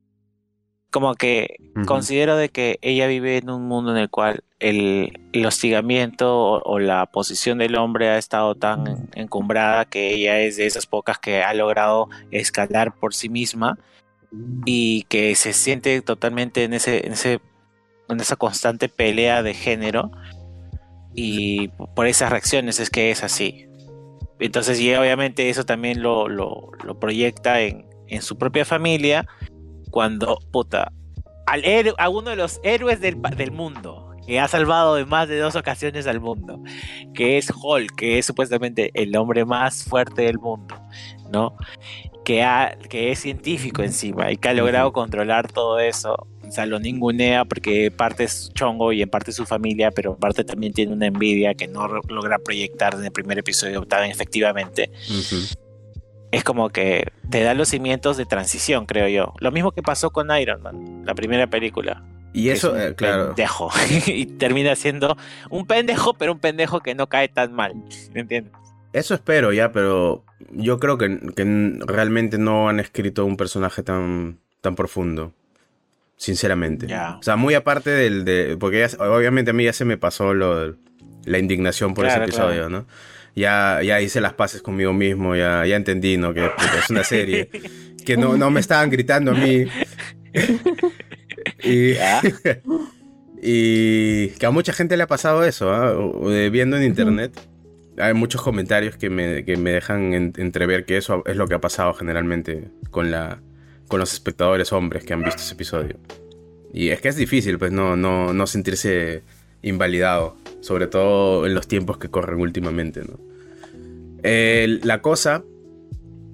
Como 0.96 1.14
que 1.14 1.56
considero 1.84 2.38
de 2.38 2.48
que 2.48 2.78
ella 2.80 3.06
vive 3.06 3.36
en 3.36 3.50
un 3.50 3.68
mundo 3.68 3.90
en 3.90 3.98
el 3.98 4.08
cual 4.08 4.42
el, 4.60 5.20
el 5.34 5.44
hostigamiento 5.44 6.34
o, 6.34 6.62
o 6.62 6.78
la 6.78 7.04
posición 7.04 7.58
del 7.58 7.76
hombre 7.76 8.08
ha 8.08 8.16
estado 8.16 8.54
tan 8.54 8.86
en- 8.86 9.08
encumbrada 9.14 9.84
que 9.84 10.14
ella 10.14 10.40
es 10.40 10.56
de 10.56 10.64
esas 10.64 10.86
pocas 10.86 11.18
que 11.18 11.42
ha 11.42 11.52
logrado 11.52 12.08
escalar 12.30 12.94
por 12.98 13.12
sí 13.12 13.28
misma 13.28 13.78
y 14.64 15.02
que 15.10 15.34
se 15.34 15.52
siente 15.52 16.00
totalmente 16.00 16.64
en 16.64 16.72
ese, 16.72 17.06
en 17.06 17.12
ese, 17.12 17.40
en 18.08 18.18
esa 18.18 18.36
constante 18.36 18.88
pelea 18.88 19.42
de 19.42 19.52
género 19.52 20.10
y 21.14 21.68
por 21.94 22.06
esas 22.06 22.30
reacciones 22.30 22.80
es 22.80 22.88
que 22.88 23.10
es 23.10 23.22
así. 23.22 23.66
Entonces, 24.38 24.80
y 24.80 24.94
obviamente 24.94 25.50
eso 25.50 25.64
también 25.64 26.02
lo, 26.02 26.26
lo, 26.28 26.70
lo 26.84 26.98
proyecta 26.98 27.60
en, 27.60 27.84
en 28.08 28.22
su 28.22 28.38
propia 28.38 28.64
familia 28.64 29.26
cuando, 29.90 30.38
puta, 30.50 30.92
al 31.46 31.62
a 31.98 32.08
uno 32.08 32.30
de 32.30 32.36
los 32.36 32.60
héroes 32.62 33.00
del, 33.00 33.20
del 33.36 33.52
mundo, 33.52 34.06
que 34.26 34.40
ha 34.40 34.48
salvado 34.48 34.96
de 34.96 35.04
más 35.04 35.28
de 35.28 35.38
dos 35.38 35.54
ocasiones 35.54 36.06
al 36.06 36.20
mundo, 36.20 36.60
que 37.14 37.38
es 37.38 37.50
Hulk, 37.50 37.94
que 37.94 38.18
es 38.18 38.26
supuestamente 38.26 38.90
el 38.94 39.16
hombre 39.16 39.44
más 39.44 39.84
fuerte 39.84 40.22
del 40.22 40.38
mundo, 40.38 40.74
¿no? 41.30 41.56
Que, 42.24 42.42
ha, 42.42 42.76
que 42.88 43.12
es 43.12 43.20
científico 43.20 43.84
encima 43.84 44.32
y 44.32 44.36
que 44.36 44.48
ha 44.48 44.54
logrado 44.54 44.92
controlar 44.92 45.52
todo 45.52 45.78
eso. 45.78 46.26
O 46.42 46.50
sea, 46.50 46.66
lo 46.66 46.80
ningunea 46.80 47.44
porque 47.44 47.92
parte 47.92 48.24
es 48.24 48.50
chongo 48.52 48.92
y 48.92 49.02
en 49.02 49.08
parte 49.08 49.30
es 49.30 49.36
su 49.36 49.46
familia, 49.46 49.92
pero 49.92 50.12
en 50.12 50.16
parte 50.16 50.42
también 50.42 50.72
tiene 50.72 50.92
una 50.92 51.06
envidia 51.06 51.54
que 51.54 51.68
no 51.68 51.86
logra 52.08 52.38
proyectar 52.38 52.94
en 52.94 53.04
el 53.04 53.12
primer 53.12 53.38
episodio 53.38 53.82
tan 53.82 54.10
efectivamente 54.10 54.90
Ujú. 55.08 55.65
Es 56.32 56.44
como 56.44 56.70
que 56.70 57.12
te 57.30 57.42
da 57.42 57.54
los 57.54 57.68
cimientos 57.68 58.16
de 58.16 58.26
transición, 58.26 58.86
creo 58.86 59.08
yo. 59.08 59.34
Lo 59.40 59.52
mismo 59.52 59.72
que 59.72 59.82
pasó 59.82 60.10
con 60.10 60.30
Iron 60.38 60.62
Man, 60.62 61.02
la 61.04 61.14
primera 61.14 61.46
película. 61.46 62.02
Y 62.32 62.50
eso, 62.50 62.76
es 62.76 62.84
un 62.84 62.90
eh, 62.92 62.94
claro. 62.94 63.26
Pendejo. 63.28 63.70
y 64.06 64.26
termina 64.26 64.74
siendo 64.76 65.16
un 65.50 65.66
pendejo, 65.66 66.14
pero 66.14 66.32
un 66.32 66.38
pendejo 66.38 66.80
que 66.80 66.94
no 66.94 67.06
cae 67.08 67.28
tan 67.28 67.52
mal. 67.52 67.74
¿Me 68.12 68.20
entiendes? 68.20 68.52
Eso 68.92 69.14
espero 69.14 69.52
ya, 69.52 69.72
pero 69.72 70.24
yo 70.50 70.78
creo 70.78 70.98
que, 70.98 71.18
que 71.34 71.78
realmente 71.86 72.38
no 72.38 72.68
han 72.68 72.80
escrito 72.80 73.24
un 73.24 73.36
personaje 73.36 73.82
tan, 73.82 74.38
tan 74.60 74.74
profundo. 74.74 75.32
Sinceramente. 76.16 76.86
Ya. 76.86 77.16
O 77.18 77.22
sea, 77.22 77.36
muy 77.36 77.54
aparte 77.54 77.90
del 77.90 78.24
de. 78.24 78.56
Porque 78.58 78.80
ya- 78.88 79.04
obviamente 79.10 79.50
a 79.50 79.54
mí 79.54 79.64
ya 79.64 79.72
se 79.74 79.84
me 79.84 79.98
pasó 79.98 80.32
lo, 80.32 80.74
la 81.24 81.38
indignación 81.38 81.92
por 81.94 82.06
Claro, 82.06 82.24
ese 82.24 82.30
episodio, 82.32 82.68
¿no? 82.70 82.86
Ya, 83.36 83.80
ya 83.82 84.00
hice 84.00 84.20
las 84.20 84.32
paces 84.32 84.62
conmigo 84.62 84.92
mismo, 84.94 85.36
ya, 85.36 85.64
ya 85.66 85.76
entendí, 85.76 86.16
¿no? 86.16 86.32
Que 86.34 86.40
puta, 86.48 86.78
es 86.82 86.90
una 86.90 87.04
serie. 87.04 87.50
que 88.04 88.16
no, 88.16 88.36
no 88.36 88.50
me 88.50 88.60
estaban 88.60 88.88
gritando 88.90 89.32
a 89.32 89.34
mí. 89.34 89.66
y, 91.62 91.92
y 93.42 94.28
que 94.30 94.46
a 94.46 94.50
mucha 94.50 94.72
gente 94.72 94.96
le 94.96 95.02
ha 95.02 95.06
pasado 95.06 95.44
eso, 95.44 96.30
eh, 96.32 96.50
viendo 96.50 96.76
en 96.76 96.84
internet. 96.84 97.38
Hay 97.98 98.12
muchos 98.14 98.42
comentarios 98.42 98.96
que 98.96 99.08
me, 99.08 99.44
que 99.44 99.56
me 99.56 99.70
dejan 99.72 100.12
en- 100.14 100.32
entrever 100.36 100.84
que 100.84 100.96
eso 100.98 101.22
es 101.26 101.36
lo 101.36 101.46
que 101.48 101.54
ha 101.54 101.60
pasado 101.60 101.94
generalmente 101.94 102.68
con, 102.90 103.10
la, 103.10 103.40
con 103.88 104.00
los 104.00 104.12
espectadores 104.12 104.72
hombres 104.72 105.04
que 105.04 105.14
han 105.14 105.22
visto 105.22 105.40
ese 105.40 105.54
episodio. 105.54 105.96
Y 106.74 106.88
es 106.90 107.00
que 107.00 107.08
es 107.08 107.16
difícil, 107.16 107.58
pues, 107.58 107.72
no, 107.72 107.96
no, 107.96 108.34
no 108.34 108.46
sentirse 108.46 109.22
invalidado, 109.62 110.36
sobre 110.66 110.86
todo 110.88 111.46
en 111.46 111.54
los 111.54 111.68
tiempos 111.68 111.96
que 111.98 112.08
corren 112.08 112.40
últimamente, 112.40 113.00
¿no? 113.02 113.18
Eh, 114.22 114.80
la 114.82 115.00
cosa 115.00 115.44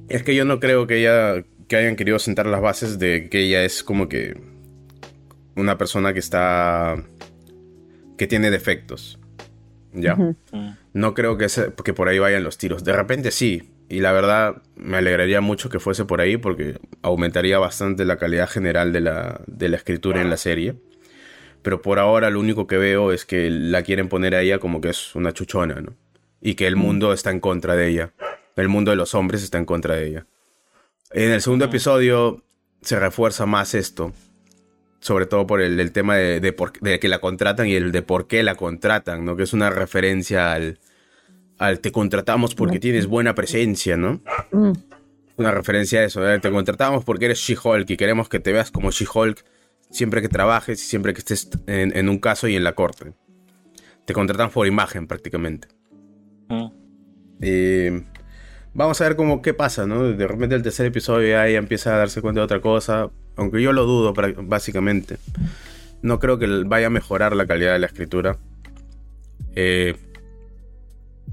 es 0.08 0.22
que 0.22 0.34
yo 0.34 0.44
no 0.44 0.58
creo 0.60 0.86
que 0.86 0.98
ella 1.00 1.44
que 1.68 1.76
hayan 1.76 1.96
querido 1.96 2.18
sentar 2.18 2.46
las 2.46 2.60
bases 2.60 2.98
de 2.98 3.28
que 3.30 3.40
ella 3.40 3.64
es 3.64 3.82
como 3.82 4.08
que 4.08 4.40
una 5.56 5.76
persona 5.78 6.12
que 6.12 6.18
está 6.20 7.02
que 8.16 8.26
tiene 8.26 8.50
defectos. 8.50 9.18
¿Ya? 9.94 10.16
No 10.94 11.12
creo 11.12 11.36
que, 11.36 11.44
ese- 11.46 11.72
que 11.84 11.92
por 11.92 12.08
ahí 12.08 12.18
vayan 12.18 12.44
los 12.44 12.56
tiros. 12.56 12.82
De 12.84 12.92
repente 12.94 13.30
sí. 13.30 13.70
Y 13.90 14.00
la 14.00 14.12
verdad 14.12 14.62
me 14.76 14.96
alegraría 14.96 15.42
mucho 15.42 15.68
que 15.68 15.78
fuese 15.78 16.06
por 16.06 16.22
ahí 16.22 16.38
porque 16.38 16.78
aumentaría 17.02 17.58
bastante 17.58 18.06
la 18.06 18.16
calidad 18.16 18.48
general 18.48 18.92
de 18.94 19.00
la, 19.00 19.42
de 19.46 19.68
la 19.68 19.76
escritura 19.76 20.22
en 20.22 20.30
la 20.30 20.38
serie. 20.38 20.76
Pero 21.62 21.80
por 21.80 21.98
ahora 21.98 22.30
lo 22.30 22.40
único 22.40 22.66
que 22.66 22.76
veo 22.76 23.12
es 23.12 23.24
que 23.24 23.48
la 23.50 23.82
quieren 23.82 24.08
poner 24.08 24.34
a 24.34 24.40
ella 24.42 24.58
como 24.58 24.80
que 24.80 24.88
es 24.90 25.14
una 25.14 25.32
chuchona, 25.32 25.80
¿no? 25.80 25.94
Y 26.40 26.54
que 26.54 26.66
el 26.66 26.76
mundo 26.76 27.12
está 27.12 27.30
en 27.30 27.40
contra 27.40 27.76
de 27.76 27.88
ella. 27.88 28.12
El 28.56 28.68
mundo 28.68 28.90
de 28.90 28.96
los 28.96 29.14
hombres 29.14 29.42
está 29.42 29.58
en 29.58 29.64
contra 29.64 29.94
de 29.94 30.06
ella. 30.08 30.26
En 31.12 31.30
el 31.30 31.40
segundo 31.40 31.64
episodio 31.66 32.42
se 32.80 32.98
refuerza 32.98 33.46
más 33.46 33.74
esto. 33.74 34.12
Sobre 35.00 35.26
todo 35.26 35.46
por 35.46 35.60
el, 35.60 35.78
el 35.80 35.92
tema 35.92 36.16
de, 36.16 36.40
de 36.40 36.52
por- 36.52 36.78
de 36.80 36.98
que 36.98 37.08
la 37.08 37.18
contratan 37.20 37.66
y 37.68 37.74
el 37.74 37.92
de 37.92 38.02
por 38.02 38.26
qué 38.26 38.42
la 38.42 38.54
contratan, 38.56 39.24
¿no? 39.24 39.36
Que 39.36 39.42
es 39.44 39.52
una 39.52 39.68
referencia 39.70 40.52
al, 40.52 40.78
al 41.58 41.80
te 41.80 41.90
contratamos 41.92 42.54
porque 42.54 42.78
tienes 42.80 43.06
buena 43.06 43.34
presencia, 43.34 43.96
¿no? 43.96 44.20
Mm. 44.52 44.72
Una 45.36 45.50
referencia 45.50 46.00
a 46.00 46.04
eso. 46.04 46.28
¿eh? 46.28 46.38
Te 46.40 46.50
contratamos 46.50 47.04
porque 47.04 47.24
eres 47.26 47.38
She-Hulk 47.38 47.88
y 47.90 47.96
queremos 47.96 48.28
que 48.28 48.38
te 48.38 48.52
veas 48.52 48.70
como 48.70 48.90
She-Hulk 48.90 49.44
siempre 49.92 50.22
que 50.22 50.28
trabajes 50.28 50.82
y 50.82 50.86
siempre 50.86 51.14
que 51.14 51.20
estés 51.20 51.48
en, 51.66 51.96
en 51.96 52.08
un 52.08 52.18
caso 52.18 52.48
y 52.48 52.56
en 52.56 52.64
la 52.64 52.74
corte. 52.74 53.12
Te 54.04 54.14
contratan 54.14 54.50
por 54.50 54.66
imagen 54.66 55.06
prácticamente. 55.06 55.68
Mm. 56.48 56.82
Y 57.40 58.04
vamos 58.74 59.00
a 59.00 59.04
ver 59.04 59.16
cómo 59.16 59.42
qué 59.42 59.54
pasa, 59.54 59.86
¿no? 59.86 60.04
De 60.12 60.26
repente 60.26 60.54
el 60.54 60.62
tercer 60.62 60.86
episodio 60.86 61.28
ya 61.28 61.46
ella 61.46 61.58
empieza 61.58 61.94
a 61.94 61.98
darse 61.98 62.20
cuenta 62.20 62.40
de 62.40 62.44
otra 62.44 62.60
cosa, 62.60 63.10
aunque 63.36 63.62
yo 63.62 63.72
lo 63.72 63.84
dudo 63.84 64.14
básicamente. 64.44 65.18
No 66.02 66.18
creo 66.18 66.38
que 66.38 66.46
vaya 66.64 66.88
a 66.88 66.90
mejorar 66.90 67.36
la 67.36 67.46
calidad 67.46 67.74
de 67.74 67.78
la 67.78 67.86
escritura. 67.86 68.38
Eh, 69.54 69.94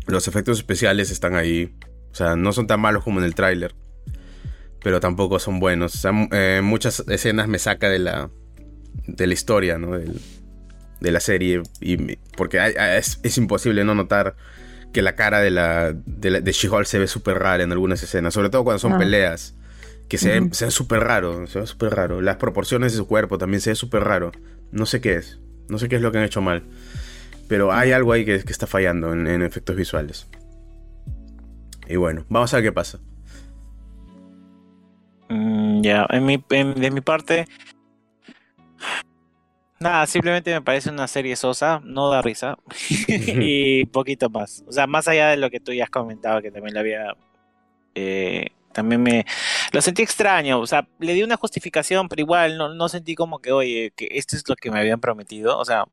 los 0.07 0.27
efectos 0.27 0.57
especiales 0.57 1.11
están 1.11 1.35
ahí, 1.35 1.73
o 2.11 2.15
sea, 2.15 2.35
no 2.35 2.51
son 2.53 2.67
tan 2.67 2.79
malos 2.81 3.03
como 3.03 3.19
en 3.19 3.25
el 3.25 3.35
tráiler, 3.35 3.75
pero 4.83 4.99
tampoco 4.99 5.39
son 5.39 5.59
buenos. 5.59 5.95
O 5.95 5.97
sea, 5.97 6.11
eh, 6.31 6.61
muchas 6.63 7.03
escenas 7.07 7.47
me 7.47 7.59
saca 7.59 7.89
de 7.89 7.99
la 7.99 8.29
de 9.15 9.27
la 9.27 9.33
historia, 9.33 9.77
¿no? 9.77 9.97
Del- 9.97 10.19
de 10.99 11.11
la 11.11 11.19
serie 11.21 11.61
y 11.79 12.15
porque 12.35 12.59
hay- 12.59 12.73
es, 12.97 13.19
es 13.23 13.37
imposible 13.37 13.83
no 13.85 13.95
notar 13.95 14.35
que 14.91 15.01
la 15.01 15.15
cara 15.15 15.39
de 15.39 15.49
la 15.51 15.93
de, 15.93 16.29
la- 16.29 16.41
de 16.41 16.51
She-Hulk 16.51 16.85
se 16.85 16.99
ve 16.99 17.07
súper 17.07 17.39
rara 17.39 17.63
en 17.63 17.71
algunas 17.71 18.01
escenas, 18.03 18.33
sobre 18.33 18.49
todo 18.49 18.63
cuando 18.65 18.79
son 18.79 18.93
Ah. 18.93 18.97
peleas, 18.97 19.55
que 20.09 20.17
se 20.17 20.29
ve, 20.31 20.41
Ujú. 20.41 20.53
se 20.53 20.65
ve 20.65 20.71
súper 20.71 20.99
raro, 21.01 21.47
se 21.47 21.59
ve 21.61 21.67
súper 21.67 21.93
raro. 21.95 22.19
Las 22.21 22.35
proporciones 22.37 22.91
de 22.91 22.97
su 22.97 23.07
cuerpo 23.07 23.37
también 23.37 23.61
se 23.61 23.69
ve 23.69 23.75
súper 23.75 24.03
raro. 24.03 24.31
No 24.71 24.85
sé 24.85 24.99
qué 24.99 25.15
es, 25.15 25.39
no 25.69 25.77
sé 25.79 25.87
qué 25.87 25.95
es 25.97 26.01
lo 26.01 26.11
que 26.11 26.17
han 26.17 26.23
hecho 26.25 26.41
mal, 26.41 26.63
pero 27.47 27.71
hay 27.71 27.91
algo 27.93 28.11
ahí 28.11 28.25
que, 28.25 28.43
que 28.43 28.51
está 28.51 28.67
fallando 28.67 29.13
en, 29.13 29.25
en 29.27 29.41
efectos 29.43 29.75
visuales. 29.75 30.27
Y 31.87 31.95
bueno, 31.95 32.25
vamos 32.29 32.53
a 32.53 32.57
ver 32.57 32.65
qué 32.65 32.71
pasa. 32.71 32.99
Mm, 35.29 35.81
ya, 35.81 36.05
en 36.09 36.25
mi, 36.25 36.43
en- 36.49 36.73
de 36.75 36.91
mi 36.91 37.01
parte, 37.01 37.47
nada, 39.79 40.05
simplemente 40.07 40.53
me 40.53 40.61
parece 40.61 40.89
una 40.89 41.07
serie 41.07 41.35
sosa, 41.35 41.81
no 41.83 42.09
da 42.09 42.21
risa 42.21 42.57
y 43.07 43.85
poquito 43.85 44.29
más. 44.29 44.63
O 44.67 44.71
sea, 44.71 44.87
más 44.87 45.07
allá 45.07 45.29
de 45.29 45.37
lo 45.37 45.49
que 45.49 45.59
tú 45.59 45.73
ya 45.73 45.85
has 45.85 45.89
comentado, 45.89 46.41
que 46.41 46.51
también 46.51 46.73
lo 46.73 46.79
había, 46.81 47.15
eh, 47.95 48.47
también 48.73 49.01
me 49.03 49.25
lo 49.71 49.81
sentí 49.81 50.01
extraño. 50.03 50.59
O 50.59 50.67
sea, 50.67 50.87
le 50.99 51.13
di 51.13 51.23
una 51.23 51.37
justificación, 51.37 52.09
pero 52.09 52.21
igual 52.21 52.57
no, 52.57 52.73
no 52.73 52.89
sentí 52.89 53.15
como 53.15 53.39
que, 53.39 53.51
oye, 53.51 53.91
que 53.95 54.07
esto 54.11 54.35
es 54.35 54.43
lo 54.47 54.55
que 54.55 54.71
me 54.71 54.79
habían 54.79 54.99
prometido. 54.99 55.57
O 55.57 55.65
sea, 55.65 55.85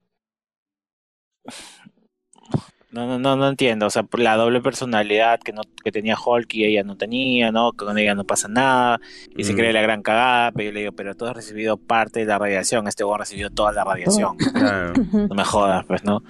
no, 2.96 3.06
no, 3.06 3.18
no, 3.18 3.36
no 3.36 3.48
entiendo. 3.48 3.86
O 3.86 3.90
sea, 3.90 4.02
por 4.02 4.20
la 4.20 4.36
doble 4.36 4.60
personalidad 4.60 5.38
que 5.40 5.52
no, 5.52 5.62
que 5.84 5.92
tenía 5.92 6.16
Hulk 6.16 6.52
y 6.54 6.64
ella 6.64 6.82
no 6.82 6.96
tenía, 6.96 7.52
¿no? 7.52 7.72
Que 7.72 7.84
con 7.84 7.96
ella 7.98 8.14
no 8.14 8.24
pasa 8.24 8.48
nada 8.48 9.00
y 9.36 9.44
se 9.44 9.52
Mm. 9.52 9.56
cree 9.56 9.72
la 9.72 9.82
gran 9.82 10.02
cagada, 10.02 10.50
pero 10.52 10.70
yo 10.70 10.72
le 10.72 10.80
digo, 10.80 10.92
pero 10.92 11.14
tú 11.14 11.26
has 11.26 11.36
recibido 11.36 11.76
parte 11.76 12.20
de 12.20 12.26
la 12.26 12.38
radiación, 12.38 12.88
este 12.88 13.04
güey 13.04 13.18
recibió 13.18 13.50
toda 13.50 13.72
la 13.72 13.84
radiación. 13.84 14.36
Claro. 14.36 14.92
Ujú. 15.00 15.26
No 15.28 15.34
me 15.34 15.44
jodas, 15.44 15.84
pues, 15.86 16.02
¿no? 16.04 16.16
O 16.16 16.22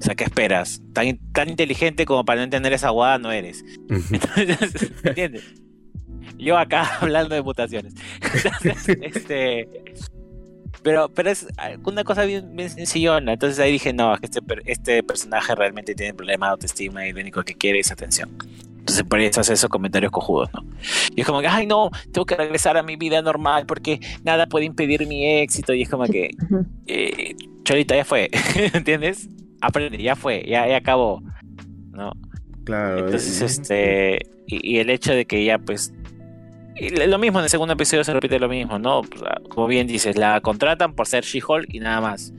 sea, 0.00 0.14
¿qué 0.14 0.24
esperas? 0.24 0.80
Tan, 0.92 1.18
tan 1.32 1.48
inteligente 1.48 2.04
como 2.04 2.24
para 2.24 2.38
no 2.38 2.44
entender 2.44 2.72
esa 2.72 2.90
guada 2.90 3.18
no 3.18 3.32
eres. 3.32 3.64
Entonces, 3.88 4.92
¿entiendes? 5.04 5.44
Yo 6.38 6.56
acá 6.58 6.88
hablando 7.00 7.34
de 7.34 7.42
mutaciones. 7.42 7.94
Entonces, 8.22 8.88
este. 9.02 9.68
Pero, 10.82 11.08
pero 11.10 11.30
es 11.30 11.46
una 11.84 12.04
cosa 12.04 12.24
bien, 12.24 12.56
bien 12.56 12.70
sencillona. 12.70 13.34
Entonces 13.34 13.58
ahí 13.58 13.72
dije, 13.72 13.92
no, 13.92 14.14
es 14.14 14.20
que 14.20 14.26
este, 14.26 14.40
este 14.64 15.02
personaje 15.02 15.54
realmente 15.54 15.94
tiene 15.94 16.14
problemas 16.14 16.48
de 16.48 16.52
autoestima 16.52 17.06
y 17.06 17.12
lo 17.12 17.20
único 17.20 17.42
que 17.42 17.54
quiere 17.54 17.80
es 17.80 17.90
atención. 17.90 18.30
Entonces 18.78 19.04
por 19.04 19.20
eso 19.20 19.40
hace 19.40 19.52
esos 19.52 19.68
comentarios 19.68 20.10
cojudos, 20.10 20.48
¿no? 20.54 20.64
Y 21.14 21.20
es 21.20 21.26
como 21.26 21.40
que, 21.40 21.48
ay, 21.48 21.66
no, 21.66 21.90
tengo 22.12 22.24
que 22.24 22.34
regresar 22.34 22.76
a 22.76 22.82
mi 22.82 22.96
vida 22.96 23.20
normal 23.20 23.66
porque 23.66 24.00
nada 24.24 24.46
puede 24.46 24.64
impedir 24.64 25.06
mi 25.06 25.40
éxito. 25.40 25.74
Y 25.74 25.82
es 25.82 25.88
como 25.88 26.06
que, 26.06 26.30
eh, 26.86 27.36
Cholita, 27.62 27.94
ya 27.94 28.04
fue, 28.04 28.30
¿entiendes? 28.72 29.28
Aprende, 29.60 30.02
ya 30.02 30.16
fue, 30.16 30.44
ya, 30.48 30.66
ya 30.66 30.78
acabó, 30.78 31.22
¿no? 31.92 32.12
Claro. 32.64 33.04
Entonces, 33.04 33.40
eh, 33.42 33.44
este, 33.44 34.18
y, 34.46 34.76
y 34.76 34.78
el 34.78 34.88
hecho 34.88 35.12
de 35.12 35.26
que 35.26 35.40
ella, 35.40 35.58
pues, 35.58 35.92
Y 36.80 36.90
lo 37.06 37.18
mismo 37.18 37.38
en 37.40 37.44
el 37.44 37.50
segundo 37.50 37.74
episodio 37.74 38.02
se 38.04 38.12
repite 38.14 38.38
lo 38.38 38.48
mismo, 38.48 38.78
¿no? 38.78 39.02
Como 39.50 39.66
bien 39.66 39.86
dices, 39.86 40.16
la 40.16 40.40
contratan 40.40 40.94
por 40.94 41.06
ser 41.06 41.24
She-Hulk 41.24 41.66
y 41.74 41.80
nada 41.80 42.00
más. 42.00 42.32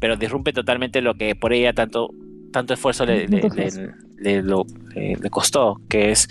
Pero 0.00 0.16
disrumpe 0.16 0.52
totalmente 0.52 1.00
lo 1.02 1.14
que 1.14 1.34
por 1.34 1.52
ella 1.52 1.72
tanto, 1.72 2.10
tanto 2.52 2.74
esfuerzo 2.74 3.04
le, 3.04 3.26
le, 3.26 3.40
Tanto 3.40 3.56
le- 3.56 3.66
esfuerzo. 3.66 3.92
le- 4.18 4.42
lo- 4.42 4.66
le- 4.94 5.16
le 5.16 5.30
costó, 5.30 5.80
que 5.88 6.12
es 6.12 6.28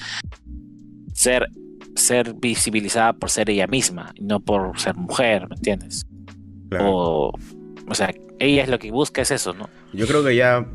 ser, 1.13 1.47
ser 1.95 2.33
visibilizada 2.35 3.13
por 3.13 3.29
ser 3.29 3.49
ella 3.49 3.67
misma, 3.67 4.13
y 4.15 4.23
no 4.23 4.39
por 4.39 4.79
ser 4.79 4.95
mujer, 4.95 5.49
¿me 5.49 5.55
entiendes? 5.55 6.05
Claro. 6.69 6.85
O, 6.89 7.33
o 7.89 7.95
sea, 7.95 8.13
ella 8.39 8.63
es 8.63 8.69
lo 8.69 8.79
que 8.79 8.91
busca 8.91 9.21
es 9.21 9.31
eso, 9.31 9.53
¿no? 9.53 9.67
Yo 9.93 10.07
creo 10.07 10.23
que 10.23 10.35
ya 10.35 10.65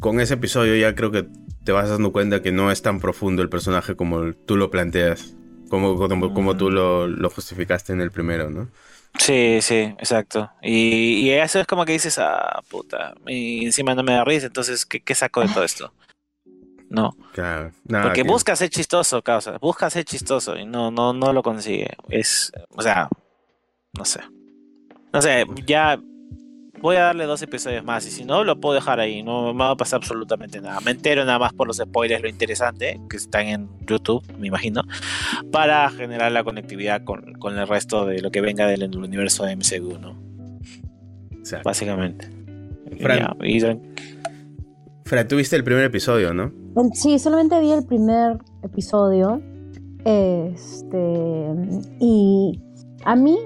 con 0.00 0.20
ese 0.20 0.34
episodio 0.34 0.76
ya 0.76 0.94
creo 0.94 1.10
que 1.10 1.26
te 1.64 1.72
vas 1.72 1.88
dando 1.90 2.12
cuenta 2.12 2.40
que 2.42 2.52
no 2.52 2.70
es 2.70 2.80
tan 2.80 3.00
profundo 3.00 3.42
el 3.42 3.48
personaje 3.48 3.96
como 3.96 4.32
tú 4.32 4.56
lo 4.56 4.70
planteas, 4.70 5.34
como, 5.68 5.96
como, 5.96 6.32
como 6.32 6.56
tú 6.56 6.70
lo, 6.70 7.06
lo 7.06 7.30
justificaste 7.30 7.92
en 7.92 8.00
el 8.00 8.10
primero, 8.10 8.50
¿no? 8.50 8.68
Sí, 9.18 9.58
sí, 9.62 9.76
exacto. 9.98 10.50
Y, 10.62 11.20
y 11.26 11.30
eso 11.30 11.58
es 11.60 11.66
como 11.66 11.84
que 11.84 11.92
dices, 11.92 12.18
ah, 12.18 12.60
puta, 12.68 13.14
y 13.26 13.64
encima 13.64 13.94
no 13.94 14.02
me 14.02 14.12
da 14.12 14.24
risa, 14.24 14.46
entonces, 14.46 14.84
¿qué, 14.84 15.00
qué 15.00 15.14
saco 15.14 15.40
de 15.40 15.48
todo 15.48 15.64
esto? 15.64 15.92
No, 16.90 17.16
Claro. 17.32 17.72
Nada, 17.84 18.04
porque 18.04 18.22
que- 18.22 18.28
busca 18.28 18.54
ser 18.56 18.68
chistoso, 18.70 19.22
causa, 19.22 19.58
busca 19.58 19.88
ser 19.90 20.04
chistoso 20.04 20.56
y 20.56 20.64
no, 20.66 20.90
no, 20.90 21.12
no 21.12 21.32
lo 21.32 21.42
consigue. 21.42 21.96
Es, 22.08 22.52
o 22.70 22.82
sea, 22.82 23.08
no 23.96 24.04
sé. 24.04 24.20
No 25.12 25.20
sé, 25.22 25.44
ya 25.66 25.98
voy 26.80 26.96
a 26.96 27.00
darle 27.02 27.24
dos 27.24 27.42
episodios 27.42 27.84
más 27.84 28.06
y 28.06 28.10
si 28.10 28.24
no, 28.24 28.44
lo 28.44 28.60
puedo 28.60 28.74
dejar 28.74 29.00
ahí, 29.00 29.22
no 29.22 29.52
me 29.54 29.60
va 29.64 29.70
a 29.70 29.76
pasar 29.76 29.98
absolutamente 29.98 30.60
nada. 30.60 30.80
Me 30.80 30.90
entero 30.92 31.24
nada 31.24 31.38
más 31.38 31.52
por 31.52 31.66
los 31.66 31.78
spoilers, 31.78 32.22
lo 32.22 32.28
interesante, 32.28 33.00
que 33.08 33.16
están 33.16 33.46
en 33.46 33.68
YouTube, 33.86 34.22
me 34.38 34.46
imagino, 34.48 34.82
para 35.52 35.88
generar 35.90 36.32
la 36.32 36.44
conectividad 36.44 37.04
con, 37.04 37.32
con 37.34 37.58
el 37.58 37.66
resto 37.66 38.04
de 38.06 38.20
lo 38.20 38.30
que 38.30 38.40
venga 38.40 38.66
del 38.66 38.94
universo 38.96 39.44
de 39.44 39.56
MCU, 39.56 39.98
¿no? 39.98 40.16
Exacto. 41.32 41.68
Básicamente. 41.68 42.28
Fran. 43.00 43.18
Ya, 43.18 43.36
y 43.42 43.60
tran- 43.60 43.80
Fran, 45.04 45.28
tú 45.28 45.36
viste 45.36 45.54
el 45.56 45.64
primer 45.64 45.84
episodio, 45.84 46.34
¿no? 46.34 46.52
Sí, 46.94 47.18
solamente 47.18 47.58
vi 47.60 47.70
el 47.72 47.84
primer 47.86 48.38
episodio. 48.62 49.40
Este. 50.04 51.46
Y 52.00 52.60
a 53.04 53.16
mí, 53.16 53.36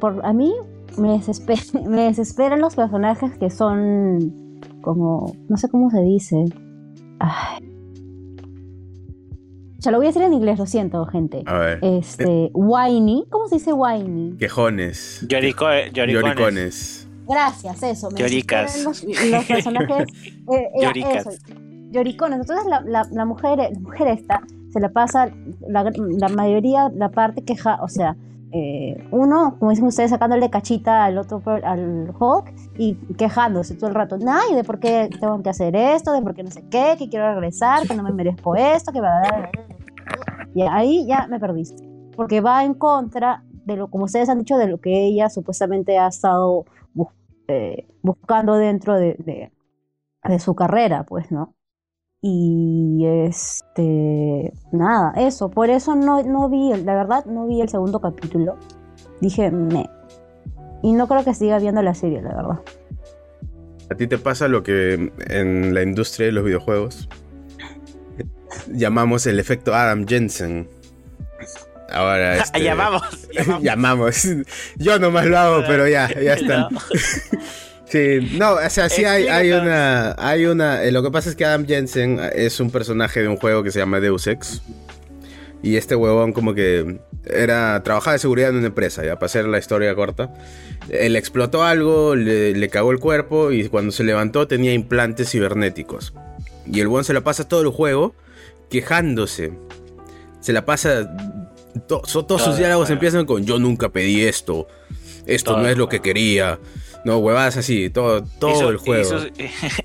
por, 0.00 0.24
a 0.24 0.32
mí 0.32 0.52
me, 0.98 1.08
desesper- 1.18 1.82
me 1.88 2.02
desesperan 2.02 2.60
los 2.60 2.74
personajes 2.74 3.36
que 3.38 3.50
son 3.50 4.60
como. 4.82 5.32
No 5.48 5.56
sé 5.56 5.68
cómo 5.68 5.90
se 5.90 6.00
dice. 6.02 6.44
Ay. 7.20 7.70
Ya 9.78 9.90
lo 9.90 9.98
voy 9.98 10.06
a 10.06 10.08
decir 10.08 10.22
en 10.22 10.32
inglés, 10.32 10.58
lo 10.58 10.66
siento, 10.66 11.04
gente. 11.06 11.42
A 11.46 11.58
ver. 11.58 11.78
Este. 11.82 12.50
Whiny. 12.54 13.26
¿Cómo 13.28 13.48
se 13.48 13.56
dice 13.56 13.72
whiny? 13.72 14.36
Quejones. 14.38 15.26
Llorico- 15.28 15.90
lloricones. 15.92 16.34
Lloricones. 16.36 17.08
Gracias, 17.28 17.82
eso. 17.82 18.10
Me 18.10 18.18
Lloricas. 18.20 18.84
Los, 18.84 19.04
los 19.04 19.44
personajes. 19.44 20.06
eh, 20.24 20.36
eh, 20.52 20.68
Lloricas. 20.82 21.26
eso, 21.26 21.30
lloricones. 21.90 22.40
Entonces 22.40 22.66
la, 22.66 22.80
la, 22.82 23.06
la 23.10 23.24
mujer, 23.24 23.58
la 23.58 23.78
mujer 23.78 24.08
esta 24.08 24.40
se 24.70 24.80
la 24.80 24.88
pasa 24.90 25.30
la, 25.68 25.84
la 25.94 26.28
mayoría, 26.30 26.90
la 26.94 27.10
parte 27.10 27.44
queja, 27.44 27.78
o 27.82 27.88
sea, 27.88 28.16
eh, 28.56 29.04
uno, 29.10 29.56
como 29.58 29.72
dicen 29.72 29.86
ustedes, 29.86 30.10
sacándole 30.10 30.48
cachita 30.48 31.04
al 31.04 31.18
otro, 31.18 31.42
al 31.44 32.14
Hulk 32.16 32.54
y 32.78 32.94
quejándose 33.16 33.74
todo 33.74 33.88
el 33.88 33.96
rato. 33.96 34.16
Ay, 34.28 34.54
de 34.54 34.62
por 34.62 34.78
qué 34.78 35.10
tengo 35.18 35.42
que 35.42 35.50
hacer 35.50 35.74
esto, 35.74 36.12
de 36.12 36.22
por 36.22 36.34
qué 36.34 36.44
no 36.44 36.52
sé 36.52 36.64
qué, 36.70 36.94
que 36.96 37.08
quiero 37.08 37.34
regresar, 37.34 37.84
que 37.88 37.96
no 37.96 38.04
me 38.04 38.12
merezco 38.12 38.54
esto, 38.54 38.92
que 38.92 39.00
va 39.00 39.22
a 39.22 39.50
Y 40.54 40.62
ahí 40.62 41.04
ya 41.04 41.26
me 41.26 41.40
perdiste. 41.40 41.82
Porque 42.14 42.40
va 42.40 42.64
en 42.64 42.74
contra 42.74 43.42
de 43.64 43.74
lo, 43.74 43.88
como 43.90 44.04
ustedes 44.04 44.28
han 44.28 44.38
dicho, 44.38 44.56
de 44.56 44.68
lo 44.68 44.78
que 44.78 45.04
ella 45.04 45.30
supuestamente 45.30 45.98
ha 45.98 46.06
estado 46.06 46.64
eh, 47.48 47.88
buscando 48.02 48.54
dentro 48.54 48.94
de, 48.94 49.16
de, 49.18 49.50
de 50.22 50.38
su 50.38 50.54
carrera, 50.54 51.02
pues, 51.02 51.32
¿no? 51.32 51.54
Y 52.26 53.04
este, 53.04 54.50
nada, 54.72 55.12
eso, 55.14 55.50
por 55.50 55.68
eso 55.68 55.94
no, 55.94 56.22
no 56.22 56.48
vi, 56.48 56.72
la 56.82 56.94
verdad, 56.94 57.26
no 57.26 57.46
vi 57.46 57.60
el 57.60 57.68
segundo 57.68 58.00
capítulo. 58.00 58.56
Dije, 59.20 59.50
me. 59.50 59.90
Y 60.82 60.92
no 60.92 61.06
creo 61.06 61.22
que 61.22 61.34
siga 61.34 61.58
viendo 61.58 61.82
la 61.82 61.94
serie, 61.94 62.22
la 62.22 62.34
verdad. 62.34 62.60
¿A 63.90 63.94
ti 63.94 64.06
te 64.06 64.16
pasa 64.16 64.48
lo 64.48 64.62
que 64.62 65.12
en 65.28 65.74
la 65.74 65.82
industria 65.82 66.28
de 66.28 66.32
los 66.32 66.44
videojuegos 66.44 67.10
llamamos 68.72 69.26
el 69.26 69.38
efecto 69.38 69.74
Adam 69.74 70.06
Jensen? 70.06 70.66
Ahora, 71.92 72.36
este, 72.42 72.62
Llamamos, 72.62 73.28
llamamos. 73.34 73.62
llamamos. 73.62 74.28
Yo 74.76 74.98
nomás 74.98 75.26
lo 75.26 75.38
hago, 75.38 75.64
pero 75.66 75.86
ya, 75.88 76.08
ya 76.08 76.32
está. 76.40 76.70
No. 77.94 78.20
Sí, 78.28 78.36
no, 78.38 78.52
o 78.54 78.70
sea, 78.70 78.88
sí 78.88 79.04
hay, 79.04 79.28
hay 79.28 79.52
una, 79.52 80.14
hay 80.18 80.46
una, 80.46 80.82
eh, 80.82 80.90
lo 80.92 81.02
que 81.02 81.10
pasa 81.10 81.30
es 81.30 81.36
que 81.36 81.44
Adam 81.44 81.66
Jensen 81.66 82.20
es 82.34 82.58
un 82.60 82.70
personaje 82.70 83.22
de 83.22 83.28
un 83.28 83.36
juego 83.36 83.62
que 83.62 83.70
se 83.70 83.78
llama 83.78 84.00
Deus 84.00 84.26
Ex. 84.26 84.62
Y 85.62 85.76
este 85.76 85.94
huevón 85.96 86.32
como 86.34 86.54
que 86.54 86.98
era, 87.24 87.82
trabajaba 87.82 88.12
de 88.12 88.18
seguridad 88.18 88.50
en 88.50 88.56
una 88.56 88.66
empresa, 88.66 89.02
ya, 89.04 89.14
para 89.14 89.26
hacer 89.26 89.46
la 89.46 89.58
historia 89.58 89.94
corta. 89.94 90.30
Él 90.90 91.16
explotó 91.16 91.62
algo, 91.64 92.14
le, 92.14 92.52
le 92.52 92.68
cagó 92.68 92.92
el 92.92 92.98
cuerpo 92.98 93.50
y 93.50 93.68
cuando 93.68 93.90
se 93.90 94.04
levantó 94.04 94.46
tenía 94.46 94.74
implantes 94.74 95.30
cibernéticos. 95.30 96.12
Y 96.66 96.80
el 96.80 96.88
huevón 96.88 97.04
se 97.04 97.14
la 97.14 97.22
pasa 97.22 97.48
todo 97.48 97.62
el 97.62 97.68
juego 97.68 98.14
quejándose. 98.70 99.52
Se 100.40 100.52
la 100.52 100.66
pasa, 100.66 101.16
to- 101.88 102.02
so- 102.04 102.26
todos 102.26 102.42
sus 102.42 102.50
Todo 102.50 102.58
diálogos 102.58 102.90
empiezan 102.90 103.24
con 103.24 103.46
yo 103.46 103.58
nunca 103.58 103.88
pedí 103.88 104.22
esto, 104.24 104.68
esto 105.26 105.52
Todo 105.52 105.62
no 105.62 105.68
es 105.68 105.78
lo 105.78 105.88
que 105.88 106.00
quería. 106.00 106.58
No, 107.04 107.18
huevadas 107.18 107.56
así, 107.58 107.90
todo, 107.90 108.24
todo 108.38 108.50
Y 108.52 108.54
su- 108.60 108.68
el 108.68 108.76
juego. 108.78 109.02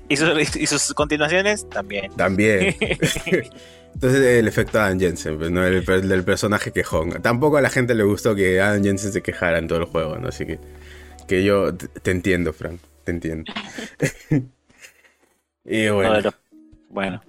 Y 0.08 0.16
sus, 0.16 0.34
y 0.38 0.44
sus- 0.44 0.56
y 0.56 0.66
sus 0.66 0.94
continuaciones 0.94 1.68
también. 1.68 2.10
También. 2.16 2.74
Entonces 3.94 4.20
el 4.38 4.48
efecto 4.48 4.80
Adam 4.80 4.98
Jensen, 5.00 5.36
pues, 5.36 5.50
¿no? 5.50 5.64
el, 5.66 5.84
del 5.84 6.24
personaje 6.24 6.72
quejón. 6.72 7.20
Tampoco 7.22 7.56
a 7.58 7.60
la 7.60 7.70
gente 7.70 7.94
le 7.94 8.04
gustó 8.04 8.34
que 8.34 8.60
Adam 8.60 8.82
Jensen 8.82 9.12
se 9.12 9.20
quejara 9.22 9.58
en 9.58 9.68
todo 9.68 9.78
el 9.80 9.84
juego, 9.84 10.16
¿no? 10.18 10.28
Así 10.28 10.46
que, 10.46 10.58
que 11.28 11.42
yo 11.44 11.74
te, 11.74 11.88
te 11.88 12.10
entiendo, 12.12 12.52
Frank, 12.52 12.80
te 13.04 13.10
entiendo. 13.10 13.52
y 15.64 15.88
bueno, 15.88 16.30
Bueno. 16.88 17.22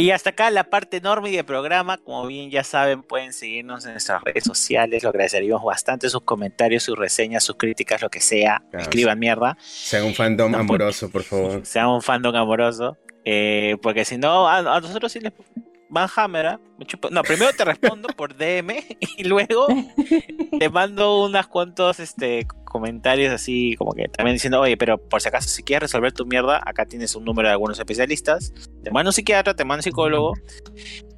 Y 0.00 0.10
hasta 0.12 0.30
acá 0.30 0.50
la 0.50 0.64
parte 0.64 0.96
enorme 0.98 1.30
del 1.30 1.44
programa. 1.44 1.98
Como 1.98 2.26
bien 2.26 2.50
ya 2.50 2.64
saben, 2.64 3.02
pueden 3.02 3.32
seguirnos 3.32 3.84
en 3.84 3.92
nuestras 3.92 4.22
redes 4.22 4.44
sociales. 4.44 5.02
Lo 5.02 5.10
agradeceríamos 5.10 5.62
bastante 5.64 6.08
sus 6.08 6.22
comentarios, 6.22 6.82
sus 6.82 6.96
reseñas, 6.98 7.44
sus 7.44 7.56
críticas, 7.56 8.00
lo 8.02 8.08
que 8.08 8.20
sea. 8.20 8.62
Claro, 8.70 8.82
Escriban 8.84 9.18
mierda. 9.18 9.56
sean 9.60 10.04
un 10.04 10.14
fandom 10.14 10.52
No, 10.52 10.58
amoroso, 10.58 11.10
por 11.10 11.22
favor. 11.22 11.60
Sean 11.64 11.88
un 11.88 12.02
fandom 12.02 12.34
amoroso. 12.34 12.96
eh, 13.24 13.76
porque 13.82 14.04
si 14.04 14.16
no, 14.16 14.48
a, 14.48 14.58
a 14.76 14.80
nosotros 14.80 15.12
sí 15.12 15.20
les 15.20 15.32
van 15.90 16.08
hammer. 16.16 16.46
¿ah? 16.46 16.60
No, 17.10 17.22
primero 17.22 17.52
te 17.52 17.64
respondo 17.64 18.08
por 18.16 18.36
DM 18.36 18.70
y 19.18 19.24
luego 19.24 19.66
te 20.58 20.68
mando 20.70 21.24
unas 21.24 21.46
cuantos 21.46 22.00
este, 22.00 22.46
comentarios 22.64 23.32
así 23.32 23.74
como 23.76 23.92
que 23.92 24.08
también 24.08 24.36
diciendo, 24.36 24.60
oye, 24.60 24.76
pero 24.76 24.96
por 24.98 25.20
si 25.20 25.28
acaso 25.28 25.48
si 25.48 25.62
quieres 25.62 25.82
resolver 25.90 26.12
tu 26.12 26.24
mierda, 26.24 26.60
acá 26.64 26.86
tienes 26.86 27.14
un 27.16 27.24
número 27.24 27.48
de 27.48 27.52
algunos 27.52 27.78
especialistas. 27.78 28.52
Te 28.82 28.90
mando 28.90 29.10
un 29.10 29.12
psiquiatra, 29.12 29.54
te 29.54 29.64
mando 29.64 29.80
un 29.80 29.82
psicólogo 29.82 30.32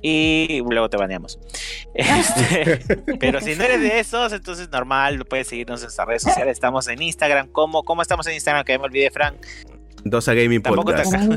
y 0.01 0.63
luego 0.69 0.89
te 0.89 0.97
baneamos. 0.97 1.39
Este, 1.95 2.79
pero 3.21 3.41
si 3.43 3.55
no 3.55 3.65
eres 3.65 3.81
de 3.83 4.01
esos, 4.01 4.33
entonces 4.33 4.71
normal, 4.71 5.27
puedes 5.27 5.47
seguirnos 5.49 5.81
en 5.81 5.85
nuestras 5.85 6.09
redes 6.09 6.23
sociales. 6.23 6.53
Estamos 6.55 6.89
en 6.89 7.03
Instagram. 7.03 7.49
¿Cómo, 7.49 7.83
cómo 7.83 8.01
estamos 8.01 8.27
en 8.27 8.35
Instagram? 8.35 8.65
Que 8.65 8.79
me 8.79 8.85
olvidé, 8.85 9.11
Frank. 9.11 9.37
Dos 10.05 10.27
a 10.29 10.35
Gaming 10.35 10.63
Tampoco 10.63 10.95
te- 10.95 11.03
Podcast. 11.03 11.31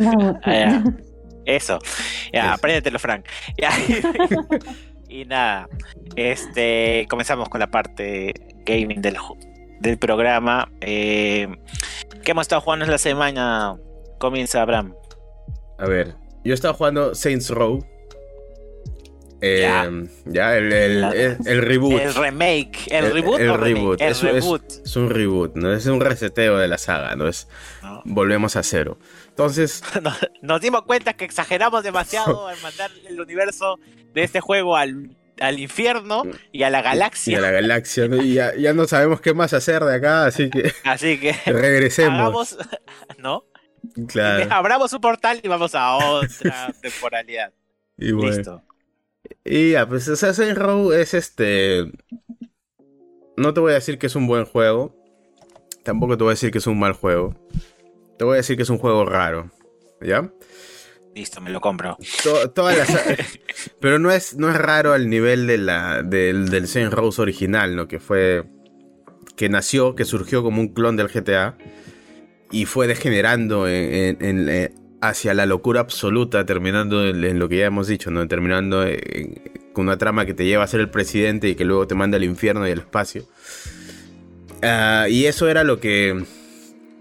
Ah. 0.46 0.84
Eso. 1.46 1.80
Ya, 2.34 2.46
Eso. 2.46 2.54
apréndetelo, 2.54 3.00
Frank. 3.00 3.26
Ya. 3.58 3.72
y 5.08 5.26
nada. 5.26 5.68
Este. 6.16 7.06
Comenzamos 7.10 7.50
con 7.50 7.60
la 7.60 7.68
parte 7.72 8.34
gaming 8.66 9.02
del, 9.02 9.16
del 9.80 9.98
programa. 9.98 10.70
Eh, 10.82 11.48
¿Qué 12.24 12.32
hemos 12.32 12.44
estado 12.44 12.62
jugando 12.62 12.86
en 12.86 12.92
la 12.92 12.98
semana? 12.98 13.78
Comienza 14.20 14.62
Abraham. 14.62 14.96
A 15.78 15.86
ver, 15.86 16.16
yo 16.44 16.54
estaba 16.54 16.74
jugando 16.74 17.14
Saints 17.16 17.50
Row. 17.50 17.86
Eh, 19.42 19.60
Ya. 19.62 19.90
ya, 20.26 20.58
el, 20.58 20.72
el, 20.74 21.02
La- 21.02 21.12
el- 21.12 21.38
el 21.46 21.62
reboot. 21.62 22.02
El 22.02 22.16
remake. 22.16 22.88
¿El, 22.90 23.12
reboot 23.12 23.40
el 23.40 23.50
o 23.50 23.58
reboot. 23.58 24.02
Es- 24.02 24.24
es- 24.24 24.34
reboot. 24.34 24.64
Es 24.86 24.96
un 24.96 25.10
reboot, 25.10 25.56
¿no? 25.56 25.74
Es 25.74 25.86
un 25.86 26.00
reseteo 26.00 26.58
de 26.58 26.68
la 26.68 26.78
saga, 26.78 27.16
¿no? 27.16 27.28
Es 27.28 27.48
¿no? 27.84 28.02
volvemos 28.06 28.56
a 28.56 28.64
cero. 28.64 28.98
Entonces, 29.36 29.84
Nos, 30.02 30.18
nos 30.42 30.62
dimos 30.62 30.84
cuenta 30.84 31.14
que 31.14 31.26
exageramos 31.26 31.84
demasiado 31.84 32.48
al 32.48 32.58
mandar 32.62 32.90
el 33.08 33.20
universo 33.20 33.78
de 34.14 34.24
este 34.24 34.40
juego 34.40 34.78
al, 34.78 35.18
al 35.42 35.60
infierno 35.60 36.24
y 36.54 36.64
a 36.64 36.70
la 36.70 36.80
y 36.80 36.84
galaxia. 36.84 37.38
a 37.38 37.42
la 37.42 37.52
galaxia, 37.52 38.08
¿no? 38.08 38.22
Y 38.24 38.36
ya, 38.36 38.56
ya 38.56 38.74
no 38.74 38.88
sabemos 38.88 39.20
qué 39.20 39.34
más 39.34 39.52
hacer 39.54 39.84
de 39.84 39.96
acá, 39.96 40.26
así 40.26 40.50
que 40.50 40.72
Así 40.86 41.20
que 41.20 41.34
regresemos. 41.48 42.14
hagamos, 42.54 42.58
¿no? 43.18 43.44
Claro. 44.08 44.48
Abramos 44.52 44.94
un 44.94 45.02
portal 45.02 45.42
y 45.44 45.48
vamos 45.50 45.76
a 45.76 45.96
otra 45.98 46.74
temporalidad. 46.82 47.54
Y 47.98 48.14
bueno. 48.14 48.32
Listo. 48.38 48.64
Y 49.44 49.72
ya, 49.72 49.88
pues 49.88 50.06
Saints 50.06 50.56
Row 50.58 50.92
es 50.94 51.14
este... 51.14 51.92
No 53.38 53.54
te 53.54 53.60
voy 53.60 53.72
a 53.72 53.76
decir 53.76 54.00
que 54.00 54.08
es 54.08 54.16
un 54.16 54.28
buen 54.28 54.46
juego. 54.46 54.96
Tampoco 55.84 56.18
te 56.18 56.24
voy 56.24 56.32
a 56.32 56.34
decir 56.36 56.52
que 56.52 56.58
es 56.60 56.68
un 56.68 56.80
mal 56.80 56.94
juego. 56.94 57.36
Te 58.18 58.24
voy 58.26 58.34
a 58.36 58.38
decir 58.38 58.56
que 58.58 58.64
es 58.64 58.70
un 58.70 58.78
juego 58.78 59.06
raro. 59.06 59.52
¿Ya? 60.02 60.30
Listo, 61.16 61.40
me 61.42 61.50
lo 61.50 61.62
compro. 61.62 61.98
To- 62.24 62.50
todas 62.52 62.78
las- 62.78 63.40
pero 63.80 64.00
no 64.00 64.12
es, 64.12 64.36
no 64.38 64.50
es 64.50 64.56
raro 64.58 64.94
al 64.94 65.10
nivel 65.10 65.48
de 65.48 65.58
la, 65.58 66.02
del, 66.04 66.50
del 66.50 66.68
Saints 66.68 66.94
Row 66.94 67.12
original, 67.18 67.76
¿no? 67.76 67.88
Que 67.88 68.00
fue. 68.00 68.44
Que 69.36 69.50
nació, 69.50 69.96
que 69.96 70.06
surgió 70.06 70.44
como 70.44 70.62
un 70.62 70.70
clon 70.74 70.96
del 70.98 71.08
GTA. 71.10 71.58
Y 72.52 72.66
fue 72.66 72.88
degenerando 72.88 73.68
en- 73.68 73.94
en- 73.94 74.26
en, 74.26 74.50
eh, 74.50 74.74
hacia 75.02 75.34
la 75.34 75.46
locura 75.46 75.82
absoluta, 75.82 76.46
terminando 76.46 77.06
en, 77.06 77.38
lo 77.40 77.48
que 77.50 77.58
ya 77.58 77.66
hemos 77.66 77.88
dicho, 77.88 78.12
¿no? 78.12 78.28
Terminando 78.28 78.86
en- 78.86 79.42
con 79.74 79.86
una 79.88 79.98
trama 79.98 80.26
que 80.26 80.34
te 80.34 80.46
lleva 80.46 80.64
a 80.64 80.68
ser 80.68 80.80
el 80.80 80.90
presidente 80.90 81.50
y 81.50 81.56
que 81.56 81.66
luego 81.66 81.86
te 81.88 81.96
manda 81.96 82.16
al 82.18 82.24
infierno 82.24 82.66
y 82.68 82.72
al 82.72 82.80
espacio. 82.80 83.24
Ah, 84.62 85.08
y 85.10 85.26
eso 85.26 85.48
era 85.50 85.64
lo 85.64 85.80
que 85.80 86.24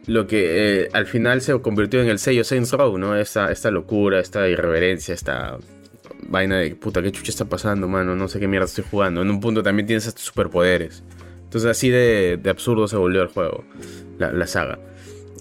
lo 0.06 0.26
que 0.26 0.82
eh, 0.82 0.88
al 0.92 1.06
final 1.06 1.40
se 1.40 1.58
convirtió 1.60 2.02
en 2.02 2.08
el 2.08 2.18
sello 2.18 2.44
Saints 2.44 2.72
Row, 2.72 2.98
¿no? 2.98 3.16
Esta, 3.16 3.50
esta 3.50 3.70
locura, 3.70 4.20
esta 4.20 4.48
irreverencia, 4.48 5.14
esta 5.14 5.58
vaina 6.28 6.58
de 6.58 6.74
puta, 6.74 7.02
qué 7.02 7.12
chucha 7.12 7.30
está 7.30 7.44
pasando, 7.46 7.88
mano, 7.88 8.14
no 8.14 8.28
sé 8.28 8.40
qué 8.40 8.48
mierda 8.48 8.66
estoy 8.66 8.84
jugando. 8.90 9.22
En 9.22 9.30
un 9.30 9.40
punto 9.40 9.62
también 9.62 9.86
tienes 9.86 10.06
estos 10.06 10.24
superpoderes. 10.24 11.02
Entonces 11.44 11.70
así 11.70 11.90
de, 11.90 12.40
absurdo 12.48 12.88
se 12.88 12.96
volvió 12.96 13.22
el 13.22 13.28
juego, 13.28 13.64
la, 14.18 14.32
la 14.32 14.46
saga. 14.46 14.78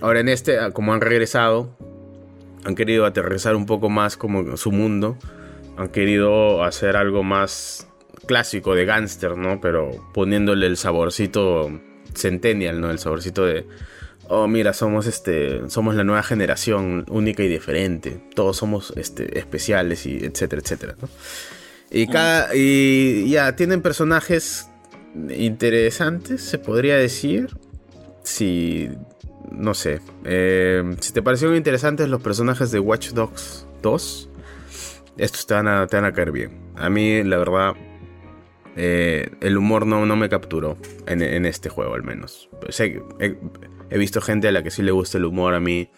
Ahora 0.02 0.20
en 0.20 0.30
este, 0.30 0.60
ah, 0.60 0.72
como 0.72 0.94
han 0.94 1.02
regresado, 1.02 1.76
han 2.66 2.76
querido 2.76 3.06
aterrizar 3.06 3.56
un 3.56 3.66
poco 3.66 3.90
más 3.90 4.16
como 4.18 4.56
su 4.58 4.72
mundo, 4.72 5.18
han 5.78 5.90
querido 5.90 6.64
hacer 6.64 6.96
algo 6.96 7.24
más 7.24 7.88
clásico 8.28 8.76
de 8.76 8.86
gángster, 8.86 9.38
¿no? 9.38 9.60
Pero 9.60 9.92
poniéndole 10.14 10.68
el 10.68 10.78
saborcito 10.78 11.72
centennial, 12.14 12.80
¿no? 12.80 12.92
El 12.92 13.00
saborcito 13.00 13.46
de 13.46 13.66
oh 14.28 14.48
mira, 14.48 14.74
somos 14.74 15.08
este, 15.08 15.70
somos 15.70 15.96
la 15.96 16.04
nueva 16.04 16.24
generación 16.24 17.06
única 17.10 17.44
y 17.44 17.48
diferente. 17.48 18.22
Todos 18.36 18.58
somos 18.58 18.94
este, 18.96 19.38
especiales 19.38 20.06
y 20.06 20.26
etcétera, 20.26 20.62
etcétera. 20.62 20.96
¿no? 21.02 21.10
Y 21.92 22.08
cada 22.08 22.56
y 22.56 23.30
ya 23.30 23.56
tienen 23.56 23.82
personajes 23.82 24.68
interesantes, 25.30 26.42
se 26.42 26.58
podría 26.58 26.96
decir. 26.98 27.56
Si 28.24 28.90
no 29.52 29.74
sé, 29.74 30.00
eh, 30.24 30.96
si 31.02 31.12
te 31.14 31.22
parecieron 31.22 31.58
interesantes 31.58 32.08
los 32.08 32.22
personajes 32.22 32.72
de 32.72 32.80
Watch 32.80 33.10
Dogs 33.10 33.68
2, 33.82 34.30
estos 35.18 35.46
te 35.46 35.54
van 35.54 35.68
a, 35.68 35.88
te 35.88 35.98
van 35.98 36.06
a 36.06 36.14
caer 36.14 36.32
bien. 36.32 36.72
A 36.76 36.90
mí, 36.90 37.24
la 37.24 37.38
verdad, 37.38 37.74
eh, 38.76 39.30
el 39.42 39.58
humor 39.58 39.86
no, 39.86 40.06
no 40.06 40.16
me 40.16 40.30
capturó 40.30 40.78
en, 41.06 41.22
en 41.22 41.46
este 41.46 41.70
juego, 41.70 41.94
al 41.94 42.04
menos. 42.04 42.50
He 43.94 43.98
visto 43.98 44.22
gente 44.22 44.48
a 44.48 44.52
la 44.52 44.64
que 44.64 44.72
sí 44.72 44.82
le 44.82 44.92
gusta 44.92 45.18
el 45.18 45.26
humor, 45.26 45.54
a 45.54 45.60
mí 45.60 45.90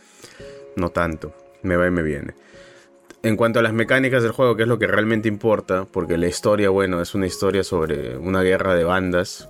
no 0.76 0.90
tanto. 0.90 1.34
Me 1.64 1.76
va 1.78 1.88
y 1.88 1.92
me 1.92 2.04
viene. 2.04 2.34
En 3.24 3.38
cuanto 3.38 3.60
a 3.60 3.64
las 3.64 3.74
mecánicas 3.74 4.22
del 4.22 4.34
juego, 4.34 4.56
que 4.56 4.64
es 4.64 4.68
lo 4.70 4.78
que 4.78 4.86
realmente 4.88 5.28
importa, 5.28 5.86
porque 5.86 6.18
la 6.18 6.28
historia, 6.28 6.70
bueno, 6.70 7.02
es 7.02 7.16
una 7.16 7.26
historia 7.26 7.64
sobre 7.64 8.18
una 8.18 8.42
guerra 8.44 8.76
de 8.76 8.84
bandas 8.84 9.50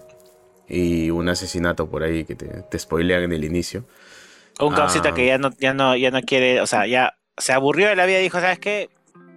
y 0.70 1.10
un 1.10 1.28
asesinato 1.28 1.90
por 1.90 2.04
ahí 2.04 2.24
que 2.24 2.36
te, 2.36 2.48
te 2.48 2.80
spoilean 2.80 3.24
en 3.24 3.34
el 3.34 3.44
inicio. 3.44 3.84
Un 4.60 4.74
Ah. 4.74 4.78
causita 4.78 5.14
que 5.14 5.26
ya 5.26 5.38
no, 5.38 5.50
ya 5.60 5.74
no, 5.74 5.96
ya 5.98 6.10
no 6.12 6.22
quiere, 6.22 6.62
o 6.62 6.68
sea, 6.68 6.88
ya 6.88 7.18
se 7.38 7.52
aburrió 7.52 7.90
de 7.90 7.98
la 7.98 8.06
vida 8.06 8.20
y 8.20 8.24
dijo, 8.24 8.40
¿sabes 8.40 8.60
qué? 8.60 8.90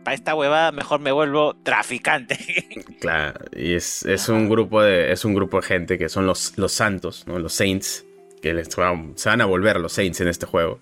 Para 0.04 0.14
esta 0.14 0.34
huevada 0.36 0.70
mejor 0.70 1.00
me 1.00 1.10
vuelvo 1.10 1.56
traficante. 1.64 2.38
Claro, 3.00 3.40
y 3.56 3.74
es, 3.74 4.04
es 4.06 4.28
un 4.28 4.48
grupo 4.48 4.82
de 4.82 5.12
es 5.12 5.24
un 5.24 5.32
grupo 5.34 5.60
de 5.60 5.66
gente 5.66 5.98
que 5.98 6.08
son 6.08 6.26
los, 6.26 6.56
los 6.58 6.72
santos, 6.72 7.24
¿no? 7.28 7.38
Los 7.38 7.52
saints, 7.54 8.04
que 8.40 8.54
les 8.54 8.68
se 8.68 9.28
van 9.28 9.40
a 9.40 9.44
volver 9.46 9.78
los 9.80 9.92
saints 9.92 10.20
en 10.20 10.28
este 10.28 10.46
juego, 10.46 10.80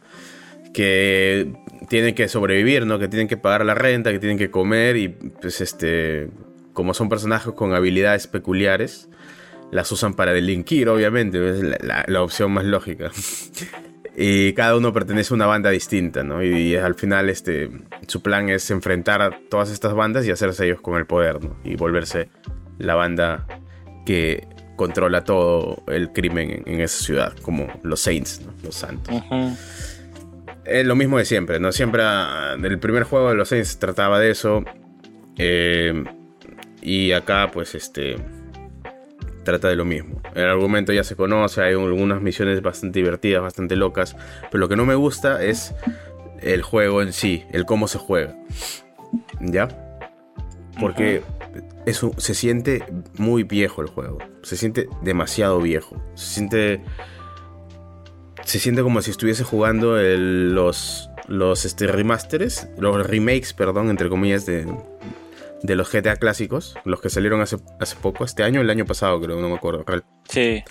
que 0.74 1.52
tienen 1.88 2.14
que 2.14 2.28
sobrevivir, 2.28 2.86
¿no? 2.86 2.98
Que 2.98 3.08
tienen 3.08 3.28
que 3.28 3.36
pagar 3.36 3.64
la 3.64 3.74
renta, 3.74 4.12
que 4.12 4.18
tienen 4.18 4.38
que 4.38 4.50
comer 4.50 4.96
y 4.96 5.08
pues 5.08 5.60
este 5.60 6.28
como 6.72 6.92
son 6.92 7.08
personajes 7.08 7.54
con 7.54 7.74
habilidades 7.74 8.26
peculiares, 8.26 9.08
las 9.70 9.90
usan 9.92 10.12
para 10.14 10.32
delinquir, 10.34 10.90
obviamente, 10.90 11.38
es 11.48 11.62
la, 11.62 11.78
la- 11.80 12.04
la 12.06 12.22
opción 12.22 12.52
más 12.52 12.64
lógica. 12.64 13.10
Y 14.18 14.54
cada 14.54 14.74
uno 14.78 14.94
pertenece 14.94 15.34
a 15.34 15.36
una 15.36 15.44
banda 15.44 15.68
distinta, 15.68 16.22
¿no? 16.24 16.42
Y, 16.42 16.48
y 16.48 16.74
al 16.76 16.94
final 16.94 17.28
este, 17.28 17.68
su 18.08 18.22
plan 18.22 18.48
es 18.48 18.70
enfrentar 18.70 19.20
a 19.20 19.38
todas 19.50 19.70
estas 19.70 19.92
bandas 19.92 20.26
y 20.26 20.30
hacerse 20.30 20.64
ellos 20.64 20.80
con 20.80 20.96
el 20.96 21.04
poder, 21.04 21.44
¿no? 21.44 21.58
Y 21.64 21.76
volverse 21.76 22.30
la 22.78 22.94
banda 22.94 23.46
que 24.06 24.48
controla 24.76 25.24
todo 25.24 25.82
el 25.88 26.12
crimen 26.12 26.50
en, 26.50 26.74
en 26.74 26.80
esa 26.80 27.02
ciudad, 27.02 27.32
como 27.42 27.66
los 27.82 28.00
Saints, 28.00 28.42
¿no? 28.44 28.52
Los 28.62 28.74
santos. 28.76 29.14
Es 30.64 30.84
lo 30.84 30.96
mismo 30.96 31.18
de 31.18 31.24
siempre, 31.24 31.58
¿no? 31.60 31.72
Siempre 31.72 32.02
ah, 32.04 32.56
el 32.62 32.78
primer 32.78 33.04
juego 33.04 33.30
de 33.30 33.34
los 33.36 33.48
Saints 33.48 33.78
trataba 33.78 34.18
de 34.20 34.30
eso. 34.30 34.64
eh, 35.38 36.04
y 36.82 37.12
acá, 37.12 37.50
pues, 37.52 37.74
este. 37.74 38.16
Trata 39.42 39.68
de 39.68 39.76
lo 39.76 39.84
mismo. 39.84 40.20
El 40.34 40.44
argumento 40.44 40.92
ya 40.92 41.04
se 41.04 41.14
conoce, 41.14 41.62
hay 41.62 41.74
algunas 41.74 42.20
misiones 42.20 42.62
bastante 42.62 42.98
divertidas, 42.98 43.42
bastante 43.42 43.76
locas. 43.76 44.16
Pero 44.50 44.58
lo 44.58 44.68
que 44.68 44.76
no 44.76 44.84
me 44.84 44.96
gusta 44.96 45.42
es 45.42 45.72
el 46.40 46.62
juego 46.62 47.00
en 47.02 47.12
sí, 47.12 47.44
el 47.52 47.64
cómo 47.64 47.86
se 47.86 47.98
juega. 47.98 48.36
¿Ya? 49.40 49.68
Porque 50.80 51.22
eso 51.86 52.12
se 52.18 52.34
siente 52.34 52.84
muy 53.16 53.42
viejo 53.44 53.80
el 53.80 53.88
juego. 53.88 54.18
Se 54.42 54.56
siente 54.56 54.88
demasiado 55.02 55.60
viejo. 55.60 55.96
Se 56.14 56.34
siente 56.34 56.82
se 58.44 58.58
siente 58.60 58.82
como 58.82 59.02
si 59.02 59.10
estuviese 59.10 59.42
jugando 59.42 59.98
el- 59.98 60.54
los, 60.54 61.10
los 61.26 61.64
este, 61.64 61.86
remasteres, 61.88 62.68
los 62.78 63.04
remakes, 63.04 63.52
perdón, 63.52 63.90
entre 63.90 64.08
comillas, 64.08 64.46
de, 64.46 64.66
de 65.62 65.74
los 65.74 65.90
GTA 65.90 66.14
clásicos, 66.16 66.76
los 66.84 67.00
que 67.00 67.10
salieron 67.10 67.40
hace, 67.40 67.56
hace 67.80 67.96
poco, 67.96 68.24
este 68.24 68.44
año 68.44 68.60
o 68.60 68.62
el 68.62 68.70
año 68.70 68.84
pasado, 68.84 69.20
creo, 69.20 69.40
no 69.40 69.48
me 69.48 69.56
acuerdo. 69.56 69.82
real. 69.84 70.04
Sí. 70.28 70.62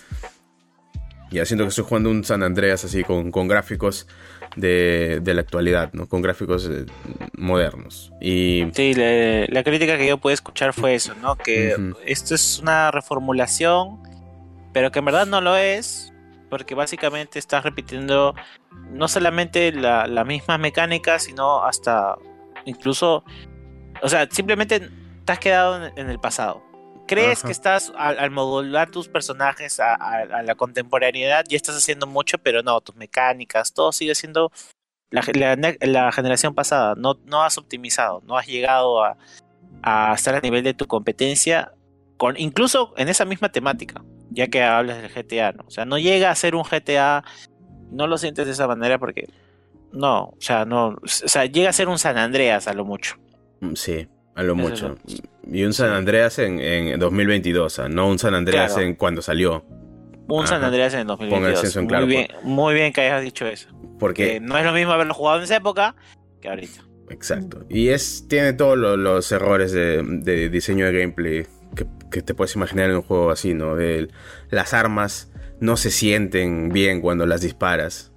Ya 1.32 1.44
siento 1.46 1.66
que 1.66 1.70
estoy 1.70 1.84
jugando 1.84 2.10
un 2.12 2.24
San 2.24 2.44
Andreas 2.44 2.86
así 2.86 3.04
con, 3.04 3.30
con 3.32 3.48
gráficos 3.50 4.08
de, 4.56 5.20
de 5.22 5.34
la 5.34 5.42
actualidad, 5.42 5.92
¿no? 5.94 6.08
Con 6.08 6.22
gráficos 6.22 6.70
eh, 6.72 6.86
modernos. 7.38 8.12
Y 8.22 8.66
Sí, 8.74 8.94
le- 8.94 9.48
la 9.48 9.64
crítica 9.64 9.98
que 9.98 10.08
yo 10.08 10.18
pude 10.18 10.34
escuchar 10.34 10.74
fue 10.74 10.96
eso, 10.96 11.14
¿no? 11.22 11.36
Que 11.36 11.76
esto 12.06 12.36
es 12.36 12.60
una 12.60 12.92
reformulación, 12.92 14.00
pero 14.74 14.92
que 14.92 15.00
en 15.00 15.06
verdad 15.06 15.26
no 15.26 15.42
lo 15.42 15.56
es, 15.56 16.14
porque 16.50 16.76
básicamente 16.76 17.40
estás 17.40 17.64
repitiendo 17.64 18.34
no 18.92 19.08
solamente 19.08 19.72
la, 19.72 20.08
la 20.08 20.24
misma 20.24 20.58
mecánica, 20.58 21.20
sino 21.20 21.64
hasta 21.64 22.16
incluso, 22.66 23.24
o 24.02 24.10
sea, 24.10 24.28
simplemente 24.32 24.90
te 25.26 25.32
has 25.32 25.40
quedado 25.40 25.86
en, 25.86 25.98
en 25.98 26.10
el 26.10 26.20
pasado. 26.20 26.62
Crees 27.08 27.40
Ajá. 27.40 27.48
que 27.48 27.52
estás 27.52 27.94
al, 27.98 28.18
al 28.20 28.32
modular 28.32 28.90
tus 28.90 29.08
personajes 29.08 29.80
a, 29.80 29.94
a- 29.96 30.22
a 30.22 30.44
la 30.44 30.56
contemporaneidad, 30.56 31.46
ya 31.48 31.56
estás 31.58 31.76
haciendo 31.78 32.08
mucho, 32.08 32.38
pero 32.38 32.64
no, 32.64 32.82
tus 32.82 32.96
mecánicas, 32.96 33.74
todo 33.74 33.92
sigue 33.92 34.16
siendo 34.16 34.52
la, 35.12 35.24
la 35.34 35.56
ne- 35.56 35.78
la 35.82 36.12
generación 36.12 36.56
pasada. 36.56 36.96
No, 36.98 37.20
no 37.26 37.44
has 37.44 37.58
optimizado, 37.58 38.22
no 38.26 38.38
has 38.38 38.48
llegado 38.48 39.04
a, 39.04 39.18
a 39.84 40.14
estar 40.16 40.36
a 40.36 40.40
nivel 40.42 40.64
de 40.64 40.74
tu 40.74 40.88
competencia, 40.88 41.72
con, 42.18 42.36
incluso 42.40 42.94
en 42.98 43.08
esa 43.10 43.26
misma 43.26 43.50
temática, 43.50 44.02
ya 44.32 44.48
que 44.48 44.64
hablas 44.64 45.02
del 45.02 45.12
GTA, 45.12 45.52
¿no? 45.52 45.64
O 45.68 45.72
sea, 45.72 45.86
no 45.86 45.98
llega 46.00 46.32
a 46.32 46.36
ser 46.36 46.56
un 46.56 46.64
GTA, 46.64 47.24
no 47.92 48.08
lo 48.08 48.18
sientes 48.18 48.46
de 48.48 48.54
esa 48.54 48.68
manera 48.68 48.98
porque 48.98 49.28
no, 49.92 50.24
o 50.30 50.38
sea, 50.40 50.66
no, 50.66 50.88
o 50.90 51.08
sea, 51.08 51.46
llega 51.46 51.70
a 51.70 51.74
ser 51.74 51.88
un 51.88 52.00
San 52.00 52.18
Andreas 52.18 52.68
a 52.68 52.74
lo 52.74 52.84
mucho. 52.84 53.16
mm, 53.62 53.76
sí, 53.76 54.08
a 54.36 54.44
lo 54.44 54.54
es 54.54 54.60
mucho. 54.60 54.98
Y 55.52 55.64
un 55.64 55.74
San 55.74 55.92
Andreas 55.92 56.38
en, 56.40 56.60
en 56.60 57.00
2022, 57.00 57.80
ah, 57.80 57.90
no 57.90 58.08
un 58.10 58.20
San 58.20 58.34
Andreas 58.36 58.74
Claro. 58.74 58.88
en 58.88 58.96
cuando 58.96 59.22
salió. 59.22 59.64
Un 60.28 60.48
San. 60.48 60.64
Andreas 60.64 60.94
en 60.96 61.02
el 61.02 61.08
2022. 61.08 61.60
acceso 61.60 61.80
en 61.80 61.86
muy, 61.86 61.90
claro, 61.90 62.06
bien, 62.08 62.28
muy 62.44 62.74
bien 62.74 62.92
que 62.94 63.02
hayas 63.02 63.22
dicho 63.24 63.46
eso. 63.48 63.70
Porque 64.00 64.34
Que 64.34 64.40
no 64.40 64.58
es 64.58 64.66
lo 64.66 64.74
mismo 64.74 64.92
haberlo 64.92 65.14
jugado 65.14 65.38
en 65.38 65.44
esa 65.44 65.56
época 65.58 65.96
que 66.42 66.50
ahorita. 66.50 66.82
Exacto. 67.12 67.64
Y 67.70 67.90
es 67.90 68.26
tiene 68.28 68.54
todos 68.54 68.76
lo- 68.78 68.98
los 68.98 69.32
errores 69.32 69.72
de, 69.72 70.02
de 70.04 70.50
diseño 70.50 70.88
de 70.88 71.00
gameplay 71.00 71.46
que, 71.76 71.86
que 72.12 72.24
te 72.24 72.34
puedes 72.34 72.56
imaginar 72.56 72.90
en 72.90 72.96
un 72.96 73.02
juego 73.04 73.30
así, 73.30 73.54
¿no? 73.54 73.78
El- 73.80 74.12
las 74.50 74.74
armas 74.74 75.32
no 75.60 75.78
se 75.78 75.92
sienten 75.92 76.70
bien 76.70 77.02
cuando 77.02 77.28
las 77.28 77.42
disparas. 77.42 78.12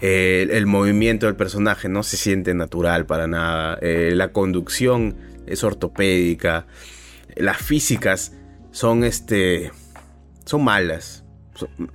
El, 0.00 0.50
el 0.52 0.66
movimiento 0.66 1.26
del 1.26 1.34
personaje 1.36 1.88
no 1.88 2.02
se 2.04 2.16
siente 2.16 2.54
natural 2.54 3.04
para 3.06 3.26
nada. 3.26 3.76
Eh, 3.82 4.12
la 4.14 4.28
conducción 4.32 5.16
es 5.50 5.64
ortopédica. 5.64 6.66
Las 7.36 7.58
físicas 7.58 8.32
son 8.70 9.04
este. 9.04 9.72
son 10.44 10.64
malas. 10.64 11.24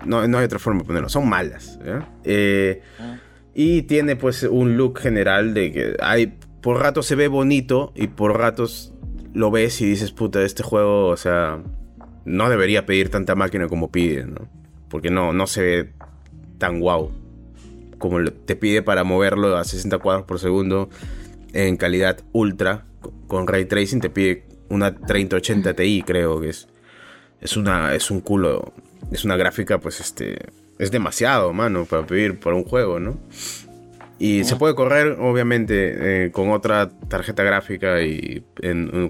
No, 0.06 0.28
no 0.28 0.38
hay 0.38 0.46
otra 0.46 0.60
forma 0.60 0.82
de 0.82 0.88
ponerlo. 0.88 1.10
Son 1.10 1.28
malas. 1.28 1.80
Eh, 2.24 2.82
y 3.54 3.84
tiene 3.84 4.16
pues 4.16 4.44
un 4.44 4.78
look 4.78 5.00
general 5.00 5.54
de 5.54 5.72
que 5.72 5.98
hay 6.02 6.38
por 6.62 6.80
ratos 6.80 7.06
se 7.06 7.16
ve 7.16 7.28
bonito 7.28 7.94
y 7.96 8.08
por 8.08 8.38
ratos 8.38 8.94
lo 9.34 9.52
ves 9.52 9.82
y 9.82 9.86
dices, 9.86 10.12
puta, 10.12 10.42
este 10.44 10.64
juego, 10.64 11.08
o 11.08 11.18
sea, 11.18 11.62
no 12.26 12.50
debería 12.50 12.86
pedir 12.86 13.10
tanta 13.10 13.36
máquina 13.36 13.68
como 13.68 13.92
pide, 13.92 14.26
¿no? 14.26 14.48
Porque 14.90 15.10
no, 15.10 15.34
no 15.34 15.46
se 15.46 15.62
ve 15.62 15.94
tan 16.58 16.80
guau 16.80 17.12
como 17.98 18.24
te 18.24 18.56
pide 18.56 18.82
para 18.82 19.04
moverlo 19.04 19.58
a 19.58 19.64
60 19.64 19.98
cuadros 20.00 20.26
por 20.26 20.40
segundo 20.40 20.90
en 21.54 21.78
calidad 21.78 22.20
ultra 22.34 22.86
con 23.28 23.48
ray 23.48 23.66
tracing 23.66 24.02
te 24.02 24.10
pide 24.10 24.46
una 24.70 24.96
3080 24.96 25.74
Ti 25.74 26.04
creo 26.06 26.40
que 26.40 26.50
es. 26.50 26.68
Es 27.42 27.58
una 27.58 27.94
es 27.94 28.10
un 28.12 28.22
culo 28.22 28.74
es 29.12 29.26
una 29.26 29.36
gráfica 29.36 29.80
pues 29.80 30.00
este 30.00 30.38
es 30.80 30.92
demasiado 30.92 31.54
mano 31.54 31.86
para 31.86 32.06
pedir 32.06 32.40
por 32.40 32.54
un 32.54 32.64
juego 32.64 33.00
no 33.00 33.18
y 34.18 34.46
se 34.46 34.56
puede 34.56 34.74
correr 34.74 35.18
obviamente 35.20 36.26
eh, 36.26 36.32
con 36.32 36.50
otra 36.50 36.90
tarjeta 37.08 37.44
gráfica 37.44 38.02
y 38.02 38.44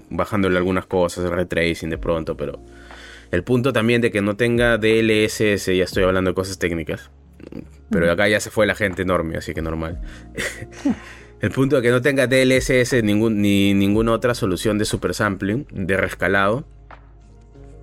bajándole 0.09 0.57
algunas 0.57 0.85
cosas 0.85 1.23
el 1.23 1.31
ray 1.31 1.45
tracing 1.45 1.89
de 1.89 1.97
pronto 1.97 2.35
pero 2.35 2.59
el 3.31 3.43
punto 3.43 3.71
también 3.71 4.01
de 4.01 4.11
que 4.11 4.21
no 4.21 4.35
tenga 4.35 4.77
DLSS 4.77 5.67
ya 5.67 5.83
estoy 5.83 6.03
hablando 6.03 6.31
de 6.31 6.35
cosas 6.35 6.57
técnicas 6.57 7.09
pero 7.89 8.11
acá 8.11 8.27
ya 8.27 8.39
se 8.39 8.49
fue 8.49 8.65
la 8.65 8.75
gente 8.75 9.03
enorme, 9.03 9.37
así 9.37 9.53
que 9.53 9.61
normal. 9.61 10.01
El 11.41 11.51
punto 11.51 11.75
de 11.75 11.81
que 11.81 11.91
no 11.91 12.01
tenga 12.01 12.27
DLSS 12.27 13.03
ni 13.03 13.73
ninguna 13.73 14.13
otra 14.13 14.33
solución 14.33 14.77
de 14.77 14.85
super 14.85 15.13
sampling, 15.13 15.67
de 15.71 15.97
rescalado, 15.97 16.65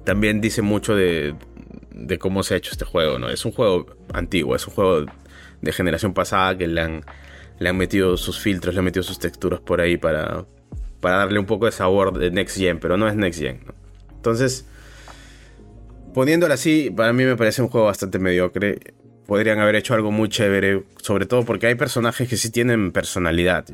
también 0.04 0.40
dice 0.40 0.62
mucho 0.62 0.96
de, 0.96 1.34
de, 1.94 2.18
cómo 2.18 2.42
se 2.42 2.54
ha 2.54 2.56
hecho 2.56 2.72
este 2.72 2.84
juego, 2.84 3.18
¿no? 3.18 3.28
Es 3.28 3.44
un 3.44 3.52
juego 3.52 3.86
antiguo, 4.12 4.56
es 4.56 4.66
un 4.66 4.74
juego 4.74 5.06
de 5.60 5.72
generación 5.72 6.12
pasada 6.14 6.56
que 6.56 6.66
le 6.66 6.80
han, 6.80 7.04
le 7.58 7.68
han 7.68 7.76
metido 7.76 8.16
sus 8.16 8.40
filtros, 8.40 8.74
le 8.74 8.80
han 8.80 8.84
metido 8.84 9.02
sus 9.02 9.18
texturas 9.18 9.60
por 9.60 9.80
ahí 9.80 9.96
para, 9.96 10.46
para 11.00 11.18
darle 11.18 11.38
un 11.38 11.46
poco 11.46 11.66
de 11.66 11.72
sabor 11.72 12.18
de 12.18 12.30
Next 12.30 12.56
Gen, 12.56 12.80
pero 12.80 12.96
no 12.96 13.06
es 13.06 13.14
Next 13.14 13.40
Gen, 13.40 13.60
Entonces, 14.16 14.66
poniéndolo 16.14 16.54
así, 16.54 16.90
para 16.90 17.12
mí 17.12 17.24
me 17.24 17.36
parece 17.36 17.62
un 17.62 17.68
juego 17.68 17.86
bastante 17.86 18.18
mediocre 18.18 18.94
podrían 19.27 19.59
haber 19.61 19.77
hecho 19.77 19.94
algo 19.94 20.11
muy 20.11 20.28
chévere, 20.28 20.85
sobre 20.97 21.27
todo 21.27 21.44
porque 21.44 21.66
hay 21.66 21.74
personajes 21.74 22.28
que 22.28 22.36
sí 22.36 22.51
tienen 22.51 22.93
personalidad, 22.93 23.65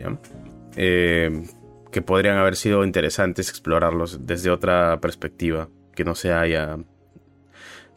eh, 0.77 1.43
que 1.91 2.03
podrían 2.03 2.37
haber 2.37 2.57
sido 2.57 2.85
interesantes 2.85 3.49
explorarlos 3.49 4.27
desde 4.27 4.51
otra 4.51 5.01
perspectiva, 5.01 5.69
que 5.95 6.05
no 6.05 6.15
sea 6.15 6.47
ya 6.47 6.79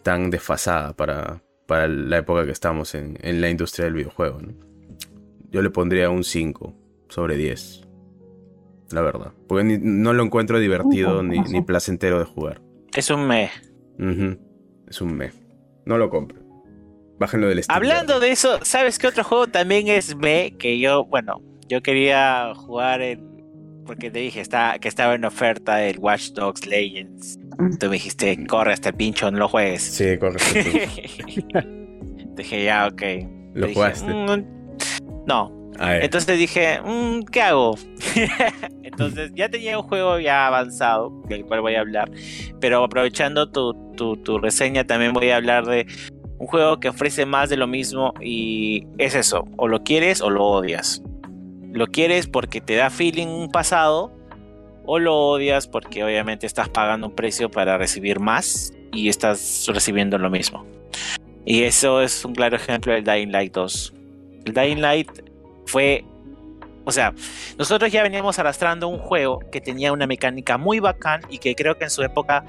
tan 0.03 0.29
desfasada 0.29 0.93
para, 0.93 1.41
para 1.67 1.87
la 1.87 2.17
época 2.17 2.45
que 2.45 2.51
estamos 2.51 2.95
en, 2.95 3.17
la 3.21 3.49
industria 3.49 3.85
del 3.85 3.93
videojuego. 3.93 4.39
Yo 5.51 5.61
le 5.61 5.69
pondría 5.69 6.09
un 6.09 6.23
5 6.23 6.73
sobre 7.09 7.35
10, 7.35 7.81
la 8.91 9.01
verdad, 9.01 9.33
porque 9.47 9.79
no 9.81 10.13
lo 10.13 10.23
encuentro 10.23 10.59
divertido 10.59 11.21
ni, 11.21 11.39
ni, 11.39 11.61
placentero 11.61 12.19
de 12.19 12.25
jugar. 12.25 12.61
Es 12.95 13.09
un 13.09 13.27
me. 13.27 13.49
Es 14.87 15.01
un 15.01 15.15
me. 15.15 15.31
No 15.85 15.97
lo 15.97 16.09
compro. 16.09 16.40
Bájenlo 17.21 17.49
del 17.49 17.63
Steam. 17.63 17.77
Hablando 17.77 18.19
de 18.19 18.31
eso, 18.31 18.57
¿sabes 18.63 18.97
qué 18.97 19.05
otro 19.05 19.23
juego 19.23 19.45
también 19.45 19.87
es 19.87 20.17
B? 20.17 20.55
Que 20.57 20.79
yo, 20.79 21.05
bueno, 21.05 21.39
yo 21.69 21.83
quería 21.83 22.51
jugar 22.55 23.03
en. 23.03 23.29
Porque 23.85 24.09
te 24.09 24.17
dije 24.17 24.41
está, 24.41 24.79
que 24.79 24.87
estaba 24.87 25.13
en 25.13 25.23
oferta 25.23 25.85
el 25.85 25.99
Watch 25.99 26.31
Dogs 26.31 26.65
Legends. 26.65 27.37
Mm. 27.59 27.77
Tú 27.77 27.85
me 27.87 27.93
dijiste, 27.93 28.43
corre 28.47 28.73
este 28.73 28.91
pincho, 28.91 29.29
no 29.29 29.37
lo 29.37 29.47
juegues. 29.47 29.83
Sí, 29.83 30.17
corre 30.17 30.37
este 30.37 30.97
dije, 32.35 32.63
ya, 32.63 32.87
ok. 32.87 33.01
¿Lo 33.53 33.71
jugaste? 33.71 34.11
Mm, 34.11 34.43
no. 35.27 35.61
Entonces 35.79 36.39
dije, 36.39 36.79
mm, 36.83 37.21
¿qué 37.31 37.41
hago? 37.43 37.77
Entonces 38.83 39.31
ya 39.35 39.47
tenía 39.47 39.77
un 39.77 39.83
juego 39.83 40.19
ya 40.19 40.47
avanzado, 40.47 41.11
del 41.27 41.45
cual 41.45 41.61
voy 41.61 41.75
a 41.75 41.81
hablar. 41.81 42.09
Pero 42.59 42.83
aprovechando 42.83 43.51
tu, 43.51 43.75
tu, 43.95 44.17
tu 44.17 44.39
reseña, 44.39 44.85
también 44.85 45.13
voy 45.13 45.29
a 45.29 45.35
hablar 45.35 45.67
de 45.67 45.85
un 46.41 46.47
juego 46.47 46.79
que 46.79 46.89
ofrece 46.89 47.27
más 47.27 47.51
de 47.51 47.55
lo 47.55 47.67
mismo 47.67 48.15
y 48.19 48.87
es 48.97 49.13
eso, 49.13 49.47
o 49.57 49.67
lo 49.67 49.83
quieres 49.83 50.21
o 50.21 50.31
lo 50.31 50.43
odias. 50.43 51.03
Lo 51.71 51.85
quieres 51.85 52.25
porque 52.25 52.59
te 52.61 52.75
da 52.75 52.89
feeling 52.89 53.27
un 53.27 53.51
pasado 53.51 54.11
o 54.83 54.97
lo 54.97 55.15
odias 55.15 55.67
porque 55.67 56.03
obviamente 56.03 56.47
estás 56.47 56.67
pagando 56.67 57.05
un 57.05 57.15
precio 57.15 57.51
para 57.51 57.77
recibir 57.77 58.19
más 58.19 58.73
y 58.91 59.07
estás 59.07 59.67
recibiendo 59.71 60.17
lo 60.17 60.31
mismo. 60.31 60.65
Y 61.45 61.61
eso 61.61 62.01
es 62.01 62.25
un 62.25 62.33
claro 62.33 62.55
ejemplo 62.55 62.91
del 62.91 63.03
Dying 63.03 63.31
Light 63.31 63.53
2. 63.53 63.93
El 64.45 64.53
Dying 64.55 64.81
Light 64.81 65.11
fue 65.67 66.03
o 66.85 66.91
sea, 66.91 67.13
nosotros 67.59 67.91
ya 67.91 68.01
veníamos 68.01 68.39
arrastrando 68.39 68.87
un 68.87 68.97
juego 68.97 69.41
que 69.51 69.61
tenía 69.61 69.93
una 69.93 70.07
mecánica 70.07 70.57
muy 70.57 70.79
bacán 70.79 71.21
y 71.29 71.37
que 71.37 71.53
creo 71.53 71.77
que 71.77 71.83
en 71.83 71.91
su 71.91 72.01
época 72.01 72.43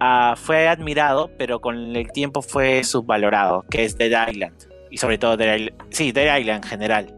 Ah, 0.00 0.34
fue 0.36 0.68
admirado, 0.68 1.30
pero 1.38 1.60
con 1.60 1.96
el 1.96 2.12
tiempo 2.12 2.42
fue 2.42 2.84
subvalorado, 2.84 3.64
que 3.70 3.84
es 3.84 3.98
Dead 3.98 4.28
Island. 4.28 4.54
Y 4.90 4.98
sobre 4.98 5.18
todo 5.18 5.36
Dead 5.36 5.56
Island, 5.56 5.82
sí, 5.90 6.12
Dead 6.12 6.38
Island 6.38 6.64
en 6.64 6.70
general. 6.70 7.14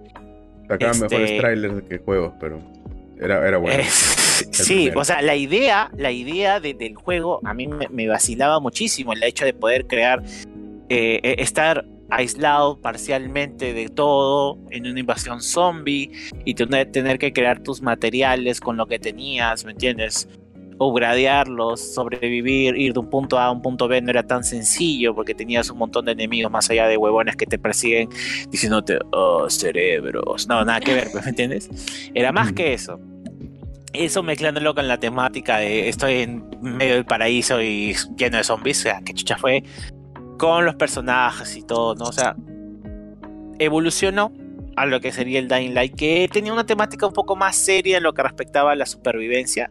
Sacaban 0.68 0.94
este... 0.94 1.08
mejores 1.18 1.38
trailers 1.38 1.82
que 1.88 1.98
juegos, 1.98 2.32
pero 2.40 2.60
era, 3.20 3.46
era 3.46 3.58
bueno. 3.58 3.82
sí, 4.50 4.90
o 4.94 5.04
sea, 5.04 5.20
la 5.20 5.36
idea, 5.36 5.90
la 5.96 6.10
idea 6.10 6.60
del 6.60 6.94
juego 6.94 7.40
a 7.44 7.52
mí 7.52 7.68
me, 7.68 8.08
vacilaba 8.08 8.60
muchísimo, 8.60 9.12
el 9.12 9.22
hecho 9.22 9.44
de 9.44 9.52
poder 9.52 9.86
crear, 9.86 10.22
eh, 10.88 11.20
e, 11.22 11.42
estar 11.42 11.84
aislado 12.10 12.80
parcialmente 12.80 13.72
de 13.72 13.88
todo 13.88 14.58
en 14.70 14.86
una 14.86 14.98
invasión 14.98 15.42
zombie 15.42 16.10
y 16.44 16.54
tener, 16.54 16.90
tener 16.90 17.18
que 17.18 17.32
crear 17.32 17.62
tus 17.62 17.82
materiales 17.82 18.60
con 18.60 18.76
lo 18.76 18.86
que 18.86 18.98
tenías, 18.98 19.64
¿me 19.64 19.72
entiendes? 19.72 20.28
Upgradearlos, 20.80 21.94
sobrevivir, 21.94 22.74
ir 22.74 22.94
de 22.94 23.00
un 23.00 23.10
punto 23.10 23.38
A 23.38 23.46
a 23.46 23.50
un 23.50 23.60
punto 23.60 23.86
B 23.86 24.00
no 24.00 24.10
era 24.10 24.22
tan 24.22 24.42
sencillo 24.42 25.14
porque 25.14 25.34
tenías 25.34 25.68
un 25.70 25.76
montón 25.76 26.06
de 26.06 26.12
enemigos 26.12 26.50
más 26.50 26.70
allá 26.70 26.88
de 26.88 26.96
huevones 26.96 27.36
que 27.36 27.44
te 27.44 27.58
persiguen 27.58 28.08
diciéndote, 28.48 28.98
oh, 29.12 29.48
cerebros. 29.50 30.48
No, 30.48 30.64
nada 30.64 30.80
que 30.80 30.94
ver, 30.94 31.08
¿me 31.14 31.20
entiendes? 31.20 31.68
Era 32.14 32.32
más 32.32 32.54
que 32.54 32.72
eso. 32.72 32.98
Eso 33.92 34.22
mezclándolo 34.22 34.74
con 34.74 34.88
la 34.88 34.98
temática 34.98 35.58
de 35.58 35.90
estoy 35.90 36.22
en 36.22 36.48
medio 36.62 36.94
del 36.94 37.04
paraíso 37.04 37.60
y 37.60 37.94
lleno 38.16 38.38
de 38.38 38.44
zombies, 38.44 38.78
o 38.78 38.82
sea, 38.82 39.02
que 39.04 39.12
chucha 39.12 39.36
fue, 39.36 39.62
con 40.38 40.64
los 40.64 40.76
personajes 40.76 41.56
y 41.56 41.62
todo. 41.62 42.02
O 42.04 42.12
sea, 42.12 42.36
evolucionó 43.58 44.32
a 44.76 44.86
lo 44.86 45.00
que 45.00 45.12
sería 45.12 45.40
el 45.40 45.48
Dying 45.48 45.74
Light, 45.74 45.94
que 45.94 46.26
tenía 46.32 46.54
una 46.54 46.64
temática 46.64 47.06
un 47.06 47.12
poco 47.12 47.36
más 47.36 47.54
seria 47.56 47.98
en 47.98 48.02
lo 48.02 48.14
que 48.14 48.22
respectaba 48.22 48.72
a 48.72 48.76
la 48.76 48.86
supervivencia, 48.86 49.70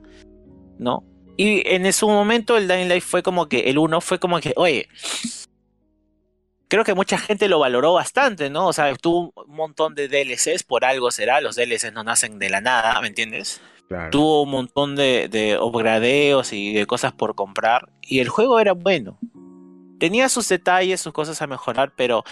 ¿no? 0.79 1.03
Y 1.37 1.61
en 1.67 1.91
su 1.93 2.09
momento 2.09 2.57
el 2.57 2.67
Dying 2.67 2.89
Light 2.89 3.03
fue 3.03 3.23
como 3.23 3.47
que 3.47 3.69
el 3.69 3.77
1 3.77 4.01
fue 4.01 4.19
como 4.19 4.39
que, 4.39 4.53
oye, 4.57 4.89
creo 6.67 6.83
que 6.83 6.93
mucha 6.93 7.17
gente 7.17 7.47
lo 7.47 7.59
valoró 7.59 7.93
bastante, 7.93 8.49
¿no? 8.49 8.67
O 8.67 8.73
sea, 8.73 8.93
tuvo 8.95 9.31
un 9.35 9.55
montón 9.55 9.95
de 9.95 10.07
DLCs, 10.07 10.63
por 10.63 10.83
algo 10.83 11.11
será, 11.11 11.39
los 11.39 11.55
DLCs 11.55 11.93
no 11.93 12.03
nacen 12.03 12.39
de 12.39 12.49
la 12.49 12.61
nada, 12.61 12.99
¿me 13.01 13.07
entiendes? 13.07 13.61
Tuvo 14.11 14.43
un 14.43 14.51
montón 14.51 14.95
de, 14.95 15.29
de 15.29 15.57
upgradeos 15.57 16.53
y 16.53 16.73
de 16.73 16.85
cosas 16.85 17.13
por 17.13 17.35
comprar, 17.35 17.89
y 18.01 18.19
el 18.19 18.29
juego 18.29 18.59
era 18.59 18.73
bueno. 18.73 19.17
Tenía 19.99 20.29
sus 20.29 20.47
detalles, 20.47 21.01
sus 21.01 21.13
cosas 21.13 21.41
a 21.41 21.47
mejorar, 21.47 21.93
pero 21.95 22.23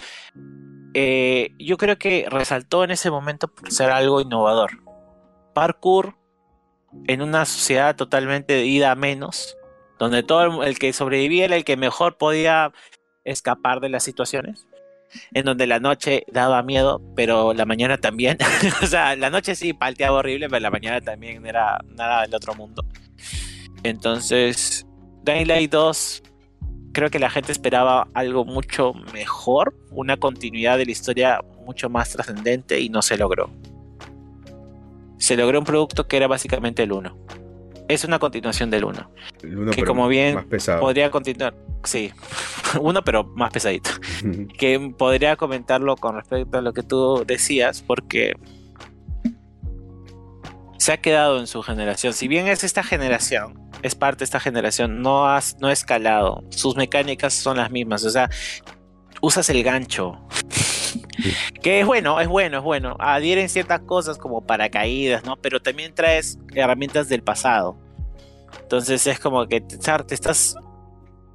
eh, 0.94 1.54
yo 1.58 1.76
creo 1.76 1.98
que 1.98 2.26
resaltó 2.28 2.84
en 2.84 2.90
ese 2.90 3.10
momento 3.10 3.48
por 3.48 3.70
ser 3.70 3.90
algo 3.90 4.20
innovador. 4.20 4.82
Parkour, 5.54 6.17
en 7.06 7.22
una 7.22 7.44
sociedad 7.44 7.96
totalmente 7.96 8.54
de 8.54 8.66
ida 8.66 8.92
a 8.92 8.94
menos, 8.94 9.56
donde 9.98 10.22
todo 10.22 10.62
el, 10.62 10.78
que 10.78 10.92
sobrevivía 10.92 11.44
era 11.44 11.56
el 11.56 11.64
que 11.64 11.76
mejor 11.76 12.16
podía 12.16 12.72
escapar 13.24 13.80
de 13.80 13.88
las 13.88 14.02
situaciones, 14.02 14.66
en 15.32 15.44
donde 15.44 15.66
la 15.66 15.80
noche 15.80 16.24
daba 16.32 16.62
miedo, 16.62 17.02
pero 17.16 17.52
la 17.52 17.66
mañana 17.66 17.98
también. 17.98 18.38
o 18.82 18.86
sea, 18.86 19.16
la 19.16 19.30
noche 19.30 19.54
sí 19.54 19.72
palteaba 19.72 20.18
horrible, 20.18 20.48
pero 20.48 20.60
la 20.60 20.70
mañana 20.70 21.00
también 21.00 21.44
era 21.46 21.78
nada 21.96 22.22
del 22.22 22.34
otro 22.34 22.54
mundo. 22.54 22.84
Entonces, 23.82 24.86
Dying 25.24 25.70
2, 25.70 26.22
creo 26.92 27.10
que 27.10 27.18
la 27.18 27.30
gente 27.30 27.52
esperaba 27.52 28.08
algo 28.14 28.44
mucho 28.44 28.94
mejor, 29.12 29.74
una 29.90 30.16
continuidad 30.16 30.78
de 30.78 30.86
la 30.86 30.92
historia 30.92 31.40
mucho 31.64 31.90
más 31.90 32.10
trascendente 32.10 32.80
y 32.80 32.88
no 32.88 33.02
se 33.02 33.18
logró 33.18 33.50
se 35.18 35.36
logró 35.36 35.58
un 35.58 35.64
producto 35.64 36.06
que 36.06 36.16
era 36.16 36.26
básicamente 36.26 36.82
el 36.82 36.92
1. 36.92 37.16
Es 37.88 38.04
una 38.04 38.18
continuación 38.18 38.70
del 38.70 38.84
1. 38.84 39.10
que 39.72 39.82
como 39.84 40.08
bien 40.08 40.46
podría 40.80 41.10
continuar. 41.10 41.54
Sí, 41.84 42.12
uno 42.80 43.02
pero 43.02 43.24
más 43.24 43.52
pesadito. 43.52 43.90
que 44.58 44.92
podría 44.96 45.36
comentarlo 45.36 45.96
con 45.96 46.16
respecto 46.16 46.58
a 46.58 46.62
lo 46.62 46.72
que 46.72 46.82
tú 46.82 47.24
decías, 47.26 47.82
porque 47.82 48.34
se 50.78 50.92
ha 50.92 50.96
quedado 50.98 51.38
en 51.38 51.46
su 51.46 51.62
generación. 51.62 52.12
Si 52.12 52.28
bien 52.28 52.48
es 52.48 52.62
esta 52.62 52.82
generación, 52.82 53.70
es 53.82 53.94
parte 53.94 54.20
de 54.20 54.24
esta 54.24 54.40
generación, 54.40 55.02
no, 55.02 55.28
has, 55.28 55.56
no 55.60 55.68
ha 55.68 55.72
escalado. 55.72 56.44
Sus 56.50 56.76
mecánicas 56.76 57.34
son 57.34 57.56
las 57.56 57.70
mismas. 57.70 58.04
O 58.04 58.10
sea, 58.10 58.30
usas 59.20 59.48
el 59.50 59.62
gancho. 59.62 60.18
Que 61.62 61.80
es 61.80 61.86
bueno, 61.86 62.20
es 62.20 62.28
bueno, 62.28 62.58
es 62.58 62.64
bueno. 62.64 62.96
Adhieren 62.98 63.48
ciertas 63.48 63.80
cosas 63.80 64.18
como 64.18 64.46
paracaídas, 64.46 65.24
¿no? 65.24 65.36
Pero 65.36 65.60
también 65.60 65.94
traes 65.94 66.38
herramientas 66.54 67.08
del 67.08 67.22
pasado. 67.22 67.76
Entonces 68.62 69.06
es 69.06 69.18
como 69.18 69.46
que 69.46 69.60
te, 69.60 69.76
te 69.78 70.14
estás, 70.14 70.54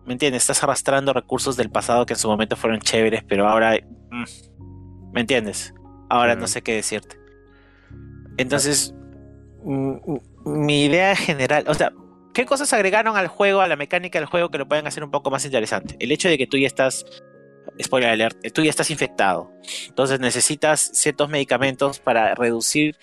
¿me 0.06 0.14
entiendes? 0.14 0.44
Estás 0.44 0.64
arrastrando 0.64 1.14
recursos 1.14 1.56
del 1.58 1.70
pasado 1.70 2.06
que 2.06 2.14
en 2.14 2.20
su 2.20 2.28
momento 2.28 2.56
fueron 2.56 2.80
chéveres, 2.80 3.24
pero 3.28 3.48
ahora, 3.48 3.78
mm, 4.12 4.24
¿me 5.14 5.22
entiendes? 5.22 5.74
Ahora 6.10 6.34
no 6.34 6.40
Claro. 6.40 6.48
sé 6.48 6.62
qué 6.62 6.74
decirte. 6.76 7.18
Entonces, 8.38 8.94
mm, 9.64 9.92
mm, 10.06 10.20
mi 10.46 10.86
idea 10.86 11.16
general, 11.16 11.66
o 11.68 11.74
sea, 11.74 11.92
¿qué 12.34 12.46
cosas 12.46 12.74
agregaron 12.74 13.16
al 13.16 13.28
juego, 13.28 13.62
a 13.62 13.68
la 13.68 13.76
mecánica 13.76 14.20
del 14.20 14.28
juego 14.28 14.50
que 14.50 14.58
lo 14.58 14.68
pueden 14.68 14.88
hacer 14.88 15.04
un 15.04 15.12
poco 15.12 15.30
más 15.30 15.46
interesante? 15.46 15.96
El 16.00 16.12
hecho 16.12 16.30
de 16.30 16.38
que 16.38 16.48
tú 16.48 16.58
ya 16.58 16.68
estás, 16.68 17.06
spoiler 17.82 18.10
alert, 18.10 18.38
tú 18.54 18.64
ya 18.64 18.70
estás 18.70 18.92
infectado. 18.92 19.52
Entonces 19.88 20.20
necesitas 20.20 20.80
ciertos 20.94 21.30
medicamentos 21.30 22.00
para 22.00 22.36
reducir 22.36 22.98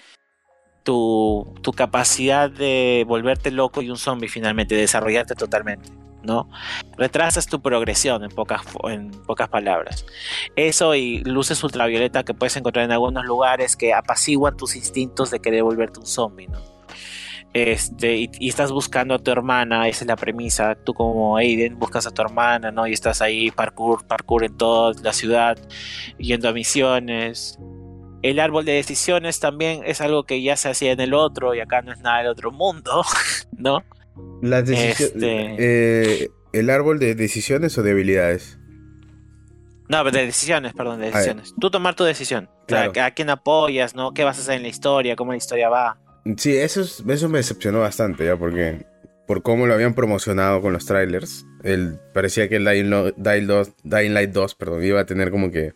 tu, 0.82 1.54
tu 1.62 1.72
capacidad 1.72 2.50
de 2.50 3.04
volverte 3.06 3.50
loco 3.50 3.82
y 3.82 3.90
un 3.90 3.98
zombie 3.98 4.28
finalmente, 4.28 4.74
de 4.74 4.82
desarrollarte 4.82 5.34
totalmente, 5.34 5.90
¿no? 6.22 6.48
Retrasas 6.96 7.46
tu 7.46 7.60
progresión 7.60 8.24
en 8.24 8.30
pocas, 8.30 8.62
en 8.84 9.10
pocas 9.10 9.48
palabras. 9.48 10.06
Eso 10.56 10.94
y 10.94 11.22
luces 11.24 11.62
ultravioleta 11.62 12.24
que 12.24 12.34
puedes 12.34 12.56
encontrar 12.56 12.84
en 12.84 12.92
algunos 12.92 13.24
lugares 13.24 13.76
que 13.76 13.92
apaciguan 13.92 14.56
tus 14.56 14.76
instintos 14.76 15.30
de 15.30 15.40
querer 15.40 15.62
volverte 15.62 16.00
un 16.00 16.06
zombie, 16.06 16.48
¿no? 16.48 16.69
Este, 17.52 18.16
y, 18.16 18.30
y 18.38 18.48
estás 18.48 18.70
buscando 18.70 19.14
a 19.14 19.18
tu 19.18 19.30
hermana, 19.30 19.88
esa 19.88 20.04
es 20.04 20.08
la 20.08 20.16
premisa. 20.16 20.76
Tú 20.76 20.94
como 20.94 21.36
Aiden 21.36 21.78
buscas 21.78 22.06
a 22.06 22.10
tu 22.10 22.22
hermana, 22.22 22.70
¿no? 22.70 22.86
Y 22.86 22.92
estás 22.92 23.20
ahí 23.20 23.50
parkour, 23.50 24.06
parkour 24.06 24.44
en 24.44 24.56
toda 24.56 24.94
la 25.02 25.12
ciudad, 25.12 25.58
yendo 26.18 26.48
a 26.48 26.52
misiones. 26.52 27.58
El 28.22 28.38
árbol 28.38 28.64
de 28.64 28.72
decisiones 28.72 29.40
también 29.40 29.82
es 29.84 30.00
algo 30.00 30.24
que 30.24 30.42
ya 30.42 30.56
se 30.56 30.68
hacía 30.68 30.92
en 30.92 31.00
el 31.00 31.14
otro 31.14 31.54
y 31.54 31.60
acá 31.60 31.82
no 31.82 31.92
es 31.92 32.00
nada 32.00 32.18
del 32.18 32.28
otro 32.28 32.52
mundo, 32.52 33.02
¿no? 33.56 33.82
Las 34.42 34.66
decisiones. 34.66 35.58
Este- 35.58 36.30
¿El 36.52 36.68
árbol 36.70 36.98
de 36.98 37.14
decisiones 37.14 37.78
o 37.78 37.82
de 37.82 37.92
habilidades? 37.92 38.58
No, 39.88 40.04
de 40.04 40.26
decisiones, 40.26 40.72
perdón, 40.72 41.00
de 41.00 41.06
ver. 41.06 41.14
decisiones. 41.14 41.54
Tú 41.60 41.70
tomar 41.70 41.94
tu 41.94 42.04
decisión. 42.04 42.48
O 42.66 42.68
sea, 42.68 42.92
a 43.06 43.10
quién 43.10 43.30
apoyas, 43.30 43.94
¿no? 43.94 44.12
¿Qué 44.12 44.22
vas 44.22 44.38
a 44.38 44.42
hacer 44.42 44.54
en 44.54 44.62
la 44.62 44.68
historia? 44.68 45.16
¿Cómo 45.16 45.32
la 45.32 45.38
historia 45.38 45.68
va? 45.68 45.98
Sí, 46.36 46.56
eso, 46.56 46.80
es- 46.82 47.02
eso 47.08 47.28
me 47.28 47.38
decepcionó 47.38 47.80
bastante, 47.80 48.24
ya, 48.26 48.36
porque 48.36 48.86
por 49.26 49.42
cómo 49.42 49.66
lo 49.66 49.74
habían 49.74 49.94
promocionado 49.94 50.60
con 50.60 50.72
los 50.72 50.86
trailers, 50.86 51.46
el, 51.62 51.98
parecía 52.12 52.48
que 52.48 52.56
el 52.56 52.64
Dying, 52.64 52.90
Lo- 52.90 53.12
Dying 53.12 53.46
2 53.46 53.70
Dying 53.84 54.12
Light 54.14 54.30
2 54.30 54.54
perdón, 54.56 54.82
iba 54.84 55.00
a 55.00 55.06
tener 55.06 55.30
como 55.30 55.50
que 55.50 55.72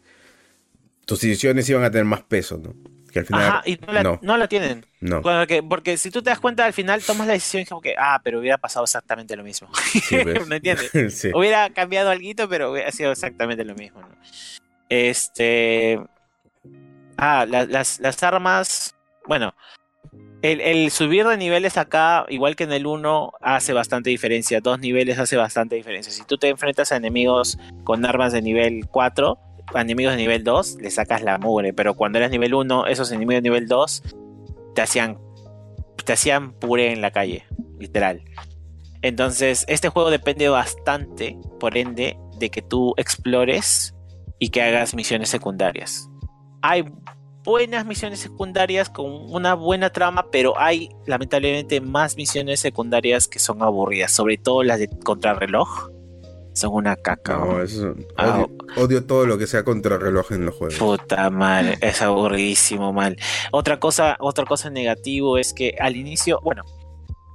tus 1.06 1.20
decisiones 1.20 1.68
iban 1.68 1.84
a 1.84 1.90
tener 1.90 2.04
más 2.04 2.22
peso, 2.22 2.58
¿no? 2.58 2.74
Que 3.12 3.20
al 3.20 3.26
final, 3.26 3.42
Ajá, 3.42 3.62
y 3.64 3.78
no 3.86 3.92
la, 3.92 4.02
no. 4.02 4.18
no 4.22 4.36
la 4.36 4.48
tienen. 4.48 4.84
no. 5.00 5.22
Porque, 5.22 5.62
porque 5.62 5.96
si 5.96 6.10
tú 6.10 6.20
te 6.20 6.30
das 6.30 6.40
cuenta, 6.40 6.64
al 6.64 6.72
final 6.72 7.00
tomas 7.00 7.28
la 7.28 7.34
decisión 7.34 7.62
y 7.62 7.66
como 7.66 7.80
que, 7.80 7.94
ah, 7.96 8.20
pero 8.24 8.40
hubiera 8.40 8.58
pasado 8.58 8.82
exactamente 8.84 9.36
lo 9.36 9.44
mismo. 9.44 9.68
Sí. 10.02 10.16
¿Me 10.48 10.56
entiendes? 10.56 10.90
Sí. 11.14 11.30
Hubiera 11.32 11.70
cambiado 11.70 12.10
algo, 12.10 12.48
pero 12.48 12.72
hubiera 12.72 12.90
sido 12.90 13.12
exactamente 13.12 13.64
lo 13.64 13.76
mismo. 13.76 14.00
¿no? 14.00 14.08
Este. 14.88 16.00
Ah, 17.16 17.46
la- 17.48 17.66
las, 17.66 18.00
las 18.00 18.20
armas. 18.24 18.96
Bueno, 19.26 19.54
el, 20.44 20.90
subir 20.90 21.26
de 21.26 21.38
niveles 21.38 21.78
acá, 21.78 22.26
igual 22.28 22.54
que 22.54 22.64
en 22.64 22.72
el 22.72 22.86
1, 22.86 23.32
hace 23.40 23.72
bastante 23.72 24.10
diferencia. 24.10 24.60
Dos 24.60 24.78
niveles 24.78 25.18
hace 25.18 25.36
bastante 25.36 25.76
diferencia. 25.76 26.12
Si 26.12 26.22
tú 26.24 26.36
te 26.36 26.50
enfrentas 26.50 26.92
a 26.92 26.96
enemigos 26.96 27.58
con 27.82 28.04
armas 28.04 28.34
de 28.34 28.42
nivel 28.42 28.86
4, 28.90 29.38
a 29.74 29.80
enemigos 29.80 30.12
de 30.12 30.18
nivel 30.18 30.44
2, 30.44 30.76
le 30.82 30.90
sacas 30.90 31.22
la 31.22 31.38
mugre. 31.38 31.72
Pero 31.72 31.94
cuando 31.94 32.18
eras 32.18 32.30
nivel 32.30 32.52
1, 32.52 32.86
esos 32.88 33.10
enemigos 33.10 33.42
de 33.42 33.48
nivel 33.48 33.68
2 33.68 34.02
te 34.74 34.82
hacían, 34.82 35.18
te 36.04 36.12
hacían 36.12 36.52
puré 36.52 36.92
en 36.92 37.00
la 37.00 37.10
calle, 37.10 37.46
literal. 37.78 38.22
Entonces, 39.00 39.64
este 39.66 39.88
juego 39.88 40.10
depende 40.10 40.50
bastante, 40.50 41.38
por 41.58 41.78
ende, 41.78 42.18
de 42.38 42.50
que 42.50 42.60
tú 42.60 42.92
explores 42.98 43.94
y 44.38 44.50
que 44.50 44.60
hagas 44.60 44.94
misiones 44.94 45.30
secundarias. 45.30 46.10
Hay 46.60 46.84
buenas 47.44 47.84
misiones 47.86 48.20
secundarias 48.20 48.88
con 48.88 49.06
una 49.06 49.54
buena 49.54 49.90
trama, 49.90 50.26
pero 50.30 50.58
hay 50.58 50.88
lamentablemente 51.06 51.80
más 51.80 52.16
misiones 52.16 52.60
secundarias 52.60 53.28
que 53.28 53.38
son 53.38 53.62
aburridas, 53.62 54.12
sobre 54.12 54.38
todo 54.38 54.62
las 54.62 54.78
de 54.78 54.88
contrarreloj. 54.88 55.90
Son 56.54 56.72
una 56.72 56.94
caca. 56.94 57.36
No, 57.36 57.46
¿no? 57.46 57.62
eso- 57.62 57.94
Ah, 58.16 58.38
odio, 58.76 58.84
odio 58.84 59.04
todo 59.06 59.26
lo 59.26 59.36
que 59.38 59.46
sea 59.48 59.64
contrarreloj 59.64 60.30
en 60.32 60.46
los 60.46 60.54
juegos. 60.54 60.76
Puta 60.78 61.28
madre, 61.28 61.76
es 61.80 62.00
aburridísimo 62.00 62.92
mal. 62.92 63.16
Otra 63.50 63.80
cosa, 63.80 64.16
otra 64.20 64.44
cosa 64.44 64.70
negativo 64.70 65.36
es 65.36 65.52
que 65.52 65.74
al 65.80 65.96
inicio, 65.96 66.38
bueno, 66.44 66.62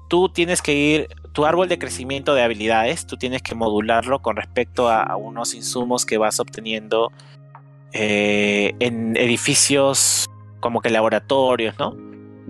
tú 0.09 0.29
tienes 0.29 0.61
que 0.61 0.73
ir, 0.73 1.07
tu 1.33 1.45
árbol 1.45 1.67
de 1.67 1.77
crecimiento 1.77 2.33
de 2.33 2.43
habilidades, 2.43 3.05
tú 3.05 3.17
tienes 3.17 3.41
que 3.41 3.55
modularlo 3.55 4.21
con 4.21 4.37
respecto 4.37 4.87
a, 4.87 5.03
a 5.03 5.17
unos 5.17 5.53
insumos 5.53 6.05
que 6.05 6.17
vas 6.17 6.39
obteniendo 6.39 7.11
eh, 7.93 8.73
en 8.79 9.15
edificios 9.17 10.27
como 10.59 10.81
que 10.81 10.89
laboratorios, 10.89 11.77
¿no? 11.79 11.95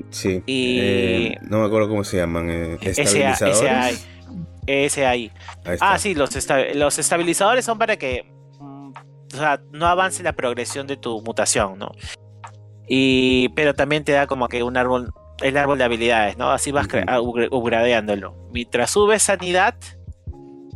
Sí. 0.10 0.42
Y- 0.46 0.80
Eh, 0.80 1.38
no 1.42 1.60
me 1.60 1.66
acuerdo 1.66 1.90
cómo 1.90 2.04
se 2.04 2.18
llaman. 2.18 2.50
eh, 2.50 2.78
estabilizadores. 2.82 4.08
está. 5.64 5.86
Ah, 5.94 5.98
sí, 5.98 6.14
los, 6.16 6.36
esta- 6.36 6.74
los 6.74 7.00
estabilizadores 7.00 7.66
son 7.66 7.78
para 7.78 7.98
que 7.98 8.32
mm, 8.60 8.92
o 9.34 9.38
sea, 9.38 9.62
no 9.72 9.86
avance 9.88 10.24
la 10.24 10.34
progresión 10.34 10.88
de 10.88 10.98
tu 10.98 11.22
mutación, 11.22 11.78
¿no? 11.80 11.92
Y, 12.88 13.50
pero 13.50 13.74
también 13.76 14.04
te 14.04 14.12
da 14.14 14.26
como 14.28 14.48
que 14.48 14.64
un 14.64 14.76
árbol, 14.78 15.12
el 15.42 15.58
árbol 15.58 15.78
de 15.78 15.84
habilidades, 15.84 16.38
¿no? 16.38 16.52
Así 16.52 16.72
vas 16.72 16.88
upgradeándolo. 17.52 18.36
Mientras 18.52 18.90
subes 18.92 19.24
sanidad, 19.24 19.76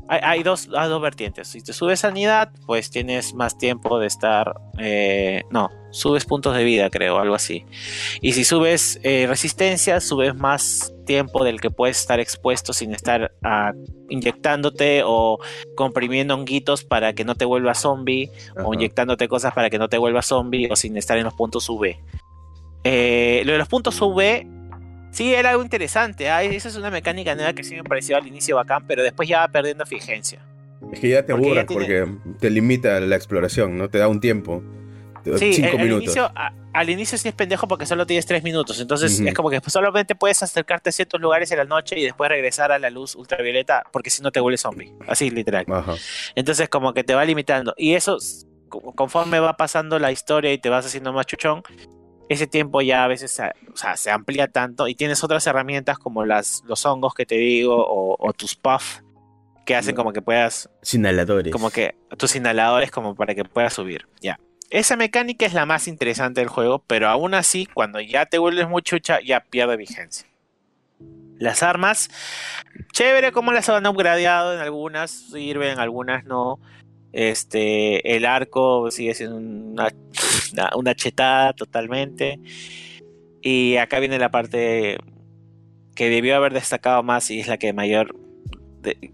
hay, 0.08 0.20
hay 0.24 0.44
dos, 0.44 0.70
hay 0.76 0.90
dos 0.90 1.02
vertientes. 1.02 1.48
Si 1.48 1.62
te 1.62 1.74
subes 1.74 2.02
sanidad, 2.02 2.52
pues 2.66 2.90
tienes 2.90 3.34
más 3.34 3.58
tiempo 3.58 4.00
de 4.00 4.08
estar, 4.08 4.54
eh, 4.78 5.44
no, 5.50 5.70
subes 5.92 6.26
puntos 6.26 6.56
de 6.56 6.64
vida, 6.64 6.90
creo, 6.90 7.20
algo 7.20 7.36
así. 7.36 7.66
Y 8.22 8.34
si 8.34 8.44
subes 8.44 9.00
eh, 9.04 9.26
resistencia, 9.28 10.02
subes 10.02 10.36
más 10.36 10.94
tiempo 11.06 11.44
del 11.44 11.62
que 11.62 11.70
puedes 11.70 12.00
estar 12.00 12.20
expuesto 12.20 12.74
sin 12.74 12.94
estar 12.94 13.32
ah, 13.44 13.74
inyectándote 14.10 15.04
o 15.06 15.40
comprimiendo 15.76 16.34
honguitos 16.34 16.84
para 16.84 17.14
que 17.14 17.24
no 17.24 17.36
te 17.36 17.46
vuelvas 17.46 17.82
zombie 17.82 18.32
o 18.64 18.74
inyectándote 18.74 19.28
cosas 19.28 19.54
para 19.54 19.70
que 19.70 19.78
no 19.78 19.90
te 19.90 19.98
vuelvas 19.98 20.28
zombie 20.28 20.70
o 20.72 20.76
sin 20.76 20.98
estar 20.98 21.18
en 21.18 21.26
los 21.26 21.34
puntos 21.34 21.70
UV. 21.70 21.96
Eh, 22.84 23.44
lo 23.46 23.54
de 23.54 23.58
los 23.58 23.68
puntos 23.68 24.02
UV 24.02 24.46
sí 25.14 25.34
era 25.34 25.52
algo 25.52 25.64
interesante. 25.64 26.30
ah, 26.30 26.44
Esa 26.44 26.68
es 26.68 26.76
una 26.76 26.90
mecánica 26.92 27.34
nueva 27.36 27.54
que 27.54 27.64
sí 27.64 27.76
me 27.76 27.84
pareció 27.84 28.18
al 28.18 28.28
inicio 28.28 28.58
bacán, 28.58 28.86
pero 28.88 29.02
después 29.04 29.30
ya 29.30 29.40
va 29.40 29.48
perdiendo 29.48 29.86
vigencia. 29.86 30.42
Es 30.92 31.00
que 31.00 31.10
ya 31.10 31.26
te 31.26 31.34
Porque 31.34 31.48
aburres 31.62 31.68
tiene- 31.68 32.06
porque 32.06 32.38
te 32.40 32.50
limita 32.50 33.00
la 33.00 33.16
exploración, 33.16 33.78
¿no? 33.78 33.90
Te 33.90 33.98
da 34.00 34.10
un 34.10 34.20
tiempo. 34.20 34.62
Sí, 35.38 35.54
cinco 35.54 35.78
al 35.78 35.84
minutos. 35.84 36.04
inicio, 36.04 36.30
a- 36.36 36.52
al 36.74 36.90
inicio 36.90 37.18
sí 37.18 37.30
es 37.30 37.34
pendejo 37.34 37.66
porque 37.70 37.86
solo 37.86 38.06
tienes 38.06 38.26
tres 38.26 38.44
minutos. 38.44 38.82
Entonces 38.82 39.18
es 39.22 39.34
como 39.34 39.50
que 39.50 39.62
solamente 39.68 40.16
puedes 40.16 40.44
acercarte 40.44 40.90
a 40.90 40.92
ciertos 40.92 41.22
lugares 41.22 41.50
en 41.52 41.60
la 41.60 41.64
noche 41.64 41.98
y 41.98 42.04
después 42.04 42.30
regresar 42.30 42.74
a 42.74 42.80
la 42.80 42.90
luz 42.90 43.16
ultravioleta 43.16 43.84
porque 43.94 44.10
si 44.10 44.22
no 44.22 44.32
te 44.34 44.42
vuelves 44.42 44.60
zombie. 44.60 44.92
Así 45.08 45.30
literal. 45.30 45.66
Ajá. 45.72 45.94
Entonces 46.36 46.68
como 46.68 46.94
que 46.94 47.06
te 47.06 47.16
va 47.16 47.24
limitando. 47.24 47.74
Y 47.78 47.94
eso, 47.94 48.18
conforme 48.96 49.40
va 49.40 49.56
pasando 49.56 49.98
la 50.00 50.12
historia 50.12 50.52
y 50.52 50.58
te 50.58 50.68
vas 50.68 50.86
haciendo 50.86 51.14
más 51.14 51.26
chuchón, 51.26 51.64
ese 52.34 52.48
tiempo 52.48 52.82
ya 52.82 53.04
a 53.04 53.08
veces 53.08 53.32
se, 53.32 53.44
o 53.74 53.76
sea, 53.78 53.96
se 53.98 54.12
amplía 54.12 54.48
tanto 54.48 54.88
y 54.88 54.96
tienes 54.96 55.24
otras 55.24 55.46
herramientas 55.48 55.98
como 55.98 56.26
las, 56.26 56.62
los 56.66 56.86
hongos 56.86 57.14
que 57.14 57.26
te 57.26 57.36
digo 57.36 57.76
o, 57.78 58.16
o 58.20 58.34
tus 58.34 58.56
puff 58.56 59.00
que 59.66 59.76
hacen 59.76 59.96
No. 59.96 59.98
como 60.02 60.12
que 60.14 60.22
puedas, 60.22 60.70
Inhaladores. 60.92 61.52
como 61.54 61.70
que 61.72 61.96
tus 62.18 62.36
inhaladores 62.36 62.92
como 62.92 63.16
para 63.16 63.34
que 63.34 63.46
puedas 63.46 63.74
subir. 63.74 64.08
Ya. 64.22 64.38
Esa 64.70 64.96
mecánica 64.98 65.46
es 65.46 65.54
la 65.54 65.66
más 65.66 65.88
interesante 65.88 66.42
del 66.42 66.50
juego, 66.50 66.84
pero 66.86 67.08
aún 67.08 67.34
así, 67.34 67.66
cuando 67.68 68.02
ya 68.02 68.26
te 68.26 68.40
vuelves 68.40 68.68
muy 68.68 68.82
chucha, 68.82 69.20
ya 69.22 69.40
pierde 69.42 69.78
vigencia. 69.78 70.28
Las 71.38 71.64
armas, 71.64 72.10
chévere 72.92 73.32
como 73.32 73.52
las 73.52 73.70
han 73.70 73.86
upgradeado, 73.86 74.54
en 74.54 74.60
algunas 74.60 75.12
sirven, 75.12 75.70
en 75.74 75.80
algunas 75.80 76.24
no. 76.26 76.60
Este, 77.14 78.16
el 78.16 78.26
arco 78.26 78.90
sigue 78.90 79.14
siendo 79.14 79.38
una, 79.38 79.94
una, 80.76 80.96
chetada 80.96 81.54
totalmente. 81.54 82.40
Y 83.42 83.78
acá 83.78 84.00
viene 84.00 84.18
la 84.18 84.32
parte 84.32 84.98
que 85.96 86.10
debió 86.10 86.36
haber 86.36 86.54
destacado 86.54 87.04
más 87.04 87.30
y 87.30 87.40
es 87.40 87.48
la 87.48 87.58
que 87.58 87.72
mayor, 87.72 88.16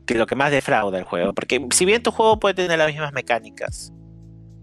que 0.05 0.15
lo 0.15 0.25
que 0.25 0.35
más 0.35 0.51
defrauda 0.51 0.97
el 0.97 1.03
juego. 1.03 1.33
Porque 1.33 1.67
si 1.71 1.85
bien 1.85 2.01
tu 2.01 2.11
juego 2.11 2.39
puede 2.39 2.55
tener 2.55 2.77
las 2.77 2.87
mismas 2.87 3.11
mecánicas, 3.11 3.93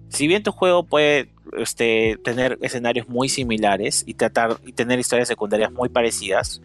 si 0.08 0.26
bien 0.26 0.42
tu 0.42 0.50
juego 0.52 0.86
puede 0.86 1.30
este, 1.58 2.18
tener 2.24 2.58
escenarios 2.62 3.08
muy 3.08 3.28
similares 3.28 4.02
y 4.06 4.14
tratar 4.14 4.56
y 4.64 4.72
tener 4.72 4.98
historias 4.98 5.28
secundarias 5.28 5.70
muy 5.72 5.90
parecidas, 5.90 6.62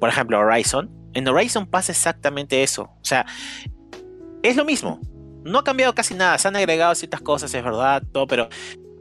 por 0.00 0.08
ejemplo 0.08 0.38
Horizon, 0.38 0.90
en 1.12 1.28
Horizon 1.28 1.66
pasa 1.66 1.92
exactamente 1.92 2.62
eso. 2.62 2.84
O 2.84 3.04
sea, 3.04 3.26
es 4.42 4.56
lo 4.56 4.64
mismo. 4.64 5.00
No 5.44 5.58
ha 5.58 5.64
cambiado 5.64 5.94
casi 5.94 6.14
nada, 6.14 6.38
se 6.38 6.48
han 6.48 6.56
agregado 6.56 6.94
ciertas 6.94 7.20
cosas, 7.20 7.54
es 7.54 7.62
verdad, 7.62 8.02
todo, 8.12 8.26
pero 8.26 8.48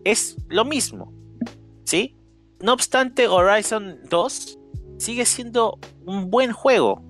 es 0.03 0.35
lo 0.49 0.65
mismo. 0.65 1.13
¿Sí? 1.85 2.15
No 2.59 2.73
obstante, 2.73 3.27
Horizon 3.27 3.99
2 4.09 4.59
sigue 4.97 5.25
siendo 5.25 5.79
un 6.05 6.29
buen 6.29 6.51
juego. 6.51 7.01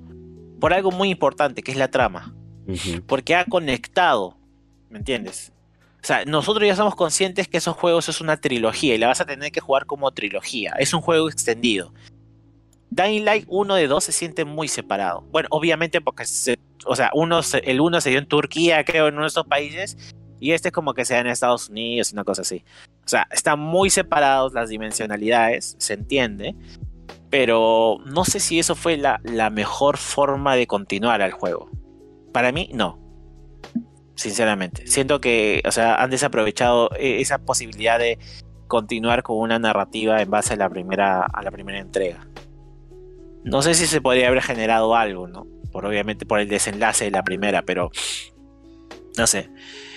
por 0.60 0.74
algo 0.74 0.92
muy 0.92 1.10
importante, 1.10 1.62
que 1.62 1.72
es 1.72 1.78
la 1.78 1.90
trama. 1.90 2.34
Porque 3.06 3.36
ha 3.36 3.44
conectado, 3.44 4.38
¿me 4.90 5.00
entiendes? 5.00 5.52
O 6.02 6.06
sea, 6.06 6.24
nosotros 6.26 6.66
ya 6.66 6.76
somos 6.76 6.96
conscientes 6.96 7.50
que 7.50 7.58
esos 7.58 7.76
juegos 7.76 8.08
es 8.08 8.22
una 8.22 8.38
trilogía 8.38 8.96
y 8.96 8.98
la 8.98 9.08
vas 9.08 9.20
a 9.20 9.26
tener 9.26 9.52
que 9.52 9.60
jugar 9.60 9.86
como 9.86 10.12
trilogía. 10.12 10.74
Es 10.80 10.94
un 10.94 11.02
juego 11.02 11.28
extendido. 11.28 11.94
Dying 12.96 13.26
Light 13.26 13.46
1 13.48 13.76
de 13.76 13.88
2 13.88 14.04
se 14.04 14.12
siente 14.12 14.46
muy 14.46 14.68
separado. 14.68 15.22
Bueno, 15.32 15.48
obviamente 15.52 16.02
porque 16.02 16.26
se- 16.26 16.60
o 16.86 16.96
sea, 16.96 17.10
uno 17.14 17.40
el 17.64 17.82
uno 17.82 18.02
se 18.02 18.10
dio 18.10 18.20
en 18.20 18.28
Turquía, 18.28 18.84
creo, 18.84 19.08
en 19.08 19.14
uno 19.16 19.24
de 19.24 19.28
estos 19.30 19.48
países, 19.48 19.98
y 20.40 20.52
este 20.52 20.68
es 20.70 20.72
como 20.74 20.94
que 20.94 21.06
se 21.06 21.14
da 21.14 21.22
en 21.22 21.28
Estados 21.28 21.70
Unidos, 21.70 22.12
una 22.14 22.24
cosa 22.24 22.42
así. 22.42 22.64
O 23.06 23.08
sea, 23.08 23.28
están 23.32 23.60
muy 23.60 23.90
separados 23.90 24.54
las 24.54 24.70
dimensionalidades, 24.70 25.76
se 25.80 25.94
entiende, 25.94 26.56
pero 27.30 27.98
no 28.06 28.26
sé 28.26 28.40
si 28.40 28.60
eso 28.60 28.76
fue 28.76 28.98
la, 28.98 29.20
la 29.24 29.50
mejor 29.50 29.98
forma 29.98 30.56
de 30.56 30.68
continuar 30.68 31.22
al 31.22 31.32
juego. 31.32 31.70
Para 32.32 32.52
mí, 32.52 32.70
no. 32.74 33.00
Sinceramente. 34.16 34.86
Siento 34.88 35.20
que, 35.20 35.62
o 35.66 35.72
sea, 35.72 35.96
han 35.96 36.12
desaprovechado 36.12 36.90
eh, 36.98 37.20
esa 37.22 37.40
posibilidad 37.40 37.98
de 37.98 38.20
continuar 38.68 39.24
con 39.24 39.38
una 39.38 39.58
narrativa 39.60 40.22
en 40.22 40.30
base 40.30 40.54
a 40.54 40.58
la 40.58 40.70
primera, 40.70 41.24
a 41.26 41.42
la 41.42 41.52
primera 41.52 41.80
entrega. 41.80 42.28
No 43.44 43.62
sé 43.62 43.74
si 43.74 43.86
se 43.86 44.02
podría 44.02 44.28
haber 44.28 44.42
generado 44.42 44.96
algo, 44.96 45.28
¿no? 45.28 45.48
Por 45.72 45.86
obviamente 45.86 46.26
por 46.26 46.40
el 46.40 46.48
desenlace 46.48 47.06
de 47.06 47.12
la 47.12 47.24
primera, 47.24 47.64
pero 47.64 47.92
no 49.18 49.28
sé. 49.28 49.50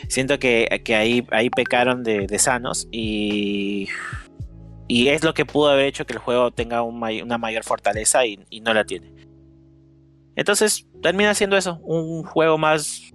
Siento 0.09 0.39
que, 0.39 0.83
que 0.85 0.95
ahí, 0.95 1.27
ahí 1.31 1.51
pecaron 1.51 2.03
de, 2.03 2.39
sanos 2.39 2.89
y, 2.91 3.89
y 4.89 5.09
es 5.09 5.25
lo 5.25 5.35
que 5.35 5.45
pudo 5.45 5.71
haber 5.71 5.87
hecho 5.87 6.07
que 6.07 6.15
el 6.15 6.19
juego 6.19 6.51
tenga 6.51 6.83
una 6.83 7.39
mayor 7.39 7.65
fortaleza 7.65 8.27
y, 8.27 8.39
y 8.51 8.61
no 8.61 8.75
la 8.75 8.85
tiene. 8.85 9.13
Entonces 10.37 10.87
termina 11.03 11.35
siendo 11.35 11.57
eso, 11.57 11.79
un 11.83 12.23
juego 12.23 12.59
más 12.59 13.13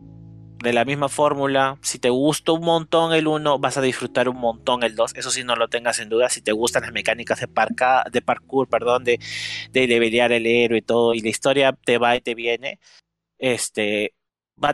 de 0.62 0.74
la 0.74 0.86
misma 0.86 1.10
fórmula. 1.10 1.78
Si 1.82 2.00
te 2.00 2.10
gustó 2.10 2.54
un 2.56 2.64
montón 2.64 3.14
el 3.14 3.28
1, 3.28 3.60
vas 3.60 3.78
a 3.78 3.82
disfrutar 3.82 4.30
un 4.30 4.38
montón 4.38 4.84
el 4.84 4.96
2. 4.96 5.14
Eso 5.16 5.32
sí, 5.32 5.44
no 5.44 5.56
lo 5.56 5.68
tengas 5.68 6.00
en 6.00 6.10
duda. 6.10 6.30
Si 6.30 6.42
te 6.42 6.52
gustan 6.52 6.84
las 6.84 6.92
mecánicas 6.92 7.40
de, 7.40 7.48
parca- 7.48 8.04
de 8.12 8.22
parkour, 8.22 8.68
perdón, 8.68 9.04
de, 9.04 9.20
de 9.72 9.88
levelear 9.88 10.32
el 10.32 10.46
héroe 10.46 10.80
y 10.80 10.82
todo, 10.82 11.14
y 11.14 11.22
la 11.22 11.30
historia 11.30 11.74
te 11.86 11.98
va 11.98 12.16
y 12.16 12.22
te 12.22 12.36
viene, 12.36 12.80
este, 13.40 14.14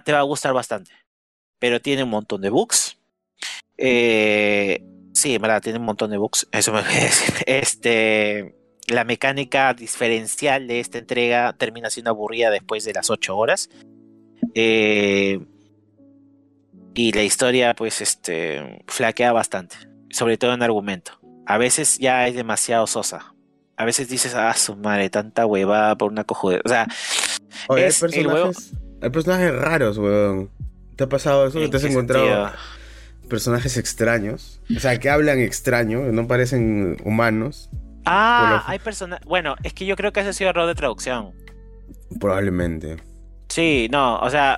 te 0.06 0.12
va 0.12 0.20
a 0.20 0.24
gustar 0.24 0.54
bastante. 0.54 0.92
Pero 1.60 1.82
tiene 1.82 2.04
un 2.04 2.10
montón 2.10 2.42
de 2.42 2.50
bugs. 2.50 2.98
Eh, 3.78 4.84
sí, 5.14 5.38
verdad, 5.38 5.62
tiene 5.62 5.80
un 5.80 5.86
montón 5.86 6.12
de 6.12 6.18
bugs. 6.18 6.48
Eso 6.52 6.74
me. 6.74 6.82
Este, 7.46 8.56
la 8.88 9.04
mecánica 9.04 9.74
diferencial 9.74 10.68
de 10.68 10.80
esta 10.80 10.98
entrega 10.98 11.54
termina 11.54 11.90
siendo 11.90 12.12
aburrida 12.12 12.50
después 12.52 12.84
de 12.86 12.94
las 12.94 13.10
8 13.10 13.36
horas. 13.38 13.70
Eh, 14.54 15.40
y 16.98 17.12
la 17.14 17.24
historia, 17.24 17.74
pues, 17.76 18.02
este, 18.02 18.84
flaquea 18.88 19.32
bastante. 19.32 19.78
Sobre 20.10 20.38
todo 20.38 20.54
en 20.54 20.64
argumento. 20.64 21.14
A 21.46 21.58
veces 21.58 22.00
ya 22.00 22.28
es 22.28 22.36
demasiado 22.36 22.88
sosa. 22.88 23.34
A 23.78 23.86
veces 23.86 24.10
dices, 24.10 24.34
ah, 24.34 24.54
su 24.56 24.76
madre, 24.76 25.10
tanta 25.10 25.46
huevada 25.46 25.96
por 25.96 26.12
una 26.12 26.24
cojude. 26.24 26.60
O 26.66 26.68
sea, 26.68 26.88
Oye, 27.68 27.84
hay 27.84 27.90
el 27.90 27.96
personajes, 28.00 28.74
hay 29.02 29.10
personajes 29.12 29.56
raros, 29.56 29.98
weón. 30.00 30.50
¿Te 30.96 31.04
ha 31.04 31.10
pasado 31.10 31.48
eso? 31.48 31.60
que 31.60 31.66
¿en 31.66 31.72
te 31.72 31.78
has 31.78 31.84
encontrado 31.84 32.26
sentido? 32.26 32.52
personajes 33.30 33.78
extraños. 33.78 34.60
O 34.76 34.80
sea, 34.80 35.00
que 35.00 35.10
hablan 35.12 35.40
extraño, 35.40 36.00
no 36.12 36.28
parecen 36.28 36.98
humanos, 37.06 37.70
Ah, 38.10 38.64
hay 38.68 38.80
personas. 38.80 39.20
Bueno, 39.26 39.56
es 39.64 39.74
que 39.74 39.86
yo 39.86 39.98
creo 39.98 40.14
que 40.14 40.22
ese 40.22 40.30
ha 40.30 40.34
sido 40.34 40.50
error 40.50 40.66
de 40.66 40.76
traducción. 40.76 41.34
probablemente. 42.20 42.98
Sí, 43.50 43.88
no, 43.92 44.20
o 44.20 44.30
sea, 44.30 44.58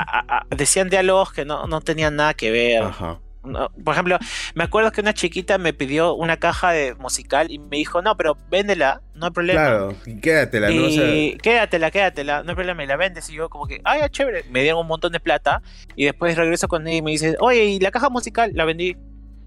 a- 0.00 0.18
a- 0.28 0.38
a- 0.50 0.56
decían 0.56 0.88
diálogos 0.88 1.32
que 1.32 1.44
no, 1.44 1.66
no 1.66 1.80
tenían 1.80 2.16
nada 2.16 2.34
que 2.34 2.50
ver. 2.50 2.82
Ajá. 2.82 3.18
No, 3.44 3.70
por 3.82 3.94
ejemplo, 3.94 4.18
me 4.54 4.64
acuerdo 4.64 4.90
que 4.90 5.00
una 5.00 5.14
chiquita 5.14 5.56
me 5.58 5.72
pidió 5.72 6.12
una 6.14 6.36
caja 6.36 6.72
de 6.72 6.94
musical 6.96 7.46
y 7.50 7.58
me 7.58 7.76
dijo, 7.78 8.02
no, 8.02 8.14
pero 8.16 8.36
véndela, 8.50 9.00
no 9.14 9.26
hay 9.26 9.32
problema. 9.32 9.60
Claro, 9.60 9.94
y 10.04 10.20
quédatela, 10.20 10.68
¿no? 10.70 10.86
O 10.86 10.90
sea, 10.90 11.14
Y 11.14 11.38
quédatela, 11.38 11.90
quédatela, 11.90 12.42
no 12.42 12.50
hay 12.50 12.54
problema, 12.56 12.84
y 12.84 12.86
la 12.88 12.96
vendes. 12.96 13.30
Y 13.30 13.34
yo 13.34 13.48
como 13.48 13.66
que, 13.66 13.80
ay, 13.84 14.00
ya, 14.00 14.08
chévere. 14.10 14.44
Me 14.50 14.60
dieron 14.62 14.80
un 14.80 14.86
montón 14.88 15.12
de 15.12 15.20
plata 15.20 15.62
y 15.96 16.04
después 16.04 16.36
regreso 16.36 16.68
con 16.68 16.86
él 16.88 16.94
y 16.96 17.02
me 17.02 17.12
dice, 17.12 17.36
oye, 17.40 17.64
¿y 17.64 17.78
la 17.80 17.90
caja 17.90 18.10
musical? 18.10 18.50
La 18.54 18.64
vendí. 18.66 18.96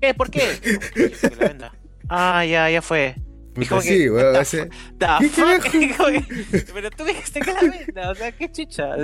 ¿Qué? 0.01 0.13
¿Por 0.15 0.31
qué? 0.31 0.39
"Sí, 0.95 1.09
porque 1.21 1.35
la 1.39 1.47
venda. 1.47 1.73
Ah, 2.09 2.43
ya, 2.45 2.69
ya 2.71 2.81
fue. 2.81 3.15
Que- 3.53 3.81
sí, 3.81 4.09
weón. 4.09 4.35
ese- 4.35 4.69
Pero 6.73 6.91
tú 6.91 7.03
dijiste 7.05 7.39
que 7.41 7.53
la 7.53 7.61
venda, 7.61 8.11
o 8.11 8.15
sea, 8.15 8.31
qué 8.31 8.51
chucha. 8.51 8.95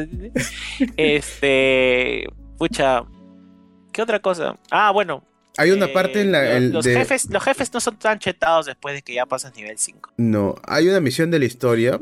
Este, 0.96 2.26
pucha, 2.58 3.04
¿qué 3.92 4.02
otra 4.02 4.20
cosa? 4.22 4.58
Ah, 4.72 4.92
bueno. 4.92 5.24
Hay 5.58 5.72
una 5.72 5.86
eh, 5.88 5.94
parte 5.94 6.22
en 6.22 6.32
la. 6.32 6.44
los, 6.44 6.54
el 6.56 6.72
los 6.72 6.86
de- 6.86 6.94
jefes, 6.96 7.30
los 7.32 7.44
jefes 7.44 7.74
no 7.74 7.80
son 7.80 7.98
tan 7.98 8.20
chetados 8.20 8.68
después 8.68 8.94
de 8.96 9.02
que 9.02 9.14
ya 9.16 9.26
pasas 9.26 9.56
nivel 9.56 9.78
5. 9.78 10.12
No, 10.18 10.56
hay 10.64 10.88
una 10.88 11.00
misión 11.00 11.32
de 11.32 11.40
la 11.40 11.46
historia 11.46 12.00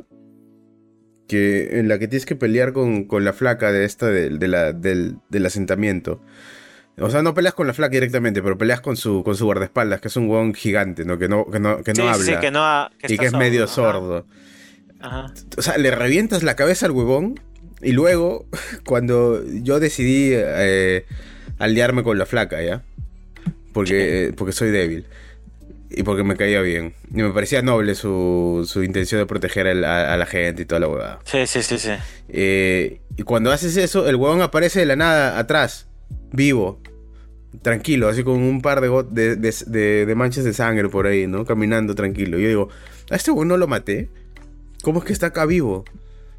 que 1.27 1.79
en 1.79 1.87
la 1.87 1.97
que 1.97 2.07
tienes 2.07 2.25
que 2.25 2.35
pelear 2.35 2.73
con, 2.73 3.05
con 3.05 3.23
la 3.25 3.33
flaca 3.33 3.71
de 3.71 3.85
esta 3.85 4.07
de 4.07 4.47
la, 4.47 4.73
del, 4.73 5.17
del 5.29 5.45
asentamiento. 5.45 6.21
O 6.99 7.09
sea, 7.09 7.21
no 7.21 7.33
peleas 7.33 7.53
con 7.53 7.67
la 7.67 7.73
flaca 7.73 7.91
directamente, 7.91 8.41
pero 8.41 8.57
peleas 8.57 8.79
con 8.79 8.95
su, 8.95 9.21
con 9.23 9.35
su 9.35 9.45
guardaespaldas, 9.45 9.99
que 9.99 10.07
es 10.07 10.15
un 10.15 10.29
huevón 10.29 10.53
gigante, 10.53 11.03
¿no? 11.03 11.17
Que 11.17 11.27
no, 11.27 11.45
que 11.51 11.59
no, 11.59 11.83
que 11.83 11.91
no 11.93 12.03
sí, 12.03 12.07
habla. 12.07 12.25
sí, 12.25 12.35
que 12.39 12.51
no 12.51 12.63
ha- 12.63 12.91
que 12.97 13.13
y 13.13 13.17
que 13.17 13.25
es 13.25 13.33
medio 13.33 13.65
ajá, 13.65 13.73
sordo. 13.73 14.25
Ajá. 15.01 15.33
O 15.57 15.61
sea, 15.61 15.77
le 15.77 15.91
revientas 15.91 16.41
la 16.43 16.55
cabeza 16.55 16.85
al 16.85 16.91
huevón. 16.93 17.39
Y 17.81 17.91
luego, 17.91 18.45
cuando 18.85 19.43
yo 19.45 19.79
decidí 19.81 20.29
eh, 20.33 21.05
aliarme 21.59 22.01
con 22.03 22.17
la 22.17 22.25
flaca, 22.25 22.61
¿ya? 22.63 22.81
Porque, 23.73 24.27
eh, 24.27 24.33
porque 24.33 24.53
soy 24.53 24.71
débil. 24.71 25.05
Y 25.89 26.03
porque 26.03 26.23
me 26.23 26.35
caía 26.37 26.61
bien. 26.61 26.93
Y 27.13 27.21
me 27.21 27.29
parecía 27.31 27.61
noble 27.61 27.95
su, 27.95 28.65
su 28.67 28.83
intención 28.83 29.19
de 29.19 29.25
proteger 29.25 29.67
a 29.67 30.17
la 30.17 30.25
gente 30.25 30.61
y 30.61 30.65
toda 30.65 30.79
la 30.79 30.87
huevada. 30.87 31.19
Sí, 31.25 31.45
sí, 31.45 31.61
sí, 31.61 31.77
sí. 31.77 31.91
Eh, 32.29 33.01
y 33.17 33.23
cuando 33.23 33.51
haces 33.51 33.75
eso, 33.77 34.07
el 34.07 34.15
huevón 34.15 34.41
aparece 34.41 34.79
de 34.79 34.85
la 34.85 34.95
nada 34.95 35.37
atrás, 35.37 35.87
vivo, 36.35 36.79
tranquilo, 37.61 38.07
así 38.09 38.23
con 38.23 38.35
un 38.41 38.61
par 38.61 38.81
de, 38.81 38.89
de, 39.11 39.35
de- 39.35 39.55
de- 39.67 40.05
de 40.05 40.15
manchas 40.15 40.43
de 40.43 40.53
sangre 40.53 40.89
por 40.89 41.07
ahí, 41.07 41.27
¿no? 41.27 41.45
Caminando 41.45 41.95
tranquilo. 41.95 42.37
Yo 42.37 42.47
digo, 42.47 42.69
¿a 43.09 43.15
este 43.15 43.31
huevón 43.31 43.47
no 43.47 43.57
lo 43.57 43.67
maté? 43.67 44.09
¿Cómo 44.83 44.99
es 44.99 45.05
que 45.05 45.13
está 45.13 45.27
acá 45.27 45.45
vivo? 45.45 45.85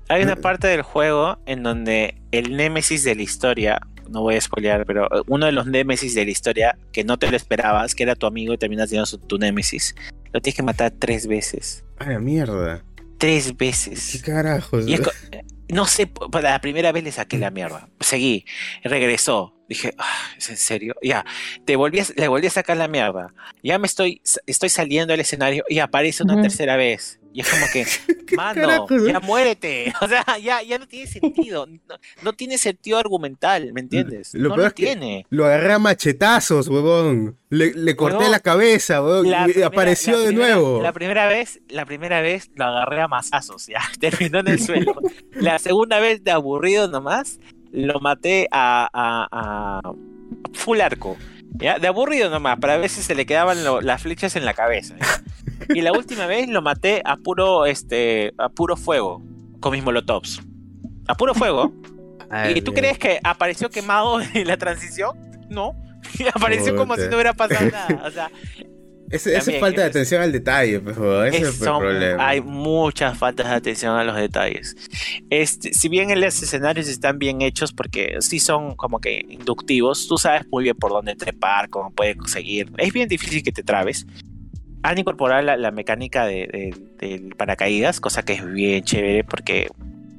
Hay 0.08 0.22
una 0.22 0.36
parte 0.36 0.68
del 0.68 0.82
juego 0.82 1.38
en 1.46 1.62
donde 1.64 2.14
el 2.30 2.56
némesis 2.56 3.02
de 3.02 3.16
la 3.16 3.22
historia, 3.22 3.80
no 4.08 4.20
voy 4.22 4.36
a 4.36 4.40
spoilear, 4.40 4.86
pero 4.86 5.06
eh, 5.06 5.22
uno 5.26 5.46
de 5.46 5.52
los 5.52 5.66
némesis 5.66 6.14
de 6.14 6.24
la 6.24 6.30
historia 6.30 6.78
que 6.92 7.02
no 7.02 7.18
te 7.18 7.28
lo 7.28 7.36
esperabas, 7.36 7.94
que 7.96 8.04
era 8.04 8.14
tu 8.14 8.26
amigo 8.26 8.54
y 8.54 8.58
terminas 8.58 8.88
siendo 8.88 9.04
su- 9.06 9.18
tu 9.18 9.36
némesis, 9.38 9.96
lo 10.32 10.40
tienes 10.40 10.54
que 10.56 10.62
matar 10.62 10.92
tres 10.96 11.26
veces. 11.26 11.84
¡A 11.98 12.08
la 12.08 12.20
mierda! 12.20 12.84
Tres 13.18 13.46
¿Qué 13.48 13.52
veces. 13.64 14.22
carajos? 14.24 14.86
Y 14.86 14.94
es 14.94 15.00
co- 15.00 15.10
eh, 15.32 15.42
no 15.70 15.86
sé, 15.86 16.06
para 16.06 16.50
la 16.50 16.60
primera 16.60 16.92
vez 16.92 17.02
le 17.02 17.10
saqué 17.10 17.36
la 17.38 17.50
mierda. 17.50 17.88
Seguí, 17.98 18.44
regresó. 18.84 19.55
Dije, 19.68 19.94
"Ah, 19.98 20.28
¿es 20.38 20.48
en 20.50 20.56
serio? 20.56 20.94
Ya, 21.02 21.24
te 21.64 21.74
volví 21.76 22.00
a- 22.00 22.06
le 22.16 22.28
volví 22.28 22.46
a 22.46 22.50
sacar 22.50 22.76
la 22.76 22.86
mierda. 22.88 23.34
Ya 23.62 23.78
me 23.78 23.86
estoy, 23.86 24.22
estoy 24.46 24.68
saliendo 24.68 25.12
del 25.12 25.20
escenario 25.20 25.64
y 25.68 25.80
aparece 25.80 26.22
una 26.22 26.34
Ujú. 26.34 26.42
tercera 26.42 26.76
vez. 26.76 27.18
Y 27.32 27.40
es 27.40 27.50
como 27.50 27.66
que, 27.70 27.84
¿Qué 28.26 28.34
mano, 28.36 28.62
carajos? 28.62 29.02
ya 29.06 29.20
muérete. 29.20 29.92
O 30.00 30.08
sea, 30.08 30.24
ya, 30.40 30.62
ya 30.62 30.78
no 30.78 30.86
tiene 30.88 31.06
sentido. 31.06 31.66
No, 31.66 31.96
no 32.22 32.32
tiene 32.32 32.56
sentido 32.58 32.96
argumental, 32.98 33.72
¿me 33.74 33.80
entiendes? 33.82 34.32
Lo 34.34 34.48
no 34.50 34.54
peor 34.54 34.58
lo 34.58 34.66
es 34.68 34.72
que- 34.74 34.84
tiene. 34.86 35.26
Lo 35.30 35.44
agarré 35.44 35.72
a 35.74 35.78
machetazos, 35.78 36.68
huevón. 36.68 37.36
Le, 37.50 37.72
le 37.74 37.94
corté 37.96 38.16
Huevón, 38.18 38.32
la 38.32 38.40
cabeza, 38.40 39.02
huevón. 39.02 39.30
La 39.30 39.42
y 39.42 39.44
primera- 39.52 39.66
apareció 39.66 40.18
de 40.18 40.28
primera- 40.28 40.54
nuevo. 40.54 40.80
La 40.82 40.92
primera 40.92 41.26
vez, 41.28 41.60
la 41.68 41.84
primera 41.84 42.20
vez 42.22 42.50
lo 42.54 42.64
agarré 42.64 43.02
a 43.02 43.08
mazazos, 43.08 43.66
ya, 43.66 43.80
terminó 44.00 44.38
en 44.40 44.48
el 44.48 44.60
suelo. 44.60 44.94
La 45.32 45.58
segunda 45.58 46.00
vez 46.00 46.24
de 46.24 46.30
aburrido 46.30 46.88
nomás, 46.88 47.38
lo 47.76 48.00
maté 48.00 48.48
a, 48.50 48.88
a, 48.92 49.28
a 49.30 49.92
full 50.54 50.80
arco. 50.80 51.16
¿ya? 51.58 51.78
De 51.78 51.86
aburrido 51.88 52.30
nomás, 52.30 52.58
para 52.58 52.76
ver 52.78 52.88
si 52.90 53.02
se 53.02 53.14
le 53.14 53.26
quedaban 53.26 53.62
lo- 53.64 53.80
las 53.80 54.02
flechas 54.02 54.34
en 54.36 54.44
la 54.44 54.54
cabeza. 54.54 54.94
¿ya? 54.98 55.74
Y 55.74 55.82
la 55.82 55.92
última 55.92 56.26
vez 56.26 56.48
lo 56.48 56.62
maté 56.62 57.02
a 57.04 57.16
puro, 57.16 57.66
este, 57.66 58.32
a 58.38 58.48
puro 58.48 58.76
fuego, 58.76 59.22
con 59.60 59.72
mis 59.72 59.82
molotovs. 59.84 60.42
A 61.08 61.14
puro 61.14 61.34
fuego. 61.34 61.72
Ay, 62.30 62.54
¿Y 62.58 62.62
tú 62.62 62.72
crees 62.74 62.98
que 62.98 63.20
apareció 63.22 63.68
quemado 63.70 64.20
en 64.20 64.46
la 64.48 64.56
transición? 64.56 65.16
No. 65.48 65.72
apareció 66.34 66.74
como 66.76 66.96
si 66.96 67.02
no 67.02 67.14
hubiera 67.14 67.32
pasado 67.34 67.70
nada. 67.70 68.02
O 68.06 68.10
sea, 68.10 68.30
También, 69.10 69.60
falta 69.60 69.80
de 69.82 69.86
es- 69.86 69.90
atención 69.90 70.22
al 70.22 70.32
detalle, 70.32 70.80
pues, 70.80 70.96
huevón. 70.98 71.26
Ese 71.26 71.36
Es- 71.38 71.42
es 71.48 71.60
el 71.60 71.66
problema. 71.66 72.28
hay 72.28 72.40
muchas 72.40 73.16
faltas 73.16 73.48
de 73.48 73.54
atención 73.54 73.96
a 73.96 74.04
los 74.04 74.16
detalles. 74.16 74.76
Este, 75.30 75.72
si 75.72 75.88
bien 75.88 76.08
los 76.20 76.42
escenarios 76.42 76.88
están 76.88 77.18
bien 77.18 77.42
hechos 77.42 77.72
porque 77.72 78.16
sí 78.20 78.38
son 78.40 78.74
como 78.74 79.00
que 79.00 79.24
inductivos, 79.28 80.06
tú 80.08 80.18
sabes 80.18 80.42
muy 80.50 80.64
bien 80.64 80.76
por 80.76 80.90
dónde 80.90 81.14
trepar, 81.14 81.68
cómo 81.68 81.90
puedes 81.92 82.16
conseguir. 82.16 82.70
Es 82.78 82.92
bien 82.92 83.08
difícil 83.08 83.42
que 83.42 83.52
te 83.52 83.62
trabes. 83.62 84.06
Han 84.82 84.98
incorporado 84.98 85.42
la, 85.42 85.56
la 85.56 85.70
mecánica 85.70 86.26
de, 86.26 86.46
de- 87.00 87.08
del 87.08 87.34
paracaídas, 87.36 88.00
cosa 88.00 88.24
que 88.24 88.34
es 88.34 88.52
bien 88.52 88.84
chévere 88.84 89.24
porque 89.24 89.68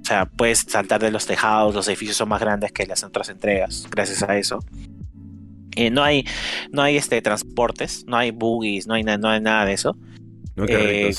sea, 0.03 0.25
puedes 0.25 0.59
saltar 0.59 1.01
de 1.01 1.11
los 1.11 1.25
tejados, 1.25 1.75
los 1.75 1.87
edificios 1.89 2.15
son 2.17 2.29
más 2.29 2.39
grandes 2.39 2.71
que 2.71 2.85
las 2.85 3.03
otras 3.03 3.27
entregas, 3.29 3.85
gracias 3.91 4.23
a 4.23 4.37
eso. 4.37 4.59
Eh, 5.77 5.89
no 5.91 6.03
hay, 6.03 6.25
no 6.71 6.81
hay 6.81 6.97
este, 6.97 7.21
transportes, 7.21 8.03
no 8.07 8.17
hay 8.17 8.31
buggies, 8.31 8.87
no 8.87 8.95
hay, 8.95 9.03
no 9.03 9.29
hay 9.29 9.39
nada 9.41 9.65
de 9.65 9.73
eso. 9.73 9.95
No, 10.55 10.65
Eh. 10.67 11.13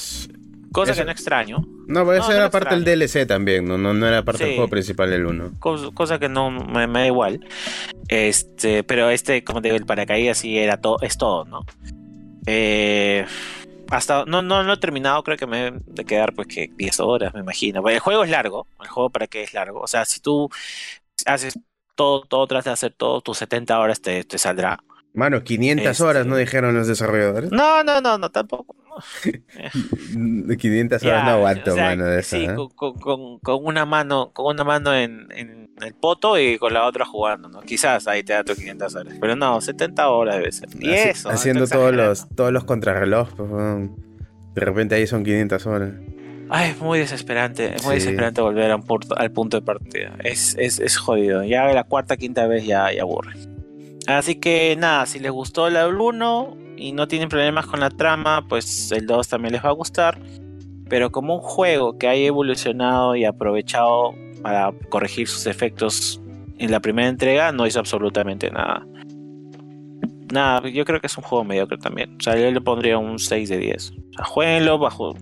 Cosa 0.70 0.92
Eso- 0.92 1.00
que 1.00 1.06
no 1.06 1.12
extraño. 1.12 1.58
No, 1.86 2.04
pero 2.04 2.18
eso 2.18 2.28
no, 2.28 2.34
era 2.34 2.44
no 2.44 2.50
parte 2.50 2.78
del. 2.78 2.84
DLC 2.84 3.24
también, 3.26 3.64
no, 3.64 3.78
no, 3.78 3.94
no 3.94 4.06
era 4.06 4.22
parte 4.22 4.44
del 4.44 4.54
juego 4.56 4.68
principal 4.68 5.08
del 5.08 5.24
1. 5.24 5.52
Cosa, 5.58 5.88
cosa 5.94 6.18
que 6.18 6.28
no 6.28 6.50
me, 6.50 6.86
me 6.86 7.00
da 7.00 7.06
igual. 7.06 7.40
Este, 8.08 8.84
pero 8.84 9.08
este, 9.08 9.42
como 9.42 9.62
te 9.62 9.68
digo, 9.68 9.78
el 9.78 9.86
paracaídas 9.86 10.36
sí 10.38 10.58
era 10.58 10.76
todo, 10.78 10.98
es 11.00 11.16
todo, 11.16 11.46
¿no? 11.46 11.64
Eh, 12.46 13.24
hasta 13.90 14.24
no, 14.26 14.42
no 14.42 14.62
lo 14.62 14.74
he 14.74 14.76
terminado, 14.76 15.22
creo 15.22 15.38
que 15.38 15.46
me 15.46 15.72
de 15.86 16.04
quedar 16.04 16.34
pues 16.34 16.48
que 16.48 16.70
10 16.76 17.00
horas, 17.00 17.32
me 17.32 17.40
imagino. 17.40 17.80
Porque 17.80 17.94
el 17.94 18.00
juego 18.00 18.24
es 18.24 18.30
largo, 18.30 18.66
el 18.82 18.88
juego 18.88 19.08
para 19.08 19.26
qué 19.26 19.42
es 19.42 19.54
largo. 19.54 19.80
O 19.80 19.86
sea, 19.86 20.04
si 20.04 20.20
tú 20.20 20.50
haces 21.24 21.58
todo, 21.98 22.22
todo, 22.22 22.46
tratas 22.46 22.64
de 22.66 22.70
hacer 22.70 22.92
todo, 22.96 23.20
tus 23.20 23.38
70 23.38 23.76
horas 23.78 24.00
te, 24.00 24.22
te 24.22 24.38
saldrá. 24.38 24.78
Mano, 25.14 25.42
500 25.42 25.86
Este- 25.86 26.02
horas, 26.04 26.26
¿no 26.26 26.36
dijeron 26.36 26.74
los 26.76 26.86
desarrolladores? 26.86 27.50
No, 27.50 27.82
no, 27.82 28.00
no, 28.00 28.18
no, 28.18 28.30
tampoco. 28.30 28.76
De 30.12 30.56
500 30.56 31.02
horas 31.02 31.18
Ya, 31.20 31.24
no 31.24 31.30
aguanto, 31.36 31.72
o 31.72 31.74
sea, 31.74 31.84
mano, 31.90 32.04
de 32.06 32.20
esa. 32.20 32.36
sí, 32.36 32.44
¿eh? 32.44 32.54
con, 32.76 33.38
con- 33.40 33.64
una 33.64 33.84
mano, 33.84 34.30
con 34.32 34.46
una 34.54 34.64
mano 34.64 34.94
en, 34.94 35.26
en 35.32 35.70
el 35.82 35.94
poto 35.94 36.38
y 36.38 36.56
con 36.58 36.72
la 36.72 36.86
otra 36.86 37.04
jugando, 37.04 37.48
¿no? 37.48 37.60
Quizás 37.62 38.06
ahí 38.06 38.22
te 38.22 38.32
da 38.32 38.44
tus 38.44 38.56
500 38.58 38.94
horas. 38.94 39.14
Pero 39.20 39.34
no, 39.36 39.60
70 39.60 40.08
horas 40.08 40.36
debe 40.36 40.52
ser. 40.52 40.68
Y 40.78 40.86
Haci- 40.88 41.10
eso. 41.10 41.30
Haciendo 41.30 41.66
todos 41.66 41.92
los, 41.94 42.28
todos 42.34 42.52
los 42.52 42.64
contrarreloj, 42.64 43.28
pues. 43.36 43.50
De 44.54 44.60
repente 44.64 44.94
ahí 44.96 45.06
son 45.06 45.24
500 45.24 45.66
horas. 45.66 45.92
Ay, 46.50 46.70
es 46.70 46.80
muy 46.80 46.98
desesperante, 46.98 47.74
es 47.76 47.84
muy 47.84 47.94
Sí. 47.96 48.00
desesperante 48.06 48.40
volver 48.40 48.70
a 48.70 48.76
un 48.76 48.82
punto- 48.82 49.16
al 49.18 49.30
punto 49.32 49.58
de 49.58 49.66
partida. 49.66 50.14
Es, 50.24 50.56
es, 50.58 50.80
es 50.80 50.96
jodido. 50.96 51.44
Ya 51.44 51.64
la 51.72 51.84
cuarta, 51.84 52.16
quinta 52.16 52.46
vez 52.46 52.64
ya, 52.64 52.90
ya 52.92 53.02
aburre. 53.02 53.32
Así 54.06 54.36
que 54.36 54.74
nada, 54.76 55.04
si 55.06 55.18
les 55.18 55.30
gustó 55.30 55.66
el 55.68 55.76
1 55.76 56.56
y 56.76 56.92
no 56.92 57.06
tienen 57.08 57.28
problemas 57.28 57.66
con 57.66 57.80
la 57.80 57.90
trama, 57.90 58.46
pues 58.48 58.90
el 58.92 59.06
2 59.06 59.28
también 59.28 59.52
les 59.52 59.62
va 59.64 59.68
a 59.68 59.72
gustar. 59.72 60.18
Pero 60.88 61.10
como 61.12 61.34
un 61.34 61.40
juego 61.42 61.98
que 61.98 62.08
haya 62.08 62.26
evolucionado 62.26 63.14
y 63.14 63.26
aprovechado 63.26 64.14
para 64.42 64.72
corregir 64.88 65.28
sus 65.28 65.46
efectos 65.46 66.22
en 66.56 66.70
la 66.70 66.80
primera 66.80 67.08
entrega, 67.08 67.52
no 67.52 67.66
hizo 67.66 67.78
absolutamente 67.78 68.50
nada. 68.50 68.86
Nada, 70.32 70.66
yo 70.68 70.84
creo 70.84 71.00
que 71.00 71.06
es 71.08 71.16
un 71.18 71.24
juego 71.24 71.44
mediocre 71.44 71.76
también. 71.78 72.16
O 72.18 72.22
sea, 72.22 72.36
yo 72.38 72.50
le 72.50 72.60
pondría 72.60 72.96
un 72.98 73.18
6 73.18 73.48
de 73.50 73.58
10. 73.58 73.90
O 73.90 73.94
sea, 74.16 74.24
jueguenlo 74.24 74.78
bajo. 74.78 75.14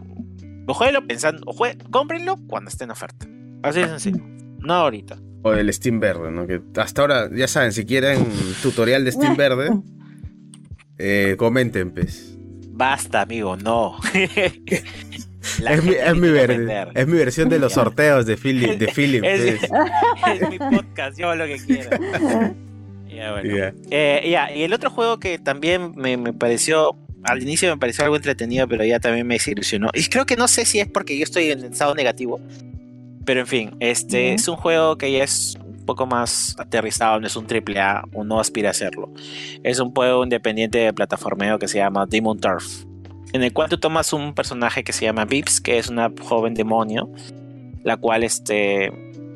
O 0.66 0.74
jueguenlo 0.74 1.06
pensando. 1.06 1.43
O 1.47 1.52
jue- 1.55 1.76
cómprenlo 1.90 2.36
cuando 2.48 2.68
esté 2.70 2.84
en 2.84 2.90
oferta. 2.90 3.26
Así 3.62 3.80
de 3.80 3.86
sencillo. 3.88 4.22
No 4.59 4.74
ahorita. 4.74 5.16
O 5.43 5.52
el 5.52 5.72
Steam 5.72 6.01
Verde, 6.01 6.30
¿no? 6.32 6.47
Que 6.47 6.60
hasta 6.80 7.02
ahora, 7.02 7.28
ya 7.32 7.47
saben, 7.47 7.72
si 7.72 7.84
quieren 7.86 8.26
tutorial 8.62 9.05
de 9.05 9.12
Steam 9.12 9.36
Verde, 9.36 9.70
eh, 10.98 11.36
comenten, 11.38 11.93
pues. 11.93 12.36
Basta, 12.70 13.22
amigo, 13.22 13.56
no. 13.56 13.97
Es 15.64 15.84
mi, 15.84 15.93
es, 15.93 16.14
mi 16.16 16.28
ver- 16.28 16.90
es 16.94 17.06
mi 17.06 17.16
versión 17.18 17.48
de 17.48 17.60
los 17.60 17.72
sorteos 17.74 18.26
de 18.26 18.36
Philip. 18.36 18.78
De 18.78 18.88
Philip 18.88 19.22
Es- 19.24 19.60
pues. 19.68 20.40
es 20.43 20.51
mi 20.51 20.59
podcast, 20.59 21.16
yo 21.18 21.34
lo 21.36 21.47
que 21.47 21.56
quiera. 21.59 21.98
Ya, 23.09 23.30
bueno. 23.32 23.72
Eh, 23.90 24.28
ya, 24.30 24.52
y 24.55 24.62
el 24.64 24.74
otro 24.74 24.90
juego 24.90 25.18
que 25.18 25.38
también 25.38 25.93
me, 25.97 26.18
me 26.18 26.34
pareció, 26.34 26.97
al 27.26 27.42
inicio 27.42 27.70
me 27.70 27.78
pareció 27.78 28.04
algo 28.04 28.16
entretenido, 28.16 28.66
pero 28.68 28.84
ya 28.84 29.00
también 29.00 29.26
me 29.26 29.34
desilusionó. 29.34 29.90
Y 29.94 30.04
creo 30.08 30.26
que 30.26 30.36
no 30.36 30.48
sé 30.48 30.64
si 30.64 30.80
es 30.80 30.88
porque 30.88 31.16
yo 31.16 31.24
estoy 31.24 31.50
en 31.50 31.64
estado 31.64 31.94
negativo, 31.94 32.40
pero 33.24 33.40
en 33.40 33.46
fin, 33.46 33.76
este 33.80 34.34
es 34.34 34.46
un 34.48 34.56
juego 34.56 34.96
que 34.96 35.10
ya 35.10 35.24
es 35.24 35.58
un 35.64 35.84
poco 35.84 36.06
más 36.06 36.54
aterrizado, 36.58 37.20
no 37.20 37.26
es 37.26 37.36
un 37.36 37.46
triple 37.46 37.80
A, 37.80 38.04
o 38.14 38.24
no 38.24 38.38
aspira 38.38 38.70
a 38.70 38.72
serlo. 38.72 39.12
Es 39.62 39.80
un 39.80 39.92
juego 39.92 40.22
independiente 40.22 40.78
de 40.78 40.92
plataformeo 40.92 41.58
que 41.58 41.68
se 41.68 41.78
llama 41.78 42.06
Demon 42.06 42.38
Turf, 42.38 42.84
en 43.32 43.42
el 43.42 43.52
cual 43.52 43.68
tú 43.68 43.78
tomas 43.78 44.12
un 44.12 44.32
personaje 44.32 44.84
que 44.84 44.92
se 44.92 45.04
llama 45.04 45.24
Vips, 45.24 45.60
que 45.60 45.78
es 45.78 45.88
una 45.88 46.12
joven 46.22 46.54
demonio, 46.54 47.10
la 47.82 47.96
cual 47.96 48.22
este 48.22 48.92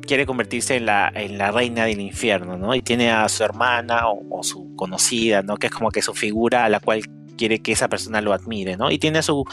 quiere 0.07 0.25
convertirse 0.25 0.75
en 0.75 0.85
la, 0.85 1.11
en 1.13 1.37
la 1.37 1.51
reina 1.51 1.85
del 1.85 1.99
infierno, 1.99 2.57
¿no? 2.57 2.73
Y 2.73 2.81
tiene 2.81 3.11
a 3.11 3.27
su 3.29 3.43
hermana 3.43 4.09
o, 4.09 4.39
o 4.39 4.43
su 4.43 4.75
conocida, 4.75 5.41
¿no? 5.41 5.57
Que 5.57 5.67
es 5.67 5.73
como 5.73 5.91
que 5.91 6.01
su 6.01 6.13
figura 6.13 6.65
a 6.65 6.69
la 6.69 6.79
cual 6.79 7.01
quiere 7.41 7.57
que 7.57 7.71
esa 7.71 7.89
persona 7.89 8.21
lo 8.21 8.33
admire, 8.33 8.77
¿no? 8.77 8.91
Y 8.91 8.99
tiene 8.99 9.17
a 9.17 9.23
su, 9.23 9.45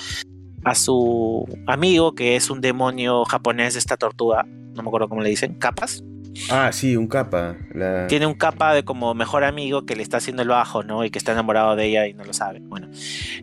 a 0.62 0.74
su 0.74 1.46
amigo, 1.66 2.14
que 2.14 2.36
es 2.36 2.50
un 2.50 2.60
demonio 2.60 3.24
japonés, 3.24 3.76
esta 3.76 3.96
tortuga, 3.96 4.44
no 4.74 4.82
me 4.82 4.88
acuerdo 4.88 5.08
cómo 5.08 5.22
le 5.22 5.30
dicen, 5.30 5.54
capas. 5.54 6.04
Ah, 6.50 6.70
sí, 6.70 6.98
un 6.98 7.06
capa. 7.06 7.56
La... 7.72 8.06
Tiene 8.06 8.26
un 8.26 8.34
capa 8.34 8.74
de 8.74 8.84
como 8.84 9.14
mejor 9.14 9.42
amigo 9.42 9.86
que 9.86 9.96
le 9.96 10.02
está 10.02 10.18
haciendo 10.18 10.42
el 10.42 10.48
bajo, 10.48 10.82
¿no? 10.82 11.02
Y 11.02 11.10
que 11.10 11.18
está 11.18 11.32
enamorado 11.32 11.76
de 11.76 11.86
ella 11.86 12.06
y 12.06 12.12
no 12.12 12.24
lo 12.24 12.34
sabe. 12.34 12.60
Bueno, 12.60 12.90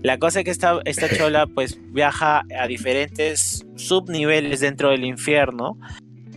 la 0.03 0.19
cosa 0.19 0.41
es 0.41 0.45
que 0.45 0.51
esta, 0.51 0.79
esta 0.85 1.09
chola 1.09 1.47
pues 1.55 1.79
viaja 1.91 2.43
a 2.59 2.67
diferentes 2.67 3.65
subniveles 3.77 4.59
dentro 4.59 4.91
del 4.91 5.05
infierno, 5.05 5.79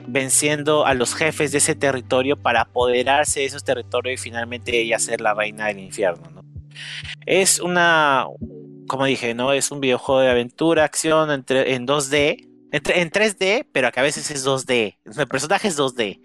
venciendo 0.07 0.87
a 0.87 0.95
los 0.95 1.15
jefes 1.15 1.53
de 1.53 1.59
ese 1.59 1.75
territorio 1.75 2.39
para 2.39 2.63
apoderarse 2.63 3.41
de 3.41 3.47
esos 3.47 3.65
territorios 3.65 4.19
y 4.19 4.23
finalmente 4.23 4.81
ella 4.81 4.99
ser 4.99 5.21
la 5.21 5.35
reina 5.35 5.67
del 5.67 5.81
infierno, 5.81 6.23
¿no? 6.35 6.38
Es 7.27 7.61
una, 7.61 8.27
como 8.87 9.05
dije, 9.05 9.35
¿no? 9.35 9.53
Es 9.53 9.71
un 9.71 9.81
videojuego 9.81 10.21
de 10.21 10.31
aventura, 10.31 10.85
acción 10.85 11.31
entre, 11.31 11.75
en 11.75 11.87
2D, 11.87 12.49
entre, 12.73 13.01
en 13.01 13.11
3D, 13.11 13.67
pero 13.73 13.91
que 13.93 14.01
a 14.01 14.03
veces 14.03 14.31
es 14.31 14.47
2D. 14.47 14.99
El 15.19 15.29
personaje 15.29 15.69
es 15.69 15.79
2D. 15.79 16.21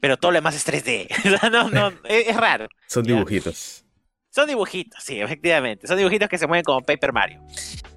Pero 0.00 0.16
todo 0.16 0.30
lo 0.32 0.36
demás 0.36 0.54
es 0.56 0.66
3D. 0.66 1.08
O 1.34 1.38
sea, 1.38 1.50
no, 1.50 1.68
no, 1.70 1.88
es, 2.08 2.28
es 2.28 2.36
raro. 2.36 2.66
Son 2.88 3.04
Ya. 3.04 3.14
dibujitos. 3.14 3.84
Son 4.32 4.46
dibujitos, 4.46 5.02
sí, 5.02 5.20
efectivamente. 5.20 5.86
Son 5.88 5.96
dibujitos 5.98 6.28
que 6.28 6.38
se 6.38 6.46
mueven 6.46 6.62
como 6.64 6.80
Paper 6.82 7.12
Mario. 7.12 7.42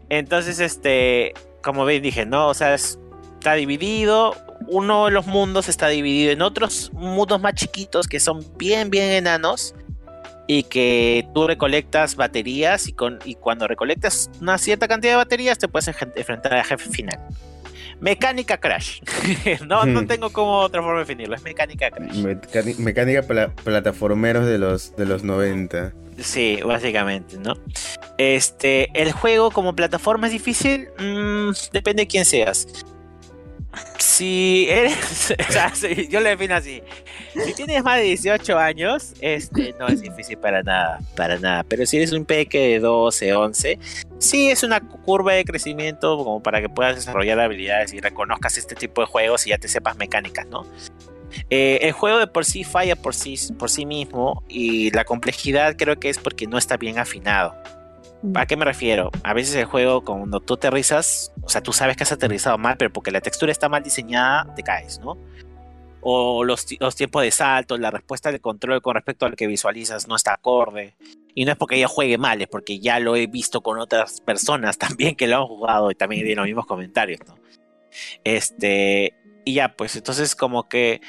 Entonces, 0.10 0.60
este, 0.60 1.34
como 1.62 1.86
ven, 1.86 2.02
dije, 2.02 2.26
no, 2.26 2.48
o 2.48 2.54
sea, 2.54 2.74
es- 2.74 2.98
está 3.36 3.54
dividido. 3.54 4.36
Uno 4.68 5.06
de 5.06 5.12
los 5.12 5.28
mundos 5.28 5.68
está 5.70 5.90
dividido 5.90 6.32
en 6.32 6.42
otros 6.42 6.92
mundos 6.94 7.40
más 7.42 7.54
chiquitos 7.54 8.08
que 8.08 8.20
son 8.20 8.44
bien, 8.58 8.90
bien 8.90 9.10
enanos. 9.12 9.76
Y 10.48 10.64
que 10.64 11.26
tú 11.34 11.48
recolectas 11.48 12.16
baterías 12.16 12.88
y, 12.88 12.94
con, 12.94 13.20
y 13.24 13.36
cuando 13.36 13.68
recolectas 13.68 14.30
una 14.42 14.58
cierta 14.58 14.88
cantidad 14.88 15.14
de 15.14 15.18
baterías 15.18 15.58
te 15.58 15.68
puedes 15.68 15.88
enfrentar 15.88 16.54
al 16.54 16.64
jefe 16.66 16.90
final. 16.90 17.18
Mecánica 18.02 18.58
Crash. 18.60 19.00
no, 19.68 19.86
no 19.86 20.02
Hmm. 20.02 20.08
tengo 20.08 20.30
como 20.32 20.58
otra 20.60 20.82
forma 20.82 21.00
de 21.00 21.06
definirlo. 21.06 21.36
Es 21.36 21.44
mecánica 21.44 21.90
Crash. 21.92 22.78
Mecánica 22.80 23.22
pla- 23.24 23.52
plataformeros 23.64 24.46
de 24.46 24.58
los, 24.58 24.96
de 24.98 25.06
los 25.06 25.24
90. 25.24 25.94
Sí, 26.20 26.60
básicamente, 26.64 27.38
¿no? 27.40 27.54
Este, 28.18 28.90
el 29.00 29.12
juego 29.14 29.50
como 29.52 29.76
plataforma 29.76 30.28
es 30.28 30.34
difícil, 30.34 30.90
mm, 31.00 31.52
depende 31.72 32.04
de 32.04 32.08
quién 32.08 32.26
seas. 32.26 32.68
Si 34.14 34.68
eres, 34.70 35.34
yo 36.10 36.20
lo 36.20 36.30
defino 36.30 36.54
así. 36.54 36.84
Si 37.34 37.56
tienes 37.56 37.84
más 37.84 37.98
de 37.98 38.04
18 38.04 38.60
años, 38.60 39.16
este 39.22 39.74
no 39.80 39.88
es 39.88 40.02
difícil 40.02 40.38
para 40.38 40.62
nada, 40.62 41.00
para 41.16 41.40
nada. 41.40 41.64
Pero 41.64 41.84
si 41.88 41.98
eres 41.98 42.12
un 42.12 42.24
peque 42.24 42.60
de 42.60 42.80
12, 42.80 43.34
11, 43.34 43.80
sí 44.20 44.52
es 44.52 44.62
una 44.62 44.82
curva 44.82 45.34
de 45.34 45.44
crecimiento 45.44 46.16
como 46.16 46.44
para 46.44 46.62
que 46.62 46.70
puedas 46.70 46.96
desarrollar 46.96 47.40
habilidades 47.40 47.92
y 47.92 48.02
reconozcas 48.02 48.56
este 48.60 48.76
tipo 48.76 49.02
de 49.02 49.08
juegos 49.08 49.48
y 49.48 49.50
ya 49.50 49.58
te 49.58 49.68
sepas 49.68 49.98
mecánicas, 49.98 50.46
¿no? 50.46 50.64
Eh, 51.50 51.80
el 51.82 51.94
juego 51.94 52.20
de 52.20 52.28
por 52.28 52.46
sí 52.46 52.64
falla 52.64 52.96
por 52.96 53.16
sí, 53.16 53.36
por 53.58 53.72
sí 53.72 53.88
mismo 53.88 54.44
y 54.48 54.92
la 54.92 55.06
complejidad 55.06 55.76
creo 55.76 56.00
que 56.00 56.10
es 56.10 56.20
porque 56.20 56.46
no 56.46 56.60
está 56.60 56.78
bien 56.78 57.00
afinado. 57.00 57.56
¿A 58.36 58.46
qué 58.46 58.56
me 58.56 58.66
refiero? 58.66 59.12
A 59.24 59.34
veces 59.34 59.56
el 59.56 59.66
juego, 59.66 60.04
cuando 60.04 60.40
tú 60.40 60.54
aterrizas, 60.54 61.34
o 61.42 61.50
sea, 61.50 61.62
tú 61.62 61.74
sabes 61.74 61.98
que 61.98 62.04
has 62.04 62.12
aterrizado 62.12 62.58
mal, 62.58 62.78
pero 62.78 62.92
porque 62.92 63.12
la 63.12 63.22
textura 63.22 63.52
está 63.52 63.68
mal 63.68 63.84
diseñada, 63.84 64.54
te 64.56 64.64
caes, 64.64 65.00
¿no? 65.00 65.18
O 66.02 66.44
los, 66.44 66.66
los 66.80 66.96
tiempos 66.96 67.24
de 67.24 67.32
salto, 67.32 67.78
la 67.78 67.92
respuesta 67.92 68.32
del 68.32 68.42
control 68.42 68.82
con 68.82 68.96
respecto 68.96 69.26
a 69.26 69.30
lo 69.30 69.36
que 69.36 69.48
visualizas 69.48 70.08
no 70.08 70.16
está 70.16 70.34
acorde. 70.34 70.96
Y 71.36 71.46
no 71.46 71.52
es 71.52 71.58
porque 71.58 71.80
yo 71.80 71.88
juegue 71.88 72.18
mal, 72.18 72.42
es 72.42 72.48
porque 72.48 72.80
ya 72.80 73.00
lo 73.00 73.16
he 73.16 73.28
visto 73.28 73.62
con 73.62 73.80
otras 73.80 74.22
personas 74.22 74.78
también 74.78 75.16
que 75.16 75.28
lo 75.28 75.38
han 75.38 75.48
jugado 75.48 75.92
y 75.92 75.96
también 75.96 76.22
tienen 76.22 76.38
los 76.38 76.46
mismos 76.46 76.66
comentarios, 76.66 77.22
¿no? 77.28 77.36
Este, 78.24 79.14
y 79.46 79.56
ya, 79.56 79.76
pues 79.76 79.96
entonces 79.96 80.36
como 80.36 80.68
que 80.70 81.02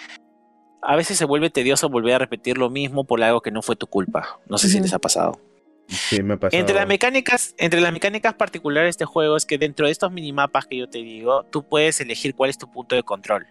a 0.82 0.97
veces 0.97 1.16
se 1.16 1.24
vuelve 1.24 1.51
tedioso 1.51 1.89
volver 1.89 2.15
a 2.15 2.19
repetir 2.19 2.59
lo 2.59 2.70
mismo 2.70 3.05
por 3.05 3.23
algo 3.23 3.41
que 3.41 3.51
no 3.51 3.62
fue 3.62 3.77
tu 3.77 3.86
culpa. 3.86 4.41
No 4.49 4.59
sé 4.59 4.69
si 4.69 4.77
Ujú. 4.77 4.85
les 4.85 4.95
ha 4.95 4.99
pasado. 4.99 5.41
Sí, 5.89 6.23
me 6.23 6.35
ha 6.35 6.36
pasado. 6.39 6.61
Entre 6.61 6.74
las 6.74 6.86
mecánicas, 6.86 7.55
entre 7.59 7.81
las 7.81 7.93
mecánicas 7.93 8.35
particulares 8.35 8.86
de 8.86 8.90
este 8.90 9.05
juego 9.05 9.36
es 9.36 9.47
que 9.47 9.59
dentro 9.59 9.86
de 9.86 9.93
estos 9.93 10.11
minimapas 10.12 10.66
que 10.66 10.78
yo 10.78 10.89
te 10.89 10.98
digo, 10.98 11.44
tú 11.44 11.69
puedes 11.69 12.01
elegir 12.01 12.35
cuál 12.35 12.51
es 12.51 12.59
tu 12.59 12.70
punto 12.70 12.94
de 12.94 13.02
control. 13.02 13.47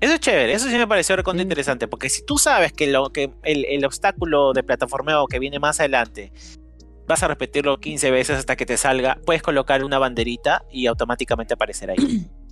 Eso 0.00 0.12
es 0.12 0.20
chévere, 0.20 0.52
eso 0.52 0.68
sí 0.68 0.76
me 0.76 0.86
pareció 0.86 1.16
recontra 1.16 1.42
interesante, 1.42 1.88
porque 1.88 2.10
si 2.10 2.24
tú 2.26 2.36
sabes 2.36 2.72
que, 2.72 2.86
lo, 2.88 3.10
que 3.10 3.32
el, 3.42 3.64
el 3.64 3.84
obstáculo 3.86 4.52
de 4.52 4.62
plataformeo 4.62 5.26
que 5.26 5.38
viene 5.38 5.58
más 5.58 5.80
adelante 5.80 6.30
vas 7.06 7.22
a 7.22 7.28
repetirlo 7.28 7.80
15 7.80 8.10
veces 8.10 8.38
hasta 8.38 8.56
que 8.56 8.66
te 8.66 8.76
salga, 8.76 9.18
puedes 9.24 9.42
colocar 9.42 9.84
una 9.84 9.98
banderita 9.98 10.64
y 10.70 10.86
automáticamente 10.86 11.54
aparecerá 11.54 11.94
ahí. 11.96 12.28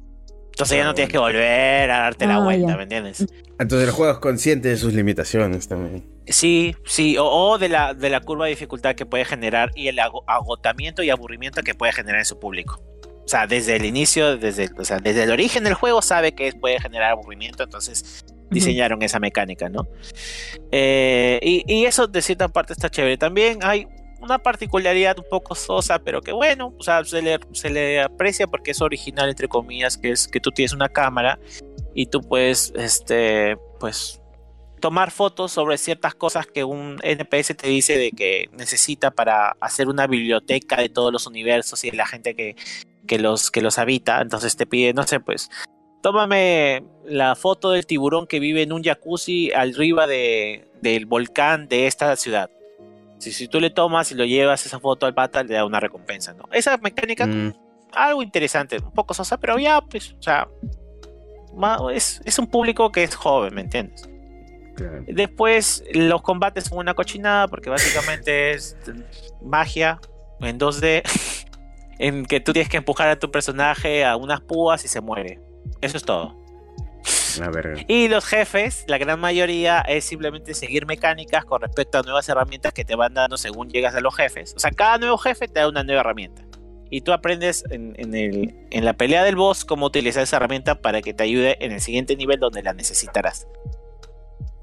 Entonces 0.52 0.76
ya 0.78 0.84
no 0.84 0.94
tienes 0.94 1.10
que 1.10 1.18
volver 1.18 1.90
a 1.90 1.98
darte 2.00 2.26
la 2.26 2.36
Ah, 2.36 2.44
vuelta, 2.44 2.68
ya. 2.72 2.76
¿me 2.76 2.82
entiendes? 2.84 3.26
Entonces 3.58 3.88
el 3.88 3.94
juego 3.94 4.12
es 4.12 4.18
consciente 4.18 4.68
de 4.68 4.76
sus 4.76 4.92
limitaciones 4.92 5.66
también. 5.66 6.06
Sí, 6.26 6.76
sí, 6.84 7.16
o, 7.18 7.24
o 7.26 7.58
de, 7.58 7.68
la, 7.68 7.94
de 7.94 8.10
la 8.10 8.20
curva 8.20 8.44
de 8.44 8.50
dificultad 8.50 8.94
que 8.94 9.06
puede 9.06 9.24
generar 9.24 9.70
y 9.74 9.88
el 9.88 9.98
ago- 9.98 10.24
agotamiento 10.26 11.02
y 11.02 11.10
aburrimiento 11.10 11.62
que 11.62 11.74
puede 11.74 11.92
generar 11.92 12.20
en 12.20 12.26
su 12.26 12.38
público. 12.38 12.80
O 13.24 13.28
sea, 13.28 13.46
desde 13.46 13.76
el 13.76 13.84
inicio, 13.84 14.36
desde, 14.36 14.68
o 14.78 14.84
sea, 14.84 14.98
desde 14.98 15.22
el 15.24 15.30
origen 15.30 15.64
del 15.64 15.74
juego 15.74 16.02
sabe 16.02 16.32
que 16.32 16.52
puede 16.52 16.78
generar 16.80 17.12
aburrimiento, 17.12 17.62
entonces 17.62 18.24
diseñaron 18.50 19.02
esa 19.02 19.18
mecánica, 19.20 19.68
¿no? 19.68 19.86
Eh, 20.70 21.38
y, 21.42 21.64
y 21.66 21.86
eso 21.86 22.06
de 22.06 22.20
cierta 22.20 22.48
parte 22.48 22.72
está 22.72 22.90
chévere. 22.90 23.16
También 23.16 23.60
hay 23.62 23.86
una 24.22 24.38
particularidad 24.38 25.18
un 25.18 25.26
poco 25.28 25.54
sosa, 25.54 25.98
pero 25.98 26.22
que 26.22 26.32
bueno, 26.32 26.72
o 26.78 26.82
sea, 26.82 27.04
se 27.04 27.20
le, 27.20 27.40
se 27.52 27.70
le 27.70 28.00
aprecia 28.00 28.46
porque 28.46 28.70
es 28.70 28.80
original, 28.80 29.28
entre 29.28 29.48
comillas, 29.48 29.98
que 29.98 30.12
es 30.12 30.28
que 30.28 30.40
tú 30.40 30.50
tienes 30.52 30.72
una 30.72 30.88
cámara 30.88 31.38
y 31.94 32.06
tú 32.06 32.20
puedes, 32.20 32.72
este, 32.76 33.56
pues, 33.80 34.22
tomar 34.80 35.10
fotos 35.10 35.52
sobre 35.52 35.76
ciertas 35.78 36.14
cosas 36.14 36.46
que 36.46 36.64
un 36.64 36.98
NPS 37.02 37.56
te 37.56 37.68
dice 37.68 37.98
de 37.98 38.10
que 38.10 38.48
necesita 38.52 39.10
para 39.10 39.56
hacer 39.60 39.88
una 39.88 40.06
biblioteca 40.06 40.76
de 40.76 40.88
todos 40.88 41.12
los 41.12 41.26
universos 41.26 41.84
y 41.84 41.90
de 41.90 41.96
la 41.96 42.06
gente 42.06 42.34
que, 42.34 42.56
que 43.06 43.18
los, 43.18 43.50
que 43.50 43.60
los 43.60 43.78
habita. 43.78 44.20
Entonces 44.20 44.56
te 44.56 44.66
pide, 44.66 44.92
no 44.92 45.04
sé, 45.04 45.20
pues, 45.20 45.50
tómame 46.00 46.84
la 47.04 47.34
foto 47.34 47.70
del 47.70 47.86
tiburón 47.86 48.26
que 48.26 48.40
vive 48.40 48.62
en 48.62 48.72
un 48.72 48.82
jacuzzi 48.82 49.52
arriba 49.52 50.06
de, 50.06 50.68
del 50.80 51.06
volcán 51.06 51.68
de 51.68 51.86
esta 51.86 52.14
ciudad. 52.16 52.50
Si, 53.22 53.30
si 53.32 53.46
tú 53.46 53.60
le 53.60 53.70
tomas 53.70 54.10
y 54.10 54.14
lo 54.16 54.24
llevas 54.24 54.66
esa 54.66 54.80
foto 54.80 55.06
al 55.06 55.14
pata, 55.14 55.44
le 55.44 55.54
da 55.54 55.64
una 55.64 55.78
recompensa, 55.78 56.34
¿no? 56.34 56.44
Esa 56.50 56.76
mecánica, 56.78 57.26
Mm, 57.26 57.52
algo 57.92 58.22
interesante, 58.22 58.78
un 58.78 58.90
poco 58.90 59.14
sosa, 59.14 59.38
pero 59.38 59.58
ya, 59.58 59.80
pues, 59.80 60.14
o 60.18 60.22
sea, 60.22 60.48
es, 61.92 62.20
es 62.24 62.38
un 62.38 62.46
público 62.48 62.90
que 62.90 63.04
es 63.04 63.14
joven, 63.14 63.54
¿me 63.54 63.60
entiendes? 63.60 64.08
claro. 64.74 65.04
Después 65.06 65.84
los 65.92 66.22
combates 66.22 66.64
son 66.64 66.78
una 66.78 66.94
cochinada 66.94 67.46
porque 67.46 67.70
básicamente 67.70 68.50
es 68.54 68.76
magia 69.42 70.00
en 70.40 70.58
2D 70.58 71.02
en 71.98 72.24
que 72.24 72.40
tú 72.40 72.52
tienes 72.52 72.68
que 72.68 72.78
empujar 72.78 73.08
a 73.08 73.18
tu 73.18 73.30
personaje 73.30 74.04
a 74.04 74.16
unas 74.16 74.40
púas 74.40 74.84
y 74.84 74.88
se 74.88 75.00
muere. 75.00 75.40
Eso 75.80 75.96
es 75.96 76.02
todo. 76.02 76.41
Y 77.88 78.08
los 78.08 78.24
jefes, 78.24 78.84
la 78.88 78.98
gran 78.98 79.20
mayoría 79.20 79.80
es 79.80 80.04
simplemente 80.04 80.54
seguir 80.54 80.86
mecánicas 80.86 81.44
con 81.44 81.62
respecto 81.62 81.98
a 81.98 82.02
nuevas 82.02 82.28
herramientas 82.28 82.72
que 82.72 82.84
te 82.84 82.94
van 82.94 83.14
dando 83.14 83.36
según 83.36 83.70
llegas 83.70 83.94
a 83.94 84.00
los 84.00 84.14
jefes. 84.14 84.54
O 84.56 84.58
sea, 84.58 84.70
cada 84.70 84.98
nuevo 84.98 85.18
jefe 85.18 85.48
te 85.48 85.60
da 85.60 85.68
una 85.68 85.82
nueva 85.84 86.00
herramienta. 86.00 86.44
Y 86.90 87.00
tú 87.00 87.12
aprendes 87.12 87.64
en, 87.70 87.94
en 87.96 88.84
la 88.84 88.92
pelea 88.92 89.24
del 89.24 89.36
boss 89.36 89.64
cómo 89.64 89.86
utilizar 89.86 90.22
esa 90.22 90.36
herramienta 90.36 90.74
para 90.74 91.00
que 91.00 91.14
te 91.14 91.22
ayude 91.22 91.56
en 91.64 91.72
el 91.72 91.80
siguiente 91.80 92.16
nivel 92.16 92.38
donde 92.38 92.62
la 92.62 92.74
necesitarás. 92.74 93.46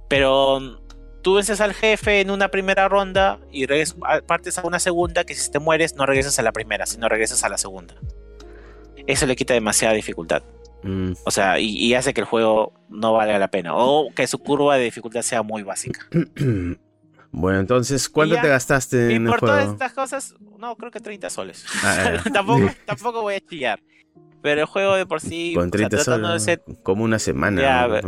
Pero 0.09 0.59
mm, 0.59 0.89
tú 1.21 1.35
vences 1.35 1.61
al 1.61 1.73
jefe 1.73 2.19
en 2.19 2.31
una 2.31 2.49
primera 2.49 2.89
ronda 2.89 3.39
y 3.51 3.65
partes 4.27 4.57
a 4.57 4.67
una 4.67 4.79
segunda 4.79 5.23
que 5.23 5.35
si 5.35 5.49
te 5.49 5.59
mueres 5.59 5.95
no 5.95 6.05
regresas 6.05 6.37
a 6.39 6.43
la 6.43 6.51
primera, 6.51 6.85
sino 6.85 7.07
regresas 7.07 7.43
a 7.43 7.49
la 7.49 7.57
segunda. 7.57 7.95
Eso 9.07 9.25
le 9.25 9.35
quita 9.35 9.53
demasiada 9.53 9.93
dificultad. 9.93 10.43
Mm. 10.83 11.13
O 11.25 11.31
sea, 11.31 11.59
y, 11.59 11.69
y 11.69 11.93
hace 11.93 12.13
que 12.13 12.21
el 12.21 12.27
juego 12.27 12.73
no 12.89 13.13
valga 13.13 13.37
la 13.39 13.49
pena. 13.49 13.75
O 13.75 14.09
que 14.15 14.27
su 14.27 14.39
curva 14.39 14.77
de 14.77 14.85
dificultad 14.85 15.21
sea 15.21 15.43
muy 15.43 15.63
básica. 15.63 16.07
Bueno, 17.31 17.59
entonces, 17.59 18.09
¿cuánto 18.09 18.35
ya. 18.35 18.41
te 18.41 18.47
gastaste 18.47 19.13
en 19.13 19.25
el 19.25 19.29
por 19.29 19.41
todas 19.41 19.57
juego? 19.57 19.73
estas 19.73 19.93
cosas, 19.93 20.35
no, 20.57 20.75
creo 20.75 20.91
que 20.91 20.99
30 20.99 21.29
soles. 21.29 21.65
Ah, 21.83 22.23
tampoco, 22.33 22.69
tampoco 22.85 23.21
voy 23.21 23.35
a 23.35 23.39
chillar. 23.39 23.79
Pero 24.41 24.61
el 24.61 24.67
juego 24.67 24.95
de 24.95 25.05
por 25.05 25.21
sí, 25.21 25.53
Con 25.53 25.63
o 25.63 25.65
sea, 25.65 25.89
30 25.89 25.97
tratando 25.97 26.33
de 26.33 26.39
soles, 26.39 26.61
ser, 26.65 26.75
como 26.81 27.03
una 27.03 27.19
semana. 27.19 28.01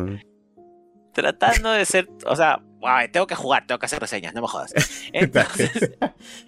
Tratando 1.14 1.72
de 1.72 1.86
ser, 1.86 2.10
o 2.26 2.36
sea, 2.36 2.64
ay, 2.84 3.10
tengo 3.10 3.28
que 3.28 3.36
jugar, 3.36 3.68
tengo 3.68 3.80
que 3.80 3.86
hacer 3.86 4.00
reseñas, 4.00 4.34
no 4.34 4.42
me 4.42 4.48
jodas. 4.48 4.74
Entonces, 5.14 5.98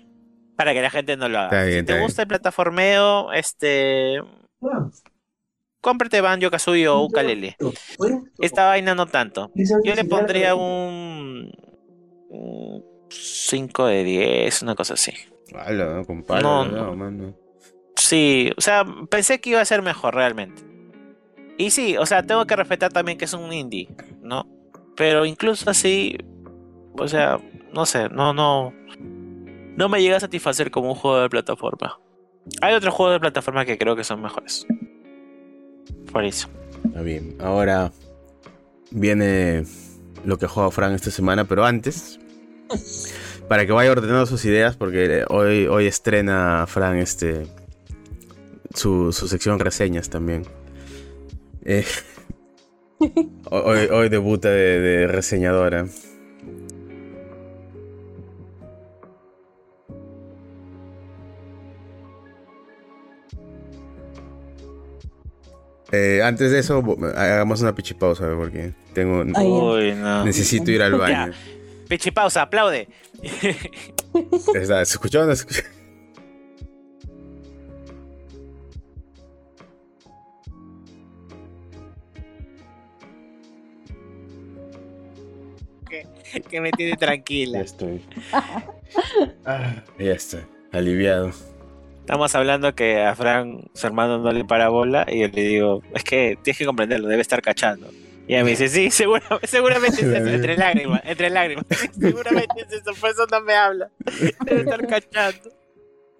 para 0.55 0.73
que 0.73 0.81
la 0.81 0.89
gente 0.89 1.17
no 1.17 1.29
lo 1.29 1.39
haga. 1.39 1.63
Bien, 1.63 1.81
si 1.81 1.85
te 1.85 1.93
bien. 1.93 2.03
gusta 2.03 2.21
el 2.23 2.27
plataformeo, 2.27 3.33
este, 3.33 4.19
cómprate 5.83 6.21
Banjo 6.21 6.49
Kazooie 6.49 6.87
o 6.87 7.01
Ukulele. 7.03 7.57
Esta 8.39 8.65
vaina 8.67 8.95
no 8.95 9.05
tanto. 9.05 9.51
Yo 9.83 9.93
le 9.93 10.05
pondría 10.05 10.55
un 10.55 11.51
5 13.09 13.85
de 13.85 14.03
10, 14.03 14.61
una 14.63 14.75
cosa 14.75 14.95
así. 14.95 15.11
Palo, 15.51 16.03
No, 16.41 16.65
no, 16.65 16.65
no. 16.65 16.95
mano. 16.95 17.35
Sí, 17.95 18.49
o 18.57 18.61
sea, 18.61 18.85
pensé 19.09 19.39
que 19.39 19.51
iba 19.51 19.61
a 19.61 19.65
ser 19.65 19.81
mejor 19.83 20.15
realmente. 20.15 20.63
Y 21.57 21.69
sí, 21.69 21.95
o 21.97 22.05
sea, 22.05 22.23
tengo 22.23 22.45
que 22.45 22.55
respetar 22.55 22.91
también 22.91 23.17
que 23.17 23.25
es 23.25 23.33
un 23.33 23.53
indie, 23.53 23.87
¿no? 24.21 24.47
Pero 24.95 25.25
incluso 25.25 25.69
así, 25.69 26.17
o 26.97 27.07
sea, 27.07 27.39
no 27.73 27.85
sé, 27.85 28.09
no, 28.09 28.33
no, 28.33 28.73
no 29.77 29.89
me 29.89 30.01
llega 30.01 30.17
a 30.17 30.21
satisfacer 30.21 30.71
como 30.71 30.89
un 30.89 30.95
juego 30.95 31.19
de 31.21 31.29
plataforma. 31.29 31.99
Hay 32.61 32.73
otros 32.73 32.93
juegos 32.93 33.15
de 33.15 33.19
plataforma 33.19 33.65
que 33.65 33.77
creo 33.77 33.95
que 33.95 34.03
son 34.03 34.21
mejores. 34.21 34.65
Por 36.11 36.25
eso. 36.25 36.47
Está 36.85 37.01
bien. 37.01 37.35
Ahora 37.39 37.91
viene 38.91 39.65
lo 40.25 40.37
que 40.37 40.47
juega 40.47 40.71
Fran 40.71 40.93
esta 40.93 41.11
semana, 41.11 41.45
pero 41.45 41.65
antes, 41.65 42.19
para 43.47 43.65
que 43.65 43.71
vaya 43.71 43.91
ordenando 43.91 44.25
sus 44.25 44.45
ideas, 44.45 44.75
porque 44.75 45.25
hoy, 45.29 45.67
hoy 45.67 45.87
estrena 45.87 46.65
Fran 46.67 46.97
este 46.97 47.47
su, 48.73 49.11
su 49.11 49.27
sección 49.27 49.59
reseñas 49.59 50.09
también. 50.09 50.45
Eh, 51.63 51.85
hoy, 53.49 53.87
hoy 53.91 54.09
debuta 54.09 54.49
de, 54.49 54.79
de 54.79 55.07
reseñadora. 55.07 55.87
Eh, 65.95 66.21
antes 66.23 66.49
de 66.49 66.57
eso, 66.57 66.83
hagamos 67.15 67.61
una 67.61 67.75
pichipausa, 67.75 68.25
porque 68.35 68.73
tengo, 68.93 69.21
Ay, 69.35 69.89
ya. 69.89 69.95
No. 69.95 70.25
necesito 70.25 70.71
ir 70.71 70.81
al 70.81 70.93
baño. 70.97 71.31
Pichi 71.87 72.09
pausa, 72.09 72.41
aplaude. 72.41 72.87
Está, 74.55 74.83
¿Se 74.85 74.93
escuchó 74.93 75.21
o 75.21 75.25
no 75.27 75.35
se 75.35 75.43
escuchó? 75.47 75.61
que 86.49 86.61
me 86.61 86.71
tiene 86.71 86.91
Ya 86.93 86.97
tranquila. 86.97 87.61
estoy. 87.61 88.01
Ah, 89.45 89.83
ya 89.99 90.13
estoy. 90.13 90.41
Aliviado. 90.71 91.31
Estamos 92.03 92.35
hablando 92.35 92.75
que 92.75 93.01
a 93.01 93.15
Fran, 93.15 93.61
su 93.73 93.87
hermano, 93.87 94.17
no 94.19 94.31
le 94.33 94.43
para 94.43 94.67
bola 94.67 95.05
y 95.07 95.21
yo 95.21 95.27
le 95.29 95.41
digo, 95.41 95.81
es 95.95 96.03
que 96.03 96.37
tienes 96.43 96.57
que 96.57 96.65
comprenderlo, 96.65 97.07
debe 97.07 97.21
estar 97.21 97.41
cachando. 97.41 97.89
Y 98.27 98.33
ella 98.35 98.43
me 98.43 98.51
dice, 98.51 98.67
sí, 98.67 98.91
segura- 98.91 99.23
seguramente 99.43 100.01
es 100.01 100.07
eso, 100.07 100.29
entre 100.29 100.57
lágrimas, 100.57 101.01
entre 101.05 101.29
lágrimas. 101.29 101.65
seguramente 101.99 102.61
es 102.67 102.73
eso, 102.73 102.91
por 102.99 103.09
eso 103.09 103.25
no 103.31 103.39
me 103.41 103.53
habla. 103.53 103.89
Debe 104.45 104.61
estar 104.61 104.85
cachando. 104.87 105.49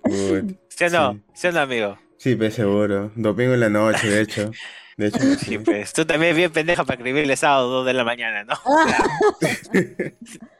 Uy, 0.03 0.57
¿Sí 0.69 0.83
o 0.85 0.89
no? 0.89 1.13
Sí. 1.13 1.21
¿Sí 1.33 1.47
o 1.47 1.51
no, 1.51 1.59
amigo? 1.59 1.97
Sí, 2.17 2.35
pues 2.35 2.53
seguro. 2.53 3.11
Domingo 3.15 3.53
en 3.53 3.59
la 3.59 3.69
noche, 3.69 4.09
de 4.09 4.21
hecho. 4.21 4.51
De 4.95 5.07
hecho, 5.07 5.19
Sí, 5.39 5.57
pues. 5.59 5.91
Tú 5.91 6.05
también 6.05 6.31
es 6.31 6.37
bien 6.37 6.51
pendeja 6.51 6.85
para 6.85 6.95
escribirle 6.97 7.35
sábado 7.35 7.67
2 7.69 7.85
de 7.85 7.93
la 7.93 8.05
mañana, 8.05 8.45
¿no? 8.45 8.55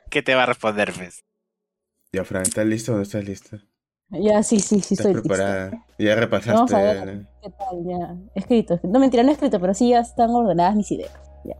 ¿Qué 0.10 0.22
te 0.22 0.36
va 0.36 0.44
a 0.44 0.48
responder, 0.48 0.92
pues? 0.94 1.24
Ya, 2.12 2.26
Fran, 2.26 2.44
¿estás 2.44 2.66
listo 2.66 2.94
o 2.94 2.98
no 2.98 3.02
estás 3.04 3.24
listo? 3.24 3.58
Ya, 4.14 4.44
sí, 4.44 4.60
sí, 4.60 4.80
sí, 4.80 4.94
¿Estás 4.94 5.08
estoy 5.08 5.14
lista. 5.16 5.28
preparada? 5.30 5.86
Ya 5.98 6.16
repasaste. 6.16 6.54
Vamos 6.54 6.74
a 6.74 6.78
ver. 6.82 7.06
¿no? 7.16 7.28
¿Qué 7.42 7.50
tal? 7.50 7.84
Ya. 7.86 8.16
Escrito. 8.36 8.80
No, 8.84 9.00
mentira, 9.00 9.24
no 9.24 9.32
escrito, 9.32 9.60
pero 9.60 9.74
sí 9.74 9.90
ya 9.90 10.00
están 10.00 10.30
ordenadas 10.32 10.76
mis 10.76 10.92
ideas. 10.92 11.12
Ya. 11.44 11.56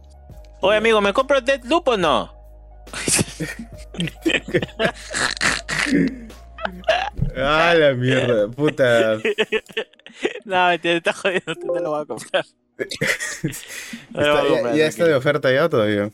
Oye, 0.60 0.76
amigo, 0.78 1.00
¿me 1.00 1.12
compro 1.12 1.40
Deadloop 1.40 1.88
o 1.88 1.96
no? 1.96 2.32
Ah, 7.36 7.74
la 7.76 7.94
mierda, 7.94 8.48
puta. 8.48 9.16
no, 10.44 10.68
mentira, 10.68 10.78
te 10.78 10.96
estás 10.96 11.16
jodiendo, 11.16 11.54
no 11.64 11.74
lo 11.80 11.90
vas 11.92 12.02
a 12.02 12.06
comprar. 12.06 12.44
No 14.10 14.20
lo 14.20 14.26
Está- 14.26 14.32
voy 14.32 14.40
a 14.40 14.42
ya, 14.42 14.48
comprar, 14.54 14.74
ya 14.76 14.86
está 14.86 15.04
de 15.04 15.14
oferta 15.14 15.52
ya 15.52 15.64
o 15.64 15.68
todavía? 15.68 16.10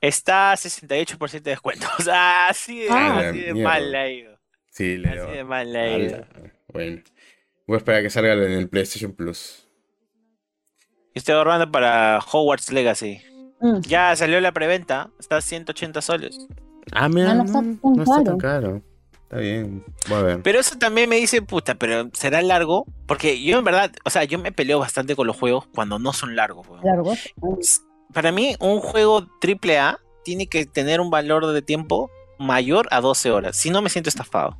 Está 0.00 0.52
a 0.52 0.56
68% 0.56 1.42
de 1.42 1.50
descuento. 1.52 1.86
O 1.98 2.02
sea, 2.02 2.48
así 2.48 2.80
de, 2.80 2.88
Ah. 2.90 3.18
así 3.30 3.40
de 3.40 3.54
Mierda. 3.54 3.70
mal 3.70 3.90
le 3.92 3.98
ha 3.98 4.08
ido. 4.10 4.32
Sí, 4.72 4.96
le 4.96 5.10
Así 5.10 5.30
de 5.30 5.44
mal 5.44 6.26
Bueno. 6.72 7.02
Voy 7.66 7.74
a 7.74 7.78
esperar 7.78 8.00
a 8.00 8.02
que 8.02 8.10
salga 8.10 8.32
en 8.32 8.52
el 8.52 8.68
PlayStation 8.68 9.12
Plus. 9.12 9.68
Estoy 11.14 11.34
ahorrando 11.34 11.70
para 11.70 12.18
Hogwarts 12.20 12.72
Legacy. 12.72 13.20
Mm. 13.60 13.80
Ya 13.82 14.16
salió 14.16 14.40
la 14.40 14.52
preventa. 14.52 15.10
Está 15.20 15.36
a 15.36 15.40
180 15.42 16.00
soles. 16.00 16.38
Ah, 16.90 17.08
mira, 17.10 17.34
no 17.34 17.44
está 17.44 17.58
tan 17.58 17.80
no 17.82 18.02
está 18.02 18.14
caro. 18.16 18.24
tan 18.24 18.38
caro. 18.38 18.82
Está 19.24 19.36
bien, 19.38 19.84
voy 20.08 20.18
a 20.18 20.22
ver. 20.22 20.42
Pero 20.42 20.58
eso 20.58 20.76
también 20.78 21.08
me 21.08 21.16
dice, 21.16 21.42
puta, 21.42 21.74
pero 21.74 22.08
¿será 22.14 22.40
largo? 22.40 22.86
Porque 23.06 23.42
yo 23.42 23.58
en 23.58 23.64
verdad, 23.64 23.92
o 24.04 24.10
sea, 24.10 24.24
yo 24.24 24.38
me 24.38 24.52
peleo 24.52 24.78
bastante 24.78 25.14
con 25.14 25.26
los 25.26 25.36
juegos 25.38 25.66
cuando 25.74 25.98
no 25.98 26.14
son 26.14 26.34
largos. 26.34 26.66
weón. 26.66 26.82
Largos. 26.82 27.30
Para 28.12 28.32
mí, 28.32 28.56
un 28.58 28.80
juego 28.80 29.28
triple 29.38 29.78
A 29.78 30.00
tiene 30.24 30.46
que 30.46 30.64
tener 30.64 31.00
un 31.00 31.10
valor 31.10 31.46
de 31.46 31.62
tiempo 31.62 32.10
mayor 32.42 32.86
a 32.90 33.00
12 33.00 33.30
horas. 33.30 33.56
Si 33.56 33.70
no, 33.70 33.80
me 33.82 33.88
siento 33.88 34.08
estafado. 34.10 34.56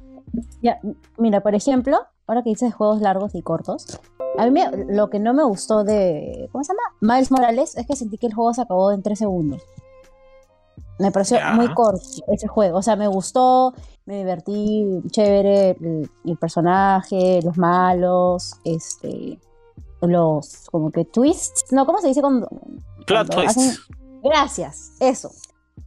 Ya, 0.63 0.79
mira, 1.19 1.41
por 1.43 1.55
ejemplo, 1.55 1.99
ahora 2.27 2.43
que 2.43 2.51
dices 2.51 2.73
juegos 2.75 3.01
largos 3.03 3.35
y 3.35 3.43
cortos, 3.43 4.01
a 4.39 4.47
mí 4.47 4.51
me- 4.51 4.87
lo 4.95 5.11
que 5.11 5.19
no 5.19 5.35
me 5.35 5.45
gustó 5.45 5.85
de, 5.85 6.49
¿cómo 6.53 6.65
se 6.65 6.73
llama? 6.73 7.15
Miles 7.17 7.31
Morales 7.31 7.77
es 7.77 7.87
que 7.87 7.97
sentí 7.97 8.17
que 8.17 8.29
el 8.29 8.35
juego 8.35 8.55
se 8.55 8.63
acabó 8.63 8.93
en 8.93 9.03
3 9.03 9.19
segundos. 9.19 9.61
Me 10.99 11.11
pareció 11.11 11.39
muy 11.55 11.73
corto 11.75 12.01
ese 12.29 12.47
juego. 12.47 12.79
O 12.79 12.83
sea, 12.83 12.97
me 12.97 13.09
gustó, 13.09 13.75
me 14.07 14.19
divertí, 14.19 14.87
chévere, 15.11 15.71
el, 15.71 16.11
el 16.25 16.37
personaje, 16.37 17.41
los 17.43 17.59
malos, 17.59 18.55
este, 18.65 19.39
los 20.01 20.69
como 20.71 20.91
que 20.93 21.05
twists. 21.05 21.73
No, 21.73 21.87
¿cómo 21.87 22.01
se 22.01 22.09
dice 22.09 22.21
cuando? 22.21 22.49
Plot 23.07 23.27
cuando 23.35 23.51
hacen- 23.51 23.75
twist. 23.75 23.81
Gracias, 24.23 24.93
eso. 25.01 25.31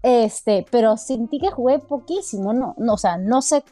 Este, 0.08 0.64
pero 0.70 0.98
sentí 0.98 1.40
que 1.40 1.50
jugué 1.50 1.80
poquísimo, 1.80 2.54
no, 2.54 2.76
no, 2.78 2.94
o 2.94 2.98
sea, 2.98 3.18
no 3.18 3.42
sé 3.42 3.64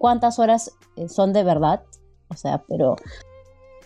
cuántas 0.00 0.40
horas 0.40 0.72
eh, 0.96 1.08
son 1.08 1.32
de 1.32 1.44
verdad, 1.44 1.84
o 2.28 2.34
sea, 2.34 2.64
pero 2.68 2.96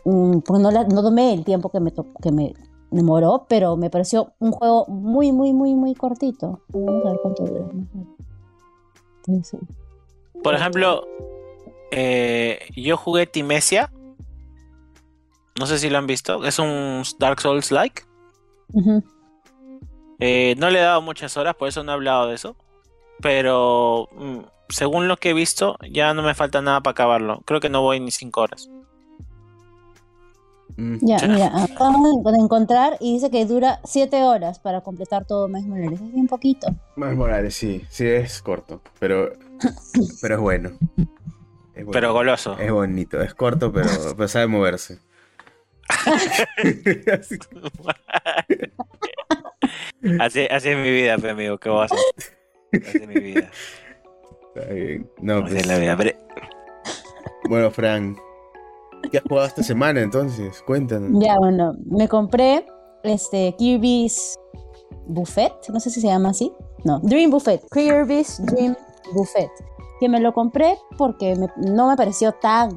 mm, 0.06 0.38
porque 0.38 0.62
no, 0.62 0.70
la- 0.70 0.84
no 0.84 1.02
tomé 1.02 1.34
el 1.34 1.44
tiempo 1.44 1.68
que 1.68 1.80
me, 1.80 1.90
to- 1.90 2.06
que 2.22 2.32
me 2.32 2.54
demoró, 2.90 3.44
pero 3.50 3.76
me 3.76 3.90
pareció 3.90 4.32
un 4.38 4.52
juego 4.52 4.86
muy, 4.86 5.30
muy, 5.32 5.52
muy, 5.52 5.74
muy 5.74 5.94
cortito. 5.94 6.60
Vamos 6.68 7.04
a 7.04 7.10
ver 7.10 7.18
cuánto 7.20 7.44
dura. 7.44 7.66
Trece. 9.24 9.58
Por 10.42 10.54
ejemplo, 10.54 11.02
eh, 11.90 12.60
yo 12.76 12.96
jugué 12.96 13.26
Timesia. 13.26 13.92
No 15.58 15.66
sé 15.66 15.78
si 15.78 15.90
lo 15.90 15.98
han 15.98 16.06
visto. 16.06 16.44
Es 16.46 16.58
un 16.58 17.02
Dark 17.18 17.40
Souls-like. 17.42 18.02
Eh, 20.20 20.54
no 20.58 20.70
le 20.70 20.78
he 20.78 20.82
dado 20.82 21.02
muchas 21.02 21.36
horas, 21.36 21.54
por 21.56 21.68
eso 21.68 21.82
no 21.82 21.92
he 21.92 21.94
hablado 21.94 22.28
de 22.28 22.34
eso. 22.34 22.56
Pero 23.20 24.08
mm, 24.12 24.38
según 24.68 25.08
lo 25.08 25.16
que 25.16 25.30
he 25.30 25.34
visto, 25.34 25.76
ya 25.90 26.14
no 26.14 26.22
me 26.22 26.34
falta 26.34 26.62
nada 26.62 26.80
para 26.80 26.92
acabarlo. 26.92 27.42
Creo 27.44 27.60
que 27.60 27.70
no 27.70 27.82
voy 27.82 28.00
ni 28.00 28.10
5 28.10 28.40
horas. 28.40 28.68
Mm. 30.76 30.96
Ya, 31.02 31.18
Ya. 31.18 31.28
mira, 31.28 31.64
acabamos 31.64 32.24
de 32.24 32.38
encontrar 32.38 32.96
y 33.00 33.14
dice 33.14 33.30
que 33.30 33.44
dura 33.46 33.80
7 33.84 34.24
horas 34.24 34.58
para 34.58 34.80
completar 34.80 35.24
todo 35.24 35.46
Miles 35.46 35.66
Morales. 35.66 36.00
Es 36.00 36.12
bien 36.12 36.26
poquito. 36.26 36.66
Más 36.96 37.14
Morales, 37.14 37.54
sí, 37.54 37.84
sí 37.90 38.06
es 38.06 38.42
corto, 38.42 38.80
pero, 38.98 39.32
pero 40.20 40.34
es 40.34 40.40
bueno. 40.40 40.70
Es 41.74 41.84
bueno. 41.84 41.90
Pero 41.92 42.12
goloso. 42.12 42.58
Es 42.58 42.72
bonito, 42.72 43.20
es 43.20 43.34
corto, 43.34 43.72
pero, 43.72 43.88
pero 44.16 44.28
sabe 44.28 44.46
moverse. 44.48 44.98
Así- 50.20 50.46
así, 50.50 50.68
es 50.70 50.76
mi 50.76 50.90
vida, 50.90 51.16
pe, 51.18 51.30
amigo. 51.30 51.58
¿Qué 51.58 51.68
voy 51.70 51.82
a 51.82 51.84
hacer? 51.84 51.98
Así 52.86 52.98
es 52.98 53.08
mi 53.08 53.14
vida. 53.20 53.50
está 54.54 54.72
bien. 54.72 55.10
No, 55.20 55.34
Así 55.38 55.42
pues, 55.42 55.54
es 55.54 55.66
la 55.66 55.78
vida. 55.78 55.96
Pero- 55.96 56.18
bueno, 57.48 57.70
Fran, 57.70 58.16
¿qué 59.10 59.18
has 59.18 59.24
jugado 59.24 59.46
esta 59.48 59.62
semana 59.62 60.00
entonces? 60.00 60.62
Cuéntanos. 60.66 61.22
Ya, 61.24 61.36
bueno, 61.38 61.74
me 61.86 62.08
compré 62.08 62.66
este 63.02 63.54
Kirby's 63.58 64.38
Buffet, 65.06 65.52
no 65.72 65.80
sé 65.80 65.90
si 65.90 66.00
se 66.00 66.06
llama 66.08 66.30
así. 66.30 66.52
No, 66.84 67.00
Dream 67.00 67.30
Buffet, 67.30 67.62
Kirby's 67.72 68.40
Dream 68.46 68.76
Buffet. 69.12 69.50
Que 70.04 70.10
me 70.10 70.20
lo 70.20 70.34
compré 70.34 70.76
porque 70.98 71.34
me- 71.34 71.48
no 71.56 71.88
me 71.88 71.96
pareció 71.96 72.32
tan, 72.32 72.68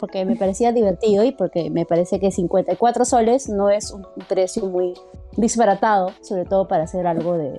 porque 0.00 0.24
me 0.24 0.34
parecía 0.34 0.72
divertido 0.72 1.22
y 1.22 1.30
porque 1.30 1.70
me 1.70 1.86
parece 1.86 2.18
que 2.18 2.32
54 2.32 3.04
soles 3.04 3.48
no 3.48 3.70
es 3.70 3.92
un 3.92 4.04
precio 4.28 4.66
muy 4.66 4.92
disparatado, 5.36 6.10
sobre 6.20 6.46
todo 6.46 6.66
para 6.66 6.82
hacer 6.82 7.06
algo 7.06 7.34
de, 7.38 7.54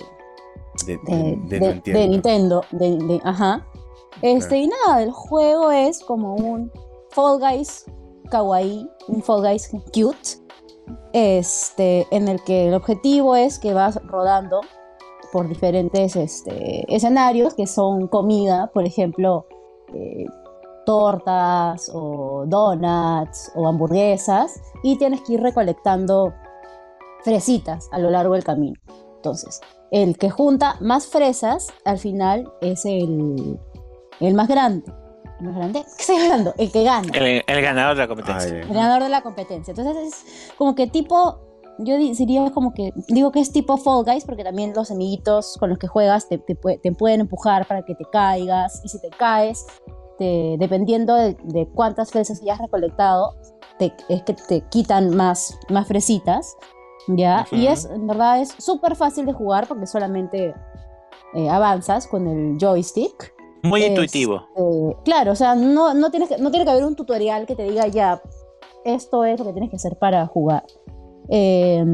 De, 0.86 0.98
de, 1.46 1.80
de- 1.94 2.08
Nintendo. 2.08 2.62
ajá. 3.24 3.66
Este, 4.20 4.58
y 4.58 4.68
nada, 4.68 5.02
el 5.02 5.12
juego 5.12 5.70
es 5.70 6.00
como 6.04 6.34
un 6.34 6.70
Fall 7.08 7.38
Guys 7.40 7.86
kawaii, 8.30 8.86
un 9.08 9.22
Fall 9.22 9.40
Guys 9.40 9.70
cute, 9.94 10.42
este, 11.14 12.06
en 12.10 12.28
el 12.28 12.42
que 12.44 12.68
el 12.68 12.74
objetivo 12.74 13.34
es 13.34 13.58
que 13.58 13.72
vas 13.72 13.98
rodando 14.04 14.60
por 15.32 15.48
diferentes 15.48 16.16
este, 16.16 16.84
escenarios 16.94 17.54
que 17.54 17.66
son 17.66 18.08
comida, 18.08 18.70
por 18.72 18.84
ejemplo, 18.84 19.46
eh, 19.94 20.26
tortas 20.86 21.90
o 21.94 22.44
donuts 22.46 23.52
o 23.54 23.68
hamburguesas, 23.68 24.60
y 24.82 24.96
tienes 24.96 25.20
que 25.22 25.34
ir 25.34 25.40
recolectando 25.40 26.32
fresitas 27.22 27.88
a 27.92 27.98
lo 27.98 28.10
largo 28.10 28.34
del 28.34 28.44
camino. 28.44 28.80
Entonces, 29.16 29.60
el 29.90 30.16
que 30.16 30.30
junta 30.30 30.76
más 30.80 31.06
fresas 31.06 31.68
al 31.84 31.98
final 31.98 32.50
es 32.60 32.84
el, 32.84 33.58
el 34.20 34.34
más 34.34 34.48
grande. 34.48 34.90
¿El 35.40 35.46
más 35.46 35.56
grande? 35.56 35.84
¿Qué 35.96 36.02
estoy 36.02 36.16
hablando? 36.16 36.54
El 36.58 36.72
que 36.72 36.84
gana. 36.84 37.08
El, 37.12 37.42
el 37.46 37.62
ganador 37.62 37.96
de 37.96 38.02
la 38.02 38.08
competencia. 38.08 38.50
ya. 38.50 38.60
El 38.60 38.74
ganador 38.74 39.02
de 39.02 39.08
la 39.08 39.22
competencia. 39.22 39.72
Entonces 39.72 39.96
es 39.96 40.54
como 40.56 40.74
que 40.74 40.86
tipo, 40.86 41.38
yo 41.84 41.96
di- 41.98 42.12
diría 42.14 42.50
como 42.52 42.72
que, 42.72 42.92
digo 43.08 43.30
que 43.32 43.40
es 43.40 43.52
tipo 43.52 43.76
Fall 43.76 44.04
Guys 44.04 44.24
porque 44.24 44.44
también 44.44 44.72
los 44.74 44.90
amiguitos 44.90 45.56
con 45.58 45.70
los 45.70 45.78
que 45.78 45.86
juegas 45.86 46.28
te, 46.28 46.38
te 46.38 46.54
te 46.54 46.92
pueden 46.92 47.20
empujar 47.20 47.66
para 47.66 47.82
que 47.84 47.94
te 47.94 48.04
caigas 48.12 48.80
y 48.84 48.88
si 48.88 49.00
te 49.00 49.08
caes, 49.10 49.66
te- 50.18 50.56
dependiendo 50.58 51.14
de, 51.14 51.36
de 51.44 51.68
cuántas 51.74 52.10
fresas 52.10 52.40
hayas 52.42 52.58
recolectado, 52.58 53.34
te- 53.78 53.92
es 54.08 54.22
que 54.22 54.34
te 54.34 54.60
quitan 54.68 55.16
más, 55.16 55.58
más 55.68 55.86
fresitas, 55.88 56.56
¿ya? 57.08 57.46
Y 57.50 57.66
es, 57.66 57.86
en 57.86 58.06
verdad, 58.06 58.40
es 58.40 58.54
súper 58.58 58.94
fácil 58.96 59.26
de 59.26 59.32
jugar 59.32 59.66
porque 59.66 59.86
solamente 59.86 60.54
eh, 61.34 61.48
avanzas 61.48 62.06
con 62.06 62.26
el 62.26 62.56
joystick. 62.60 63.34
Muy 63.62 63.82
Es, 63.82 63.88
intuitivo. 63.90 64.42
eh, 64.56 64.96
claro, 65.04 65.32
o 65.32 65.36
sea, 65.36 65.54
no, 65.54 65.92
no, 65.94 66.10
tienes 66.10 66.28
que, 66.30 66.38
no 66.38 66.50
tiene 66.50 66.64
que 66.64 66.70
haber 66.72 66.84
un 66.84 66.96
tutorial 66.96 67.46
que 67.46 67.54
te 67.56 67.64
diga 67.64 67.86
ya, 67.88 68.22
esto 68.84 69.24
es 69.26 69.38
lo 69.38 69.44
que 69.44 69.52
tienes 69.52 69.68
que 69.70 69.76
hacer 69.76 69.98
para 69.98 70.26
jugar. 70.26 70.64
Eh, 71.30 71.84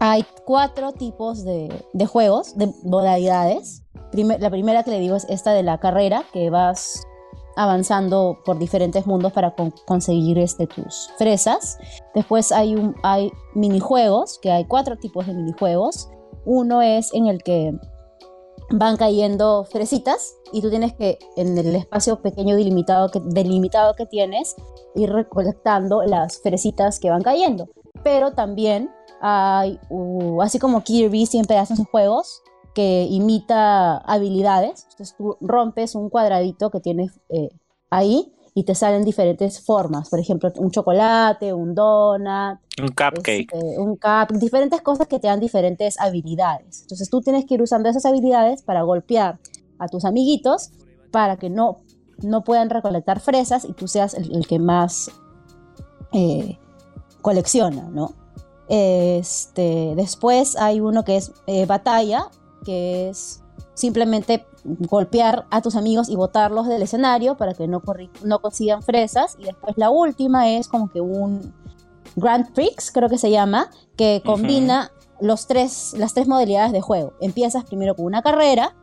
hay 0.00 0.24
cuatro 0.44 0.92
tipos 0.92 1.44
de, 1.44 1.68
juegos, 2.06 2.56
de 2.56 2.72
modalidades. 2.84 3.82
La 4.12 4.50
primera 4.50 4.84
que 4.84 4.90
le 4.90 5.00
digo 5.00 5.16
es 5.16 5.26
esta 5.28 5.52
de 5.52 5.62
la 5.62 5.78
carrera, 5.78 6.24
que 6.32 6.50
vas 6.50 7.02
avanzando 7.56 8.38
por 8.44 8.58
diferentes 8.58 9.06
mundos 9.06 9.32
para 9.32 9.56
con- 9.56 9.74
conseguir 9.86 10.38
este, 10.38 10.68
tus 10.68 11.10
fresas. 11.18 11.76
Después 12.14 12.52
hay, 12.52 12.76
un, 12.76 12.94
hay 13.02 13.32
minijuegos, 13.54 14.38
que 14.40 14.52
hay 14.52 14.64
cuatro 14.64 14.96
tipos 14.96 15.26
de 15.26 15.34
minijuegos. 15.34 16.08
Uno 16.44 16.80
es 16.80 17.12
en 17.12 17.26
el 17.26 17.42
que 17.42 17.76
van 18.70 18.96
cayendo 18.96 19.64
fresitas 19.64 20.36
y 20.52 20.60
tú 20.62 20.70
tienes 20.70 20.94
que, 20.94 21.18
en 21.36 21.58
el 21.58 21.74
espacio 21.74 22.22
pequeño 22.22 22.54
delimitado 22.54 23.10
que, 23.10 23.20
delimitado 23.20 23.94
que 23.94 24.06
tienes, 24.06 24.54
ir 24.94 25.10
recolectando 25.10 26.02
las 26.02 26.40
fresitas 26.40 27.00
que 27.00 27.10
van 27.10 27.22
cayendo. 27.22 27.68
Pero 28.02 28.32
también 28.32 28.90
hay, 29.20 29.78
uh, 29.88 30.42
así 30.42 30.58
como 30.58 30.82
Kirby 30.82 31.26
siempre 31.26 31.58
hace 31.58 31.76
sus 31.76 31.86
juegos, 31.88 32.42
que 32.74 33.06
imita 33.10 33.98
habilidades. 33.98 34.86
Entonces 34.90 35.16
tú 35.16 35.36
rompes 35.40 35.94
un 35.94 36.10
cuadradito 36.10 36.70
que 36.70 36.80
tienes 36.80 37.18
eh, 37.28 37.48
ahí 37.90 38.32
y 38.54 38.64
te 38.64 38.74
salen 38.74 39.04
diferentes 39.04 39.60
formas. 39.64 40.08
Por 40.08 40.20
ejemplo, 40.20 40.52
un 40.56 40.70
chocolate, 40.70 41.52
un 41.52 41.74
donut, 41.74 42.58
Un 42.80 42.88
cupcake. 42.88 43.52
este, 43.52 43.78
un 43.78 43.96
cap, 43.96 44.30
diferentes 44.32 44.80
cosas 44.80 45.06
que 45.06 45.18
te 45.18 45.26
dan 45.26 45.40
diferentes 45.40 45.98
habilidades. 46.00 46.82
Entonces 46.82 47.10
tú 47.10 47.20
tienes 47.20 47.46
que 47.46 47.54
ir 47.54 47.62
usando 47.62 47.88
esas 47.88 48.04
habilidades 48.06 48.62
para 48.62 48.82
golpear 48.82 49.38
a 49.78 49.88
tus 49.88 50.04
amiguitos 50.04 50.70
para 51.10 51.36
que 51.36 51.50
no, 51.50 51.78
no 52.22 52.44
puedan 52.44 52.70
recolectar 52.70 53.20
fresas 53.20 53.64
y 53.64 53.72
tú 53.72 53.88
seas 53.88 54.14
el, 54.14 54.34
el 54.34 54.46
que 54.46 54.58
más 54.58 55.10
eh, 56.12 56.58
colecciona, 57.22 57.82
¿no? 57.90 58.14
Este, 58.68 59.94
después 59.96 60.56
hay 60.56 60.80
uno 60.80 61.04
que 61.04 61.16
es 61.16 61.32
eh, 61.46 61.64
batalla, 61.66 62.28
que 62.64 63.08
es 63.08 63.42
simplemente 63.74 64.44
golpear 64.64 65.46
a 65.50 65.62
tus 65.62 65.76
amigos 65.76 66.08
y 66.08 66.16
botarlos 66.16 66.66
del 66.66 66.82
escenario 66.82 67.36
para 67.36 67.54
que 67.54 67.66
no, 67.68 67.82
no 68.24 68.38
consigan 68.40 68.82
fresas. 68.82 69.36
Y 69.38 69.44
después 69.44 69.74
la 69.76 69.90
última 69.90 70.50
es 70.50 70.68
como 70.68 70.88
que 70.90 71.00
un 71.00 71.54
Grand 72.16 72.52
Prix, 72.52 72.90
creo 72.92 73.08
que 73.08 73.18
se 73.18 73.30
llama, 73.30 73.70
que 73.96 74.22
combina 74.24 74.90
los 75.20 75.46
tres, 75.46 75.94
las 75.96 76.14
tres 76.14 76.26
modalidades 76.28 76.72
de 76.72 76.80
juego. 76.80 77.12
Empiezas 77.20 77.64
primero 77.64 77.94
con 77.94 78.06
una 78.06 78.22
carrera, 78.22 78.74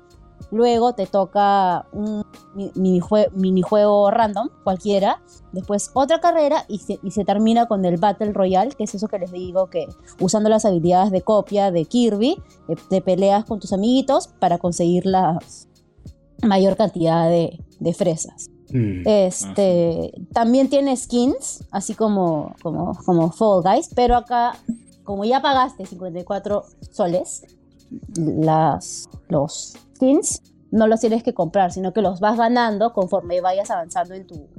luego 0.52 0.94
te 0.94 1.06
toca 1.08 1.86
un 1.92 2.24
mi- 2.56 2.72
minijue- 2.72 3.32
minijuego 3.34 4.10
random, 4.12 4.50
cualquiera, 4.64 5.22
después 5.52 5.92
otra 5.94 6.20
carrera 6.20 6.66
y 6.68 6.80
se, 6.80 7.00
y 7.04 7.12
se 7.12 7.26
termina 7.26 7.66
con 7.68 7.84
el 7.86 7.98
Battle 7.98 8.32
Royale, 8.34 8.72
que 8.72 8.84
es 8.86 8.96
eso 8.96 9.08
que 9.08 9.20
les 9.20 9.32
digo 9.32 9.70
que 9.70 9.88
usando 10.20 10.50
las 10.50 10.66
habilidades 10.66 11.12
de 11.12 11.22
copia 11.22 11.72
de 11.72 11.86
Kirby, 11.86 12.38
eh, 12.70 12.76
te 12.90 13.02
peleas 13.02 13.46
con 13.46 13.60
tus 13.60 13.74
amiguitos 13.74 14.28
para 14.40 14.58
conseguir 14.58 15.06
la 15.06 15.40
mayor 16.44 16.76
cantidad 16.76 17.30
de, 17.30 17.60
de 17.80 17.94
fresas. 17.94 18.50
Mm. 18.72 19.04
Este, 19.06 20.12
también 20.34 20.70
tiene 20.70 20.96
skins, 20.98 21.64
así 21.72 21.94
como, 21.94 22.54
como, 22.62 22.94
como 23.06 23.32
Fall 23.32 23.62
Guys, 23.64 23.90
pero 23.96 24.16
acá, 24.16 24.58
como 25.04 25.24
ya 25.24 25.42
pagaste 25.42 25.86
54 25.86 26.64
soles, 26.92 27.44
las, 28.16 29.08
los 29.30 29.76
skins 29.96 30.42
no 30.72 30.88
los 30.88 31.00
tienes 31.00 31.24
que 31.24 31.34
comprar, 31.34 31.72
sino 31.72 31.94
que 31.94 32.02
los 32.02 32.20
vas 32.20 32.38
ganando 32.38 32.94
conforme 32.94 33.42
vayas 33.42 33.72
avanzando 33.72 34.14
en 34.14 34.28
tu... 34.28 34.50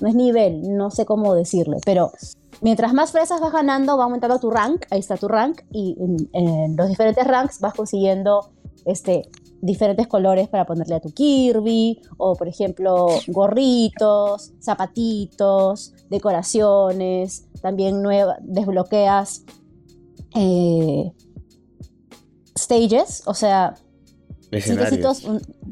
No 0.00 0.08
es 0.08 0.14
nivel, 0.14 0.76
no 0.76 0.90
sé 0.90 1.04
cómo 1.04 1.34
decirle, 1.34 1.76
pero 1.84 2.12
mientras 2.60 2.92
más 2.94 3.12
fresas 3.12 3.40
vas 3.40 3.52
ganando, 3.52 3.96
va 3.96 4.04
aumentando 4.04 4.38
tu 4.38 4.50
rank, 4.50 4.86
ahí 4.90 5.00
está 5.00 5.16
tu 5.16 5.28
rank, 5.28 5.62
y 5.70 5.96
en, 6.32 6.76
los 6.76 6.88
diferentes 6.88 7.26
ranks 7.26 7.60
vas 7.60 7.74
consiguiendo 7.74 8.52
este, 8.86 9.28
diferentes 9.60 10.08
colores 10.08 10.48
para 10.48 10.64
ponerle 10.64 10.94
a 10.94 11.00
tu 11.00 11.10
Kirby, 11.10 12.00
o 12.16 12.34
por 12.36 12.48
ejemplo 12.48 13.08
gorritos, 13.28 14.52
zapatitos, 14.60 15.92
decoraciones, 16.08 17.48
también 17.60 18.02
nueva, 18.02 18.38
desbloqueas 18.40 19.44
eh, 20.34 21.12
stages, 22.56 23.22
o 23.26 23.34
sea, 23.34 23.74
Escenarios. 24.52 25.26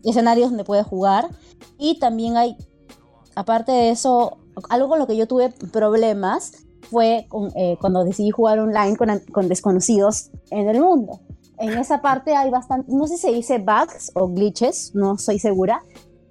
escenarios 0.05 0.51
donde 0.51 0.65
puedes 0.65 0.87
jugar. 0.87 1.29
Y 1.79 1.99
también 1.99 2.37
hay, 2.37 2.57
aparte 3.35 3.73
de 3.73 3.91
eso, 3.91 4.39
algo 4.69 4.89
con 4.89 4.99
lo 4.99 5.07
que 5.07 5.17
yo 5.17 5.27
tuve 5.27 5.51
problemas 5.73 6.53
fue 6.91 7.27
con, 7.29 7.53
eh, 7.57 7.77
cuando 7.81 8.05
decidí 8.05 8.31
jugar 8.31 8.59
online 8.59 8.97
con, 8.97 9.09
con 9.33 9.49
desconocidos 9.49 10.31
en 10.51 10.69
el 10.69 10.81
mundo. 10.81 11.21
En 11.59 11.77
esa 11.79 12.01
parte 12.01 12.35
hay 12.35 12.51
bastante, 12.51 12.91
no 12.91 13.07
sé 13.07 13.17
si 13.17 13.23
se 13.23 13.33
dice 13.33 13.59
bugs 13.59 14.13
o 14.15 14.29
glitches, 14.29 14.95
no 14.95 15.19
soy 15.19 15.39
segura, 15.39 15.83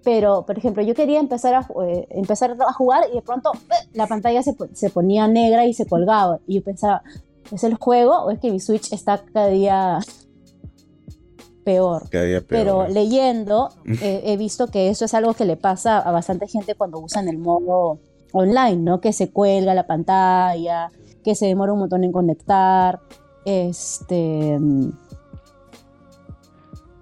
pero 0.04 0.44
por 0.46 0.58
ejemplo 0.58 0.82
yo 0.82 0.96
quería 0.96 1.20
empezar 1.20 1.54
a, 1.54 1.68
eh, 1.86 2.08
empezar 2.10 2.58
a 2.60 2.74
jugar 2.74 3.04
y 3.12 3.16
de 3.16 3.22
pronto 3.22 3.52
eh, 3.54 3.90
la 3.94 4.08
pantalla 4.08 4.42
se, 4.42 4.56
se 4.74 4.90
ponía 4.90 5.28
negra 5.28 5.66
y 5.66 5.74
se 5.74 5.86
colgaba. 5.86 6.40
Y 6.48 6.56
yo 6.56 6.64
pensaba, 6.64 7.04
¿es 7.52 7.64
el 7.64 7.76
juego 7.76 8.24
o 8.24 8.32
es 8.32 8.40
que 8.40 8.52
mi 8.52 8.60
Switch 8.60 8.92
está 8.92 9.24
cada 9.32 9.48
día 9.48 10.00
peor? 11.64 12.10
Cada 12.10 12.26
día 12.26 12.42
peor, 12.42 12.48
Pero 12.48 12.84
¿no? 12.84 12.90
leyendo, 12.90 13.70
eh, 13.86 14.22
he 14.26 14.38
visto 14.38 14.68
que 14.68 14.90
eso 14.90 15.06
es 15.06 15.14
algo 15.14 15.34
que 15.34 15.46
le 15.46 15.58
pasa 15.58 16.00
a 16.00 16.12
bastante 16.12 16.48
gente 16.48 16.76
cuando 16.76 17.00
usan 17.00 17.28
el 17.28 17.38
modo 17.38 18.00
online, 18.32 18.78
¿no? 18.78 19.02
Que 19.02 19.14
se 19.14 19.32
cuelga 19.32 19.74
la 19.74 19.88
pantalla, 19.88 20.92
que 21.24 21.36
se 21.36 21.48
demora 21.48 21.74
un 21.74 21.80
montón 21.80 22.04
en 22.04 22.12
conectar, 22.12 23.00
este... 23.46 24.60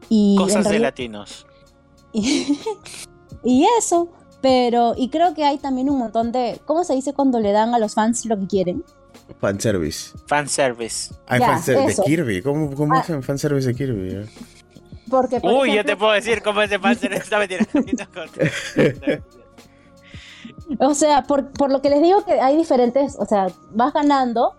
Y 0.09 0.37
Cosas 0.37 0.69
de 0.69 0.79
latinos. 0.79 1.45
y, 2.13 2.57
y 3.43 3.67
eso, 3.77 4.07
pero... 4.41 4.93
Y 4.95 5.09
creo 5.09 5.33
que 5.33 5.43
hay 5.43 5.57
también 5.57 5.89
un 5.89 5.97
montón 5.97 6.31
de... 6.31 6.59
¿Cómo 6.65 6.83
se 6.83 6.93
dice 6.93 7.13
cuando 7.13 7.39
le 7.39 7.51
dan 7.51 7.73
a 7.73 7.79
los 7.79 7.93
fans 7.93 8.25
lo 8.25 8.39
que 8.39 8.47
quieren? 8.47 8.83
Fanservice. 9.39 10.17
Fanservice. 10.25 11.13
Hay 11.27 11.39
Ya, 11.39 11.47
fanservice 11.47 11.91
eso. 11.91 12.01
de 12.03 12.07
Kirby. 12.07 12.41
¿Cómo, 12.41 12.73
cómo 12.75 12.95
Ah. 12.95 12.99
hacen 12.99 13.21
fanservice 13.23 13.67
de 13.67 13.75
Kirby? 13.75 14.09
eh? 14.09 14.25
Porque, 15.09 15.39
por 15.39 15.51
Uy, 15.53 15.75
yo 15.75 15.85
te 15.85 15.95
puedo 15.95 16.11
decir 16.11 16.41
cómo 16.41 16.61
es 16.61 16.69
de 16.69 16.79
fanservice. 16.79 17.21
Está 17.23 17.39
mentira. 17.39 17.65
O 20.79 20.93
sea, 20.93 21.23
por, 21.23 21.51
por 21.53 21.71
lo 21.71 21.81
que 21.81 21.89
les 21.89 22.01
digo 22.01 22.25
que 22.25 22.39
hay 22.41 22.57
diferentes, 22.57 23.15
o 23.17 23.25
sea, 23.25 23.47
vas 23.71 23.93
ganando, 23.93 24.53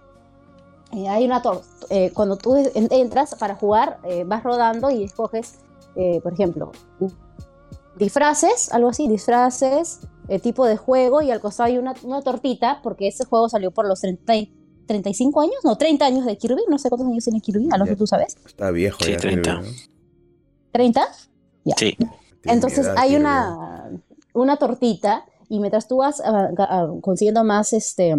eh, 0.93 1.07
hay 1.09 1.25
una 1.27 1.43
tor- 1.43 1.63
eh, 1.91 2.11
cuando 2.15 2.37
tú 2.37 2.57
en- 2.57 2.89
entras 2.91 3.35
para 3.35 3.55
jugar, 3.57 3.99
eh, 4.05 4.25
vas 4.27 4.43
rodando 4.43 4.91
y 4.91 5.05
escoges, 5.05 5.59
eh, 5.97 6.21
por 6.23 6.33
ejemplo, 6.33 6.73
disfraces, 7.97 8.73
algo 8.73 8.89
así, 8.89 9.07
disfraces, 9.07 10.01
eh, 10.29 10.39
tipo 10.39 10.65
de 10.67 10.77
juego 10.79 11.21
y 11.21 11.31
al 11.31 11.41
costado 11.41 11.67
hay 11.67 11.77
una, 11.79 11.95
una 12.03 12.23
tortita, 12.23 12.81
porque 12.83 13.09
ese 13.09 13.25
juego 13.27 13.49
salió 13.51 13.71
por 13.71 13.87
los 13.87 14.01
30 14.01 14.35
y- 14.37 14.55
35 14.89 15.41
años, 15.41 15.55
no, 15.63 15.79
30 15.79 16.05
años 16.05 16.25
de 16.27 16.37
Kirby, 16.37 16.63
no 16.69 16.79
sé 16.79 16.89
cuántos 16.89 17.09
años 17.09 17.23
tiene 17.23 17.41
Kirby, 17.41 17.69
Alonso, 17.71 17.93
Ya. 17.93 17.97
tú 17.99 18.07
sabes, 18.09 18.37
Está 18.45 18.73
viejo 18.73 18.99
Sí, 19.05 19.13
ya. 19.13 19.19
30. 19.19 19.55
Kirby, 19.61 19.67
¿no? 19.69 19.73
30. 20.73 21.07
Sí. 21.77 21.95
Tiene 21.97 22.11
Entonces 22.45 22.87
edad, 22.87 22.95
hay 22.99 23.11
Kirby, 23.11 23.21
una, 23.21 23.91
una 24.35 24.57
tortita 24.57 25.25
y 25.49 25.61
mientras 25.61 25.87
tú 25.87 25.99
vas 25.99 26.21
consiguiendo 27.03 27.45
más 27.45 27.73
este, 27.73 28.15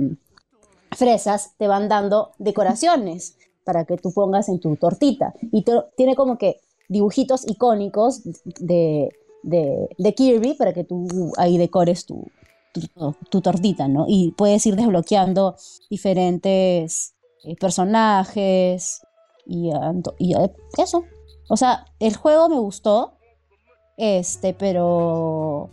fresas, 0.96 1.52
te 1.58 1.68
van 1.68 1.90
dando 1.90 2.32
decoraciones 2.38 3.36
para 3.64 3.86
que 3.86 3.98
tú 3.98 4.12
pongas 4.14 4.50
en 4.50 4.60
tu 4.60 4.76
tortita. 4.78 5.34
Y 5.52 5.64
te- 5.64 5.84
tiene 5.96 6.16
como 6.16 6.38
que 6.38 6.60
dibujitos 6.88 7.48
icónicos 7.48 8.22
de, 8.60 9.10
de, 9.44 9.90
de 9.98 10.14
Kirby 10.16 10.56
para 10.56 10.74
que 10.74 10.84
tú 10.84 11.32
ahí 11.38 11.58
decores 11.58 12.06
tu, 12.06 12.26
tu, 13.30 13.42
tortita, 13.42 13.88
¿no? 13.88 14.06
Y 14.08 14.32
puedes 14.32 14.66
ir 14.66 14.76
desbloqueando 14.76 15.56
diferentes 15.90 17.16
eh, 17.44 17.56
personajes 17.56 19.02
y, 19.46 19.70
y 20.20 20.34
ah, 20.34 20.52
eso. 20.78 21.04
O 21.50 21.58
sea, 21.58 21.86
el 22.00 22.16
juego 22.16 22.50
me 22.50 22.60
gustó, 22.60 23.18
este, 23.98 24.54
pero 24.54 25.72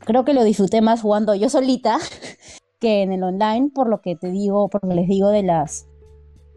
creo 0.00 0.24
que 0.24 0.34
lo 0.34 0.44
disfruté 0.44 0.80
más 0.82 1.02
jugando 1.02 1.34
yo 1.34 1.48
solita 1.48 1.98
que 2.80 3.02
en 3.02 3.12
el 3.12 3.22
online, 3.22 3.70
por 3.74 3.88
lo 3.88 4.00
que 4.00 4.16
te 4.16 4.30
digo, 4.30 4.68
por 4.68 4.82
lo 4.82 4.90
que 4.90 4.94
les 4.96 5.08
digo 5.08 5.28
de 5.28 5.42
las 5.42 5.86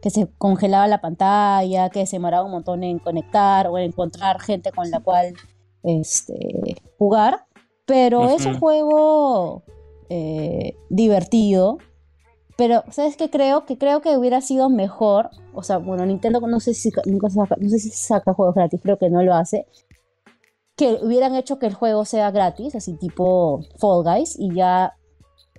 que 0.01 0.09
se 0.09 0.27
congelaba 0.37 0.87
la 0.87 1.01
pantalla, 1.01 1.89
que 1.89 2.05
se 2.05 2.17
demoraba 2.17 2.45
un 2.45 2.51
montón 2.51 2.83
en 2.83 2.99
conectar 2.99 3.67
o 3.67 3.77
en 3.77 3.85
encontrar 3.85 4.39
gente 4.41 4.71
con 4.71 4.91
la 4.91 4.99
cual 4.99 5.33
este, 5.81 6.75
jugar. 6.97 7.45
Pero 7.85 8.29
es 8.29 8.45
un 8.45 8.59
juego 8.59 9.63
eh, 10.09 10.75
divertido. 10.89 11.77
Pero, 12.55 12.83
¿sabes 12.91 13.17
qué 13.17 13.29
creo? 13.29 13.65
Que 13.65 13.77
creo 13.77 14.01
que 14.01 14.17
hubiera 14.17 14.41
sido 14.41 14.69
mejor. 14.69 15.31
O 15.53 15.63
sea, 15.63 15.77
bueno, 15.77 16.05
Nintendo 16.05 16.39
no 16.41 16.59
sé 16.59 16.73
si 16.73 16.91
nunca 17.05 17.29
saca, 17.29 17.55
no 17.59 17.69
sé 17.69 17.79
si 17.79 17.89
saca 17.89 18.33
juegos 18.33 18.55
gratis, 18.55 18.79
creo 18.81 18.97
que 18.97 19.09
no 19.09 19.23
lo 19.23 19.33
hace. 19.33 19.65
Que 20.75 20.99
hubieran 21.01 21.35
hecho 21.35 21.59
que 21.59 21.65
el 21.65 21.73
juego 21.73 22.05
sea 22.05 22.31
gratis, 22.31 22.75
así 22.75 22.93
tipo 22.93 23.61
Fall 23.79 24.03
Guys, 24.03 24.35
y 24.39 24.53
ya 24.53 24.95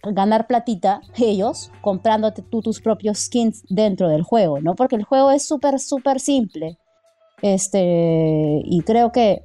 ganar 0.03 0.47
platita 0.47 1.01
ellos 1.17 1.71
comprándote 1.81 2.43
tú 2.43 2.61
tus 2.61 2.81
propios 2.81 3.19
skins 3.19 3.65
dentro 3.69 4.09
del 4.09 4.23
juego, 4.23 4.61
¿no? 4.61 4.75
Porque 4.75 4.97
el 4.97 5.05
juego 5.05 5.31
es 5.31 5.47
súper, 5.47 5.81
súper 5.81 6.21
simple. 6.21 6.79
Este, 7.43 8.63
y 8.65 8.83
creo 8.83 9.13
que 9.13 9.45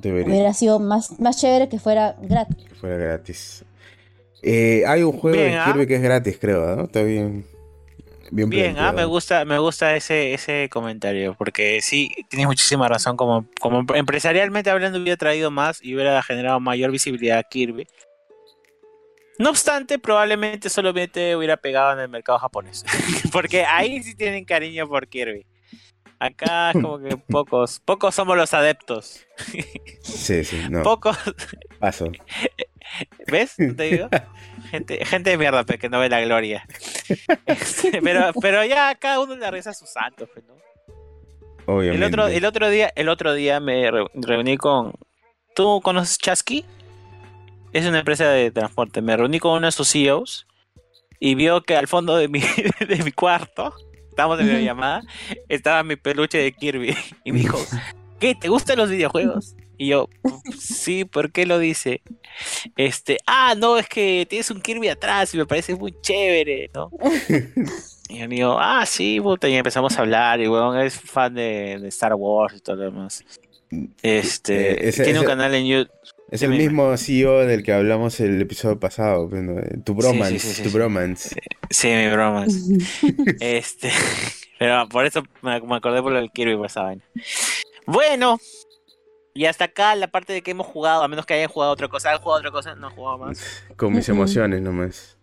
Debería 0.00 0.32
hubiera 0.32 0.54
sido 0.54 0.78
más, 0.78 1.18
más 1.20 1.40
chévere 1.40 1.68
que 1.68 1.78
fuera 1.78 2.16
gratis. 2.20 2.64
que 2.68 2.74
fuera 2.74 2.96
gratis. 2.96 3.64
Eh, 4.42 4.84
hay 4.86 5.02
un 5.02 5.12
juego 5.12 5.36
Bien, 5.36 5.52
de 5.52 5.58
¿ah? 5.58 5.64
Kirby 5.66 5.86
que 5.86 5.96
es 5.96 6.02
gratis, 6.02 6.38
creo, 6.40 6.76
¿no? 6.76 6.84
Está 6.84 7.02
bien. 7.02 7.44
Bien, 8.30 8.50
Bien, 8.50 8.78
ah, 8.78 8.92
me 8.92 9.04
gusta, 9.04 9.44
me 9.44 9.58
gusta 9.58 9.94
ese, 9.94 10.34
ese 10.34 10.68
comentario, 10.68 11.34
porque 11.38 11.80
sí, 11.80 12.10
tienes 12.28 12.48
muchísima 12.48 12.88
razón, 12.88 13.16
como, 13.16 13.46
como 13.60 13.84
empresarialmente 13.94 14.68
hablando 14.68 14.98
hubiera 14.98 15.16
traído 15.16 15.50
más 15.50 15.82
y 15.82 15.94
hubiera 15.94 16.20
generado 16.22 16.58
mayor 16.58 16.90
visibilidad 16.90 17.38
a 17.38 17.44
Kirby. 17.44 17.86
No 19.38 19.50
obstante, 19.50 19.98
probablemente 19.98 20.68
solamente 20.70 21.36
hubiera 21.36 21.56
pegado 21.56 21.92
en 21.92 22.00
el 22.00 22.08
mercado 22.08 22.38
japonés, 22.38 22.84
porque 23.32 23.64
ahí 23.64 24.02
sí 24.02 24.16
tienen 24.16 24.44
cariño 24.44 24.88
por 24.88 25.06
Kirby. 25.06 25.46
Acá 26.18 26.70
es 26.70 26.74
como 26.80 26.98
que 26.98 27.16
pocos, 27.16 27.80
pocos 27.80 28.14
somos 28.14 28.36
los 28.36 28.54
adeptos, 28.54 29.20
Sí, 30.02 30.44
sí, 30.44 30.62
no. 30.70 30.82
pocos, 30.82 31.16
Paso. 31.78 32.06
¿ves? 33.30 33.54
¿No 33.58 33.74
te 33.74 33.82
digo? 33.84 34.08
Gente, 34.70 35.04
gente 35.04 35.30
de 35.30 35.38
mierda, 35.38 35.62
pues, 35.64 35.78
que 35.78 35.88
no 35.88 36.00
ve 36.00 36.08
la 36.08 36.20
gloria. 36.22 36.66
Este, 37.46 38.00
pero, 38.02 38.32
pero 38.40 38.64
ya 38.64 38.94
cada 38.96 39.20
uno 39.20 39.36
le 39.36 39.48
reza 39.50 39.70
a 39.70 39.74
sus 39.74 39.90
santos, 39.90 40.28
pues, 40.32 40.44
¿no? 40.46 40.54
El 40.54 41.62
Obviamente. 41.66 42.06
otro, 42.06 42.26
el 42.26 42.44
otro 42.44 42.68
día, 42.70 42.92
el 42.96 43.08
otro 43.08 43.32
día 43.34 43.60
me 43.60 43.88
re- 43.90 44.06
reuní 44.14 44.56
con. 44.56 44.92
¿Tú 45.54 45.80
conoces 45.82 46.18
Chasky? 46.18 46.64
Es 47.72 47.86
una 47.86 48.00
empresa 48.00 48.28
de 48.28 48.50
transporte. 48.50 49.02
Me 49.02 49.16
reuní 49.16 49.38
con 49.38 49.52
uno 49.52 49.66
de 49.66 49.72
sus 49.72 49.88
CEOs 49.92 50.46
y 51.20 51.34
vio 51.36 51.62
que 51.62 51.76
al 51.76 51.86
fondo 51.86 52.16
de 52.16 52.26
mi, 52.28 52.40
de 52.88 53.02
mi 53.04 53.12
cuarto, 53.12 53.72
estábamos 54.16 54.40
en 54.40 54.46
videollamada, 54.46 55.02
estaba 55.50 55.82
mi 55.82 55.96
peluche 55.96 56.38
de 56.38 56.52
Kirby. 56.52 56.96
Y 57.24 57.32
me 57.32 57.40
dijo, 57.40 57.58
¿qué? 58.18 58.34
¿Te 58.34 58.48
gustan 58.48 58.78
los 58.78 58.88
videojuegos? 58.88 59.54
Y 59.78 59.88
yo, 59.88 60.08
sí, 60.58 61.04
¿por 61.04 61.30
qué 61.32 61.44
lo 61.44 61.58
dice? 61.58 62.00
Este, 62.78 63.18
ah, 63.26 63.54
no, 63.58 63.76
es 63.76 63.86
que 63.88 64.26
tienes 64.28 64.50
un 64.50 64.62
Kirby 64.62 64.88
atrás 64.88 65.34
y 65.34 65.36
me 65.36 65.44
parece 65.44 65.74
muy 65.74 65.94
chévere, 66.00 66.70
¿no? 66.74 66.90
Y 68.08 68.18
yo 68.20 68.28
digo, 68.28 68.56
ah, 68.58 68.86
sí, 68.86 69.20
puta, 69.20 69.48
y 69.48 69.54
empezamos 69.56 69.98
a 69.98 70.02
hablar, 70.02 70.40
y 70.40 70.46
weón 70.46 70.78
es 70.78 70.94
fan 70.98 71.34
de, 71.34 71.78
de 71.80 71.88
Star 71.88 72.14
Wars 72.14 72.54
y 72.56 72.60
todo 72.60 72.76
lo 72.76 72.82
demás. 72.84 73.24
Este, 74.00 74.70
Eh, 74.86 74.88
ese- 74.90 75.02
tiene 75.04 75.18
un 75.20 75.26
canal 75.26 75.52
en 75.56 75.66
YouTube. 75.66 75.90
Es 76.30 76.42
el 76.42 76.50
mismo 76.50 76.96
CEO 76.96 77.46
del 77.46 77.62
que 77.62 77.72
hablamos 77.72 78.18
el 78.20 78.40
episodio 78.40 78.80
pasado. 78.80 79.28
¿no? 79.30 79.62
Tu 79.84 79.94
bromance. 79.94 80.38
sí, 80.40 80.54
sí, 80.54 80.62
tu 80.62 80.70
sí. 80.70 80.74
bromance. 80.76 81.36
Sí, 81.70 81.88
mi 81.88 82.08
bromas. 82.08 82.52
Este, 83.40 83.90
pero 84.58 84.88
por 84.88 85.06
eso 85.06 85.22
me, 85.42 85.60
me 85.60 85.76
acordé 85.76 86.02
por 86.02 86.12
lo 86.12 86.18
del 86.18 86.30
Kirby 86.32 86.56
por 86.56 86.66
esa 86.66 86.82
vaina. 86.82 87.02
Bueno, 87.86 88.38
Y 89.34 89.44
hasta 89.46 89.66
acá 89.66 89.94
la 89.94 90.08
parte 90.08 90.32
de 90.32 90.42
que 90.42 90.52
hemos 90.52 90.66
jugado, 90.66 91.02
a 91.02 91.08
menos 91.08 91.26
que 91.26 91.34
hayan 91.34 91.48
jugado 91.48 91.72
otra 91.72 91.88
cosa, 91.88 92.10
¿han 92.12 92.18
jugado 92.20 92.38
otra 92.40 92.50
cosa? 92.50 92.74
No 92.74 92.88
he 92.88 92.90
jugado 92.90 93.18
más. 93.18 93.64
Con 93.76 93.92
mis 93.94 94.08
emociones 94.08 94.62
nomás. 94.62 95.18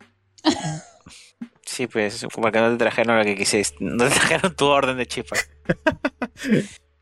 Sí, 1.66 1.88
pues, 1.88 2.26
porque 2.36 2.60
no 2.60 2.72
te 2.72 2.78
trajeron 2.78 3.18
lo 3.18 3.24
que 3.26 3.36
quisiste. 3.36 3.78
No 3.80 4.06
te 4.08 4.12
trajeron 4.16 4.56
tu 4.56 4.66
orden 4.68 4.98
de 4.98 5.08
chip. 5.08 5.28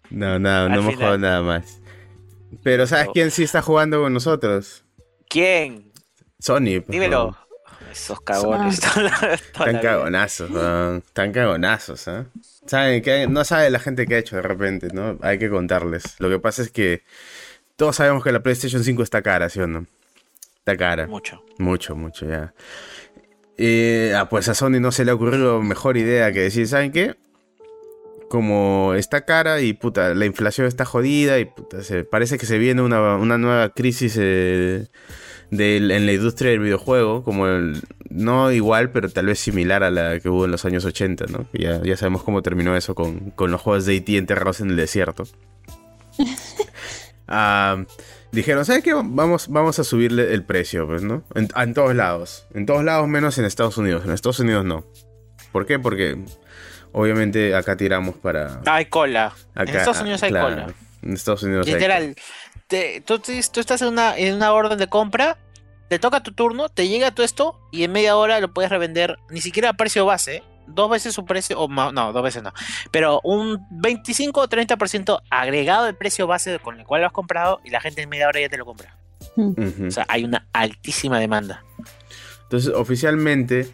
No, 0.10 0.40
no, 0.40 0.70
no 0.70 0.76
hemos 0.80 0.94
final. 0.94 0.96
jugado 0.96 1.18
nada 1.18 1.42
más. 1.42 1.81
Pero 2.64 2.88
¿sabes 2.88 3.08
No. 3.08 3.14
quién 3.14 3.32
sí 3.32 3.44
está 3.44 3.62
jugando 3.62 4.02
con 4.02 4.14
nosotros? 4.14 4.84
¿Quién? 5.30 5.92
Sony. 6.40 6.82
pues, 6.82 6.88
Dímelo. 6.88 7.38
Esos 7.92 8.22
cagones. 8.22 8.76
Están 8.80 9.80
cagonazos. 9.82 10.50
Están 11.06 11.32
cagonazos, 11.34 12.08
¿ah? 12.08 12.26
Saben 12.66 13.02
que 13.02 13.28
no 13.28 13.44
sabe 13.44 13.70
la 13.70 13.80
gente 13.80 14.06
que 14.06 14.16
ha 14.16 14.18
hecho 14.20 14.36
de 14.38 14.42
repente, 14.44 14.88
¿no? 14.94 15.18
Hay 15.22 15.38
que 15.40 15.50
contarles. 15.50 16.16
Lo 16.20 16.30
que 16.30 16.40
pasa 16.40 16.62
es 16.62 16.72
que 16.72 17.04
todos 17.76 17.96
sabemos 17.98 18.24
que 18.24 18.32
la 18.32 18.42
PlayStation 18.42 18.84
5 18.84 19.04
está 19.04 19.22
cara, 19.22 19.50
¿sí 19.50 19.60
o 19.60 19.68
no? 19.68 19.86
Está 20.60 20.78
cara. 20.78 21.08
Mucho. 21.08 21.44
Mucho, 21.58 21.96
mucho, 21.96 22.28
ya. 22.28 22.54
Y, 23.58 24.12
ah, 24.12 24.30
pues 24.30 24.48
a 24.48 24.54
Sony 24.54 24.80
no 24.80 24.92
se 24.92 25.04
le 25.04 25.12
ha 25.12 25.16
ocurrido 25.16 25.62
mejor 25.62 25.98
idea 25.98 26.32
que 26.32 26.42
decir, 26.42 26.68
¿saben 26.68 26.92
qué? 26.92 27.16
Como 28.32 28.94
está 28.96 29.26
cara 29.26 29.60
y 29.60 29.74
puta, 29.74 30.14
la 30.16 30.26
inflación 30.26 30.66
está 30.66 30.86
jodida 30.86 31.38
y 31.40 31.44
puta, 31.44 31.84
se, 31.84 32.06
parece 32.06 32.38
que 32.38 32.46
se 32.46 32.58
viene 32.58 32.82
una, 32.82 33.18
una 33.18 33.38
nueva 33.38 33.74
crisis 33.74 34.16
eh, 34.18 34.88
en 35.52 36.06
la 36.06 36.14
industria 36.14 36.52
del 36.52 36.62
videojuego, 36.62 37.26
como 37.26 37.48
el- 37.48 37.82
no 38.10 38.50
igual, 38.54 38.92
pero 38.92 39.10
tal 39.10 39.26
vez 39.26 39.38
similar 39.40 39.84
a 39.84 39.92
la 39.92 40.18
que 40.22 40.30
hubo 40.30 40.46
en 40.46 40.52
los 40.52 40.64
años 40.64 40.86
80, 40.86 41.26
¿no? 41.26 41.46
Ya, 41.52 41.82
ya 41.84 41.98
sabemos 41.98 42.24
cómo 42.24 42.42
terminó 42.42 42.74
eso 42.78 42.96
con, 42.96 43.32
con 43.32 43.52
los 43.52 43.60
juegos 43.60 43.86
de 43.86 43.98
E.T. 43.98 44.16
enterrados 44.16 44.62
en 44.62 44.70
el 44.70 44.78
desierto. 44.78 45.26
Ah, 47.34 47.86
dijeron, 48.34 48.66
¿sabes 48.66 48.84
qué? 48.84 48.94
Vamos, 48.94 49.48
vamos 49.48 49.80
a 49.80 49.86
subirle 49.86 50.34
el 50.34 50.44
precio, 50.44 50.86
pues, 50.86 51.02
¿no? 51.02 51.24
En, 51.34 51.48
en 51.56 51.74
todos 51.74 51.96
lados. 51.96 52.46
En 52.54 52.66
todos 52.66 52.84
lados 52.84 53.08
menos 53.08 53.38
en 53.38 53.46
Estados 53.46 53.78
Unidos. 53.78 54.04
En 54.06 54.12
Estados 54.12 54.40
Unidos 54.42 54.66
no. 54.66 54.84
¿Por 55.54 55.66
qué? 55.66 55.80
Porque 55.80 56.18
obviamente 56.94 57.56
acá 57.56 57.76
tiramos 57.76 58.16
para... 58.16 58.62
Hay 58.66 58.86
cola. 58.86 59.34
Acá, 59.56 59.72
en 59.72 59.78
Estados 59.78 60.02
Unidos 60.02 60.24
hay 60.24 60.30
claro, 60.32 60.50
cola. 60.50 60.74
En 61.02 61.14
Estados 61.14 61.44
Unidos 61.44 61.68
hay 61.68 61.74
Literal. 61.74 62.16
Te- 62.68 63.02
tú, 63.02 63.20
tú- 63.20 63.32
estás 63.32 63.82
en 63.82 63.90
una, 63.90 64.18
en 64.18 64.36
una 64.36 64.54
orden 64.54 64.78
de 64.78 64.88
compra, 64.88 65.38
te 65.90 66.00
toca 66.00 66.24
tu 66.24 66.32
turno, 66.32 66.70
te 66.70 66.88
llega 66.88 67.12
todo 67.12 67.26
esto 67.26 67.60
y 67.72 67.84
en 67.84 67.92
media 67.92 68.16
hora 68.16 68.40
lo 68.40 68.54
puedes 68.54 68.70
revender 68.72 69.18
ni 69.30 69.42
siquiera 69.42 69.70
a 69.70 69.74
precio 69.74 70.06
base, 70.06 70.42
dos 70.68 70.90
veces 70.90 71.14
su 71.14 71.26
precio, 71.26 71.60
o 71.60 71.68
más, 71.68 71.92
no, 71.92 72.14
dos 72.14 72.24
veces 72.24 72.44
no, 72.44 72.54
pero 72.92 73.20
un 73.26 73.60
25 73.72 74.40
o 74.42 74.48
30% 74.48 75.22
agregado 75.30 75.86
del 75.86 75.96
precio 75.96 76.28
base 76.28 76.60
con 76.60 76.80
el 76.80 76.86
cual 76.86 77.02
lo 77.02 77.08
has 77.08 77.14
comprado 77.14 77.60
y 77.66 77.72
la 77.72 77.82
gente 77.82 78.02
en 78.02 78.10
media 78.10 78.28
hora 78.30 78.40
ya 78.40 78.48
te 78.48 78.58
lo 78.58 78.66
compra. 78.66 78.96
Ujú. 79.36 79.88
O 79.88 79.92
sea, 79.92 80.06
hay 80.08 80.24
una 80.24 80.48
altísima 80.54 81.20
demanda. 81.20 81.64
Entonces, 82.44 82.74
oficialmente, 82.74 83.70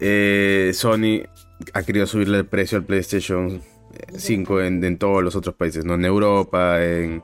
eh, 0.00 0.72
Sony 0.74 1.22
ha 1.72 1.82
querido 1.82 2.06
subirle 2.06 2.38
el 2.38 2.46
precio 2.46 2.78
al 2.78 2.84
PlayStation 2.84 3.62
5 4.16 4.60
en, 4.62 4.84
en 4.84 4.98
todos 4.98 5.22
los 5.22 5.36
otros 5.36 5.54
países, 5.54 5.84
¿no? 5.84 5.94
En 5.94 6.04
Europa, 6.04 6.84
en, 6.84 7.22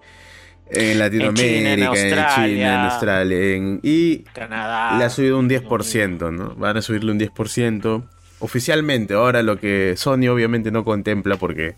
en 0.70 0.98
Latinoamérica, 0.98 1.73
en, 1.73 1.82
Australia. 1.82 2.35
China, 2.35 2.74
en 2.74 2.81
Australia, 2.90 3.39
en- 3.57 3.81
y 3.82 4.19
Canadá. 4.32 4.97
le 4.98 5.05
ha 5.05 5.11
subido 5.11 5.39
un 5.39 5.48
10%, 5.48 6.32
¿no? 6.32 6.55
Van 6.55 6.77
a 6.77 6.82
subirle 6.82 7.12
un 7.12 7.19
10%. 7.19 8.09
Oficialmente, 8.43 9.15
ahora 9.15 9.43
lo 9.43 9.59
que 9.59 9.94
Sony 9.97 10.28
obviamente 10.31 10.70
no 10.70 10.82
contempla 10.85 11.36
porque 11.36 11.74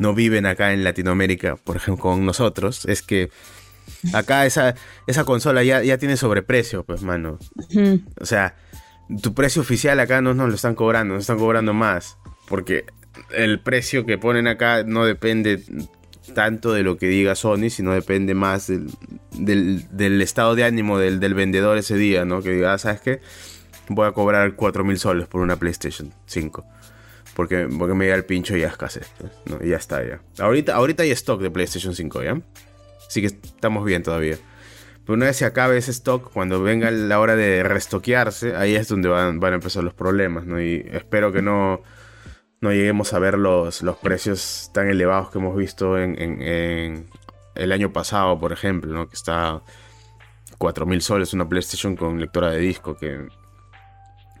no 0.00 0.12
viven 0.14 0.44
acá 0.46 0.72
en 0.72 0.82
Latinoamérica, 0.82 1.56
por 1.56 1.76
ejemplo, 1.76 2.02
con 2.02 2.24
nosotros, 2.26 2.84
es 2.86 3.02
que 3.02 3.30
acá 4.14 4.44
esa, 4.46 4.74
esa 5.06 5.24
consola 5.24 5.62
ya, 5.62 5.82
ya 5.84 5.98
tiene 5.98 6.16
sobreprecio, 6.16 6.82
pues, 6.84 7.02
mano. 7.02 7.38
O 8.20 8.24
sea, 8.24 8.56
tu 9.22 9.34
precio 9.34 9.62
oficial 9.62 9.98
acá 10.00 10.20
no 10.20 10.34
nos 10.34 10.48
lo 10.48 10.54
están 10.54 10.74
cobrando, 10.74 11.14
nos 11.14 11.22
están 11.22 11.38
cobrando 11.38 11.72
más. 11.74 12.16
Porque 12.48 12.84
el 13.34 13.60
precio 13.60 14.06
que 14.06 14.18
ponen 14.18 14.46
acá 14.46 14.82
no 14.84 15.04
depende 15.04 15.62
tanto 16.34 16.72
de 16.72 16.82
lo 16.82 16.96
que 16.96 17.06
diga 17.08 17.34
Sony, 17.34 17.70
sino 17.70 17.92
depende 17.92 18.34
más 18.34 18.68
del, 18.68 19.84
del- 19.90 20.22
estado 20.22 20.54
de 20.54 20.64
ánimo 20.64 20.98
del, 20.98 21.18
del 21.20 21.34
vendedor 21.34 21.76
ese 21.78 21.96
día, 21.96 22.24
¿no? 22.24 22.40
Que 22.42 22.50
diga, 22.52 22.72
ah, 22.74 22.78
¿sabes 22.78 23.00
qué? 23.00 23.20
Voy 23.88 24.06
a 24.06 24.12
cobrar 24.12 24.54
4.000 24.54 24.96
soles 24.96 25.26
por 25.26 25.40
una 25.40 25.56
PlayStation 25.56 26.12
5. 26.26 26.64
Porque, 27.34 27.68
porque 27.78 27.94
me 27.94 28.06
da 28.06 28.14
el 28.14 28.24
pincho 28.24 28.56
y 28.56 28.60
ya 28.60 28.68
escasez. 28.68 29.10
pues, 29.18 29.32
¿no? 29.46 29.64
Y 29.64 29.70
ya 29.70 29.76
está, 29.76 30.04
ya. 30.06 30.20
Ahorita, 30.38 30.74
ahorita 30.76 31.02
hay 31.02 31.10
stock 31.12 31.40
de 31.40 31.50
PlayStation 31.50 31.94
5, 31.94 32.22
¿ya? 32.22 32.40
Así 33.08 33.20
que 33.20 33.26
estamos 33.28 33.84
bien 33.84 34.02
todavía. 34.04 34.36
Pero 35.10 35.16
una 35.16 35.26
vez 35.26 35.36
se 35.38 35.44
acabe 35.44 35.76
ese 35.76 35.90
stock, 35.90 36.30
cuando 36.32 36.62
venga 36.62 36.88
la 36.92 37.18
hora 37.18 37.34
de 37.34 37.64
restoquearse, 37.64 38.54
ahí 38.54 38.76
es 38.76 38.86
donde 38.86 39.08
van, 39.08 39.40
van 39.40 39.52
a 39.52 39.56
empezar 39.56 39.82
los 39.82 39.92
problemas, 39.92 40.46
¿no? 40.46 40.60
Y 40.60 40.86
espero 40.92 41.32
que 41.32 41.42
no, 41.42 41.82
no 42.60 42.70
lleguemos 42.70 43.12
a 43.12 43.18
ver 43.18 43.36
los, 43.36 43.82
los 43.82 43.96
precios 43.96 44.70
tan 44.72 44.88
elevados 44.88 45.30
que 45.30 45.38
hemos 45.38 45.56
visto 45.56 45.98
en, 45.98 46.20
en- 46.20 46.42
en 46.42 47.08
el 47.56 47.72
año 47.72 47.92
pasado, 47.92 48.38
por 48.38 48.52
ejemplo, 48.52 48.92
¿no? 48.92 49.08
Que 49.08 49.16
está 49.16 49.60
4.000 50.58 51.00
soles 51.00 51.32
una 51.34 51.48
PlayStation 51.48 51.96
con 51.96 52.20
lectora 52.20 52.50
de 52.52 52.58
disco, 52.58 52.96
que 52.96 53.26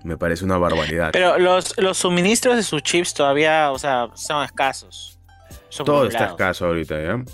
me 0.04 0.16
parece 0.16 0.44
una 0.44 0.56
barbaridad. 0.56 1.10
Pero 1.12 1.36
los, 1.38 1.76
los 1.78 1.98
suministros 1.98 2.54
de 2.54 2.62
sus 2.62 2.82
chips 2.82 3.12
todavía, 3.12 3.72
o 3.72 3.78
sea, 3.78 4.08
son 4.14 4.44
escasos. 4.44 5.18
Son 5.68 5.84
Todo 5.84 6.06
está 6.06 6.26
escaso 6.26 6.66
ahorita, 6.66 7.02
¿ya? 7.02 7.24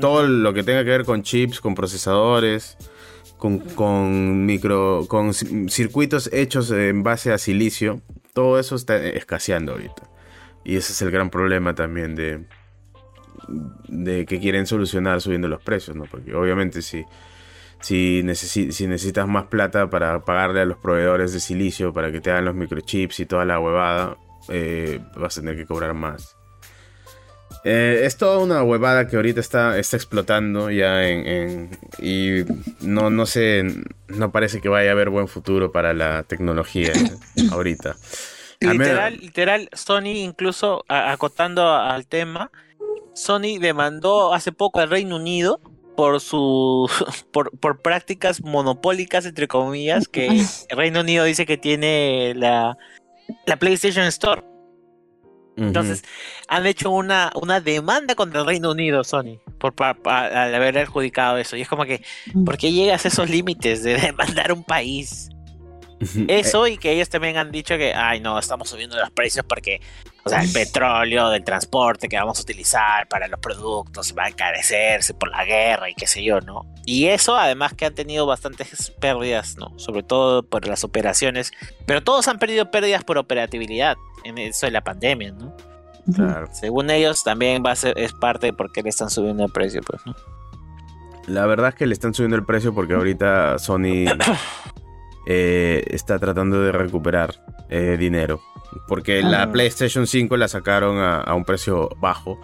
Todo 0.00 0.26
lo 0.26 0.52
que 0.54 0.62
tenga 0.62 0.82
que 0.84 0.90
ver 0.90 1.04
con 1.04 1.22
chips, 1.22 1.60
con 1.60 1.74
procesadores, 1.74 2.76
con, 3.38 3.58
con 3.58 4.44
micro, 4.46 5.06
con 5.08 5.30
ci- 5.30 5.68
circuitos 5.70 6.30
hechos 6.32 6.70
en 6.70 7.02
base 7.02 7.32
a 7.32 7.38
silicio, 7.38 8.00
todo 8.34 8.58
eso 8.58 8.76
está 8.76 8.96
escaseando 8.96 9.72
ahorita. 9.72 10.02
Y 10.64 10.76
ese 10.76 10.92
es 10.92 11.02
el 11.02 11.10
gran 11.10 11.30
problema 11.30 11.74
también 11.74 12.14
de, 12.16 12.44
de 13.88 14.26
que 14.26 14.38
quieren 14.40 14.66
solucionar 14.66 15.20
subiendo 15.20 15.48
los 15.48 15.62
precios, 15.62 15.96
¿no? 15.96 16.04
Porque 16.04 16.34
obviamente 16.34 16.82
si, 16.82 17.04
si, 17.80 18.22
necesi- 18.22 18.70
si 18.70 18.86
necesitas 18.86 19.26
más 19.26 19.46
plata 19.46 19.88
para 19.90 20.24
pagarle 20.24 20.60
a 20.60 20.64
los 20.66 20.76
proveedores 20.78 21.32
de 21.32 21.40
silicio 21.40 21.92
para 21.92 22.12
que 22.12 22.20
te 22.20 22.30
hagan 22.30 22.44
los 22.44 22.54
microchips 22.54 23.20
y 23.20 23.26
toda 23.26 23.44
la 23.44 23.58
huevada, 23.58 24.16
eh, 24.48 25.00
vas 25.16 25.38
a 25.38 25.40
tener 25.40 25.56
que 25.56 25.66
cobrar 25.66 25.94
más. 25.94 26.36
Eh, 27.64 28.02
es 28.04 28.16
toda 28.16 28.38
una 28.38 28.62
huevada 28.62 29.06
que 29.06 29.16
ahorita 29.16 29.40
está, 29.40 29.78
está 29.78 29.96
explotando 29.96 30.70
ya 30.70 31.06
en, 31.08 31.26
en- 31.26 31.70
y 31.98 32.44
no, 32.80 33.10
no 33.10 33.26
sé, 33.26 33.64
no 34.08 34.32
parece 34.32 34.60
que 34.60 34.68
vaya 34.70 34.90
a 34.90 34.92
haber 34.92 35.10
buen 35.10 35.28
futuro 35.28 35.70
para 35.70 35.92
la 35.92 36.22
tecnología 36.22 36.92
ahorita. 37.52 37.96
Literal, 38.60 39.16
literal, 39.18 39.68
Sony 39.72 40.16
incluso 40.24 40.84
a- 40.88 41.12
acotando 41.12 41.70
al 41.74 42.06
tema, 42.06 42.50
Sony 43.14 43.58
demandó 43.60 44.32
hace 44.34 44.52
poco 44.52 44.80
al 44.80 44.88
Reino 44.90 45.16
Unido 45.16 45.60
por 45.96 46.20
su 46.20 46.88
por, 47.32 47.50
por 47.58 47.82
prácticas 47.82 48.42
monopólicas 48.42 49.26
entre 49.26 49.48
comillas 49.48 50.08
que 50.08 50.26
el 50.68 50.76
Reino 50.76 51.00
Unido 51.00 51.24
dice 51.24 51.44
que 51.44 51.58
tiene 51.58 52.32
la, 52.36 52.76
la 53.46 53.56
PlayStation 53.58 54.06
Store. 54.06 54.42
Entonces, 55.56 56.02
han 56.48 56.64
hecho 56.66 56.90
una, 56.90 57.30
una 57.34 57.60
demanda 57.60 58.14
contra 58.14 58.40
el 58.40 58.46
Reino 58.46 58.70
Unido, 58.70 59.04
Sony, 59.04 59.38
por 59.58 59.74
pa- 59.74 59.94
pa- 59.94 60.26
al 60.44 60.54
haber 60.54 60.78
adjudicado 60.78 61.36
eso. 61.38 61.56
Y 61.56 61.62
es 61.62 61.68
como 61.68 61.84
que, 61.84 62.02
¿por 62.46 62.56
qué 62.56 62.72
llegas 62.72 63.04
a 63.04 63.08
esos 63.08 63.28
límites 63.28 63.82
de 63.82 63.96
demandar 64.00 64.52
un 64.52 64.64
país? 64.64 65.28
Eso 66.28 66.66
y 66.66 66.78
que 66.78 66.92
ellos 66.92 67.10
también 67.10 67.36
han 67.36 67.50
dicho 67.52 67.76
que, 67.76 67.92
ay, 67.92 68.20
no, 68.20 68.38
estamos 68.38 68.70
subiendo 68.70 68.96
los 68.98 69.10
precios 69.10 69.44
porque, 69.46 69.80
o 70.24 70.28
sea, 70.28 70.42
el 70.42 70.52
petróleo 70.52 71.30
del 71.30 71.44
transporte 71.44 72.08
que 72.08 72.16
vamos 72.16 72.38
a 72.38 72.42
utilizar 72.42 73.08
para 73.08 73.28
los 73.28 73.40
productos 73.40 74.14
va 74.16 74.24
a 74.24 74.28
encarecerse 74.28 75.14
por 75.14 75.30
la 75.30 75.44
guerra 75.44 75.88
y 75.90 75.94
qué 75.94 76.06
sé 76.06 76.22
yo, 76.22 76.40
¿no? 76.40 76.66
Y 76.84 77.06
eso, 77.06 77.36
además 77.36 77.74
que 77.74 77.86
han 77.86 77.94
tenido 77.94 78.26
bastantes 78.26 78.90
pérdidas, 79.00 79.56
¿no? 79.56 79.78
Sobre 79.78 80.02
todo 80.02 80.42
por 80.42 80.66
las 80.66 80.84
operaciones, 80.84 81.52
pero 81.86 82.02
todos 82.02 82.28
han 82.28 82.38
perdido 82.38 82.70
pérdidas 82.70 83.04
por 83.04 83.18
operatividad 83.18 83.96
en 84.24 84.38
eso 84.38 84.66
de 84.66 84.72
la 84.72 84.82
pandemia, 84.82 85.32
¿no? 85.32 85.56
Claro. 86.14 86.48
Según 86.52 86.90
ellos, 86.90 87.22
también 87.24 87.62
va 87.64 87.72
a 87.72 87.76
ser, 87.76 87.98
es 87.98 88.12
parte 88.12 88.46
de 88.46 88.52
por 88.52 88.72
qué 88.72 88.82
le 88.82 88.88
están 88.88 89.10
subiendo 89.10 89.44
el 89.44 89.52
precio, 89.52 89.80
pues, 89.82 90.00
¿no? 90.06 90.14
La 91.26 91.46
verdad 91.46 91.68
es 91.68 91.74
que 91.76 91.86
le 91.86 91.92
están 91.92 92.12
subiendo 92.14 92.36
el 92.36 92.44
precio 92.44 92.74
porque 92.74 92.94
ahorita 92.94 93.58
Sony 93.58 94.06
eh, 95.26 95.84
está 95.88 96.18
tratando 96.18 96.60
de 96.60 96.72
recuperar 96.72 97.44
eh, 97.68 97.96
dinero. 97.98 98.40
Porque 98.88 99.22
la 99.22 99.42
Ah. 99.44 99.52
PlayStation 99.52 100.06
5 100.06 100.36
la 100.36 100.48
sacaron 100.48 100.98
a, 100.98 101.20
a 101.20 101.34
un 101.34 101.44
precio 101.44 101.88
bajo, 102.00 102.40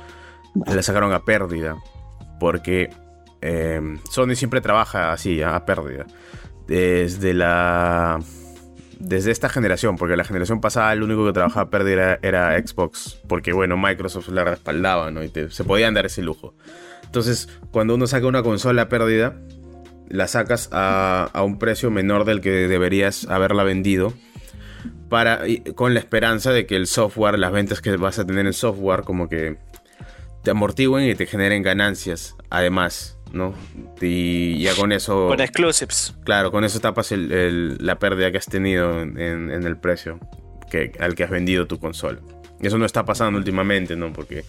la 0.66 0.82
sacaron 0.82 1.12
a 1.12 1.24
pérdida. 1.24 1.76
Porque 2.40 2.90
eh, 3.42 3.80
Sony 4.10 4.34
siempre 4.34 4.60
trabaja 4.60 5.12
así, 5.12 5.42
a 5.42 5.64
pérdida. 5.64 6.06
Desde 6.66 7.32
la 7.34 8.18
desde 8.98 9.30
esta 9.30 9.50
generación, 9.50 9.96
porque 9.96 10.16
la 10.16 10.24
generación 10.24 10.60
pasada 10.62 10.90
el 10.94 11.02
único 11.02 11.26
que 11.26 11.32
trabajaba 11.34 11.68
pérdida 11.68 12.16
era, 12.22 12.50
era 12.52 12.66
Xbox, 12.66 13.20
porque 13.28 13.52
bueno, 13.52 13.76
Microsoft 13.76 14.28
la 14.30 14.42
respaldaba, 14.42 15.10
¿no? 15.10 15.22
Y 15.22 15.28
te- 15.28 15.50
se 15.50 15.64
podían 15.64 15.92
dar 15.92 16.06
ese 16.06 16.22
lujo. 16.22 16.54
Entonces, 17.04 17.48
cuando 17.70 17.94
uno 17.94 18.06
saca 18.06 18.26
una 18.26 18.42
consola 18.42 18.88
pérdida, 18.88 19.38
la 20.08 20.26
sacas 20.28 20.70
a, 20.72 21.28
a 21.34 21.42
un 21.42 21.58
precio 21.58 21.90
menor 21.90 22.24
del 22.24 22.40
que 22.40 22.50
deberías 22.68 23.26
haberla 23.28 23.64
vendido. 23.64 24.14
Para, 25.08 25.40
con 25.74 25.94
la 25.94 26.00
esperanza 26.00 26.52
de 26.52 26.66
que 26.66 26.74
el 26.76 26.86
software, 26.86 27.38
las 27.38 27.52
ventas 27.52 27.80
que 27.80 27.96
vas 27.96 28.18
a 28.18 28.26
tener 28.26 28.44
en 28.46 28.52
software, 28.52 29.02
como 29.02 29.28
que 29.28 29.56
te 30.42 30.50
amortiguen 30.50 31.08
y 31.08 31.14
te 31.14 31.26
generen 31.26 31.62
ganancias, 31.62 32.34
además, 32.50 33.16
¿no? 33.32 33.54
Y 34.00 34.58
ya 34.62 34.74
con 34.74 34.90
eso. 34.92 35.28
Con 35.28 35.40
exclusives. 35.40 36.14
Claro, 36.24 36.50
con 36.50 36.64
eso 36.64 36.80
tapas 36.80 37.12
el- 37.12 37.30
el- 37.32 37.76
la 37.80 37.98
pérdida 37.98 38.30
que 38.32 38.38
has 38.38 38.46
tenido 38.46 39.00
en, 39.00 39.18
en- 39.20 39.50
en 39.50 39.62
el 39.64 39.76
precio 39.76 40.18
que, 40.70 40.92
al 40.98 41.14
que 41.14 41.24
has 41.24 41.30
vendido 41.30 41.66
tu 41.66 41.78
consola. 41.78 42.18
Y 42.60 42.66
eso 42.66 42.78
no 42.78 42.84
está 42.86 43.04
pasando 43.04 43.38
últimamente, 43.38 43.94
¿no? 43.96 44.12
Porque 44.12 44.44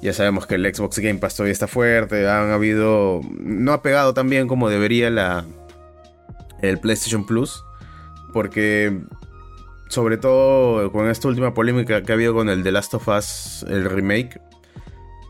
ya 0.00 0.12
sabemos 0.12 0.46
que 0.46 0.54
el 0.54 0.74
Xbox 0.74 0.98
Game 0.98 1.18
Pass 1.18 1.36
todavía 1.36 1.52
está 1.52 1.66
fuerte. 1.66 2.28
Han 2.28 2.50
habido. 2.50 3.20
No 3.38 3.72
ha 3.72 3.82
pegado 3.82 4.14
tan 4.14 4.28
bien 4.30 4.46
como 4.48 4.68
debería 4.70 5.10
la. 5.10 5.44
El 6.62 6.78
PlayStation 6.78 7.26
Plus. 7.26 7.62
Porque. 8.32 9.00
Sobre 9.94 10.16
todo 10.16 10.90
con 10.90 11.08
esta 11.08 11.28
última 11.28 11.54
polémica 11.54 12.02
que 12.02 12.10
ha 12.10 12.16
habido 12.16 12.34
con 12.34 12.48
el 12.48 12.64
The 12.64 12.72
Last 12.72 12.94
of 12.94 13.06
Us, 13.06 13.64
el 13.68 13.84
remake. 13.84 14.40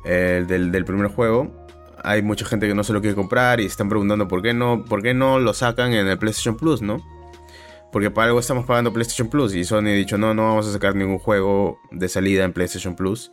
El 0.07 0.47
del, 0.47 0.73
del 0.73 0.87
primer 0.87 1.09
juego 1.09 1.67
hay 2.03 2.23
mucha 2.23 2.47
gente 2.47 2.67
que 2.67 2.75
no 2.75 2.83
se 2.83 2.95
lo 2.95 3.03
quiere 3.03 3.15
comprar 3.15 3.61
y 3.61 3.67
están 3.67 3.91
preguntando 3.91 4.27
por 4.27 4.41
qué 4.41 4.55
no, 4.55 4.87
por 4.87 5.03
qué 5.03 5.13
no 5.13 5.39
lo 5.39 5.53
sacan 5.53 5.93
en 5.93 6.07
el 6.07 6.17
PlayStation 6.17 6.57
Plus, 6.57 6.81
¿no? 6.81 6.99
Porque 7.93 8.11
para 8.11 8.29
algo 8.29 8.41
estamos 8.41 8.65
pagando 8.65 8.91
PlayStation 8.91 9.29
Plus 9.29 9.55
y 9.55 9.65
Sony 9.65 9.89
ha 9.89 9.93
dicho 9.93 10.17
no, 10.17 10.33
no 10.33 10.45
vamos 10.45 10.67
a 10.67 10.73
sacar 10.73 10.95
ningún 10.95 11.19
juego 11.19 11.79
de 11.91 12.09
salida 12.09 12.45
en 12.45 12.55
PlayStation 12.55 12.97
Plus 12.97 13.33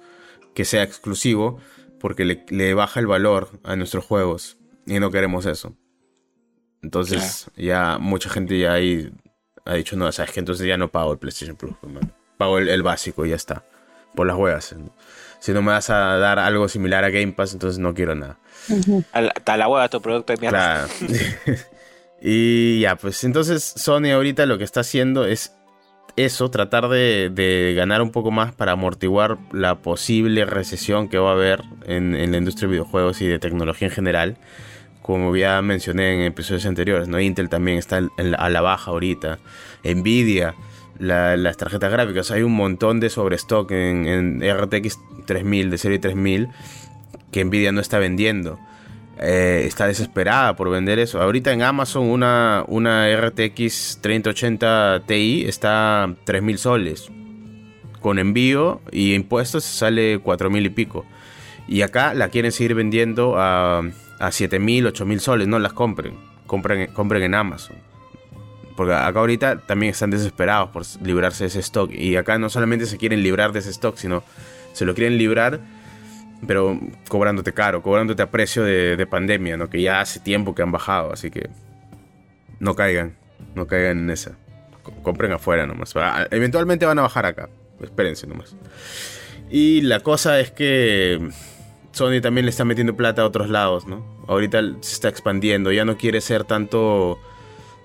que 0.53 0.65
sea 0.65 0.83
exclusivo 0.83 1.59
porque 1.97 2.25
le, 2.25 2.45
le 2.49 2.73
baja 2.73 2.99
el 2.99 3.07
valor 3.07 3.47
a 3.63 3.77
nuestros 3.77 4.03
juegos 4.03 4.57
y 4.85 4.99
no 4.99 5.11
queremos 5.11 5.45
eso. 5.45 5.77
Entonces 6.81 7.49
ya 7.55 7.99
mucha 7.99 8.29
gente 8.29 8.59
ya 8.59 8.73
ahí 8.73 9.13
ha 9.65 9.73
dicho 9.75 9.95
no, 9.95 10.11
sabes 10.11 10.31
que 10.31 10.39
entonces 10.39 10.67
ya 10.67 10.77
no 10.77 10.89
pago 10.89 11.13
el 11.13 11.19
PlayStation 11.19 11.55
Plus, 11.55 11.73
pues, 11.81 11.93
pago 12.37 12.57
el, 12.57 12.69
el 12.69 12.83
básico 12.83 13.25
y 13.25 13.29
ya 13.29 13.35
está, 13.35 13.63
por 14.15 14.27
las 14.27 14.35
huevas. 14.35 14.75
Si 15.39 15.53
no 15.53 15.61
me 15.61 15.71
vas 15.71 15.89
a 15.89 16.17
dar 16.17 16.37
algo 16.39 16.67
similar 16.67 17.03
a 17.03 17.09
Game 17.09 17.31
Pass, 17.31 17.53
entonces 17.53 17.79
no 17.79 17.93
quiero 17.93 18.13
nada. 18.13 18.37
A 19.11 19.21
la, 19.21 19.33
a 19.43 19.57
la 19.57 19.67
hueva 19.67 19.89
tu 19.89 20.01
producto 20.01 20.33
de 20.33 20.39
mierda. 20.39 20.87
Claro. 20.87 21.59
y 22.21 22.81
ya, 22.81 22.95
pues 22.95 23.23
entonces 23.23 23.63
Sony 23.63 24.11
ahorita 24.13 24.45
lo 24.45 24.57
que 24.57 24.63
está 24.63 24.81
haciendo 24.81 25.25
es 25.25 25.53
eso, 26.15 26.51
tratar 26.51 26.89
de, 26.89 27.29
de 27.33 27.73
ganar 27.75 28.01
un 28.01 28.11
poco 28.11 28.31
más 28.31 28.53
para 28.53 28.73
amortiguar 28.73 29.37
la 29.51 29.79
posible 29.79 30.45
recesión 30.45 31.09
que 31.09 31.17
va 31.17 31.29
a 31.29 31.33
haber 31.33 31.61
en, 31.85 32.15
en 32.15 32.31
la 32.31 32.37
industria 32.37 32.67
de 32.67 32.73
videojuegos 32.73 33.21
y 33.21 33.27
de 33.27 33.39
tecnología 33.39 33.87
en 33.87 33.93
general. 33.93 34.37
Como 35.01 35.35
ya 35.35 35.61
mencioné 35.61 36.13
en 36.15 36.21
episodios 36.21 36.65
anteriores, 36.65 37.07
¿no? 37.07 37.19
Intel 37.19 37.49
también 37.49 37.77
está 37.77 38.01
a 38.37 38.49
la 38.49 38.61
baja 38.61 38.91
ahorita. 38.91 39.39
Nvidia, 39.83 40.53
la- 40.99 41.35
las 41.37 41.57
tarjetas 41.57 41.91
gráficas, 41.91 42.29
hay 42.31 42.43
un 42.43 42.53
montón 42.53 42.99
de 42.99 43.09
sobrestock 43.09 43.71
en, 43.71 44.05
en 44.07 44.41
RTX 44.57 44.99
3000, 45.25 45.71
de 45.71 45.77
serie 45.77 45.99
3000, 45.99 46.49
que 47.31 47.43
Nvidia 47.43 47.71
no 47.71 47.81
está 47.81 47.97
vendiendo. 47.97 48.59
Eh, 49.19 49.63
está 49.65 49.87
desesperada 49.87 50.55
por 50.55 50.69
vender 50.69 50.97
eso. 50.99 51.21
Ahorita 51.21 51.51
en 51.51 51.61
Amazon 51.61 52.07
una, 52.07 52.63
una 52.67 53.07
RTX 53.15 53.99
3080 54.01 55.03
Ti 55.05 55.45
está 55.47 56.03
a 56.03 56.15
3000 56.25 56.57
soles. 56.57 57.09
Con 57.99 58.17
envío 58.17 58.81
y 58.91 59.13
impuestos 59.13 59.63
sale 59.63 60.19
4000 60.19 60.65
y 60.65 60.69
pico. 60.69 61.05
Y 61.67 61.83
acá 61.83 62.13
la 62.15 62.29
quieren 62.29 62.51
seguir 62.51 62.73
vendiendo 62.73 63.35
a, 63.37 63.83
a 64.21 64.31
7000, 64.31 64.87
8000 64.87 65.19
soles. 65.19 65.47
No 65.47 65.59
las 65.59 65.73
compren. 65.73 66.15
Compren, 66.47 66.87
compren 66.93 67.23
en 67.23 67.35
Amazon. 67.35 67.75
Porque 68.77 68.93
acá 68.93 69.19
ahorita 69.19 69.59
también 69.59 69.91
están 69.91 70.11
desesperados 70.11 70.69
por 70.69 70.83
librarse 71.05 71.43
de 71.43 71.49
ese 71.49 71.59
stock. 71.59 71.91
Y 71.93 72.15
acá 72.15 72.37
no 72.37 72.49
solamente 72.49 72.85
se 72.85 72.97
quieren 72.97 73.21
librar 73.23 73.51
de 73.51 73.59
ese 73.59 73.69
stock, 73.71 73.97
sino 73.97 74.23
se 74.73 74.85
lo 74.85 74.93
quieren 74.95 75.17
librar 75.17 75.59
pero 76.47 76.79
cobrándote 77.07 77.53
caro, 77.53 77.83
cobrándote 77.83 78.23
a 78.23 78.31
precio 78.31 78.63
de, 78.63 78.97
de 78.97 79.05
pandemia, 79.05 79.57
¿no? 79.57 79.69
Que 79.69 79.79
ya 79.79 80.01
hace 80.01 80.19
tiempo 80.19 80.55
que 80.55 80.63
han 80.63 80.71
bajado, 80.71 81.13
así 81.13 81.29
que 81.29 81.51
no 82.59 82.73
caigan, 82.73 83.15
no 83.53 83.67
caigan 83.67 83.99
en 83.99 84.09
esa. 84.09 84.31
Co- 84.81 84.91
Compren 85.03 85.31
afuera 85.33 85.67
nomás. 85.67 85.95
Ah, 85.95 86.25
Eventualmente 86.31 86.87
van 86.87 86.97
a 86.97 87.03
bajar 87.03 87.27
acá, 87.27 87.47
espérense 87.79 88.25
nomás. 88.25 88.55
Y 89.51 89.81
la 89.81 89.99
cosa 89.99 90.39
es 90.39 90.49
que 90.49 91.29
Sony 91.91 92.21
también 92.21 92.45
le 92.45 92.51
está 92.51 92.63
metiendo 92.65 92.95
plata 92.95 93.21
a 93.21 93.25
otros 93.25 93.49
lados, 93.49 93.85
¿no? 93.87 94.03
Ahorita 94.27 94.61
se 94.81 94.93
está 94.93 95.09
expandiendo, 95.09 95.71
ya 95.71 95.83
no 95.85 95.97
quiere 95.97 96.21
ser 96.21 96.43
tanto 96.45 97.19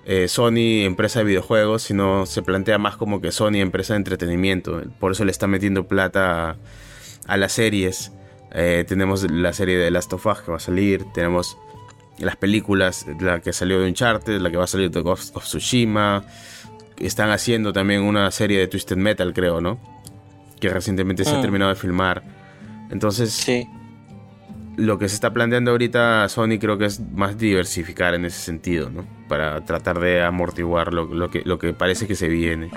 eh, 0.05 0.27
Sony 0.29 0.85
empresa 0.85 1.19
de 1.19 1.25
videojuegos, 1.25 1.81
sino 1.83 2.25
se 2.25 2.41
plantea 2.41 2.77
más 2.77 2.95
como 2.95 3.19
que 3.19 3.31
Sony 3.31 3.55
empresa 3.57 3.93
de 3.93 3.97
entretenimiento. 3.97 4.81
Por 4.99 5.11
eso 5.11 5.25
le 5.25 5.31
está 5.31 5.47
metiendo 5.47 5.87
plata 5.87 6.51
a, 6.51 6.55
a 7.27 7.37
las 7.37 7.51
series. 7.53 8.11
Eh, 8.53 8.85
tenemos 8.87 9.29
la 9.29 9.51
serie 9.51 9.77
de 9.77 9.91
Last 9.91 10.13
of 10.13 10.25
Us 10.25 10.39
que 10.39 10.51
va 10.51 10.57
a 10.57 10.61
salir, 10.61 11.03
tenemos 11.13 11.57
las 12.17 12.37
películas, 12.37 13.05
la 13.19 13.41
que 13.41 13.51
salió 13.51 13.79
de 13.81 13.87
Uncharted, 13.89 14.39
la 14.39 14.49
que 14.49 14.57
va 14.57 14.63
a 14.63 14.67
salir 14.67 14.89
de 14.89 15.01
Ghost 15.01 15.35
of 15.35 15.43
Tsushima. 15.43 16.23
Están 16.97 17.29
haciendo 17.29 17.73
también 17.73 18.01
una 18.01 18.31
serie 18.31 18.57
de 18.59 18.67
Twisted 18.67 18.95
Metal, 18.95 19.33
creo, 19.33 19.59
¿no? 19.61 19.77
Que 20.61 20.69
recientemente 20.69 21.25
se 21.25 21.31
ha 21.31 21.37
Mm. 21.37 21.41
terminado 21.41 21.69
de 21.69 21.75
filmar. 21.75 22.23
Entonces, 22.89 23.33
Sí. 23.33 23.67
Lo 24.77 24.97
que 24.97 25.09
se 25.09 25.15
está 25.15 25.33
planteando 25.33 25.71
ahorita 25.71 26.29
Sony 26.29 26.57
creo 26.59 26.77
que 26.77 26.85
es 26.85 26.99
más 27.11 27.37
diversificar 27.37 28.13
en 28.13 28.23
ese 28.25 28.39
sentido, 28.39 28.89
¿no? 28.89 29.05
Para 29.27 29.65
tratar 29.65 29.99
de 29.99 30.23
amortiguar 30.23 30.93
lo, 30.93 31.05
lo 31.05 31.29
que, 31.29 31.41
lo 31.43 31.59
que 31.59 31.73
parece 31.73 32.07
que 32.07 32.15
se 32.15 32.29
viene. 32.29 32.69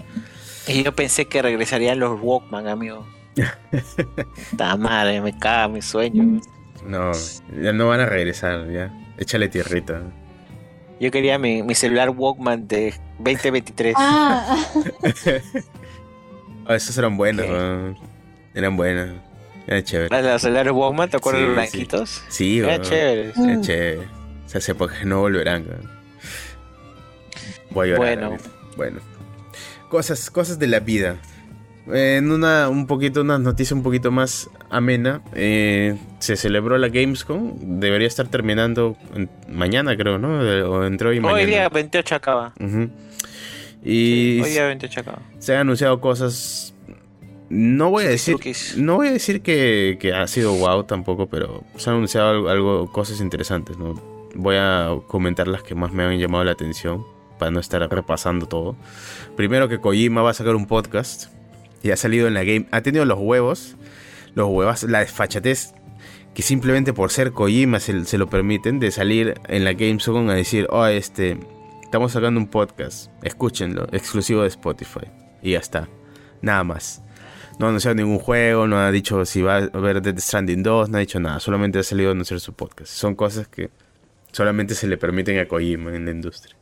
Y 0.67 0.83
yo 0.83 0.93
pensé 0.95 1.27
que 1.27 1.41
regresarían 1.43 1.99
los 2.01 2.19
Walkman, 2.21 2.67
amigo. 2.67 3.07
Ta 4.57 4.77
madre, 4.77 5.21
me 5.21 5.39
caga 5.39 5.69
mi 5.69 5.83
sueño. 5.83 6.41
No, 6.85 7.13
ya 7.63 7.73
no 7.73 7.89
van 7.89 8.01
a 8.01 8.07
regresar, 8.07 8.69
ya. 8.71 8.93
Échale 9.19 9.49
tierrita. 9.49 10.03
Yo 10.99 11.11
quería 11.11 11.39
mi, 11.39 11.63
mi 11.63 11.75
celular 11.75 12.11
Walkman 12.11 12.67
de 12.69 12.95
2023. 13.19 13.95
Ah, 13.99 14.57
Ah, 16.67 16.77
esas 16.77 16.97
eran 16.99 17.17
buenas, 17.17 17.47
Ok. 17.47 17.53
weón. 17.53 17.97
Eran 18.55 18.77
buenas. 18.77 19.11
Eran 19.67 19.85
chéveres. 19.85 20.25
Los 20.25 20.43
celulares 20.43 20.73
Walkman, 20.73 21.11
¿te 21.11 21.17
acuerdas 21.19 21.41
Sí, 21.43 21.47
los 21.47 21.51
sí. 21.51 21.55
blanquitos? 21.55 22.23
Sí, 22.29 22.59
Eran 22.59 22.71
weón. 22.71 22.83
chéveres. 22.83 23.37
Mm. 23.37 23.45
Eran 23.49 23.63
chéveres. 23.63 24.09
Esas 24.47 24.69
épocas 24.69 25.05
no 25.05 25.21
volverán. 25.21 25.65
Voy 27.71 27.89
a 27.91 27.97
llorar. 27.97 28.17
Bueno. 28.19 28.37
Bueno. 28.77 29.01
Cosas, 29.89 30.31
cosas 30.31 30.59
de 30.59 30.67
la 30.67 30.81
vida. 30.81 31.17
En 31.93 32.31
una, 32.31 32.69
un 32.69 32.87
poquito, 32.87 33.23
una 33.23 33.39
noticia 33.39 33.75
un 33.77 33.83
poquito 33.83 34.11
más 34.11 34.49
amena. 34.71 35.23
eh, 35.35 35.97
se 36.19 36.37
celebró 36.37 36.79
la 36.79 36.89
Gamescom. 36.89 37.81
Debería 37.81 38.07
estar 38.07 38.29
terminando 38.29 38.97
en- 39.15 39.31
mañana, 39.49 39.97
creo, 39.97 40.19
¿no? 40.19 40.39
O 40.71 40.85
entre 40.85 41.09
hoy 41.09 41.17
y 41.17 41.21
mañana. 41.21 41.41
Hoy 41.41 41.47
día 41.47 41.69
28 41.69 42.15
acaba. 42.15 42.53
Y 43.83 44.41
Hoy 44.41 44.51
día 44.51 44.67
28 44.67 45.01
acaba. 45.01 45.23
se 45.39 45.55
han 45.55 45.61
anunciado 45.63 46.01
cosas. 46.01 46.75
No 47.51 47.91
voy 47.91 48.05
a 48.05 48.09
decir. 48.09 48.37
No 48.79 48.97
voy 48.97 49.09
a 49.09 49.13
decir 49.13 49.43
que, 49.43 49.99
que 50.01 50.13
ha 50.15 50.27
sido 50.29 50.53
wow 50.55 50.85
tampoco, 50.85 51.27
pero 51.29 51.65
se 51.77 51.91
han 51.91 51.97
anunciado 51.97 52.31
algo, 52.31 52.49
algo- 52.49 52.93
cosas 52.93 53.21
interesantes, 53.21 53.77
¿no? 53.77 53.95
Voy 54.37 54.57
a 54.59 54.91
comentar 55.09 55.49
las 55.49 55.63
que 55.65 55.75
más 55.75 55.93
me 55.93 56.05
han 56.05 56.19
llamado 56.19 56.45
la 56.45 56.53
atención 56.53 57.05
para 57.39 57.51
no 57.51 57.59
estar 57.59 57.81
repasando 57.91 58.47
todo. 58.47 58.77
Primero 59.37 59.69
que 59.69 59.79
Kojima 59.81 60.23
va 60.23 60.31
a 60.31 60.35
sacar 60.35 60.55
un 60.55 60.67
podcast 60.67 61.33
y 61.83 61.91
ha 61.91 61.97
salido 61.97 62.29
en 62.29 62.35
la 62.35 62.45
game, 62.45 62.67
ha 62.71 62.83
tenido 62.83 63.05
los 63.05 63.19
huevos, 63.19 63.77
los 64.35 64.49
huevos, 64.49 64.85
la 64.85 65.01
desfachatez 65.01 65.73
que 66.35 66.43
simplemente 66.43 66.93
por 66.93 67.11
ser 67.11 67.33
Kojima 67.33 67.81
se, 67.81 68.05
se 68.05 68.17
lo 68.19 68.31
permiten 68.31 68.79
de 68.79 68.93
salir 68.93 69.35
en 69.49 69.65
la 69.65 69.73
Gamescom 69.73 70.29
a 70.31 70.35
decir, 70.35 70.69
oh, 70.71 70.87
este, 70.87 71.37
estamos 71.83 72.13
sacando 72.13 72.39
un 72.39 72.47
podcast, 72.47 73.11
escúchenlo, 73.25 73.89
exclusivo 73.91 74.43
de 74.43 74.49
Spotify 74.49 75.09
y 75.43 75.53
ya 75.53 75.59
está, 75.59 75.89
nada 76.43 76.63
más. 76.63 77.03
No 77.61 77.67
ha 77.67 77.69
anunciado 77.69 77.95
ningún 77.95 78.19
juego, 78.19 78.67
no 78.67 78.79
ha 78.79 78.91
dicho 78.91 79.27
si 79.27 79.43
va 79.43 79.57
a 79.57 79.59
haber 79.75 80.01
Death 80.01 80.19
Stranding 80.19 80.63
2, 80.63 80.89
no 80.89 80.97
ha 80.97 81.01
dicho 81.01 81.21
nada, 81.21 81.41
solamente 81.41 81.79
ha 81.79 81.83
salido 81.83 82.09
a 82.09 82.13
anunciar 82.13 82.41
su 82.41 82.55
podcast. 82.55 82.91
Son 82.91 83.15
cosas 83.15 83.49
que 83.49 83.69
solamente 84.33 84.75
se 84.75 84.87
le 84.87 84.97
permiten 84.97 85.39
a 85.39 85.47
Kojima 85.47 85.95
en 85.95 86.07
la 86.07 86.11
industria. 86.11 86.57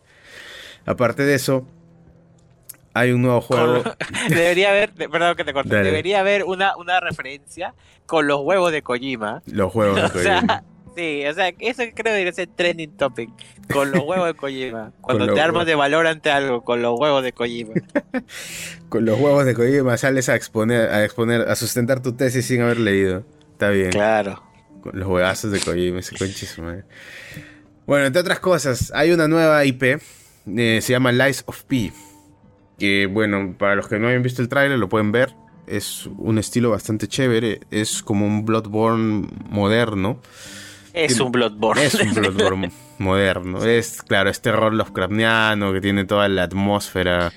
Aparte 0.86 1.22
de 1.22 1.36
eso, 1.36 1.68
hay 2.94 3.12
un 3.12 3.22
nuevo 3.22 3.40
juego. 3.40 3.84
Debería 4.28 4.70
haber, 4.70 4.92
de- 4.94 5.08
perdón 5.08 5.36
que 5.36 5.44
te 5.44 5.52
corté, 5.52 5.76
Dale. 5.76 5.84
debería 5.86 6.18
haber 6.18 6.42
una, 6.42 6.76
una 6.76 6.98
referencia 6.98 7.74
con 8.06 8.26
los 8.26 8.40
huevos 8.40 8.72
de 8.72 8.82
Kojima. 8.82 9.40
Los 9.46 9.70
juegos 9.72 9.94
de 9.96 10.02
O 10.18 10.22
sea, 10.22 10.34
Kojima. 10.40 10.64
Sí, 10.98 11.24
o 11.24 11.32
sea, 11.32 11.50
eso 11.60 11.84
creo 11.94 11.94
que 11.94 12.10
debería 12.10 12.32
ser 12.32 12.48
trending 12.48 12.96
topic. 12.96 13.30
Con 13.72 13.92
los 13.92 14.02
huevos 14.02 14.26
de 14.26 14.34
Kojima. 14.34 14.92
Cuando 15.00 15.32
te 15.32 15.40
armas 15.40 15.60
huevos. 15.60 15.66
de 15.66 15.74
valor 15.76 16.08
ante 16.08 16.28
algo, 16.28 16.64
con 16.64 16.82
los 16.82 16.98
huevos 16.98 17.22
de 17.22 17.32
Kojima. 17.32 17.74
Con 18.88 19.04
los 19.04 19.20
huevos 19.20 19.44
de 19.44 19.54
Kojima 19.54 19.96
sales 19.96 20.28
a 20.28 20.34
exponer, 20.34 20.90
a 20.90 21.04
exponer, 21.04 21.42
a 21.42 21.54
sustentar 21.54 22.02
tu 22.02 22.14
tesis 22.14 22.46
sin 22.46 22.62
haber 22.62 22.80
leído. 22.80 23.24
Está 23.52 23.68
bien. 23.68 23.90
Claro. 23.90 24.42
Con 24.82 24.98
los 24.98 25.06
huevazos 25.06 25.52
de 25.52 25.60
Kojima, 25.60 26.00
ese 26.00 26.16
conche 26.16 26.46
su 26.46 26.62
madre. 26.62 26.82
Bueno, 27.86 28.06
entre 28.06 28.20
otras 28.20 28.40
cosas, 28.40 28.90
hay 28.92 29.12
una 29.12 29.28
nueva 29.28 29.64
IP, 29.64 29.84
eh, 29.84 30.80
se 30.82 30.92
llama 30.92 31.12
Lies 31.12 31.44
of 31.46 31.62
P. 31.62 31.92
Que 32.76 33.06
bueno, 33.06 33.54
para 33.56 33.76
los 33.76 33.86
que 33.86 34.00
no 34.00 34.08
hayan 34.08 34.24
visto 34.24 34.42
el 34.42 34.48
tráiler 34.48 34.80
lo 34.80 34.88
pueden 34.88 35.12
ver. 35.12 35.32
Es 35.68 36.06
un 36.18 36.38
estilo 36.38 36.70
bastante 36.70 37.06
chévere, 37.06 37.60
es 37.70 38.02
como 38.02 38.26
un 38.26 38.44
Bloodborne 38.44 39.28
moderno. 39.48 40.20
Es 40.98 41.20
un 41.20 41.30
Bloodborne. 41.30 41.84
Es 41.84 41.94
un 41.94 42.12
Bloodborne 42.12 42.72
moderno. 42.98 43.64
Es, 43.64 44.02
claro, 44.02 44.30
es 44.30 44.40
terror 44.40 44.74
Lovecraftiano 44.74 45.72
que 45.72 45.80
tiene 45.80 46.04
toda 46.04 46.28
la 46.28 46.42
atmósfera 46.42 47.32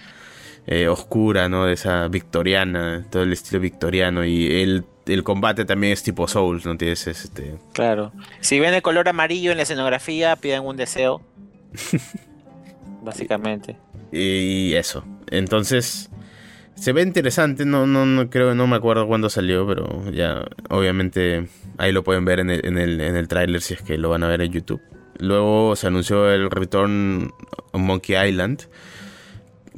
eh, 0.65 0.87
oscura, 0.87 1.47
¿no? 1.47 1.65
De 1.65 1.73
esa 1.73 2.07
victoriana, 2.07 3.05
todo 3.09 3.21
el 3.21 3.33
estilo 3.33 3.59
victoriano. 3.59 4.25
Y 4.25 4.61
el, 4.61 4.83
el 5.05 5.23
combate 5.23 5.65
también 5.65 5.93
es 5.93 6.01
tipo 6.01 6.27
Souls, 6.27 6.65
¿no? 6.65 6.75
Tienes 6.75 7.05
este. 7.05 7.55
Claro. 7.73 8.11
Si 8.39 8.59
ven 8.59 8.73
el 8.73 8.81
color 8.81 9.07
amarillo 9.07 9.51
en 9.51 9.57
la 9.57 9.63
escenografía, 9.63 10.35
piden 10.35 10.63
un 10.63 10.77
deseo. 10.77 11.21
Básicamente. 13.03 13.77
Y 14.11 14.73
eso. 14.73 15.03
Entonces. 15.29 16.09
Se 16.81 16.93
ve 16.93 17.03
interesante, 17.03 17.63
no, 17.63 17.85
no, 17.85 18.07
no 18.07 18.27
creo, 18.31 18.55
no 18.55 18.65
me 18.65 18.75
acuerdo 18.75 19.05
cuándo 19.05 19.29
salió, 19.29 19.67
pero 19.67 20.09
ya, 20.11 20.43
obviamente, 20.71 21.47
ahí 21.77 21.91
lo 21.91 22.03
pueden 22.03 22.25
ver 22.25 22.39
en 22.39 22.49
el, 22.49 22.65
en 22.65 22.79
el, 22.79 22.99
en 22.99 23.15
el 23.15 23.27
tráiler 23.27 23.61
si 23.61 23.75
es 23.75 23.83
que 23.83 23.99
lo 23.99 24.09
van 24.09 24.23
a 24.23 24.27
ver 24.27 24.41
en 24.41 24.51
YouTube. 24.51 24.81
Luego 25.19 25.75
se 25.75 25.85
anunció 25.85 26.31
el 26.31 26.49
Return 26.49 27.31
on 27.71 27.81
Monkey 27.83 28.15
Island. 28.27 28.63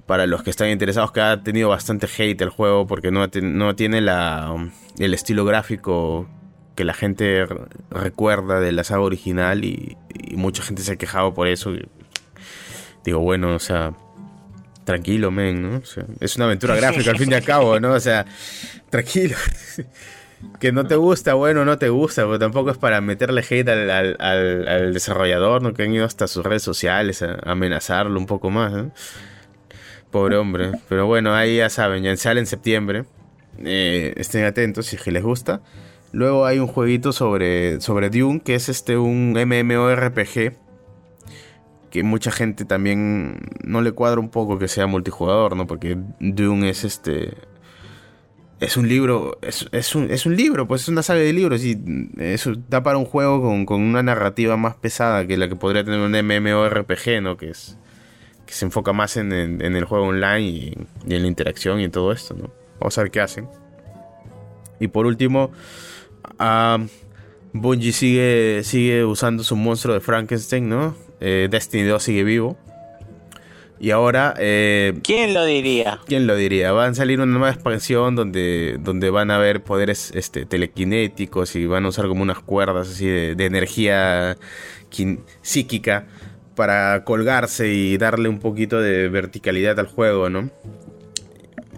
Para 0.05 0.27
los 0.27 0.43
que 0.43 0.49
están 0.49 0.69
interesados, 0.69 1.11
que 1.11 1.19
ha 1.19 1.43
tenido 1.43 1.67
bastante 1.67 2.07
hate 2.07 2.41
el 2.41 2.49
juego 2.49 2.87
porque 2.87 3.11
no, 3.11 3.27
no 3.41 3.75
tiene 3.75 3.99
la, 3.99 4.71
el 4.97 5.13
estilo 5.13 5.43
gráfico 5.43 6.29
que 6.75 6.85
la 6.85 6.93
gente 6.93 7.45
re- 7.45 7.65
recuerda 7.91 8.61
de 8.61 8.71
la 8.71 8.85
saga 8.85 9.01
original 9.01 9.65
y, 9.65 9.97
y 10.13 10.37
mucha 10.37 10.63
gente 10.63 10.81
se 10.83 10.93
ha 10.93 10.95
quejado 10.95 11.33
por 11.33 11.49
eso. 11.49 11.73
Digo, 13.03 13.19
bueno, 13.19 13.55
o 13.55 13.59
sea, 13.59 13.91
tranquilo, 14.85 15.31
men, 15.31 15.61
¿no? 15.61 15.77
O 15.77 15.85
sea, 15.85 16.05
es 16.19 16.35
una 16.35 16.45
aventura 16.45 16.75
gráfica 16.75 17.11
al 17.11 17.17
fin 17.17 17.31
y 17.31 17.35
al 17.35 17.43
cabo, 17.43 17.79
¿no? 17.79 17.93
O 17.93 17.99
sea, 17.99 18.25
tranquilo. 18.89 19.35
que 20.59 20.71
no 20.73 20.85
te 20.85 20.95
gusta, 20.95 21.35
bueno, 21.35 21.63
no 21.63 21.77
te 21.77 21.87
gusta, 21.89 22.23
pero 22.23 22.37
tampoco 22.37 22.71
es 22.71 22.77
para 22.77 22.99
meterle 22.99 23.41
hate 23.49 23.69
al, 23.69 23.89
al- 23.89 24.17
al- 24.19 24.67
al 24.67 24.93
desarrollador, 24.93 25.61
¿no? 25.61 25.73
Que 25.73 25.83
han 25.83 25.93
ido 25.93 26.05
hasta 26.05 26.27
sus 26.27 26.45
redes 26.45 26.63
sociales 26.63 27.21
a 27.21 27.33
a 27.43 27.51
amenazarlo 27.53 28.19
un 28.19 28.25
poco 28.25 28.49
más, 28.49 28.71
¿no? 28.73 28.91
Pobre 30.11 30.35
hombre. 30.37 30.71
Pero 30.89 31.07
bueno, 31.07 31.33
ahí 31.33 31.57
ya 31.57 31.69
saben, 31.69 32.03
ya 32.03 32.15
sale 32.17 32.39
en 32.39 32.45
septiembre. 32.45 33.05
Eh, 33.63 34.13
estén 34.17 34.43
atentos 34.45 34.85
si 34.87 34.95
es 34.97 35.01
que 35.01 35.11
les 35.11 35.23
gusta. 35.23 35.61
Luego 36.11 36.45
hay 36.45 36.59
un 36.59 36.67
jueguito 36.67 37.11
sobre, 37.11 37.81
sobre 37.81 38.09
Dune, 38.11 38.41
que 38.41 38.53
es 38.55 38.69
este 38.69 38.97
un 38.97 39.31
MMORPG. 39.33 40.53
Que 41.93 42.01
mucha 42.01 42.31
gente 42.31 42.65
también 42.65 43.37
no 43.63 43.81
le 43.81 43.91
cuadra 43.91 44.19
un 44.19 44.29
poco 44.29 44.57
que 44.57 44.67
sea 44.67 44.87
multijugador, 44.87 45.55
¿no? 45.55 45.67
Porque 45.67 45.95
Dune 46.19 46.71
es 46.71 46.83
este. 46.85 47.35
Es 48.59 48.77
un 48.77 48.87
libro. 48.89 49.37
Es, 49.43 49.67
es 49.71 49.93
un, 49.93 50.09
es 50.09 50.25
un 50.25 50.35
libro, 50.35 50.67
pues 50.67 50.81
es 50.81 50.87
una 50.87 51.03
saga 51.03 51.19
de 51.19 51.31
libros. 51.31 51.63
Y 51.63 51.79
eso 52.17 52.53
da 52.67 52.81
para 52.81 52.97
un 52.97 53.05
juego 53.05 53.43
con, 53.43 53.67
con 53.67 53.79
una 53.79 54.01
narrativa 54.01 54.57
más 54.57 54.73
pesada 54.73 55.27
que 55.27 55.37
la 55.37 55.47
que 55.47 55.55
podría 55.55 55.83
tener 55.83 55.99
un 55.99 56.13
MMORPG, 56.13 57.21
¿no? 57.21 57.37
Que 57.37 57.51
es 57.51 57.77
que 58.47 58.53
se 58.55 58.65
enfoca 58.65 58.91
más 58.91 59.15
en, 59.17 59.31
en- 59.31 59.61
el 59.75 59.85
juego 59.85 60.07
online 60.07 60.41
y, 60.41 60.77
y 61.07 61.13
en 61.15 61.21
la 61.21 61.27
interacción 61.27 61.79
y 61.79 61.83
en 61.83 61.91
todo 61.91 62.11
esto, 62.11 62.33
¿no? 62.33 62.49
Vamos 62.79 62.97
a 62.97 63.01
ver 63.03 63.11
qué 63.11 63.21
hacen. 63.21 63.47
Y 64.79 64.87
por 64.87 65.05
último, 65.05 65.51
ah, 66.39 66.79
Bungie 67.53 67.93
sigue, 67.93 68.61
sigue 68.63 69.05
usando 69.05 69.43
su 69.43 69.55
monstruo 69.55 69.93
de 69.93 70.01
Frankenstein, 70.01 70.67
¿no? 70.67 70.95
Eh, 71.19 71.47
Destiny 71.49 71.83
2 71.83 72.01
sigue 72.01 72.23
vivo. 72.23 72.57
Y 73.79 73.91
ahora, 73.91 74.33
eh, 74.39 74.93
¿Quién 75.03 75.33
lo 75.33 75.45
diría? 75.45 75.99
¿quién 76.05 76.25
lo 76.25 76.35
diría? 76.35 76.71
Va 76.71 76.85
a 76.85 76.93
salir 76.93 77.19
una 77.19 77.31
nueva 77.31 77.49
expansión 77.49 78.15
donde, 78.15 78.77
donde 78.79 79.09
van 79.09 79.29
a 79.29 79.35
haber 79.35 79.61
poderes 79.61 80.11
este, 80.15 80.45
telequinéticos 80.45 81.55
y 81.55 81.65
van 81.65 81.85
a 81.85 81.89
usar 81.89 82.07
como 82.07 82.21
unas 82.21 82.39
cuerdas 82.39 82.89
así 82.89 83.05
de, 83.05 83.35
de 83.35 83.45
energía 83.45 84.37
psíquica 85.41 86.07
para 86.55 87.03
colgarse 87.03 87.73
y 87.73 87.97
darle 87.97 88.29
un 88.29 88.39
poquito 88.39 88.79
de 88.79 89.09
verticalidad 89.09 89.79
al 89.79 89.87
juego, 89.87 90.29
¿no? 90.29 90.49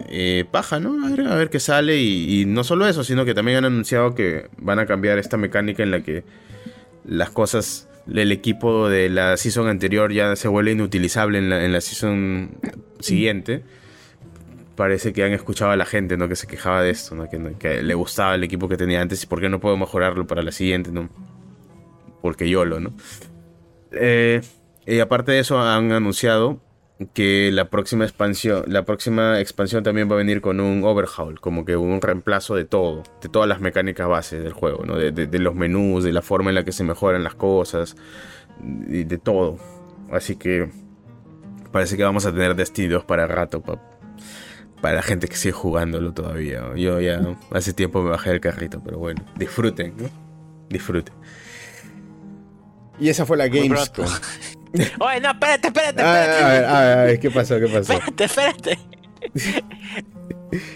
Eh, 0.08 0.44
paja, 0.50 0.78
¿no? 0.78 1.06
A 1.06 1.10
ver, 1.10 1.24
ver 1.24 1.50
qué 1.50 1.60
sale 1.60 2.00
y, 2.00 2.44
no 2.46 2.64
solo 2.64 2.86
eso, 2.86 3.02
sino 3.02 3.24
que 3.24 3.34
también 3.34 3.58
han 3.58 3.64
anunciado 3.66 4.14
que 4.14 4.48
van 4.58 4.78
a 4.78 4.86
cambiar 4.86 5.18
esta 5.18 5.36
mecánica 5.36 5.82
en 5.82 5.90
la 5.90 6.00
que 6.02 6.24
las 7.04 7.30
cosas, 7.30 7.88
el 8.12 8.30
equipo 8.30 8.88
de 8.88 9.08
la 9.08 9.36
season 9.36 9.68
anterior 9.68 10.12
ya 10.12 10.36
se 10.36 10.48
vuelve 10.48 10.72
inutilizable 10.72 11.38
en 11.38 11.72
la, 11.72 11.80
season 11.80 12.50
siguiente. 13.00 13.62
Parece 14.76 15.12
que 15.12 15.24
han 15.24 15.32
escuchado 15.32 15.70
a 15.70 15.76
la 15.76 15.86
gente, 15.86 16.16
¿no? 16.16 16.28
Que 16.28 16.36
se 16.36 16.46
quejaba 16.46 16.82
de 16.82 16.90
esto, 16.90 17.14
¿no? 17.14 17.28
Que, 17.28 17.54
que 17.58 17.82
le 17.82 17.94
gustaba 17.94 18.34
el 18.34 18.44
equipo 18.44 18.68
que 18.68 18.76
tenía 18.76 19.00
antes 19.00 19.22
y 19.22 19.26
por 19.26 19.40
qué 19.40 19.48
no 19.48 19.58
puedo 19.58 19.76
mejorarlo 19.76 20.26
para 20.26 20.42
la 20.42 20.52
siguiente, 20.52 20.92
¿no? 20.92 21.08
Porque 22.20 22.48
YOLO, 22.48 22.78
¿no? 22.80 22.92
Eh, 23.92 24.42
y 24.86 25.00
aparte 25.00 25.32
de 25.32 25.40
eso 25.40 25.58
han 25.58 25.92
anunciado 25.92 26.60
que 27.12 27.50
la 27.52 27.68
próxima 27.68 28.04
expansión, 28.04 28.64
la 28.68 28.84
próxima 28.86 29.38
expansión 29.40 29.82
también 29.84 30.08
va 30.10 30.14
a 30.14 30.16
venir 30.18 30.40
con 30.40 30.60
un 30.60 30.82
overhaul, 30.84 31.38
como 31.40 31.64
que 31.66 31.76
un 31.76 32.00
reemplazo 32.00 32.54
de 32.54 32.64
todo, 32.64 33.02
de 33.20 33.28
todas 33.28 33.46
las 33.48 33.60
mecánicas 33.60 34.08
bases 34.08 34.42
del 34.42 34.52
juego, 34.54 34.84
¿no? 34.86 34.96
De, 34.96 35.12
de- 35.12 35.26
de 35.26 35.38
los 35.38 35.54
menús, 35.54 36.04
de 36.04 36.12
la 36.12 36.22
forma 36.22 36.50
en 36.50 36.54
la 36.54 36.64
que 36.64 36.72
se 36.72 36.84
mejoran 36.84 37.22
las 37.22 37.34
cosas, 37.34 37.96
y 38.88 39.04
de 39.04 39.18
todo. 39.18 39.58
Así 40.10 40.36
que 40.36 40.70
parece 41.70 41.96
que 41.98 42.04
vamos 42.04 42.24
a 42.24 42.32
tener 42.32 42.54
Destiny 42.56 42.88
2 42.88 43.04
para 43.04 43.26
rato, 43.26 43.60
pa- 43.60 43.82
para 44.80 44.96
la 44.96 45.02
gente 45.02 45.28
que 45.28 45.36
sigue 45.36 45.52
jugándolo 45.52 46.14
todavía. 46.14 46.62
Yo 46.76 46.98
ya 47.00 47.20
hace 47.50 47.74
tiempo 47.74 48.02
me 48.02 48.08
bajé 48.10 48.30
del 48.30 48.40
carrito, 48.40 48.82
pero 48.82 48.98
bueno, 48.98 49.22
disfruten, 49.36 49.94
¿no? 49.98 50.08
Disfruten. 50.70 51.14
Y 52.98 53.10
esa 53.10 53.26
fue 53.26 53.36
la 53.36 53.48
Gamescom. 53.48 54.06
Oye, 55.00 55.20
no, 55.20 55.30
espérate, 55.30 55.68
espérate, 55.68 56.02
Ah, 56.02 56.20
espérate. 56.22 56.44
a 56.44 56.48
ver, 56.48 56.64
a 56.64 56.80
ver, 56.80 56.98
a 56.98 57.02
ver, 57.04 57.20
¿qué 57.20 57.30
pasó? 57.30 57.58
¿Qué 57.58 57.66
pasó? 57.68 57.92
Espérate, 57.92 58.24
espérate. 58.24 58.78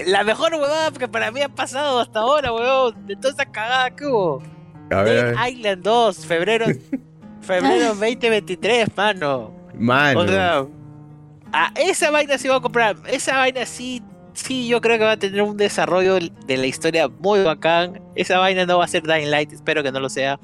La 0.06 0.24
mejor 0.24 0.52
huevada 0.54 0.90
que 0.92 1.08
para 1.08 1.30
mí 1.30 1.40
ha 1.42 1.48
pasado 1.48 2.00
hasta 2.00 2.20
ahora, 2.20 2.52
weón. 2.52 3.06
De 3.06 3.16
toda 3.16 3.32
esa 3.34 3.46
cagada 3.46 3.90
que 3.94 4.04
hubo. 4.06 4.42
A 4.90 5.02
ver, 5.02 5.34
Dead. 5.36 5.48
Island 5.48 5.82
2, 5.84 6.26
febrero, 6.26 6.66
febrero 7.40 7.86
2023, 7.94 8.88
mano. 8.96 9.52
Mano. 9.74 10.20
O 10.20 10.26
sea, 10.26 10.66
a 11.52 11.72
esa 11.76 12.10
vaina 12.10 12.36
sí 12.38 12.48
voy 12.48 12.56
a 12.56 12.60
comprar. 12.60 12.96
Esa 13.06 13.36
vaina 13.36 13.64
sí, 13.66 14.02
sí, 14.34 14.66
yo 14.66 14.80
creo 14.80 14.98
que 14.98 15.04
va 15.04 15.12
a 15.12 15.16
tener 15.16 15.40
un 15.42 15.56
desarrollo 15.56 16.18
de 16.18 16.56
la 16.56 16.66
historia 16.66 17.08
muy 17.08 17.42
bacán. 17.42 18.00
Esa 18.16 18.38
vaina 18.38 18.66
no 18.66 18.78
va 18.78 18.84
a 18.84 18.88
ser 18.88 19.04
Dying 19.04 19.30
Light, 19.30 19.52
espero 19.52 19.82
que 19.82 19.92
no 19.92 20.00
lo 20.00 20.08
sea. 20.08 20.40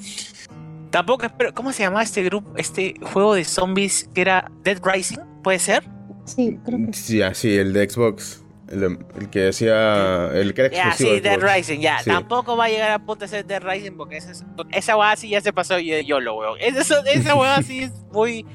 Tampoco 0.96 1.26
espero. 1.26 1.52
¿Cómo 1.52 1.72
se 1.74 1.82
llamaba 1.82 2.02
este 2.02 2.22
grupo, 2.22 2.54
este 2.56 2.94
juego 3.12 3.34
de 3.34 3.44
zombies 3.44 4.08
que 4.14 4.22
era 4.22 4.50
Dead 4.62 4.80
Rising? 4.82 5.18
¿Puede 5.42 5.58
ser? 5.58 5.84
Sí, 6.24 6.58
creo 6.64 6.78
que 6.86 6.92
sí. 6.94 7.02
Sí, 7.02 7.22
ah, 7.22 7.34
sí, 7.34 7.54
el 7.54 7.74
de 7.74 7.90
Xbox. 7.90 8.42
El, 8.70 8.80
de- 8.80 8.98
el 9.18 9.28
que 9.28 9.48
hacía. 9.48 10.30
El 10.32 10.54
que 10.54 10.62
era 10.62 10.74
Ya, 10.74 10.82
exclusivo. 10.88 11.10
sí, 11.10 11.14
de 11.16 11.20
Dead 11.28 11.38
Xbox. 11.38 11.54
Rising, 11.54 11.80
ya. 11.80 11.98
Sí. 11.98 12.08
Tampoco 12.08 12.56
va 12.56 12.64
a 12.64 12.68
llegar 12.70 12.90
a 12.92 12.98
punto 12.98 13.26
de 13.26 13.28
ser 13.28 13.44
Dead 13.46 13.62
Rising 13.62 13.92
porque 13.98 14.16
esa, 14.16 14.30
es- 14.30 14.42
esa 14.72 14.96
weá 14.96 15.14
sí 15.16 15.28
ya 15.28 15.42
se 15.42 15.52
pasó 15.52 15.78
yo, 15.78 15.98
YOLO, 16.00 16.38
weón. 16.38 16.56
Esa, 16.60 17.00
esa 17.12 17.34
weá 17.34 17.62
sí 17.62 17.80
es 17.82 17.92
muy. 18.10 18.46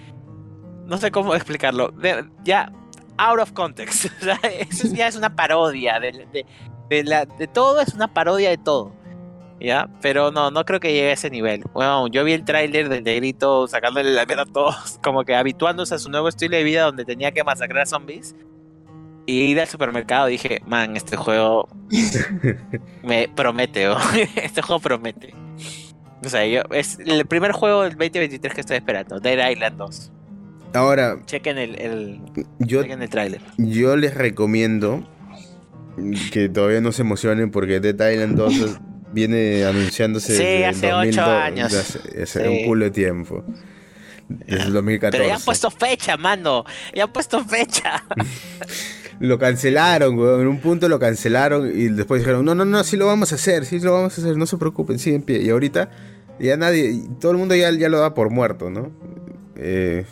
No 0.88 0.98
sé 0.98 1.12
cómo 1.12 1.36
explicarlo. 1.36 1.90
De- 1.92 2.26
ya, 2.44 2.72
out 3.18 3.40
of 3.40 3.52
context. 3.52 4.06
O 4.22 4.24
sea, 4.24 4.40
eso 4.68 4.88
ya 4.96 5.08
es 5.08 5.16
una 5.16 5.36
parodia. 5.36 6.00
De, 6.00 6.12
de, 6.34 6.46
de 6.90 7.04
la, 7.04 7.26
de 7.28 7.46
todo 7.46 7.82
es 7.82 7.94
una 7.94 8.12
parodia 8.12 8.50
de 8.50 8.58
todo. 8.58 9.00
¿Ya? 9.64 9.88
Pero 10.02 10.32
no, 10.32 10.50
no 10.50 10.66
creo 10.66 10.80
que 10.80 10.92
llegue 10.92 11.10
a 11.12 11.14
ese 11.14 11.30
nivel. 11.30 11.64
Bueno, 11.74 12.08
yo 12.08 12.24
vi 12.24 12.34
el 12.34 12.44
tráiler 12.44 12.90
del 12.90 13.04
negrito 13.04 13.68
sacándole 13.68 14.10
la 14.12 14.26
mierda 14.26 14.42
a 14.44 14.46
todos, 14.48 15.00
como 15.04 15.24
que 15.24 15.36
habituándose 15.36 15.94
a 15.94 16.00
su 16.00 16.10
nuevo 16.10 16.28
estilo 16.30 16.58
de 16.58 16.64
vida 16.64 16.84
donde 16.86 17.06
tenía 17.06 17.32
que 17.32 17.44
masacrar 17.44 17.88
zombies. 17.88 18.36
Y 19.28 19.42
ir 19.44 19.62
al 19.62 19.68
supermercado 19.68 20.26
dije, 20.26 20.62
man, 20.66 20.98
este 20.98 21.16
juego 21.16 21.68
me 23.04 23.30
promete, 23.30 23.88
oh. 23.88 23.98
este 24.36 24.62
juego 24.64 24.82
promete. 24.82 25.34
O 26.26 26.30
sea, 26.30 26.46
yo, 26.46 26.62
es 26.72 26.98
el 27.00 27.26
primer 27.28 27.52
juego 27.52 27.84
del 27.84 27.92
2023 27.92 28.54
que 28.54 28.62
estoy 28.62 28.78
esperando, 28.78 29.20
Dead 29.20 29.50
Island 29.52 29.78
2. 29.78 30.12
Ahora, 30.74 31.18
Chequen 31.26 31.58
el, 31.58 31.80
el, 31.80 32.22
yo, 32.60 32.82
chequen 32.82 33.02
el 33.02 33.10
tráiler. 33.10 33.42
yo 33.58 33.96
les 33.98 34.14
recomiendo 34.16 35.04
que 36.32 36.48
todavía 36.50 36.80
no 36.82 36.92
se 36.92 37.02
emocionen 37.02 37.52
porque 37.52 37.80
Dead 37.80 38.12
Island 38.12 38.36
2 38.38 38.54
es- 38.56 38.80
viene 39.12 39.66
anunciándose 39.66 40.34
Sí, 40.36 40.44
desde 40.44 40.66
hace 40.68 40.88
ocho 40.94 41.22
2002, 41.22 41.28
años. 41.28 41.74
Hace, 41.74 42.22
hace 42.24 42.42
Sí. 42.44 42.48
un 42.48 42.66
culo 42.66 42.86
de 42.86 42.92
tiempo. 42.92 43.44
Desde 44.30 44.64
el 44.64 44.74
2014. 44.74 45.18
Pero 45.18 45.28
ya 45.30 45.36
han 45.36 45.42
puesto 45.42 45.70
fecha, 45.72 46.16
mano. 46.18 46.64
Ya 46.96 47.04
han 47.04 47.12
puesto 47.14 47.44
fecha. 47.44 48.04
Lo 49.20 49.38
cancelaron, 49.38 50.18
weón. 50.18 50.42
En 50.42 50.48
un 50.48 50.60
punto 50.60 50.90
lo 50.90 50.98
cancelaron 50.98 51.68
y 51.68 51.90
después 51.90 52.22
dijeron, 52.22 52.44
no, 52.44 52.56
no, 52.56 52.66
no, 52.66 52.84
sí 52.84 52.98
lo 52.98 53.06
vamos 53.06 53.32
a 53.32 53.36
hacer, 53.36 53.66
sí 53.66 53.80
lo 53.80 53.94
vamos 53.94 54.18
a 54.18 54.22
hacer, 54.22 54.36
no 54.36 54.48
se 54.48 54.58
preocupen, 54.58 54.98
sigue 54.98 55.16
en 55.18 55.22
pie. 55.22 55.44
Y 55.44 55.50
ahorita 55.52 55.92
ya 56.40 56.58
nadie, 56.58 57.04
todo 57.20 57.32
el 57.34 57.38
mundo 57.38 57.54
ya, 57.54 57.70
ya 57.70 57.88
lo 57.88 58.00
da 58.00 58.16
por 58.16 58.32
muerto, 58.32 58.72
¿no? 58.72 58.92
Eh, 59.58 60.06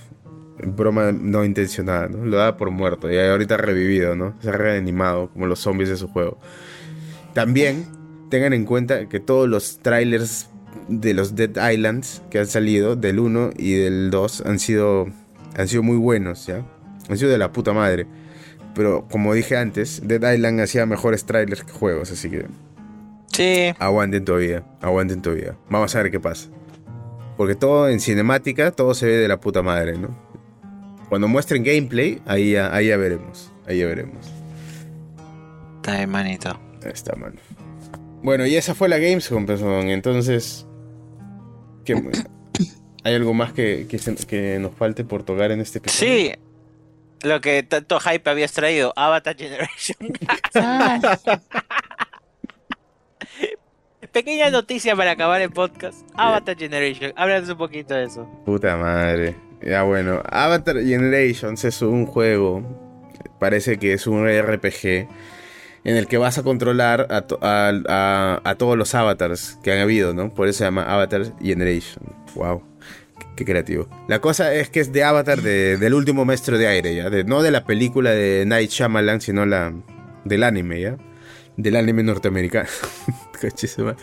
broma 0.64 1.12
no 1.12 1.44
intencionada, 1.44 2.08
¿no? 2.08 2.24
Lo 2.24 2.38
da 2.38 2.56
por 2.56 2.70
muerto 2.70 3.12
y 3.12 3.18
ahorita 3.18 3.58
revivido, 3.58 4.16
¿no? 4.16 4.36
Se 4.44 4.50
ha 4.50 4.52
reanimado 4.52 5.30
como 5.30 5.48
los 5.48 5.60
zombies 5.60 5.90
de 5.90 5.98
su 5.98 6.08
juego. 6.10 6.38
También 7.34 7.88
tengan 8.30 8.54
en 8.54 8.66
cuenta 8.66 9.08
que 9.10 9.20
todos 9.20 9.48
los 9.50 9.80
trailers 9.80 10.48
de 10.88 11.14
los 11.14 11.36
Dead 11.36 11.72
Islands 11.72 12.22
que 12.30 12.40
han 12.40 12.48
salido, 12.48 12.96
del 12.96 13.20
1 13.20 13.52
y 13.58 13.74
del 13.74 14.10
2, 14.12 14.44
han 14.46 14.60
sido, 14.60 15.08
han 15.58 15.68
sido 15.68 15.84
muy 15.84 15.98
buenos, 15.98 16.46
¿ya? 16.48 16.64
Han 17.10 17.18
sido 17.18 17.32
de 17.32 17.38
la 17.38 17.52
puta 17.52 17.74
madre. 17.74 18.06
Pero 18.76 19.08
como 19.10 19.34
dije 19.34 19.58
antes, 19.58 20.02
Dead 20.06 20.34
Island 20.34 20.62
hacía 20.62 20.86
mejores 20.86 21.26
trailers 21.26 21.64
que 21.64 21.72
juegos, 21.72 22.12
así 22.12 22.30
que 22.30 22.46
Sí. 23.32 23.74
aguanten 23.80 24.24
todavía, 24.26 24.64
aguanten 24.82 25.22
todavía. 25.22 25.56
Vamos 25.70 25.96
a 25.96 26.04
ver 26.04 26.12
qué 26.12 26.20
pasa. 26.20 26.50
Porque 27.38 27.56
todo 27.56 27.90
en 27.90 28.00
cinemática, 28.00 28.72
todo 28.72 28.94
se 28.94 29.06
ve 29.06 29.14
de 29.18 29.28
la 29.28 29.40
puta 29.40 29.62
madre, 29.64 29.98
¿no? 29.98 30.10
Cuando 31.10 31.28
muestren 31.28 31.64
gameplay, 31.64 32.22
ahí 32.26 32.52
ya, 32.52 32.74
ahí 32.76 32.88
ya 32.88 32.98
veremos. 32.98 33.52
Ahí 33.66 33.80
ya 33.80 33.88
veremos. 33.88 34.30
Está 35.78 35.98
bien, 35.98 36.10
manito. 36.10 36.50
Ahí 36.84 36.92
está, 36.94 37.16
mano. 37.16 37.36
Bueno, 38.22 38.46
y 38.46 38.56
esa 38.56 38.76
fue 38.76 38.90
la 38.90 38.98
Gamescom, 38.98 39.46
perdón. 39.46 39.90
Entonces, 39.90 40.66
¿qué- 41.86 41.96
¿hay 43.04 43.16
algo 43.16 43.34
más 43.34 43.54
que, 43.54 43.88
que, 43.90 43.98
se- 44.00 44.16
que 44.28 44.60
nos 44.60 44.74
falte 44.76 45.04
por 45.06 45.24
tocar 45.24 45.52
en 45.52 45.62
este 45.62 45.78
episodio? 45.80 46.12
Sí. 46.12 46.32
Lo 47.24 47.42
que 47.42 47.64
tanto 47.64 48.00
hype 48.00 48.30
habías 48.30 48.54
traído, 48.54 48.94
Avatar 48.96 49.36
Generation. 49.36 49.98
Pequeña 54.12 54.50
noticia 54.50 54.96
para 54.96 55.12
acabar 55.12 55.42
el 55.42 55.52
podcast. 55.52 56.08
Avatar 56.16 56.58
Generation. 56.58 57.14
Háblanos 57.16 57.50
un 57.50 57.58
poquito 57.58 57.94
de 57.94 58.06
eso. 58.06 58.28
Puta 58.46 58.76
madre. 58.78 59.36
Ya 59.62 59.84
bueno, 59.84 60.24
Avatar 60.30 60.78
Generations 60.82 61.64
es 61.66 61.82
un 61.82 62.06
juego, 62.06 62.64
parece 63.40 63.78
que 63.78 63.92
es 63.94 64.08
un 64.08 64.26
RPG 64.26 65.08
en 65.90 65.98
el 65.98 66.08
que 66.08 66.18
vas 66.18 66.38
a 66.38 66.44
controlar 66.44 67.08
a, 67.10 67.22
to- 67.22 67.40
a- 67.42 67.72
a- 67.88 68.42
a 68.44 68.56
todos 68.56 68.78
los 68.78 68.94
avatars 68.96 69.58
que 69.64 69.72
han 69.72 69.80
habido, 69.80 70.14
¿no? 70.14 70.34
Por 70.34 70.48
eso 70.48 70.60
se 70.60 70.64
llama 70.66 70.84
Avatar 70.84 71.24
Generation. 71.42 72.04
Wow, 72.36 72.62
qué, 73.20 73.26
qué 73.38 73.46
creativo. 73.46 73.88
La 74.08 74.20
cosa 74.20 74.54
es 74.54 74.70
que 74.70 74.80
es 74.82 74.92
de 74.94 75.04
Avatar 75.04 75.42
de- 75.42 75.78
del 75.78 75.94
último 75.94 76.26
maestro 76.26 76.58
de 76.58 76.68
aire, 76.68 76.94
¿ya? 76.96 77.10
De- 77.10 77.24
no 77.24 77.42
de 77.42 77.52
la 77.52 77.64
película 77.66 78.12
de 78.12 78.44
Night 78.46 78.70
Shyamalan, 78.70 79.20
sino 79.22 79.46
la 79.46 79.74
del 80.26 80.44
anime, 80.44 80.80
¿ya? 80.82 80.98
Del 81.58 81.76
anime 81.76 82.04
norteamericano. 82.04 82.70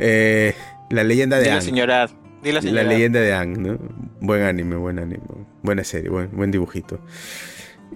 Eh, 0.00 0.54
la 0.90 1.02
leyenda 1.04 1.36
de 1.38 1.42
Dilo, 1.44 1.54
Aang. 1.54 1.62
señora. 1.62 2.08
La 2.44 2.62
señora. 2.62 2.82
leyenda 2.84 3.20
de 3.20 3.32
Ang, 3.34 3.58
¿no? 3.58 3.78
Buen 4.20 4.42
anime, 4.42 4.76
buen 4.76 4.98
anime. 4.98 5.20
Buena 5.62 5.82
serie, 5.84 6.08
buen, 6.08 6.30
buen 6.32 6.50
dibujito. 6.52 7.00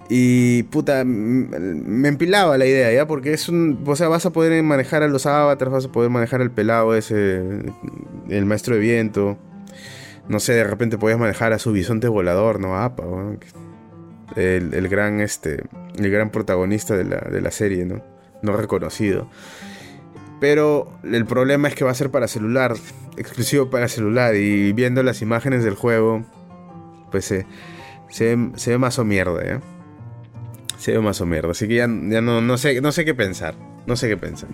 Y 0.09 0.63
puta, 0.63 1.03
me 1.05 2.07
empilaba 2.07 2.57
la 2.57 2.65
idea, 2.65 2.91
¿ya? 2.91 3.07
Porque 3.07 3.33
es 3.33 3.47
un. 3.47 3.83
O 3.85 3.95
sea, 3.95 4.09
vas 4.09 4.25
a 4.25 4.31
poder 4.31 4.61
manejar 4.63 5.01
a 5.03 5.07
los 5.07 5.25
avatars, 5.25 5.71
vas 5.71 5.85
a 5.85 5.91
poder 5.91 6.09
manejar 6.09 6.41
al 6.41 6.51
pelado 6.51 6.95
ese. 6.95 7.41
El 8.29 8.45
maestro 8.45 8.75
de 8.75 8.81
viento. 8.81 9.37
No 10.27 10.39
sé, 10.39 10.53
de 10.53 10.63
repente 10.63 10.97
podías 10.97 11.19
manejar 11.19 11.53
a 11.53 11.59
su 11.59 11.71
bisonte 11.71 12.07
volador, 12.07 12.59
¿no? 12.59 12.77
Apa, 12.77 13.03
weón. 13.05 13.39
el, 14.35 14.73
el 14.73 14.89
gran 14.89 15.21
este. 15.21 15.63
El 15.97 16.11
gran 16.11 16.31
protagonista 16.31 16.97
de 16.97 17.05
la, 17.05 17.17
de 17.17 17.41
la 17.41 17.51
serie, 17.51 17.85
¿no? 17.85 18.01
No 18.41 18.57
reconocido. 18.57 19.29
Pero 20.39 20.91
el 21.03 21.25
problema 21.25 21.69
es 21.69 21.75
que 21.75 21.85
va 21.85 21.91
a 21.91 21.95
ser 21.95 22.11
para 22.11 22.27
celular, 22.27 22.75
exclusivo 23.15 23.69
para 23.69 23.87
celular. 23.87 24.35
Y 24.35 24.73
viendo 24.73 25.01
las 25.01 25.21
imágenes 25.21 25.63
del 25.63 25.75
juego, 25.75 26.25
pues 27.09 27.25
se, 27.25 27.45
se, 28.09 28.37
se 28.55 28.71
ve 28.71 28.77
más 28.77 28.99
o 28.99 29.05
mierda, 29.05 29.45
¿ya? 29.45 29.61
Se 30.83 30.91
ve 30.91 30.99
más 30.99 31.21
o 31.21 31.25
mierda. 31.25 31.51
Así 31.51 31.65
que 31.65 31.75
ya, 31.75 31.87
ya 31.87 32.19
no, 32.21 32.41
no, 32.41 32.57
sé, 32.57 32.81
no 32.81 32.91
sé 32.91 33.05
qué 33.05 33.13
pensar. 33.15 33.55
No 33.85 33.95
sé 33.95 34.09
qué 34.09 34.17
pensar. 34.17 34.49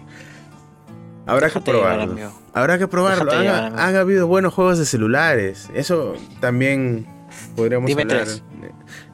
Habrá 1.25 1.47
Déjate 1.47 1.65
que 1.65 1.71
probarlo. 1.71 2.31
Habrá 2.53 2.77
que 2.77 2.87
probarlo. 2.87 3.31
Han, 3.31 3.41
llevar, 3.41 3.63
amigo. 3.65 3.79
han 3.81 3.95
habido 3.95 4.27
buenos 4.27 4.53
juegos 4.53 4.77
de 4.77 4.85
celulares. 4.85 5.69
Eso 5.73 6.13
también 6.39 7.07
podríamos 7.55 7.87
Dime 7.87 8.03
hablar 8.03 8.25
tres. 8.25 8.43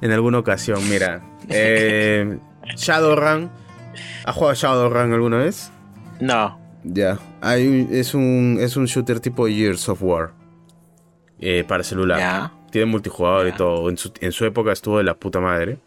en 0.01 0.11
alguna 0.11 0.39
ocasión. 0.39 0.79
Mira, 0.89 1.21
eh, 1.49 2.37
Shadowrun. 2.75 3.49
¿Has 4.25 4.35
jugado 4.35 4.53
Shadowrun 4.55 5.13
alguna 5.13 5.37
vez? 5.37 5.71
No. 6.19 6.59
Ya. 6.83 7.17
Hay 7.39 7.65
un- 7.67 7.87
es, 7.91 8.13
un, 8.13 8.57
es 8.59 8.75
un 8.75 8.85
shooter 8.87 9.21
tipo 9.21 9.47
Years 9.47 9.87
of 9.87 10.03
War. 10.03 10.33
eh, 11.39 11.63
para 11.65 11.81
celular. 11.83 12.51
Tiene 12.71 12.87
multijugador 12.91 13.47
y 13.47 13.51
todo. 13.53 13.89
En 13.89 13.97
su, 13.97 14.11
en 14.19 14.31
su 14.33 14.43
época 14.45 14.73
estuvo 14.73 14.97
de 14.97 15.05
la 15.05 15.15
puta 15.15 15.39
madre. 15.39 15.77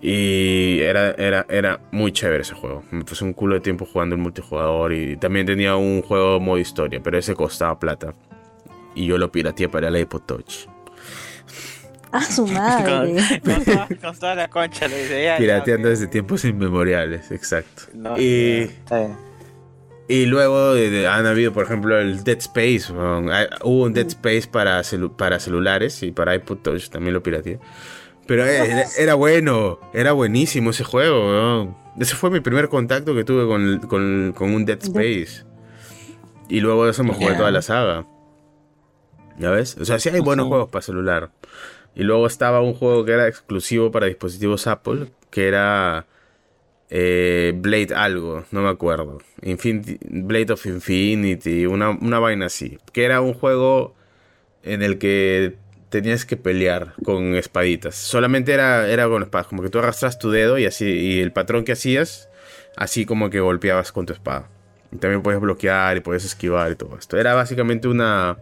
Y 0.00 0.78
era, 0.80 1.10
era, 1.12 1.44
era 1.48 1.80
muy 1.90 2.12
chévere 2.12 2.42
ese 2.42 2.54
juego. 2.54 2.84
Me 2.90 3.04
pasé 3.04 3.24
un 3.24 3.32
culo 3.32 3.54
de 3.56 3.60
tiempo 3.60 3.84
jugando 3.84 4.14
el 4.14 4.20
multijugador. 4.22 4.92
Y 4.92 5.16
también 5.16 5.44
tenía 5.46 5.74
un 5.76 6.02
juego 6.02 6.38
modo 6.38 6.58
historia, 6.58 7.00
pero 7.02 7.18
ese 7.18 7.34
costaba 7.34 7.78
plata. 7.80 8.14
Y 8.94 9.06
yo 9.06 9.18
lo 9.18 9.30
pirateé 9.32 9.68
para 9.68 9.88
el 9.88 9.96
iPod 9.96 10.22
Touch. 10.22 10.66
a 12.12 12.22
su 12.22 12.46
madre. 12.48 13.20
Con 14.00 14.18
toda 14.18 14.34
la 14.36 14.48
concha 14.48 14.86
le 14.88 15.02
dice. 15.02 15.34
Pirateando 15.38 15.88
desde 15.88 16.06
tiempos 16.06 16.44
inmemoriales, 16.44 17.30
exacto. 17.32 17.82
No, 17.94 18.16
y, 18.18 18.70
y 20.08 20.26
luego 20.26 20.74
eh, 20.76 20.90
de- 20.90 21.06
han 21.08 21.26
habido, 21.26 21.52
por 21.52 21.64
ejemplo, 21.64 21.98
el 21.98 22.22
Dead 22.24 22.38
Space. 22.38 22.92
Hay- 23.32 23.46
Hubo 23.62 23.82
un 23.84 23.92
Dead 23.92 24.06
Space 24.06 24.48
para, 24.50 24.80
celu- 24.80 25.14
para 25.14 25.38
celulares 25.38 26.02
y 26.02 26.12
para 26.12 26.34
iPod 26.36 26.58
Touch 26.58 26.88
también 26.88 27.14
lo 27.14 27.22
pirateé. 27.22 27.58
Pero 28.28 28.44
era, 28.44 28.84
era 28.98 29.14
bueno, 29.14 29.80
era 29.92 30.12
buenísimo 30.12 30.70
ese 30.70 30.84
juego. 30.84 31.76
Ese 31.98 32.14
fue 32.14 32.30
mi 32.30 32.38
primer 32.38 32.68
contacto 32.68 33.12
que 33.16 33.24
tuve 33.24 33.46
con, 33.48 33.80
con- 33.88 34.32
con 34.36 34.54
un 34.54 34.64
Dead 34.64 34.78
Space. 34.80 35.44
Y 36.48 36.60
luego 36.60 36.84
de 36.84 36.92
eso 36.92 37.02
me 37.02 37.12
jugué 37.12 37.34
toda 37.34 37.50
la 37.50 37.62
saga. 37.62 38.06
¿Ya 39.38 39.50
ves? 39.50 39.76
O 39.80 39.84
sea, 39.84 39.98
sí 39.98 40.08
hay 40.08 40.20
buenos 40.20 40.46
juegos 40.46 40.68
para 40.70 40.82
celular. 40.82 41.30
Y 41.94 42.02
luego 42.04 42.26
estaba 42.28 42.60
un 42.60 42.74
juego 42.74 43.04
que 43.04 43.12
era 43.12 43.26
exclusivo 43.26 43.90
para 43.90 44.06
dispositivos 44.06 44.66
Apple, 44.68 45.10
que 45.30 45.48
era 45.48 46.06
eh, 46.90 47.52
Blade 47.56 47.94
algo, 47.94 48.44
no 48.52 48.62
me 48.62 48.68
acuerdo. 48.68 49.18
Infinity, 49.42 49.98
Blade 50.08 50.52
of 50.52 50.64
Infinity, 50.66 51.66
una, 51.66 51.90
una 51.90 52.18
vaina 52.18 52.46
así. 52.46 52.78
Que 52.92 53.04
era 53.04 53.20
un 53.20 53.34
juego 53.34 53.94
en 54.62 54.82
el 54.82 54.98
que 54.98 55.56
tenías 55.90 56.24
que 56.24 56.36
pelear 56.36 56.94
con 57.04 57.34
espaditas. 57.34 57.94
Solamente 57.94 58.52
era, 58.52 58.88
era 58.88 59.08
con 59.08 59.22
espadas, 59.22 59.46
como 59.46 59.62
que 59.62 59.70
tú 59.70 59.78
arrastras 59.78 60.18
tu 60.18 60.30
dedo 60.30 60.58
y 60.58 60.66
así, 60.66 60.86
y 60.86 61.20
el 61.20 61.32
patrón 61.32 61.64
que 61.64 61.72
hacías, 61.72 62.28
así 62.76 63.06
como 63.06 63.30
que 63.30 63.40
golpeabas 63.40 63.92
con 63.92 64.06
tu 64.06 64.12
espada. 64.12 64.48
Y 64.92 64.96
también 64.96 65.22
podías 65.22 65.40
bloquear 65.40 65.96
y 65.96 66.00
podías 66.00 66.24
esquivar 66.24 66.72
y 66.72 66.76
todo 66.76 66.96
esto. 66.98 67.18
Era 67.18 67.34
básicamente 67.34 67.88
una, 67.88 68.38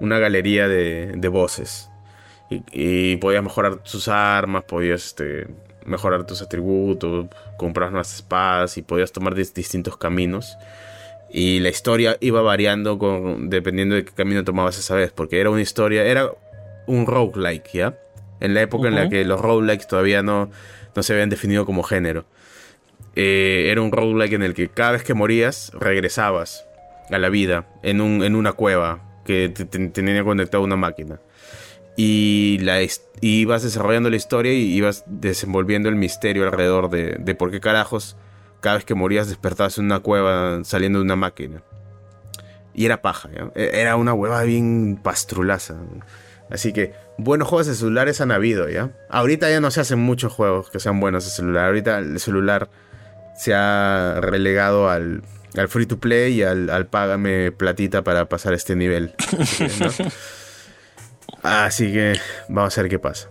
una 0.00 0.18
galería 0.18 0.68
de, 0.68 1.12
de 1.16 1.28
voces. 1.28 1.88
Y, 2.72 3.16
podías 3.16 3.42
mejorar 3.42 3.76
tus 3.76 4.06
armas, 4.06 4.64
podías 4.64 5.06
este, 5.06 5.48
mejorar 5.86 6.24
tus 6.26 6.42
atributos, 6.42 7.26
comprar 7.56 7.90
nuevas 7.90 8.14
espadas 8.14 8.76
y 8.76 8.82
podías 8.82 9.12
tomar 9.12 9.34
dis- 9.34 9.52
distintos 9.52 9.96
caminos. 9.96 10.56
Y 11.30 11.58
la 11.60 11.68
historia 11.68 12.16
iba 12.20 12.42
variando 12.42 12.96
con, 12.98 13.50
dependiendo 13.50 13.96
de 13.96 14.04
qué 14.04 14.12
camino 14.12 14.44
tomabas 14.44 14.78
esa 14.78 14.94
vez, 14.94 15.10
porque 15.10 15.40
era 15.40 15.50
una 15.50 15.62
historia, 15.62 16.04
era 16.04 16.30
un 16.86 17.06
roguelike, 17.06 17.70
¿ya? 17.72 17.98
En 18.40 18.54
la 18.54 18.62
época 18.62 18.88
en 18.88 18.94
la 18.94 19.02
que 19.10 19.24
los 19.24 19.40
roguelikes 19.40 19.86
todavía 19.86 20.22
no, 20.22 20.50
no 20.94 21.02
se 21.02 21.12
habían 21.12 21.30
definido 21.30 21.64
como 21.66 21.82
género. 21.82 22.24
Eh, 23.16 23.68
era 23.70 23.80
un 23.80 23.92
roguelike 23.92 24.32
en 24.34 24.42
el 24.42 24.54
que 24.54 24.68
cada 24.68 24.92
vez 24.92 25.04
que 25.04 25.14
morías, 25.14 25.70
regresabas 25.74 26.66
a 27.10 27.18
la 27.18 27.28
vida 27.28 27.66
en, 27.82 28.00
un, 28.00 28.24
en 28.24 28.34
una 28.34 28.52
cueva 28.52 29.00
que 29.24 29.48
te- 29.48 29.64
te- 29.64 29.88
tenía 29.88 30.22
conectada 30.24 30.60
a 30.60 30.64
una 30.64 30.76
máquina 30.76 31.20
y 31.96 32.58
la 32.62 32.82
y 32.82 32.88
ibas 33.20 33.62
desarrollando 33.62 34.10
la 34.10 34.16
historia 34.16 34.52
y 34.52 34.74
ibas 34.74 35.04
desenvolviendo 35.06 35.88
el 35.88 35.94
misterio 35.94 36.42
alrededor 36.44 36.90
de, 36.90 37.16
de 37.20 37.34
por 37.36 37.50
qué 37.52 37.60
carajos 37.60 38.16
cada 38.60 38.76
vez 38.76 38.84
que 38.84 38.94
morías 38.94 39.28
despertabas 39.28 39.78
en 39.78 39.84
una 39.86 40.00
cueva 40.00 40.64
saliendo 40.64 40.98
de 40.98 41.04
una 41.04 41.16
máquina. 41.16 41.62
Y 42.74 42.86
era 42.86 43.00
paja, 43.02 43.30
¿ya? 43.32 43.50
E- 43.54 43.70
Era 43.80 43.94
una 43.96 44.12
hueva 44.12 44.42
bien 44.42 44.98
pastrulaza. 45.00 45.76
Así 46.50 46.72
que 46.72 46.92
buenos 47.18 47.48
juegos 47.48 47.66
de 47.66 47.74
celulares 47.74 48.20
han 48.20 48.30
habido, 48.30 48.68
¿ya? 48.68 48.90
Ahorita 49.08 49.50
ya 49.50 49.60
no 49.60 49.70
se 49.70 49.80
hacen 49.80 49.98
muchos 49.98 50.32
juegos 50.32 50.70
que 50.70 50.80
sean 50.80 51.00
buenos 51.00 51.24
de 51.24 51.30
celular. 51.30 51.66
Ahorita 51.66 51.98
el 51.98 52.20
celular 52.20 52.68
se 53.36 53.54
ha 53.54 54.18
relegado 54.20 54.90
al, 54.90 55.22
al 55.56 55.68
free 55.68 55.86
to 55.86 55.98
play 55.98 56.34
y 56.34 56.42
al, 56.42 56.70
al 56.70 56.86
págame 56.86 57.50
platita 57.52 58.02
para 58.02 58.28
pasar 58.28 58.52
este 58.54 58.76
nivel. 58.76 59.14
¿no? 59.80 60.06
Así 61.42 61.92
que 61.92 62.18
vamos 62.48 62.76
a 62.76 62.82
ver 62.82 62.90
qué 62.90 62.98
pasa. 62.98 63.28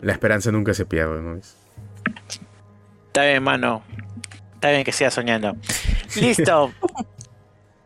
La 0.00 0.12
esperanza 0.12 0.50
nunca 0.50 0.74
se 0.74 0.84
pierde, 0.84 1.20
¿no? 1.20 1.40
Está 3.06 3.24
bien, 3.24 3.42
mano. 3.42 3.82
Está 4.54 4.70
bien 4.70 4.84
que 4.84 4.92
siga 4.92 5.10
soñando. 5.10 5.56
Listo. 6.16 6.72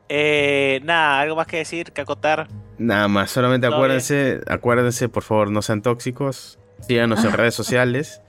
Eh, 0.08 0.80
nada, 0.84 1.18
algo 1.18 1.34
más 1.34 1.48
que 1.48 1.56
decir, 1.56 1.90
que 1.90 2.00
acotar. 2.00 2.46
Nada 2.78 3.08
más, 3.08 3.30
solamente 3.30 3.66
acuérdense, 3.66 4.40
acuérdense, 4.46 5.08
por 5.08 5.22
favor, 5.22 5.50
no 5.50 5.62
sean 5.62 5.82
tóxicos. 5.82 6.58
Síganos 6.86 7.24
en 7.24 7.32
redes 7.32 7.54
sociales. 7.54 8.20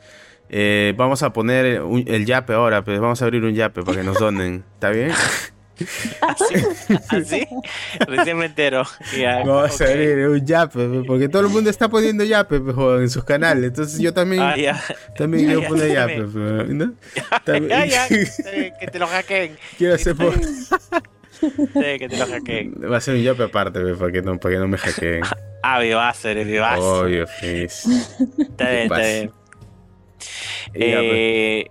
Eh, 0.49 0.93
vamos 0.95 1.23
a 1.23 1.33
poner 1.33 1.81
un- 1.81 2.05
el 2.07 2.25
yape 2.25 2.53
ahora, 2.53 2.81
pues 2.83 2.99
vamos 3.01 3.21
a 3.21 3.25
abrir 3.25 3.43
un 3.43 3.53
yape 3.53 3.83
para 3.83 3.97
que 3.97 4.03
nos 4.05 4.17
donen. 4.17 4.63
¿Está 4.75 4.89
bien? 4.91 5.11
¿Así? 6.21 6.55
¿Así? 7.09 7.47
Recién 8.07 8.37
me 8.37 8.45
entero. 8.45 8.83
Vamos 9.45 9.79
a 9.81 9.83
abrir 9.83 10.25
un 10.27 10.45
yape, 10.45 10.87
pues, 10.87 11.03
porque 11.05 11.27
todo 11.29 11.41
el 11.43 11.49
mundo 11.49 11.69
está 11.69 11.89
poniendo 11.89 12.23
yape 12.23 12.59
pues, 12.61 12.73
joder, 12.75 13.01
en 13.03 13.09
sus 13.09 13.23
canales. 13.25 13.65
Entonces 13.65 13.99
yo 13.99 14.13
también, 14.13 14.41
Ah, 14.41 14.55
también 15.17 15.45
quiero 15.45 15.63
poner 15.67 15.87
ya 15.89 16.07
yape, 16.07 16.21
pues, 16.23 16.69
¿no? 16.69 16.93
Que 18.79 18.87
te 18.91 18.97
lo 18.99 19.05
hackeen. 19.07 19.57
quiero 19.77 19.95
hacer 19.95 20.15
bien, 21.75 21.99
que 21.99 22.09
te 22.09 22.17
lo 22.17 22.25
hackeen. 22.25 22.75
Va 22.91 22.97
a 22.97 23.01
ser 23.01 23.15
un 23.15 23.21
yape 23.23 23.43
aparte, 23.43 23.79
pues, 23.81 23.97
para 23.97 24.11
que 24.11 24.21
no, 24.21 24.39
para 24.39 24.55
que 24.55 24.59
no 24.59 24.67
me 24.67 24.77
hackeen. 24.77 25.21
Ah, 25.63 25.79
Vivacer, 25.79 26.37
es 26.37 26.47
Vivacer. 26.47 26.79
Obvio, 26.83 27.25
pues. 27.41 27.85
Está 28.39 28.69
bien, 28.69 28.83
está 28.83 28.97
bien. 28.99 29.27
Ya, 29.27 29.31
pues. 30.69 30.75
Eh, 30.75 31.65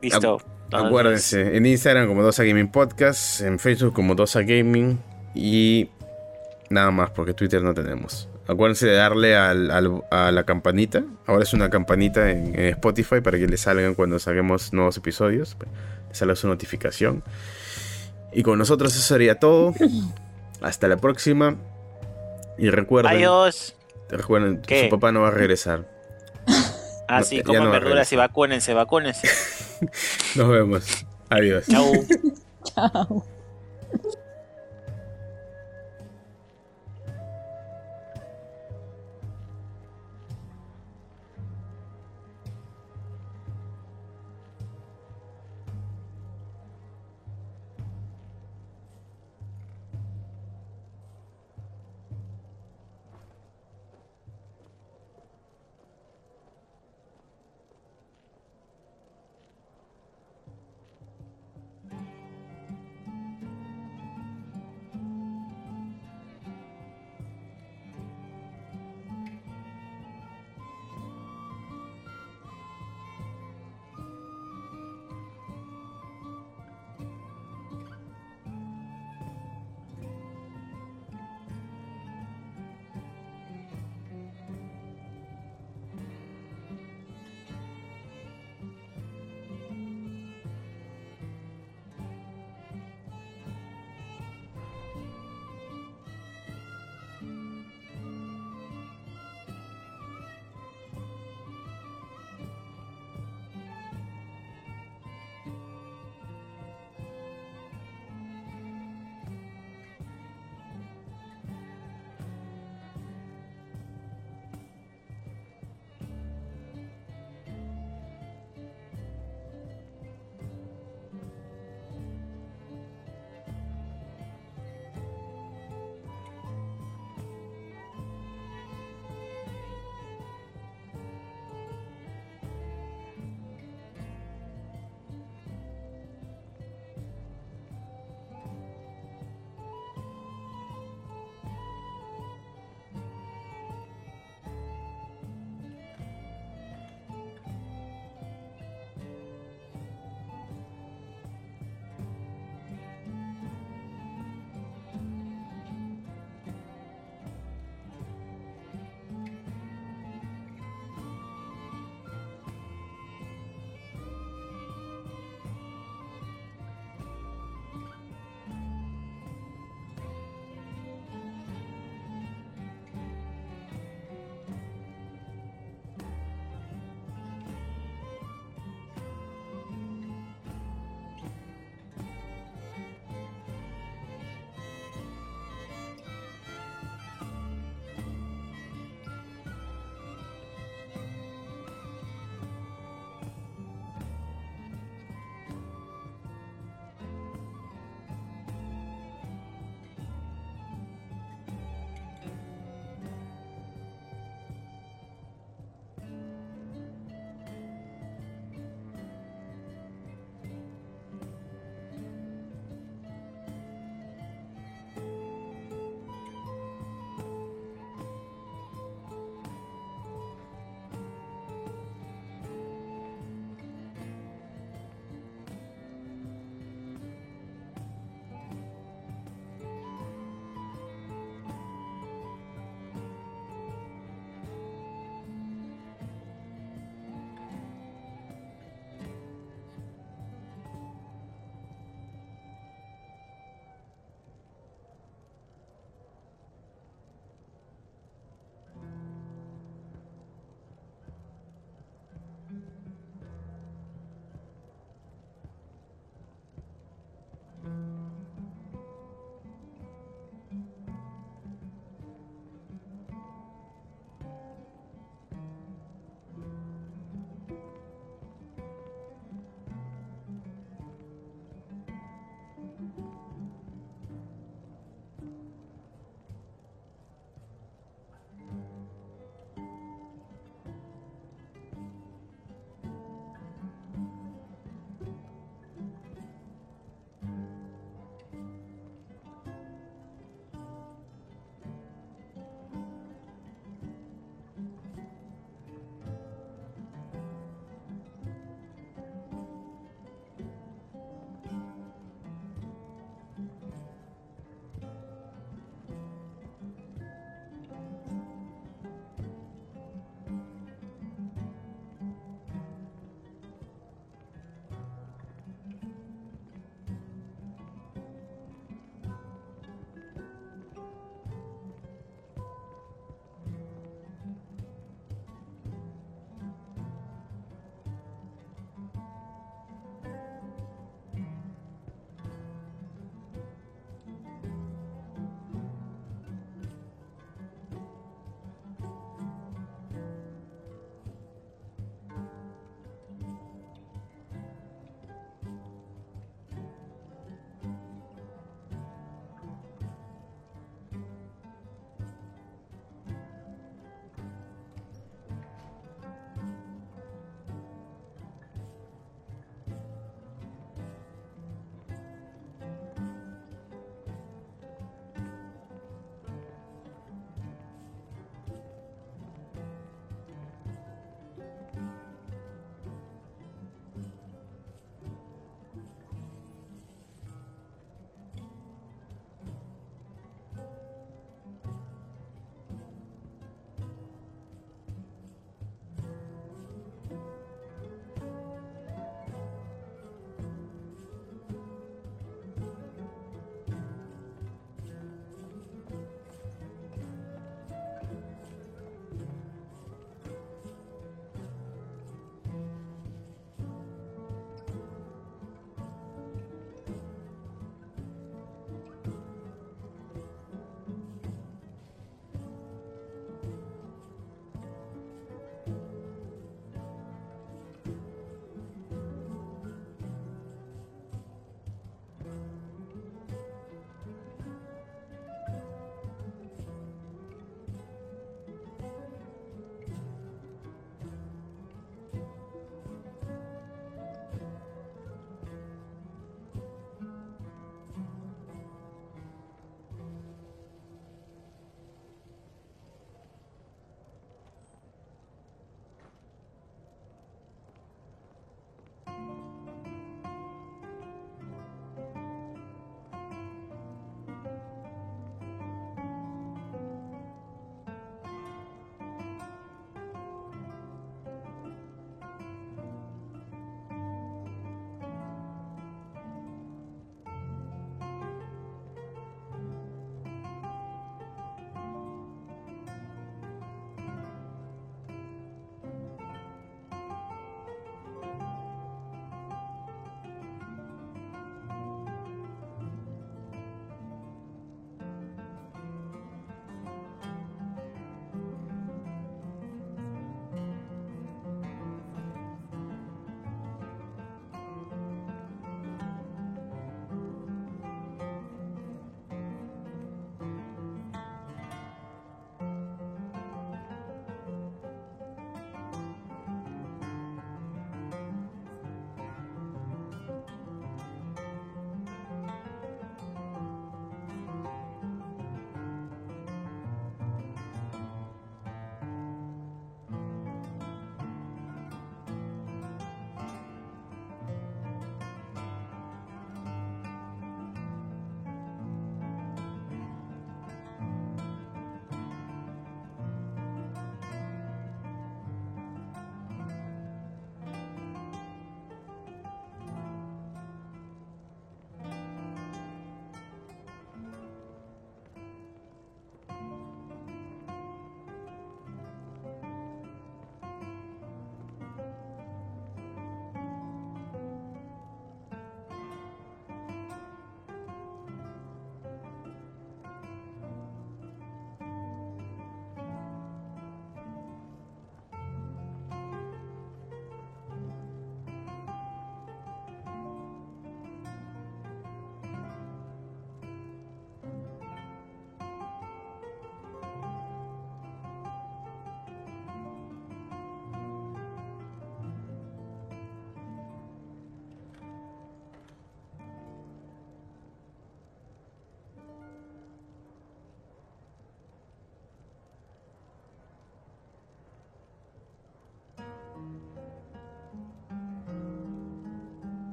listo. 0.00 0.38
Acuérdense, 0.70 1.56
en 1.56 1.66
Instagram 1.66 2.06
como 2.08 2.22
Dosa 2.22 2.44
Gaming 2.44 2.68
Podcast, 2.70 3.42
en 3.42 3.58
Facebook 3.58 3.92
como 3.92 4.14
Dosa 4.14 4.40
Gaming 4.42 4.98
y 5.34 5.90
nada 6.70 6.90
más 6.92 7.10
porque 7.10 7.34
Twitter 7.34 7.62
no 7.62 7.74
tenemos. 7.74 8.28
Acuérdense 8.48 8.86
de 8.86 8.94
darle 8.94 9.36
al- 9.36 9.70
al- 9.70 10.02
a 10.10 10.30
la 10.32 10.44
campanita. 10.44 11.04
Ahora 11.26 11.42
es 11.42 11.52
una 11.52 11.68
campanita 11.68 12.30
en, 12.30 12.58
en 12.58 12.66
Spotify 12.68 13.20
para 13.20 13.38
que 13.38 13.46
les 13.46 13.60
salgan 13.60 13.94
cuando 13.94 14.18
saquemos 14.18 14.72
nuevos 14.72 14.96
episodios. 14.96 15.56
Les 16.08 16.16
salga 16.18 16.34
su 16.36 16.48
notificación. 16.48 17.22
Y 18.32 18.42
con 18.42 18.58
nosotros 18.58 18.94
eso 18.94 19.02
sería 19.02 19.38
todo. 19.38 19.74
Hasta 20.60 20.88
la 20.88 20.96
próxima. 20.96 21.56
Y 22.58 22.70
recuerden, 22.70 23.12
Adiós. 23.16 23.74
recuerden 24.08 24.60
¿Qué? 24.62 24.84
su 24.84 24.90
papá 24.90 25.10
no 25.12 25.22
va 25.22 25.28
a 25.28 25.32
regresar. 25.32 25.88
Así 27.08 27.38
No, 27.38 27.44
como 27.44 27.58
no 27.58 27.64
va 27.64 27.70
a 27.70 27.72
verduras 27.80 28.12
y 28.12 28.16
vacúnense, 28.16 28.74
vacúnense. 28.74 29.28
Nos 30.36 30.48
vemos. 30.48 30.84
Adiós. 31.28 31.64
Chau. 31.68 31.92
Chao. 32.64 33.26